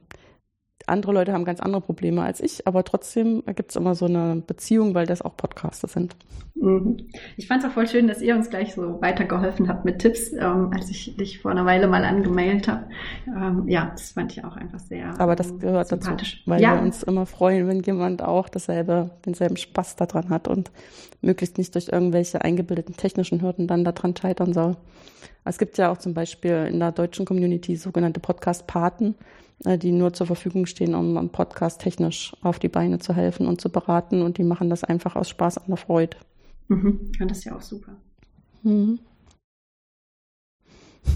andere 0.87 1.13
Leute 1.13 1.33
haben 1.33 1.45
ganz 1.45 1.61
andere 1.61 1.81
Probleme 1.81 2.23
als 2.23 2.41
ich, 2.41 2.67
aber 2.67 2.85
trotzdem 2.85 3.43
gibt 3.55 3.71
es 3.71 3.77
immer 3.77 3.95
so 3.95 4.07
eine 4.07 4.43
Beziehung, 4.47 4.95
weil 4.95 5.07
das 5.07 5.23
auch 5.23 5.37
Podcaster 5.37 5.89
sind. 5.89 6.17
Mhm. 6.55 7.09
Ich 7.37 7.49
fand 7.49 7.63
es 7.63 7.69
auch 7.69 7.75
voll 7.75 7.89
schön, 7.89 8.07
dass 8.07 8.23
ihr 8.23 8.35
uns 8.35 8.51
gleich 8.51 8.75
so 8.75 9.01
weitergeholfen 9.01 9.69
habt 9.69 9.85
mit 9.85 9.99
Tipps, 9.99 10.33
ähm, 10.33 10.71
als 10.73 10.91
ich 10.91 11.17
dich 11.17 11.41
vor 11.41 11.51
einer 11.51 11.65
Weile 11.67 11.89
mal 11.89 12.05
angemailt 12.05 12.69
habe. 12.69 12.85
Ähm, 13.27 13.69
ja, 13.69 13.91
das 13.93 14.13
fand 14.13 14.33
ich 14.33 14.45
auch 14.45 14.57
einfach 14.57 14.79
sehr 14.79 15.19
Aber 15.21 15.37
das 15.37 15.59
gehört 15.59 15.91
dazu, 15.91 16.11
weil 16.47 16.61
ja. 16.61 16.75
wir 16.75 16.83
uns 16.83 17.03
immer 17.03 17.27
freuen, 17.27 17.67
wenn 17.69 17.83
jemand 17.83 18.23
auch 18.23 18.49
dasselbe, 18.49 19.11
denselben 19.25 19.57
Spaß 19.57 19.97
daran 19.97 20.31
hat 20.31 20.49
und 20.49 20.71
möglichst 21.21 21.59
nicht 21.59 21.75
durch 21.75 21.89
irgendwelche 21.89 22.43
eingebildeten 22.43 22.97
technischen 22.97 23.43
Hürden 23.43 23.67
dann 23.67 23.85
daran 23.85 24.17
scheitern 24.17 24.53
soll. 24.53 24.77
Es 25.45 25.59
gibt 25.59 25.79
ja 25.79 25.91
auch 25.91 25.99
zum 25.99 26.15
Beispiel 26.15 26.69
in 26.71 26.79
der 26.79 26.93
deutschen 26.93 27.27
Community 27.27 27.77
sogenannte 27.77 28.21
Podcast-Paten, 28.21 29.17
die 29.65 29.93
nur 29.93 30.13
zur 30.13 30.27
Verfügung 30.27 30.67
stehen, 30.67 30.95
um 30.95 31.17
am 31.17 31.31
Podcast 31.31 31.81
technisch 31.81 32.33
auf 32.43 32.59
die 32.59 32.69
Beine 32.69 32.99
zu 32.99 33.15
helfen 33.15 33.47
und 33.47 33.61
zu 33.61 33.71
beraten. 33.71 34.23
Und 34.23 34.39
die 34.39 34.45
machen 34.45 34.71
das 34.71 34.85
einfach 34.85 35.17
aus 35.17 35.29
Spaß 35.29 35.59
an 35.59 35.69
der 35.69 35.77
Freude. 35.77 36.17
Mhm. 36.69 37.13
Ja, 37.19 37.27
das 37.27 37.39
ist 37.39 37.45
ja 37.45 37.57
auch 37.57 37.63
super. 37.63 37.93
Mhm. 38.63 38.99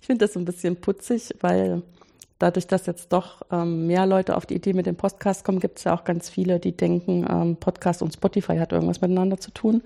Ich 0.00 0.06
finde 0.06 0.26
das 0.26 0.34
so 0.34 0.38
ein 0.38 0.44
bisschen 0.44 0.76
putzig, 0.76 1.34
weil 1.40 1.82
dadurch, 2.38 2.66
dass 2.66 2.84
jetzt 2.84 3.10
doch 3.14 3.40
ähm, 3.50 3.86
mehr 3.86 4.04
Leute 4.04 4.36
auf 4.36 4.44
die 4.44 4.54
Idee 4.54 4.74
mit 4.74 4.84
dem 4.84 4.96
Podcast 4.96 5.44
kommen, 5.46 5.60
gibt 5.60 5.78
es 5.78 5.84
ja 5.84 5.96
auch 5.96 6.04
ganz 6.04 6.28
viele, 6.28 6.60
die 6.60 6.76
denken, 6.76 7.26
ähm, 7.26 7.56
Podcast 7.56 8.02
und 8.02 8.12
Spotify 8.12 8.58
hat 8.58 8.72
irgendwas 8.72 9.00
miteinander 9.00 9.38
zu 9.38 9.50
tun 9.50 9.82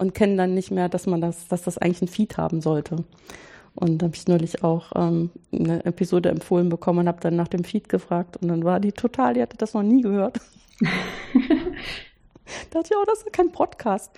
und 0.00 0.12
kennen 0.12 0.36
dann 0.36 0.54
nicht 0.54 0.72
mehr, 0.72 0.88
dass 0.88 1.06
man 1.06 1.20
das, 1.20 1.46
dass 1.46 1.62
das 1.62 1.78
eigentlich 1.78 2.02
ein 2.02 2.08
Feed 2.08 2.36
haben 2.36 2.60
sollte. 2.60 3.04
Und 3.74 3.98
da 3.98 4.06
habe 4.06 4.16
ich 4.16 4.26
neulich 4.26 4.64
auch 4.64 4.92
ähm, 4.94 5.30
eine 5.52 5.84
Episode 5.84 6.28
empfohlen 6.28 6.68
bekommen 6.68 7.00
und 7.00 7.08
habe 7.08 7.20
dann 7.20 7.36
nach 7.36 7.48
dem 7.48 7.64
Feed 7.64 7.88
gefragt 7.88 8.36
und 8.36 8.48
dann 8.48 8.64
war 8.64 8.80
die 8.80 8.92
total, 8.92 9.34
die 9.34 9.42
hatte 9.42 9.56
das 9.56 9.74
noch 9.74 9.82
nie 9.82 10.02
gehört. 10.02 10.40
da 10.80 10.88
dachte 12.70 12.90
ich, 12.90 12.96
oh, 12.96 13.04
das 13.06 13.22
ist 13.22 13.32
kein 13.32 13.52
Podcast. 13.52 14.10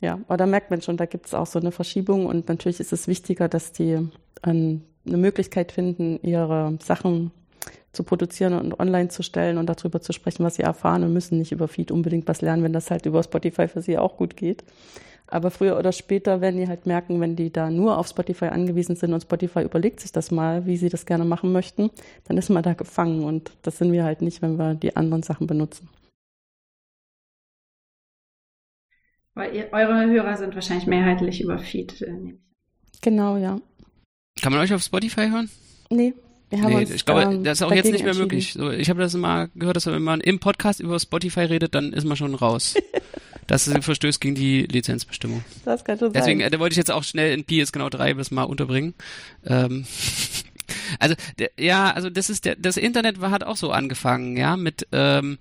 Ja, 0.00 0.20
aber 0.26 0.36
da 0.36 0.46
merkt 0.46 0.70
man 0.70 0.80
schon, 0.80 0.96
da 0.96 1.06
gibt 1.06 1.26
es 1.26 1.34
auch 1.34 1.46
so 1.46 1.58
eine 1.58 1.72
Verschiebung 1.72 2.26
und 2.26 2.48
natürlich 2.48 2.80
ist 2.80 2.92
es 2.92 3.08
wichtiger, 3.08 3.48
dass 3.48 3.72
die 3.72 4.08
ähm, 4.44 4.82
eine 5.06 5.16
Möglichkeit 5.16 5.72
finden, 5.72 6.20
ihre 6.22 6.78
Sachen 6.82 7.32
zu 7.92 8.04
produzieren 8.04 8.54
und 8.54 8.78
online 8.78 9.08
zu 9.08 9.22
stellen 9.22 9.58
und 9.58 9.66
darüber 9.66 10.00
zu 10.00 10.12
sprechen, 10.12 10.44
was 10.44 10.54
sie 10.54 10.62
erfahren 10.62 11.02
und 11.02 11.12
müssen 11.12 11.38
nicht 11.38 11.52
über 11.52 11.66
Feed 11.66 11.90
unbedingt 11.90 12.28
was 12.28 12.40
lernen, 12.40 12.62
wenn 12.62 12.72
das 12.72 12.90
halt 12.90 13.06
über 13.06 13.22
Spotify 13.22 13.66
für 13.66 13.82
sie 13.82 13.98
auch 13.98 14.16
gut 14.16 14.36
geht. 14.36 14.62
Aber 15.30 15.50
früher 15.50 15.78
oder 15.78 15.92
später 15.92 16.40
werden 16.40 16.58
die 16.58 16.68
halt 16.68 16.86
merken, 16.86 17.20
wenn 17.20 17.36
die 17.36 17.52
da 17.52 17.70
nur 17.70 17.98
auf 17.98 18.08
Spotify 18.08 18.46
angewiesen 18.46 18.96
sind 18.96 19.12
und 19.12 19.22
Spotify 19.22 19.62
überlegt 19.62 20.00
sich 20.00 20.12
das 20.12 20.30
mal, 20.30 20.66
wie 20.66 20.76
sie 20.76 20.88
das 20.88 21.06
gerne 21.06 21.24
machen 21.24 21.52
möchten, 21.52 21.90
dann 22.24 22.36
ist 22.36 22.50
man 22.50 22.62
da 22.62 22.74
gefangen 22.74 23.22
und 23.22 23.52
das 23.62 23.78
sind 23.78 23.92
wir 23.92 24.04
halt 24.04 24.22
nicht, 24.22 24.42
wenn 24.42 24.58
wir 24.58 24.74
die 24.74 24.96
anderen 24.96 25.22
Sachen 25.22 25.46
benutzen. 25.46 25.88
Weil 29.34 29.54
ihr, 29.54 29.68
eure 29.72 30.06
Hörer 30.06 30.36
sind 30.36 30.54
wahrscheinlich 30.54 30.86
mehrheitlich 30.86 31.40
über 31.40 31.58
Feed. 31.58 32.02
Äh, 32.02 32.34
genau, 33.00 33.36
ja. 33.36 33.60
Kann 34.42 34.52
man 34.52 34.60
euch 34.60 34.74
auf 34.74 34.82
Spotify 34.82 35.28
hören? 35.28 35.48
Nee. 35.90 36.14
Wir 36.50 36.62
haben 36.62 36.72
nee, 36.72 36.80
uns, 36.80 36.90
ich 36.90 37.04
glaube, 37.04 37.22
ähm, 37.22 37.44
das 37.44 37.58
ist 37.58 37.62
auch 37.62 37.72
jetzt 37.72 37.92
nicht 37.92 38.04
mehr 38.04 38.14
möglich. 38.14 38.54
So, 38.54 38.70
ich 38.70 38.90
habe 38.90 39.00
das 39.00 39.14
immer 39.14 39.48
gehört, 39.54 39.76
dass 39.76 39.86
wenn 39.86 40.02
man 40.02 40.20
im 40.20 40.40
Podcast 40.40 40.80
über 40.80 40.98
Spotify 40.98 41.40
redet, 41.42 41.76
dann 41.76 41.92
ist 41.92 42.04
man 42.04 42.16
schon 42.16 42.34
raus. 42.34 42.74
Das 43.50 43.68
verstößt 43.68 44.20
gegen 44.20 44.36
die 44.36 44.62
Lizenzbestimmung. 44.62 45.44
Das 45.64 45.84
kann 45.84 45.98
schon 45.98 46.12
Deswegen, 46.12 46.38
sein. 46.38 46.46
Äh, 46.46 46.50
da 46.50 46.60
wollte 46.60 46.74
ich 46.74 46.76
jetzt 46.76 46.92
auch 46.92 47.02
schnell 47.02 47.36
in 47.36 47.44
PS 47.44 47.72
genau 47.72 47.88
3 47.88 48.14
bis 48.14 48.30
mal 48.30 48.44
unterbringen. 48.44 48.94
Ähm, 49.44 49.86
also 51.00 51.16
der, 51.40 51.50
ja, 51.58 51.90
also 51.90 52.10
das 52.10 52.30
ist 52.30 52.44
der, 52.44 52.54
das 52.54 52.76
Internet 52.76 53.18
hat 53.20 53.42
auch 53.42 53.56
so 53.56 53.72
angefangen, 53.72 54.36
ja, 54.36 54.56
mit 54.56 54.86
ähm, 54.92 55.38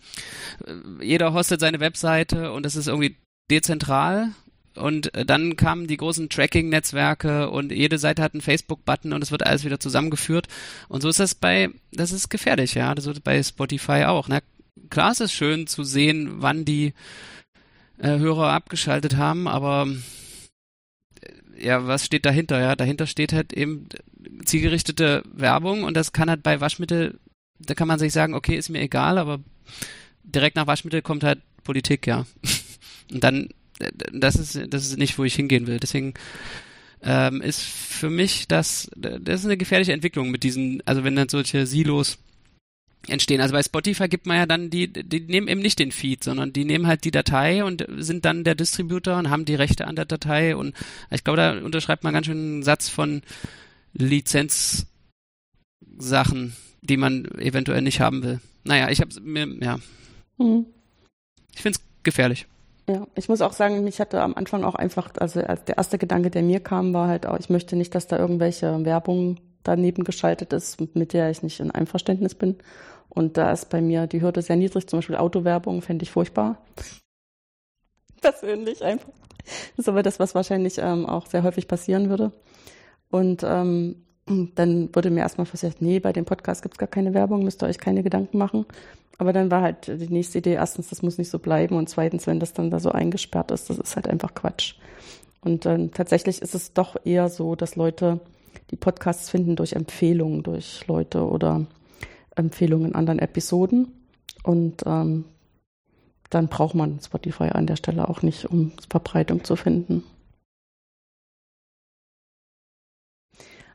jeder 0.99 1.33
hostet 1.33 1.59
seine 1.59 1.79
Webseite 1.79 2.51
und 2.51 2.63
das 2.63 2.75
ist 2.75 2.87
irgendwie 2.87 3.15
dezentral 3.51 4.29
und 4.75 5.13
äh, 5.13 5.23
dann 5.23 5.55
kamen 5.55 5.85
die 5.85 5.97
großen 5.97 6.29
Tracking-Netzwerke 6.29 7.51
und 7.51 7.71
jede 7.71 7.99
Seite 7.99 8.23
hat 8.23 8.33
einen 8.33 8.41
Facebook-Button 8.41 9.13
und 9.13 9.23
es 9.23 9.29
wird 9.29 9.45
alles 9.45 9.65
wieder 9.65 9.79
zusammengeführt. 9.79 10.47
Und 10.87 11.01
so 11.01 11.09
ist 11.09 11.19
das 11.19 11.35
bei, 11.35 11.69
das 11.91 12.11
ist 12.11 12.29
gefährlich, 12.29 12.73
ja. 12.73 12.95
Das 12.95 13.05
wird 13.05 13.23
bei 13.23 13.41
Spotify 13.43 14.05
auch. 14.05 14.27
Ne? 14.27 14.41
Klar, 14.89 15.11
es 15.11 15.19
ist 15.19 15.33
schön 15.33 15.67
zu 15.67 15.83
sehen, 15.83 16.41
wann 16.41 16.65
die 16.65 16.93
Hörer 18.07 18.51
abgeschaltet 18.53 19.17
haben, 19.17 19.47
aber 19.47 19.87
äh, 21.21 21.65
ja, 21.65 21.85
was 21.87 22.05
steht 22.05 22.25
dahinter? 22.25 22.59
Ja, 22.61 22.75
dahinter 22.75 23.07
steht 23.07 23.33
halt 23.33 23.53
eben 23.53 23.87
zielgerichtete 24.45 25.23
Werbung 25.31 25.83
und 25.83 25.95
das 25.95 26.13
kann 26.13 26.29
halt 26.29 26.43
bei 26.43 26.61
Waschmittel, 26.61 27.19
da 27.59 27.73
kann 27.73 27.87
man 27.87 27.99
sich 27.99 28.13
sagen, 28.13 28.33
okay, 28.33 28.55
ist 28.55 28.69
mir 28.69 28.81
egal, 28.81 29.17
aber 29.17 29.39
direkt 30.23 30.55
nach 30.55 30.67
Waschmittel 30.67 31.01
kommt 31.01 31.23
halt 31.23 31.41
Politik, 31.63 32.07
ja. 32.07 32.25
Und 33.11 33.23
dann, 33.23 33.49
äh, 33.79 33.91
das 34.13 34.35
ist, 34.35 34.59
das 34.69 34.85
ist 34.85 34.97
nicht, 34.97 35.17
wo 35.17 35.23
ich 35.23 35.35
hingehen 35.35 35.67
will. 35.67 35.79
Deswegen 35.79 36.13
ähm, 37.01 37.41
ist 37.41 37.61
für 37.61 38.09
mich 38.09 38.47
das, 38.47 38.89
das 38.95 39.41
ist 39.41 39.45
eine 39.45 39.57
gefährliche 39.57 39.93
Entwicklung 39.93 40.31
mit 40.31 40.43
diesen, 40.43 40.81
also 40.85 41.03
wenn 41.03 41.15
dann 41.15 41.29
solche 41.29 41.65
Silos 41.65 42.17
entstehen. 43.07 43.41
Also 43.41 43.53
bei 43.53 43.63
Spotify 43.63 44.07
gibt 44.07 44.25
man 44.25 44.37
ja 44.37 44.45
dann 44.45 44.69
die, 44.69 44.91
die 44.91 45.21
nehmen 45.21 45.47
eben 45.47 45.61
nicht 45.61 45.79
den 45.79 45.91
Feed, 45.91 46.23
sondern 46.23 46.53
die 46.53 46.65
nehmen 46.65 46.87
halt 46.87 47.05
die 47.05 47.11
Datei 47.11 47.63
und 47.63 47.85
sind 47.97 48.25
dann 48.25 48.43
der 48.43 48.55
Distributor 48.55 49.17
und 49.17 49.29
haben 49.29 49.45
die 49.45 49.55
Rechte 49.55 49.87
an 49.87 49.95
der 49.95 50.05
Datei 50.05 50.55
und 50.55 50.75
ich 51.09 51.23
glaube, 51.23 51.37
da 51.37 51.57
unterschreibt 51.57 52.03
man 52.03 52.13
ganz 52.13 52.25
schön 52.25 52.37
einen 52.37 52.63
Satz 52.63 52.89
von 52.89 53.21
Lizenzsachen, 53.93 54.85
die 56.81 56.97
man 56.97 57.25
eventuell 57.37 57.81
nicht 57.81 58.01
haben 58.01 58.23
will. 58.23 58.39
Naja, 58.63 58.89
ich 58.89 59.01
habe 59.01 59.19
mir, 59.21 59.47
ja. 59.61 59.79
Mhm. 60.37 60.65
Ich 61.55 61.61
finde 61.61 61.79
es 61.79 61.85
gefährlich. 62.03 62.45
Ja, 62.87 63.07
ich 63.15 63.29
muss 63.29 63.41
auch 63.41 63.53
sagen, 63.53 63.83
mich 63.83 63.99
hatte 63.99 64.21
am 64.21 64.33
Anfang 64.33 64.63
auch 64.63 64.75
einfach, 64.75 65.11
also 65.19 65.41
als 65.41 65.63
der 65.65 65.77
erste 65.77 65.97
Gedanke, 65.97 66.31
der 66.31 66.41
mir 66.41 66.59
kam, 66.59 66.93
war 66.93 67.07
halt 67.07 67.27
auch, 67.27 67.39
ich 67.39 67.49
möchte 67.49 67.75
nicht, 67.75 67.93
dass 67.93 68.07
da 68.07 68.17
irgendwelche 68.17 68.83
Werbung 68.83 69.37
daneben 69.63 70.03
geschaltet 70.03 70.53
ist, 70.53 70.79
mit 70.95 71.13
der 71.13 71.29
ich 71.29 71.43
nicht 71.43 71.59
in 71.59 71.71
Einverständnis 71.71 72.35
bin. 72.35 72.57
Und 73.09 73.37
da 73.37 73.51
ist 73.51 73.69
bei 73.69 73.81
mir 73.81 74.07
die 74.07 74.21
Hürde 74.21 74.41
sehr 74.41 74.55
niedrig. 74.55 74.87
Zum 74.87 74.99
Beispiel 74.99 75.15
Autowerbung 75.15 75.81
fände 75.81 76.03
ich 76.03 76.11
furchtbar. 76.11 76.57
Persönlich 78.21 78.83
einfach. 78.83 79.11
Das 79.75 79.85
ist 79.85 79.89
aber 79.89 80.03
das, 80.03 80.19
was 80.19 80.35
wahrscheinlich 80.35 80.77
ähm, 80.77 81.05
auch 81.05 81.25
sehr 81.25 81.43
häufig 81.43 81.67
passieren 81.67 82.09
würde. 82.09 82.31
Und 83.09 83.43
ähm, 83.43 84.05
dann 84.55 84.93
wurde 84.93 85.09
mir 85.09 85.21
erstmal 85.21 85.45
versichert, 85.45 85.81
nee, 85.81 85.99
bei 85.99 86.13
dem 86.13 86.25
Podcast 86.25 86.61
gibt 86.61 86.75
es 86.75 86.79
gar 86.79 86.87
keine 86.87 87.13
Werbung, 87.13 87.43
müsst 87.43 87.63
ihr 87.63 87.67
euch 87.67 87.79
keine 87.79 88.03
Gedanken 88.03 88.37
machen. 88.37 88.65
Aber 89.17 89.33
dann 89.33 89.51
war 89.51 89.61
halt 89.61 89.87
die 89.87 90.07
nächste 90.07 90.37
Idee, 90.37 90.53
erstens, 90.53 90.89
das 90.89 91.01
muss 91.01 91.17
nicht 91.17 91.29
so 91.29 91.39
bleiben 91.39 91.75
und 91.75 91.89
zweitens, 91.89 92.25
wenn 92.25 92.39
das 92.39 92.53
dann 92.53 92.71
da 92.71 92.79
so 92.79 92.91
eingesperrt 92.91 93.51
ist, 93.51 93.69
das 93.69 93.77
ist 93.77 93.97
halt 93.97 94.07
einfach 94.07 94.33
Quatsch. 94.33 94.75
Und 95.41 95.65
ähm, 95.65 95.91
tatsächlich 95.91 96.41
ist 96.41 96.55
es 96.55 96.73
doch 96.73 96.95
eher 97.03 97.27
so, 97.27 97.55
dass 97.55 97.75
Leute 97.75 98.21
die 98.71 98.75
Podcasts 98.75 99.29
finden 99.29 99.55
durch 99.55 99.73
Empfehlungen 99.73 100.43
durch 100.43 100.85
Leute 100.87 101.25
oder 101.27 101.65
Empfehlungen 102.35 102.89
in 102.89 102.95
anderen 102.95 103.19
Episoden. 103.19 103.91
Und 104.43 104.83
ähm, 104.85 105.25
dann 106.29 106.47
braucht 106.47 106.75
man 106.75 106.99
Spotify 106.99 107.49
an 107.49 107.67
der 107.67 107.75
Stelle 107.75 108.07
auch 108.07 108.21
nicht, 108.21 108.45
um 108.45 108.71
Verbreitung 108.89 109.43
zu 109.43 109.55
finden. 109.55 110.03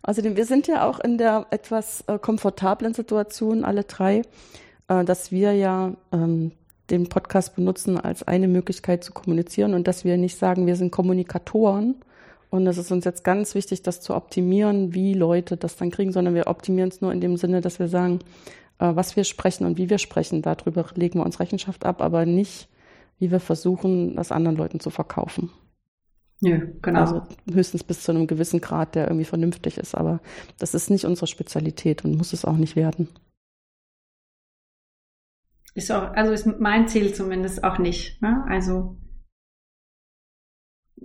Außerdem, 0.02 0.36
wir 0.36 0.44
sind 0.44 0.66
ja 0.66 0.86
auch 0.86 1.00
in 1.00 1.16
der 1.16 1.46
etwas 1.50 2.02
äh, 2.02 2.18
komfortablen 2.18 2.92
Situation, 2.92 3.64
alle 3.64 3.84
drei, 3.84 4.22
äh, 4.88 5.04
dass 5.04 5.32
wir 5.32 5.54
ja 5.54 5.94
ähm, 6.12 6.52
den 6.90 7.08
Podcast 7.08 7.56
benutzen 7.56 7.98
als 7.98 8.22
eine 8.22 8.46
Möglichkeit 8.46 9.02
zu 9.02 9.12
kommunizieren 9.12 9.72
und 9.72 9.88
dass 9.88 10.04
wir 10.04 10.18
nicht 10.18 10.36
sagen, 10.36 10.66
wir 10.66 10.76
sind 10.76 10.90
Kommunikatoren, 10.90 11.96
und 12.54 12.68
es 12.68 12.78
ist 12.78 12.92
uns 12.92 13.04
jetzt 13.04 13.24
ganz 13.24 13.56
wichtig, 13.56 13.82
das 13.82 14.00
zu 14.00 14.14
optimieren, 14.14 14.94
wie 14.94 15.12
Leute 15.12 15.56
das 15.56 15.74
dann 15.74 15.90
kriegen, 15.90 16.12
sondern 16.12 16.36
wir 16.36 16.46
optimieren 16.46 16.88
es 16.88 17.00
nur 17.00 17.12
in 17.12 17.20
dem 17.20 17.36
Sinne, 17.36 17.60
dass 17.60 17.80
wir 17.80 17.88
sagen, 17.88 18.20
äh, 18.78 18.94
was 18.94 19.16
wir 19.16 19.24
sprechen 19.24 19.66
und 19.66 19.76
wie 19.76 19.90
wir 19.90 19.98
sprechen. 19.98 20.40
Darüber 20.40 20.86
legen 20.94 21.18
wir 21.18 21.26
uns 21.26 21.40
Rechenschaft 21.40 21.84
ab, 21.84 22.00
aber 22.00 22.26
nicht, 22.26 22.68
wie 23.18 23.32
wir 23.32 23.40
versuchen, 23.40 24.14
das 24.14 24.30
anderen 24.30 24.56
Leuten 24.56 24.78
zu 24.78 24.90
verkaufen. 24.90 25.50
Ja, 26.42 26.60
genau. 26.80 27.00
Also 27.00 27.22
höchstens 27.52 27.82
bis 27.82 28.04
zu 28.04 28.12
einem 28.12 28.28
gewissen 28.28 28.60
Grad, 28.60 28.94
der 28.94 29.08
irgendwie 29.08 29.24
vernünftig 29.24 29.76
ist, 29.76 29.96
aber 29.96 30.20
das 30.60 30.74
ist 30.74 30.90
nicht 30.90 31.06
unsere 31.06 31.26
Spezialität 31.26 32.04
und 32.04 32.16
muss 32.16 32.32
es 32.32 32.44
auch 32.44 32.56
nicht 32.56 32.76
werden. 32.76 33.08
Ist 35.74 35.90
auch, 35.90 36.12
also 36.12 36.30
ist 36.30 36.46
mein 36.60 36.86
Ziel 36.86 37.12
zumindest 37.14 37.64
auch 37.64 37.78
nicht. 37.78 38.22
Ne? 38.22 38.44
Also 38.46 38.96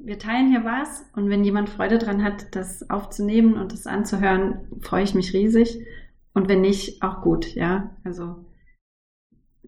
wir 0.04 0.20
teilen 0.20 0.50
hier 0.50 0.66
was 0.66 1.06
und 1.16 1.30
wenn 1.30 1.44
jemand 1.44 1.70
Freude 1.70 1.98
dran 1.98 2.24
hat, 2.24 2.56
das 2.56 2.90
aufzunehmen 2.90 3.56
und 3.56 3.74
das 3.74 3.88
anzuhören, 3.88 4.68
freue 4.82 5.04
ich 5.04 5.16
mich 5.16 5.34
riesig. 5.34 5.86
Und 6.34 6.48
wenn 6.48 6.62
nicht, 6.62 7.02
auch 7.02 7.22
gut, 7.22 7.54
ja. 7.56 7.96
Also 8.04 8.46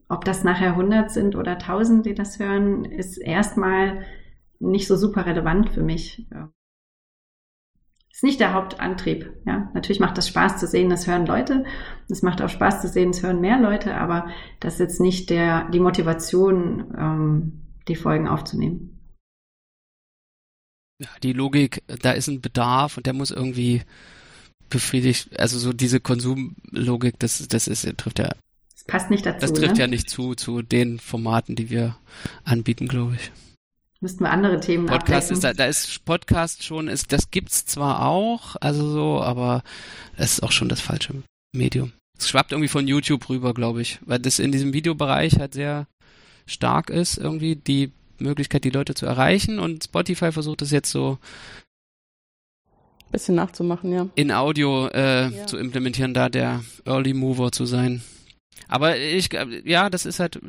ob 0.08 0.26
das 0.26 0.44
nachher 0.44 0.72
100 0.72 1.10
sind 1.10 1.36
oder 1.36 1.54
1000, 1.54 2.06
die 2.06 2.14
das 2.14 2.40
hören, 2.40 2.86
ist 2.86 3.18
erstmal 3.18 4.06
nicht 4.60 4.88
so 4.88 4.96
super 4.96 5.26
relevant 5.26 5.70
für 5.70 5.84
mich. 5.84 6.28
Ist 8.12 8.24
nicht 8.24 8.40
der 8.40 8.54
Hauptantrieb. 8.54 9.32
Ja, 9.46 9.72
natürlich 9.74 10.00
macht 10.00 10.18
das 10.18 10.28
Spaß 10.28 10.58
zu 10.58 10.68
sehen, 10.68 10.90
das 10.90 11.08
hören 11.08 11.26
Leute. 11.26 11.64
Es 12.10 12.22
macht 12.22 12.42
auch 12.42 12.50
Spaß 12.50 12.82
zu 12.82 12.88
sehen, 12.88 13.12
es 13.12 13.24
hören 13.24 13.42
mehr 13.42 13.60
Leute, 13.60 13.96
aber 13.96 14.28
das 14.60 14.74
ist 14.74 14.80
jetzt 14.80 15.02
nicht 15.02 15.30
der, 15.30 15.70
die 15.70 15.80
Motivation, 15.80 16.94
ähm, 16.98 17.62
die 17.88 17.96
Folgen 17.96 18.28
aufzunehmen. 18.28 19.01
Ja, 21.02 21.08
die 21.24 21.34
Logik, 21.34 21.82
da 21.88 22.12
ist 22.12 22.28
ein 22.28 22.42
Bedarf 22.42 22.98
und 22.98 23.08
der 23.08 23.14
muss 23.14 23.32
irgendwie 23.32 23.82
befriedigt, 24.70 25.40
also 25.40 25.58
so 25.58 25.74
diese 25.74 26.00
Konsumlogik, 26.00 27.18
das, 27.18 27.48
das 27.48 27.68
ist, 27.68 27.88
trifft 27.98 28.20
ja 28.20 28.30
das 28.82 28.84
passt 28.86 29.10
nicht 29.10 29.26
dazu. 29.26 29.40
Das 29.40 29.54
trifft 29.54 29.76
ne? 29.76 29.82
ja 29.82 29.88
nicht 29.88 30.10
zu, 30.10 30.36
zu 30.36 30.62
den 30.62 31.00
Formaten, 31.00 31.56
die 31.56 31.72
wir 31.72 31.98
anbieten, 32.44 32.88
glaube 32.88 33.16
ich. 33.16 33.32
Müssten 34.00 34.24
wir 34.24 34.32
andere 34.32 34.60
Themen 34.60 34.88
Podcast 34.88 35.32
abdecken. 35.32 35.34
ist 35.34 35.44
da, 35.44 35.54
da 35.54 35.66
ist 35.66 36.06
Podcast 36.06 36.64
schon, 36.64 36.88
ist, 36.88 37.12
das 37.12 37.30
gibt's 37.30 37.66
zwar 37.66 38.06
auch, 38.08 38.56
also 38.60 38.90
so, 38.90 39.22
aber 39.22 39.64
es 40.18 40.34
ist 40.34 40.44
auch 40.44 40.52
schon 40.52 40.70
das 40.70 40.82
falsche 40.82 41.14
Medium. 41.52 41.94
Es 42.18 42.30
schwappt 42.30 42.52
irgendwie 42.52 42.68
von 42.68 42.88
YouTube 42.88 43.30
rüber, 43.30 43.54
glaube 43.54 43.82
ich, 43.82 44.00
weil 44.06 44.20
das 44.20 44.40
in 44.40 44.52
diesem 44.52 44.74
Videobereich 44.74 45.40
halt 45.40 45.54
sehr 45.54 45.88
stark 46.48 46.90
ist, 46.90 47.18
irgendwie 47.18 47.56
die 47.56 47.92
Möglichkeit, 48.22 48.64
die 48.64 48.70
Leute 48.70 48.94
zu 48.94 49.06
erreichen 49.06 49.60
und 49.60 49.84
Spotify 49.84 50.32
versucht 50.32 50.62
es 50.62 50.72
jetzt 50.72 50.92
so 50.92 51.18
bisschen 53.12 53.36
nachzumachen, 53.36 53.92
ja. 53.92 54.08
In 54.16 54.32
Audio 54.32 54.88
äh, 54.88 55.30
ja. 55.30 55.46
zu 55.46 55.58
implementieren, 55.58 56.14
da 56.14 56.30
der 56.30 56.64
Early 56.86 57.14
Mover 57.14 57.52
zu 57.52 57.66
sein. 57.66 58.02
Aber 58.68 58.98
ich, 58.98 59.30
ja, 59.66 59.90
das 59.90 60.06
ist 60.06 60.20
halt, 60.20 60.40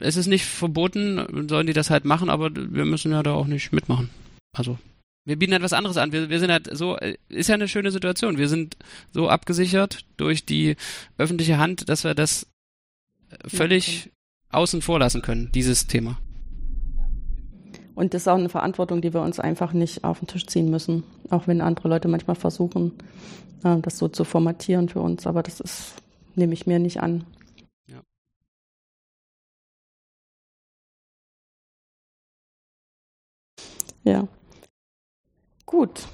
es 0.00 0.16
ist 0.16 0.26
nicht 0.26 0.44
verboten, 0.44 1.46
sollen 1.48 1.66
die 1.66 1.72
das 1.72 1.90
halt 1.90 2.04
machen, 2.04 2.28
aber 2.28 2.50
wir 2.54 2.84
müssen 2.84 3.12
ja 3.12 3.22
da 3.22 3.32
auch 3.34 3.46
nicht 3.46 3.72
mitmachen. 3.72 4.10
Also, 4.56 4.78
wir 5.24 5.36
bieten 5.36 5.52
halt 5.52 5.62
was 5.62 5.72
anderes 5.72 5.96
an. 5.96 6.10
Wir, 6.12 6.28
wir 6.28 6.40
sind 6.40 6.50
halt 6.50 6.68
so, 6.76 6.96
ist 7.28 7.48
ja 7.48 7.54
eine 7.54 7.68
schöne 7.68 7.90
Situation. 7.90 8.38
Wir 8.38 8.48
sind 8.48 8.76
so 9.12 9.28
abgesichert 9.28 10.04
durch 10.16 10.44
die 10.44 10.76
öffentliche 11.18 11.58
Hand, 11.58 11.88
dass 11.88 12.04
wir 12.04 12.14
das 12.14 12.46
völlig 13.46 14.06
ja, 14.06 14.10
außen 14.50 14.82
vor 14.82 14.98
lassen 14.98 15.22
können, 15.22 15.52
dieses 15.52 15.86
Thema. 15.86 16.18
Und 17.98 18.14
das 18.14 18.22
ist 18.22 18.28
auch 18.28 18.38
eine 18.38 18.48
Verantwortung, 18.48 19.00
die 19.00 19.12
wir 19.12 19.22
uns 19.22 19.40
einfach 19.40 19.72
nicht 19.72 20.04
auf 20.04 20.20
den 20.20 20.28
Tisch 20.28 20.46
ziehen 20.46 20.70
müssen. 20.70 21.02
Auch 21.30 21.48
wenn 21.48 21.60
andere 21.60 21.88
Leute 21.88 22.06
manchmal 22.06 22.36
versuchen, 22.36 22.92
äh, 23.64 23.80
das 23.80 23.98
so 23.98 24.06
zu 24.06 24.22
formatieren 24.22 24.88
für 24.88 25.00
uns. 25.00 25.26
Aber 25.26 25.42
das 25.42 25.58
ist, 25.58 25.94
nehme 26.36 26.54
ich 26.54 26.64
mir 26.64 26.78
nicht 26.78 27.00
an. 27.00 27.24
Ja. 34.04 34.28
Gut. 35.66 36.06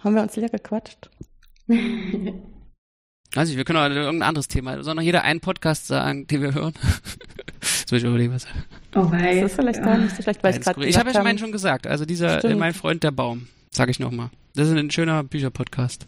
Haben 0.00 0.14
wir 0.14 0.22
uns 0.22 0.36
leer 0.36 0.50
gequatscht? 0.50 1.08
Weiß 1.68 3.48
ich, 3.48 3.56
wir 3.56 3.64
können 3.64 3.78
auch 3.78 3.88
irgendein 3.88 4.28
anderes 4.28 4.48
Thema. 4.48 4.82
Soll 4.82 4.94
noch 4.94 5.00
jeder 5.00 5.22
einen 5.22 5.40
Podcast 5.40 5.86
sagen, 5.86 6.26
den 6.26 6.42
wir 6.42 6.52
hören? 6.52 6.74
Jetzt 7.84 7.92
muss 7.92 8.00
ich 8.00 8.08
überlegen, 8.08 8.32
was. 8.32 8.46
Oh 8.94 9.10
wei. 9.10 9.42
Das 9.42 9.50
ist 9.50 9.56
vielleicht 9.56 9.82
gar 9.82 9.98
nicht 9.98 10.16
so 10.16 10.22
schlecht, 10.22 10.42
weil 10.42 10.56
ich 10.56 10.62
gerade 10.62 10.86
Ich 10.86 10.96
habe 10.96 11.10
ja 11.10 11.16
schon 11.16 11.24
meinen 11.24 11.38
schon 11.38 11.52
gesagt. 11.52 11.86
Also 11.86 12.06
dieser, 12.06 12.38
Stimmt. 12.38 12.58
mein 12.58 12.72
Freund 12.72 13.02
der 13.02 13.10
Baum, 13.10 13.48
sage 13.70 13.90
ich 13.90 14.00
nochmal. 14.00 14.30
Das 14.54 14.68
ist 14.68 14.74
ein 14.74 14.90
schöner 14.90 15.22
Bücherpodcast. 15.22 16.06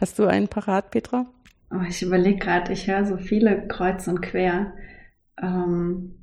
Hast 0.00 0.18
du 0.18 0.26
einen 0.26 0.48
parat, 0.48 0.90
Petra? 0.90 1.26
Oh, 1.70 1.82
ich 1.88 2.02
überlege 2.02 2.38
gerade, 2.38 2.72
ich 2.72 2.88
höre 2.88 3.06
so 3.06 3.16
viele 3.16 3.68
kreuz 3.68 4.08
und 4.08 4.22
quer. 4.22 4.74
Ähm, 5.40 6.14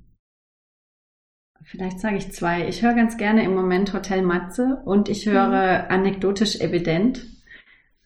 Vielleicht 1.64 2.02
sage 2.02 2.18
ich 2.18 2.34
zwei. 2.34 2.68
Ich 2.68 2.84
höre 2.84 2.96
ganz 2.96 3.16
gerne 3.16 3.46
im 3.46 3.56
Moment 3.56 3.94
Hotel 3.94 4.24
Matze 4.24 4.82
und 4.84 5.08
ich 5.08 5.26
höre 5.26 5.84
mhm. 5.84 5.90
anekdotisch 5.90 6.60
evident. 6.60 7.26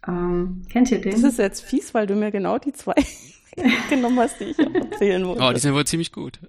Ähm, 0.08 0.62
kennt 0.72 0.92
ihr 0.92 1.02
den? 1.02 1.14
Das 1.14 1.24
ist 1.24 1.40
jetzt 1.40 1.62
fies, 1.62 1.96
weil 1.96 2.06
du 2.06 2.16
mir 2.16 2.30
genau 2.30 2.60
die 2.60 2.74
zwei 2.74 2.94
genommen 3.90 4.20
hast, 4.20 4.40
die 4.40 4.46
ich 4.46 4.60
auch 4.60 4.74
erzählen 4.74 5.26
wollte. 5.26 5.44
Oh, 5.44 5.52
die 5.52 5.60
sind 5.60 5.74
wohl 5.74 5.86
ziemlich 5.86 6.12
gut. 6.12 6.40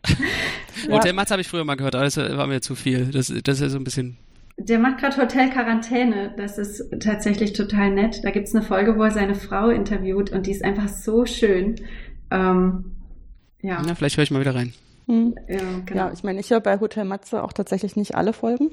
ja. 0.88 0.96
Hotel 0.96 1.12
Matze 1.12 1.32
habe 1.32 1.42
ich 1.42 1.48
früher 1.48 1.64
mal 1.64 1.76
gehört, 1.76 1.94
aber 1.94 2.04
das 2.04 2.16
war 2.16 2.46
mir 2.46 2.60
zu 2.60 2.74
viel. 2.74 3.06
Das, 3.06 3.26
das 3.28 3.56
ist 3.56 3.60
ja 3.60 3.68
so 3.68 3.78
ein 3.78 3.84
bisschen. 3.84 4.16
Der 4.58 4.78
macht 4.78 4.98
gerade 4.98 5.16
Hotel 5.16 5.50
Quarantäne. 5.50 6.34
Das 6.36 6.58
ist 6.58 6.84
tatsächlich 7.00 7.54
total 7.54 7.90
nett. 7.90 8.20
Da 8.24 8.30
gibt 8.30 8.48
es 8.48 8.54
eine 8.54 8.62
Folge, 8.62 8.96
wo 8.96 9.04
er 9.04 9.10
seine 9.10 9.34
Frau 9.34 9.70
interviewt 9.70 10.30
und 10.30 10.46
die 10.46 10.52
ist 10.52 10.64
einfach 10.64 10.88
so 10.88 11.24
schön. 11.24 11.76
Ähm, 12.30 12.96
ja. 13.62 13.82
Na, 13.84 13.94
vielleicht 13.94 14.16
höre 14.16 14.24
ich 14.24 14.30
mal 14.30 14.40
wieder 14.40 14.54
rein. 14.54 14.74
Hm. 15.06 15.34
Ja, 15.48 15.58
genau. 15.86 16.00
ja, 16.06 16.12
ich 16.12 16.22
meine, 16.22 16.40
ich 16.40 16.50
höre 16.50 16.60
bei 16.60 16.78
Hotel 16.78 17.04
Matze 17.04 17.42
auch 17.42 17.52
tatsächlich 17.52 17.96
nicht 17.96 18.14
alle 18.14 18.32
Folgen. 18.32 18.70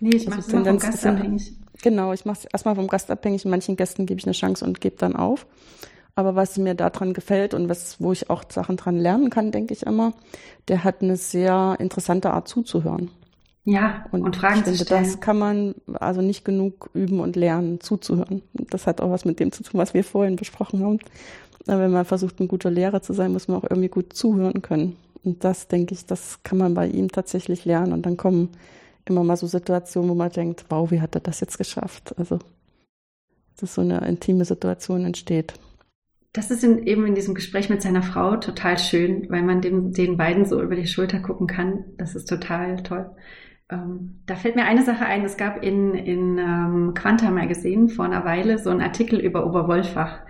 Nee, 0.00 0.16
ich 0.16 0.28
mache 0.28 0.40
es 0.40 0.52
also 0.52 0.64
vom 0.64 0.78
Gast 0.78 1.06
abhängig. 1.06 1.52
Genau, 1.82 2.12
ich 2.12 2.24
mache 2.24 2.40
es 2.40 2.44
erstmal 2.46 2.74
vom 2.74 2.88
Gast 2.88 3.10
abhängig. 3.10 3.44
Manchen 3.44 3.76
Gästen 3.76 4.06
gebe 4.06 4.18
ich 4.18 4.26
eine 4.26 4.32
Chance 4.32 4.64
und 4.64 4.80
gebe 4.80 4.96
dann 4.98 5.16
auf. 5.16 5.46
Aber 6.18 6.34
was 6.34 6.58
mir 6.58 6.74
daran 6.74 7.14
gefällt 7.14 7.54
und 7.54 7.68
was, 7.68 8.00
wo 8.00 8.10
ich 8.10 8.28
auch 8.28 8.42
Sachen 8.48 8.76
dran 8.76 8.98
lernen 8.98 9.30
kann, 9.30 9.52
denke 9.52 9.72
ich 9.72 9.84
immer, 9.84 10.14
der 10.66 10.82
hat 10.82 11.00
eine 11.00 11.16
sehr 11.16 11.76
interessante 11.78 12.32
Art 12.32 12.48
zuzuhören. 12.48 13.08
Ja, 13.64 14.04
und, 14.10 14.24
und 14.24 14.34
Fragen 14.34 14.56
ich 14.56 14.64
finde, 14.64 14.78
zu 14.78 14.84
stellen. 14.84 15.04
Das 15.04 15.20
kann 15.20 15.38
man 15.38 15.76
also 15.94 16.20
nicht 16.20 16.44
genug 16.44 16.90
üben 16.92 17.20
und 17.20 17.36
lernen, 17.36 17.80
zuzuhören. 17.80 18.42
Das 18.52 18.88
hat 18.88 19.00
auch 19.00 19.12
was 19.12 19.26
mit 19.26 19.38
dem 19.38 19.52
zu 19.52 19.62
tun, 19.62 19.78
was 19.78 19.94
wir 19.94 20.02
vorhin 20.02 20.34
besprochen 20.34 20.84
haben. 20.84 20.98
Wenn 21.66 21.92
man 21.92 22.04
versucht, 22.04 22.40
ein 22.40 22.48
guter 22.48 22.72
Lehrer 22.72 23.00
zu 23.00 23.12
sein, 23.12 23.30
muss 23.30 23.46
man 23.46 23.58
auch 23.58 23.70
irgendwie 23.70 23.88
gut 23.88 24.12
zuhören 24.12 24.60
können. 24.60 24.96
Und 25.22 25.44
das, 25.44 25.68
denke 25.68 25.94
ich, 25.94 26.04
das 26.04 26.42
kann 26.42 26.58
man 26.58 26.74
bei 26.74 26.88
ihm 26.88 27.12
tatsächlich 27.12 27.64
lernen. 27.64 27.92
Und 27.92 28.06
dann 28.06 28.16
kommen 28.16 28.48
immer 29.04 29.22
mal 29.22 29.36
so 29.36 29.46
Situationen, 29.46 30.10
wo 30.10 30.16
man 30.16 30.32
denkt, 30.32 30.64
wow, 30.68 30.90
wie 30.90 31.00
hat 31.00 31.14
er 31.14 31.20
das 31.20 31.38
jetzt 31.38 31.58
geschafft? 31.58 32.12
Also, 32.18 32.40
dass 33.60 33.76
so 33.76 33.82
eine 33.82 34.00
intime 34.08 34.44
Situation 34.44 35.04
entsteht. 35.04 35.54
Das 36.32 36.50
ist 36.50 36.62
in, 36.62 36.86
eben 36.86 37.06
in 37.06 37.14
diesem 37.14 37.34
Gespräch 37.34 37.70
mit 37.70 37.82
seiner 37.82 38.02
Frau 38.02 38.36
total 38.36 38.78
schön, 38.78 39.28
weil 39.30 39.42
man 39.42 39.60
dem, 39.60 39.92
den 39.92 40.16
beiden 40.16 40.44
so 40.44 40.62
über 40.62 40.76
die 40.76 40.86
Schulter 40.86 41.20
gucken 41.20 41.46
kann. 41.46 41.84
Das 41.96 42.14
ist 42.14 42.28
total 42.28 42.82
toll. 42.82 43.10
Ähm, 43.70 44.20
da 44.26 44.36
fällt 44.36 44.56
mir 44.56 44.64
eine 44.64 44.84
Sache 44.84 45.04
ein. 45.04 45.24
Es 45.24 45.36
gab 45.36 45.62
in, 45.62 45.94
in 45.94 46.38
ähm, 46.38 46.94
Quanta 46.94 47.30
Magazine 47.30 47.88
vor 47.88 48.04
einer 48.04 48.24
Weile 48.24 48.58
so 48.58 48.70
einen 48.70 48.80
Artikel 48.80 49.18
über 49.20 49.46
Oberwolfach. 49.46 50.20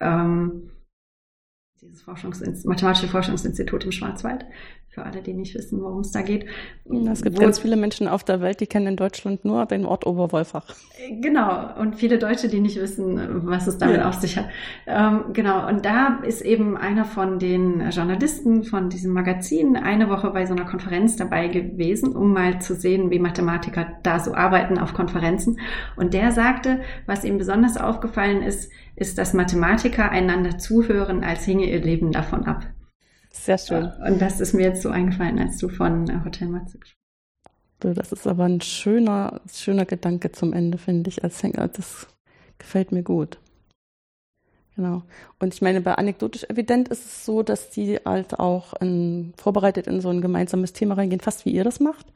Ähm, 0.00 0.70
dieses 1.88 2.02
Forschungsinst 2.02 2.66
mathematische 2.66 3.08
Forschungsinstitut 3.08 3.84
im 3.84 3.92
Schwarzwald 3.92 4.44
für 4.98 5.04
alle, 5.04 5.22
die 5.22 5.32
nicht 5.32 5.54
wissen, 5.54 5.80
worum 5.82 6.00
es 6.00 6.10
da 6.10 6.22
geht. 6.22 6.46
Es 7.12 7.22
gibt 7.22 7.36
Wo, 7.36 7.42
ganz 7.42 7.58
viele 7.58 7.76
Menschen 7.76 8.08
auf 8.08 8.24
der 8.24 8.40
Welt, 8.40 8.60
die 8.60 8.66
kennen 8.66 8.88
in 8.88 8.96
Deutschland 8.96 9.44
nur 9.44 9.66
den 9.66 9.84
Ort 9.84 10.06
Oberwolfach. 10.06 10.74
Genau, 11.20 11.78
und 11.78 11.96
viele 11.96 12.18
Deutsche, 12.18 12.48
die 12.48 12.60
nicht 12.60 12.80
wissen, 12.80 13.46
was 13.46 13.66
es 13.66 13.78
damit 13.78 13.98
ja. 13.98 14.08
auf 14.08 14.14
sich 14.14 14.36
hat. 14.36 14.46
Ähm, 14.86 15.32
genau, 15.34 15.68
und 15.68 15.84
da 15.84 16.20
ist 16.26 16.40
eben 16.40 16.76
einer 16.76 17.04
von 17.04 17.38
den 17.38 17.90
Journalisten 17.90 18.64
von 18.64 18.88
diesem 18.88 19.12
Magazin 19.12 19.76
eine 19.76 20.08
Woche 20.08 20.30
bei 20.30 20.46
so 20.46 20.54
einer 20.54 20.64
Konferenz 20.64 21.16
dabei 21.16 21.48
gewesen, 21.48 22.16
um 22.16 22.32
mal 22.32 22.60
zu 22.60 22.74
sehen, 22.74 23.10
wie 23.10 23.18
Mathematiker 23.18 23.86
da 24.02 24.18
so 24.18 24.34
arbeiten 24.34 24.78
auf 24.78 24.94
Konferenzen. 24.94 25.60
Und 25.96 26.14
der 26.14 26.32
sagte, 26.32 26.80
was 27.06 27.24
ihm 27.24 27.38
besonders 27.38 27.76
aufgefallen 27.76 28.42
ist, 28.42 28.72
ist, 28.98 29.18
dass 29.18 29.32
Mathematiker 29.32 30.10
einander 30.10 30.58
zuhören, 30.58 31.22
als 31.22 31.44
hinge 31.44 31.66
ihr 31.66 31.80
Leben 31.80 32.12
davon 32.12 32.44
ab. 32.44 32.66
Sehr 33.30 33.58
schön. 33.58 33.90
Und 34.06 34.20
das 34.20 34.40
ist 34.40 34.54
mir 34.54 34.62
jetzt 34.62 34.82
so 34.82 34.90
eingefallen, 34.90 35.38
als 35.38 35.58
du 35.58 35.68
von 35.68 36.08
äh, 36.08 36.24
Hotel 36.24 36.48
Matze 36.48 36.78
gesprochen 36.78 36.96
hast. 37.80 37.96
Das 37.96 38.12
ist 38.12 38.26
aber 38.26 38.44
ein 38.44 38.60
schöner, 38.60 39.40
schöner 39.52 39.84
Gedanke 39.84 40.32
zum 40.32 40.52
Ende, 40.52 40.78
finde 40.78 41.10
ich, 41.10 41.22
als 41.22 41.42
Hänger. 41.42 41.68
Das 41.68 42.08
gefällt 42.58 42.90
mir 42.90 43.02
gut. 43.02 43.38
Genau. 44.74 45.02
Und 45.38 45.54
ich 45.54 45.62
meine, 45.62 45.80
bei 45.80 45.94
anekdotisch 45.94 46.44
evident 46.44 46.88
ist 46.88 47.04
es 47.04 47.24
so, 47.24 47.42
dass 47.42 47.70
die 47.70 47.98
halt 48.04 48.38
auch 48.38 48.74
in, 48.80 49.32
vorbereitet 49.36 49.86
in 49.86 50.00
so 50.00 50.08
ein 50.08 50.20
gemeinsames 50.20 50.72
Thema 50.72 50.94
reingehen, 50.94 51.20
fast 51.20 51.44
wie 51.44 51.50
ihr 51.50 51.64
das 51.64 51.80
macht. 51.80 52.06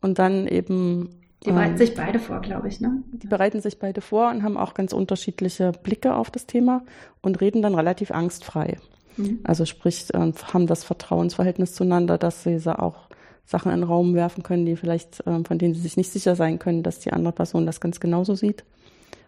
Und 0.00 0.18
dann 0.18 0.46
eben. 0.46 1.10
Die 1.44 1.50
bereiten 1.50 1.72
ähm, 1.72 1.78
sich 1.78 1.94
beide 1.94 2.18
vor, 2.18 2.40
glaube 2.40 2.68
ich, 2.68 2.80
ne? 2.80 3.02
Die 3.12 3.26
bereiten 3.26 3.60
sich 3.60 3.78
beide 3.78 4.00
vor 4.00 4.30
und 4.30 4.42
haben 4.42 4.56
auch 4.56 4.74
ganz 4.74 4.92
unterschiedliche 4.92 5.72
Blicke 5.72 6.14
auf 6.14 6.30
das 6.30 6.46
Thema 6.46 6.82
und 7.20 7.40
reden 7.40 7.62
dann 7.62 7.74
relativ 7.74 8.12
angstfrei. 8.12 8.78
Mhm. 9.16 9.40
Also 9.44 9.64
sprich, 9.64 10.12
äh, 10.14 10.32
haben 10.52 10.66
das 10.66 10.84
Vertrauensverhältnis 10.84 11.74
zueinander, 11.74 12.16
dass 12.18 12.44
sie 12.44 12.60
auch 12.66 13.08
Sachen 13.44 13.72
in 13.72 13.80
den 13.80 13.88
Raum 13.88 14.14
werfen 14.14 14.42
können, 14.42 14.66
die 14.66 14.76
vielleicht, 14.76 15.26
äh, 15.26 15.42
von 15.44 15.58
denen 15.58 15.74
sie 15.74 15.80
sich 15.80 15.96
nicht 15.96 16.12
sicher 16.12 16.36
sein 16.36 16.58
können, 16.58 16.82
dass 16.82 17.00
die 17.00 17.12
andere 17.12 17.32
Person 17.32 17.66
das 17.66 17.80
ganz 17.80 17.98
genauso 17.98 18.34
sieht. 18.34 18.64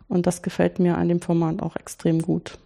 Und 0.06 0.26
das 0.26 0.42
gefällt 0.42 0.78
mir 0.78 0.96
an 0.96 1.08
dem 1.08 1.20
Format 1.20 1.62
auch 1.62 1.76
extrem 1.76 2.22
gut. 2.22 2.58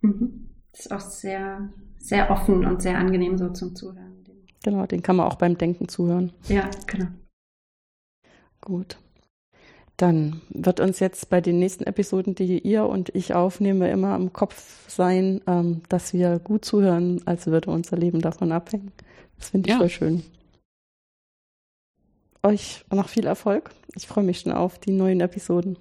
Mhm. 0.00 0.48
Ist 0.72 0.90
auch 0.90 1.00
sehr, 1.00 1.68
sehr 1.98 2.30
offen 2.30 2.64
und 2.64 2.80
sehr 2.80 2.96
angenehm 2.98 3.36
so 3.36 3.50
zum 3.50 3.74
Zuhören. 3.74 4.12
Genau, 4.64 4.86
den 4.86 5.02
kann 5.02 5.16
man 5.16 5.26
auch 5.26 5.34
beim 5.34 5.58
Denken 5.58 5.88
zuhören. 5.88 6.32
Ja, 6.48 6.70
genau. 6.86 7.06
Gut. 8.62 8.96
Dann 9.98 10.40
wird 10.48 10.80
uns 10.80 10.98
jetzt 11.00 11.28
bei 11.28 11.40
den 11.40 11.58
nächsten 11.58 11.84
Episoden, 11.84 12.34
die 12.34 12.58
ihr 12.58 12.86
und 12.86 13.14
ich 13.14 13.34
aufnehmen, 13.34 13.82
immer 13.82 14.16
im 14.16 14.32
Kopf 14.32 14.88
sein, 14.88 15.42
ähm, 15.46 15.82
dass 15.88 16.14
wir 16.14 16.38
gut 16.38 16.64
zuhören, 16.64 17.20
als 17.26 17.46
würde 17.46 17.70
unser 17.70 17.98
Leben 17.98 18.20
davon 18.20 18.52
abhängen. 18.52 18.90
Das 19.38 19.50
finde 19.50 19.68
ich 19.68 19.74
ja. 19.74 19.78
voll 19.78 19.90
schön. 19.90 20.22
Euch 22.42 22.84
noch 22.90 23.08
viel 23.08 23.26
Erfolg. 23.26 23.70
Ich 23.94 24.08
freue 24.08 24.24
mich 24.24 24.40
schon 24.40 24.52
auf 24.52 24.78
die 24.78 24.92
neuen 24.92 25.20
Episoden. 25.20 25.76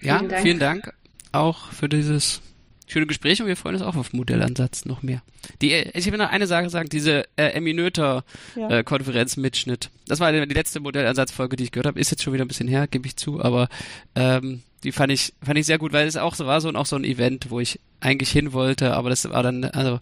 Ja, 0.00 0.18
vielen 0.18 0.30
Dank, 0.30 0.42
vielen 0.42 0.58
Dank 0.58 0.94
auch 1.34 1.72
für 1.72 1.88
dieses 1.88 2.40
schöne 2.86 3.06
Gespräch 3.06 3.40
und 3.40 3.48
wir 3.48 3.56
freuen 3.56 3.76
uns 3.76 3.84
auch 3.84 3.96
auf 3.96 4.12
Modellansatz 4.12 4.84
noch 4.84 5.02
mehr. 5.02 5.22
Die, 5.60 5.72
äh, 5.72 5.98
ich 5.98 6.10
will 6.10 6.18
noch 6.18 6.30
eine 6.30 6.46
Sache 6.46 6.70
sagen, 6.70 6.88
diese 6.88 7.24
äh, 7.36 7.50
Eminöter-Konferenz-Mitschnitt. 7.52 9.84
Ja. 9.84 9.90
Äh, 9.90 9.92
das 10.06 10.20
war 10.20 10.32
die, 10.32 10.46
die 10.46 10.54
letzte 10.54 10.80
Modellansatzfolge, 10.80 11.56
die 11.56 11.64
ich 11.64 11.72
gehört 11.72 11.86
habe. 11.86 11.98
Ist 11.98 12.10
jetzt 12.10 12.22
schon 12.22 12.32
wieder 12.32 12.44
ein 12.44 12.48
bisschen 12.48 12.68
her, 12.68 12.86
gebe 12.86 13.06
ich 13.06 13.16
zu, 13.16 13.42
aber 13.42 13.68
ähm, 14.14 14.62
die 14.82 14.92
fand 14.92 15.12
ich, 15.12 15.32
fand 15.42 15.58
ich 15.58 15.66
sehr 15.66 15.78
gut, 15.78 15.92
weil 15.92 16.06
es 16.06 16.16
auch 16.16 16.34
so 16.34 16.46
war 16.46 16.60
so 16.60 16.68
und 16.68 16.76
auch 16.76 16.86
so 16.86 16.96
ein 16.96 17.04
Event, 17.04 17.50
wo 17.50 17.58
ich 17.58 17.80
eigentlich 18.00 18.30
hin 18.30 18.52
wollte, 18.52 18.94
aber 18.94 19.10
das 19.10 19.28
war 19.28 19.42
dann, 19.42 19.64
also 19.64 19.98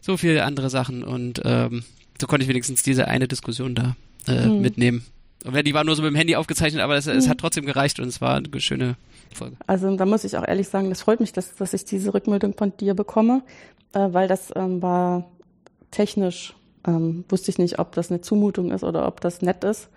so 0.00 0.16
viele 0.16 0.44
andere 0.44 0.70
Sachen 0.70 1.04
und 1.04 1.42
ähm, 1.44 1.84
so 2.20 2.26
konnte 2.26 2.42
ich 2.44 2.48
wenigstens 2.48 2.82
diese 2.82 3.06
eine 3.08 3.28
Diskussion 3.28 3.74
da 3.74 3.96
äh, 4.26 4.44
hm. 4.44 4.60
mitnehmen. 4.60 5.04
Die 5.44 5.74
war 5.74 5.84
nur 5.84 5.96
so 5.96 6.02
mit 6.02 6.12
dem 6.12 6.16
Handy 6.16 6.36
aufgezeichnet, 6.36 6.82
aber 6.82 6.96
es, 6.96 7.06
es 7.06 7.28
hat 7.28 7.38
trotzdem 7.38 7.66
gereicht 7.66 7.98
und 7.98 8.06
es 8.06 8.20
war 8.20 8.36
eine 8.36 8.60
schöne 8.60 8.96
Folge. 9.34 9.56
Also 9.66 9.94
da 9.96 10.06
muss 10.06 10.24
ich 10.24 10.36
auch 10.36 10.46
ehrlich 10.46 10.68
sagen, 10.68 10.88
das 10.88 11.02
freut 11.02 11.20
mich, 11.20 11.32
dass, 11.32 11.54
dass 11.56 11.72
ich 11.74 11.84
diese 11.84 12.14
Rückmeldung 12.14 12.54
von 12.54 12.76
dir 12.76 12.94
bekomme, 12.94 13.42
äh, 13.92 14.08
weil 14.12 14.28
das 14.28 14.52
ähm, 14.54 14.80
war 14.82 15.24
technisch, 15.90 16.54
ähm, 16.86 17.24
wusste 17.28 17.50
ich 17.50 17.58
nicht, 17.58 17.78
ob 17.78 17.92
das 17.92 18.10
eine 18.10 18.20
Zumutung 18.20 18.70
ist 18.70 18.84
oder 18.84 19.06
ob 19.06 19.20
das 19.20 19.42
nett 19.42 19.64
ist 19.64 19.88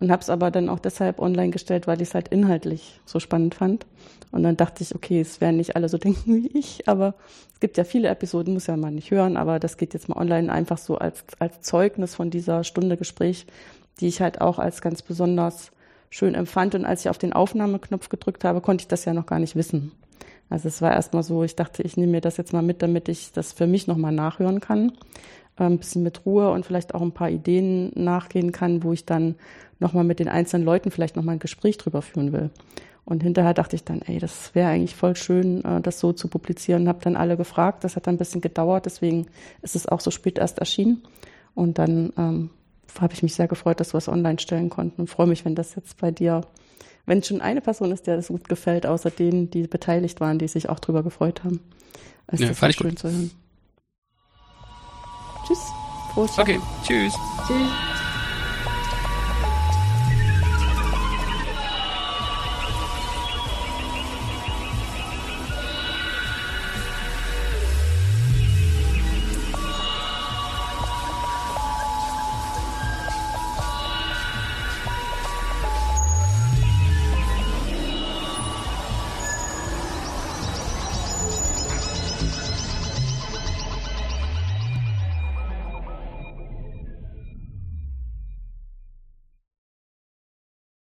und 0.00 0.10
habe 0.10 0.22
es 0.22 0.30
aber 0.30 0.50
dann 0.50 0.68
auch 0.68 0.78
deshalb 0.78 1.20
online 1.20 1.50
gestellt, 1.50 1.86
weil 1.86 2.00
ich 2.00 2.08
es 2.08 2.14
halt 2.14 2.28
inhaltlich 2.28 3.00
so 3.04 3.20
spannend 3.20 3.54
fand. 3.54 3.86
Und 4.32 4.42
dann 4.42 4.56
dachte 4.56 4.82
ich, 4.82 4.94
okay, 4.94 5.20
es 5.20 5.40
werden 5.40 5.56
nicht 5.56 5.76
alle 5.76 5.88
so 5.88 5.98
denken 5.98 6.34
wie 6.34 6.58
ich, 6.58 6.88
aber 6.88 7.14
es 7.52 7.60
gibt 7.60 7.76
ja 7.76 7.84
viele 7.84 8.08
Episoden, 8.08 8.54
muss 8.54 8.66
ja 8.66 8.76
mal 8.76 8.90
nicht 8.90 9.10
hören, 9.10 9.36
aber 9.36 9.58
das 9.58 9.76
geht 9.76 9.94
jetzt 9.94 10.08
mal 10.08 10.16
online 10.16 10.50
einfach 10.50 10.78
so 10.78 10.96
als, 10.96 11.24
als 11.38 11.60
Zeugnis 11.60 12.14
von 12.14 12.30
dieser 12.30 12.64
Stunde 12.64 12.96
Gespräch, 12.96 13.46
die 13.98 14.08
ich 14.08 14.20
halt 14.20 14.40
auch 14.40 14.58
als 14.58 14.80
ganz 14.80 15.02
besonders 15.02 15.72
schön 16.10 16.34
empfand. 16.34 16.74
Und 16.74 16.84
als 16.84 17.02
ich 17.02 17.10
auf 17.10 17.18
den 17.18 17.32
Aufnahmeknopf 17.32 18.08
gedrückt 18.08 18.44
habe, 18.44 18.60
konnte 18.60 18.82
ich 18.82 18.88
das 18.88 19.04
ja 19.04 19.14
noch 19.14 19.26
gar 19.26 19.38
nicht 19.38 19.56
wissen. 19.56 19.92
Also 20.48 20.68
es 20.68 20.82
war 20.82 20.92
erstmal 20.92 21.22
so, 21.22 21.44
ich 21.44 21.54
dachte, 21.54 21.82
ich 21.82 21.96
nehme 21.96 22.12
mir 22.12 22.20
das 22.20 22.36
jetzt 22.36 22.52
mal 22.52 22.62
mit, 22.62 22.82
damit 22.82 23.08
ich 23.08 23.32
das 23.32 23.52
für 23.52 23.66
mich 23.66 23.86
nochmal 23.86 24.12
nachhören 24.12 24.60
kann. 24.60 24.92
Ein 25.56 25.78
bisschen 25.78 26.02
mit 26.02 26.24
Ruhe 26.24 26.50
und 26.50 26.64
vielleicht 26.64 26.94
auch 26.94 27.02
ein 27.02 27.12
paar 27.12 27.28
Ideen 27.28 27.92
nachgehen 27.94 28.50
kann, 28.50 28.82
wo 28.82 28.92
ich 28.92 29.04
dann 29.04 29.34
nochmal 29.78 30.04
mit 30.04 30.18
den 30.18 30.28
einzelnen 30.28 30.64
Leuten 30.64 30.90
vielleicht 30.90 31.16
nochmal 31.16 31.36
ein 31.36 31.40
Gespräch 31.40 31.76
drüber 31.76 32.02
führen 32.02 32.32
will. 32.32 32.50
Und 33.04 33.22
hinterher 33.22 33.54
dachte 33.54 33.76
ich 33.76 33.84
dann, 33.84 34.02
ey, 34.02 34.18
das 34.18 34.54
wäre 34.54 34.70
eigentlich 34.70 34.94
voll 34.94 35.16
schön, 35.16 35.64
äh, 35.64 35.80
das 35.80 36.00
so 36.00 36.12
zu 36.12 36.28
publizieren. 36.28 36.88
Habe 36.88 37.00
dann 37.02 37.16
alle 37.16 37.36
gefragt. 37.36 37.84
Das 37.84 37.96
hat 37.96 38.06
dann 38.06 38.14
ein 38.14 38.18
bisschen 38.18 38.40
gedauert, 38.40 38.86
deswegen 38.86 39.26
ist 39.62 39.76
es 39.76 39.86
auch 39.86 40.00
so 40.00 40.10
spät 40.10 40.38
erst 40.38 40.58
erschienen. 40.58 41.02
Und 41.54 41.78
dann 41.78 42.12
ähm, 42.16 42.50
habe 43.00 43.12
ich 43.12 43.22
mich 43.22 43.34
sehr 43.34 43.48
gefreut, 43.48 43.80
dass 43.80 43.94
wir 43.94 43.98
es 43.98 44.08
online 44.08 44.38
stellen 44.38 44.70
konnten 44.70 45.02
und 45.02 45.10
freue 45.10 45.26
mich, 45.26 45.44
wenn 45.44 45.54
das 45.54 45.74
jetzt 45.74 45.98
bei 45.98 46.10
dir, 46.10 46.42
wenn 47.06 47.22
schon 47.22 47.40
eine 47.40 47.60
Person 47.60 47.92
ist, 47.92 48.06
der 48.06 48.16
das 48.16 48.28
gut 48.28 48.48
gefällt, 48.48 48.86
außer 48.86 49.10
denen, 49.10 49.50
die 49.50 49.66
beteiligt 49.66 50.20
waren, 50.20 50.38
die 50.38 50.48
sich 50.48 50.68
auch 50.68 50.80
drüber 50.80 51.02
gefreut 51.02 51.44
haben. 51.44 51.60
Ist 52.32 52.40
ja, 52.40 52.48
das 52.48 52.74
schön 52.74 52.90
gut. 52.90 52.98
zu 52.98 53.10
hören. 53.10 53.30
Tschüss. 55.46 55.60
Prost. 56.12 56.38
Okay, 56.38 56.60
tschüss. 56.84 57.14
Tschüss. 57.46 57.99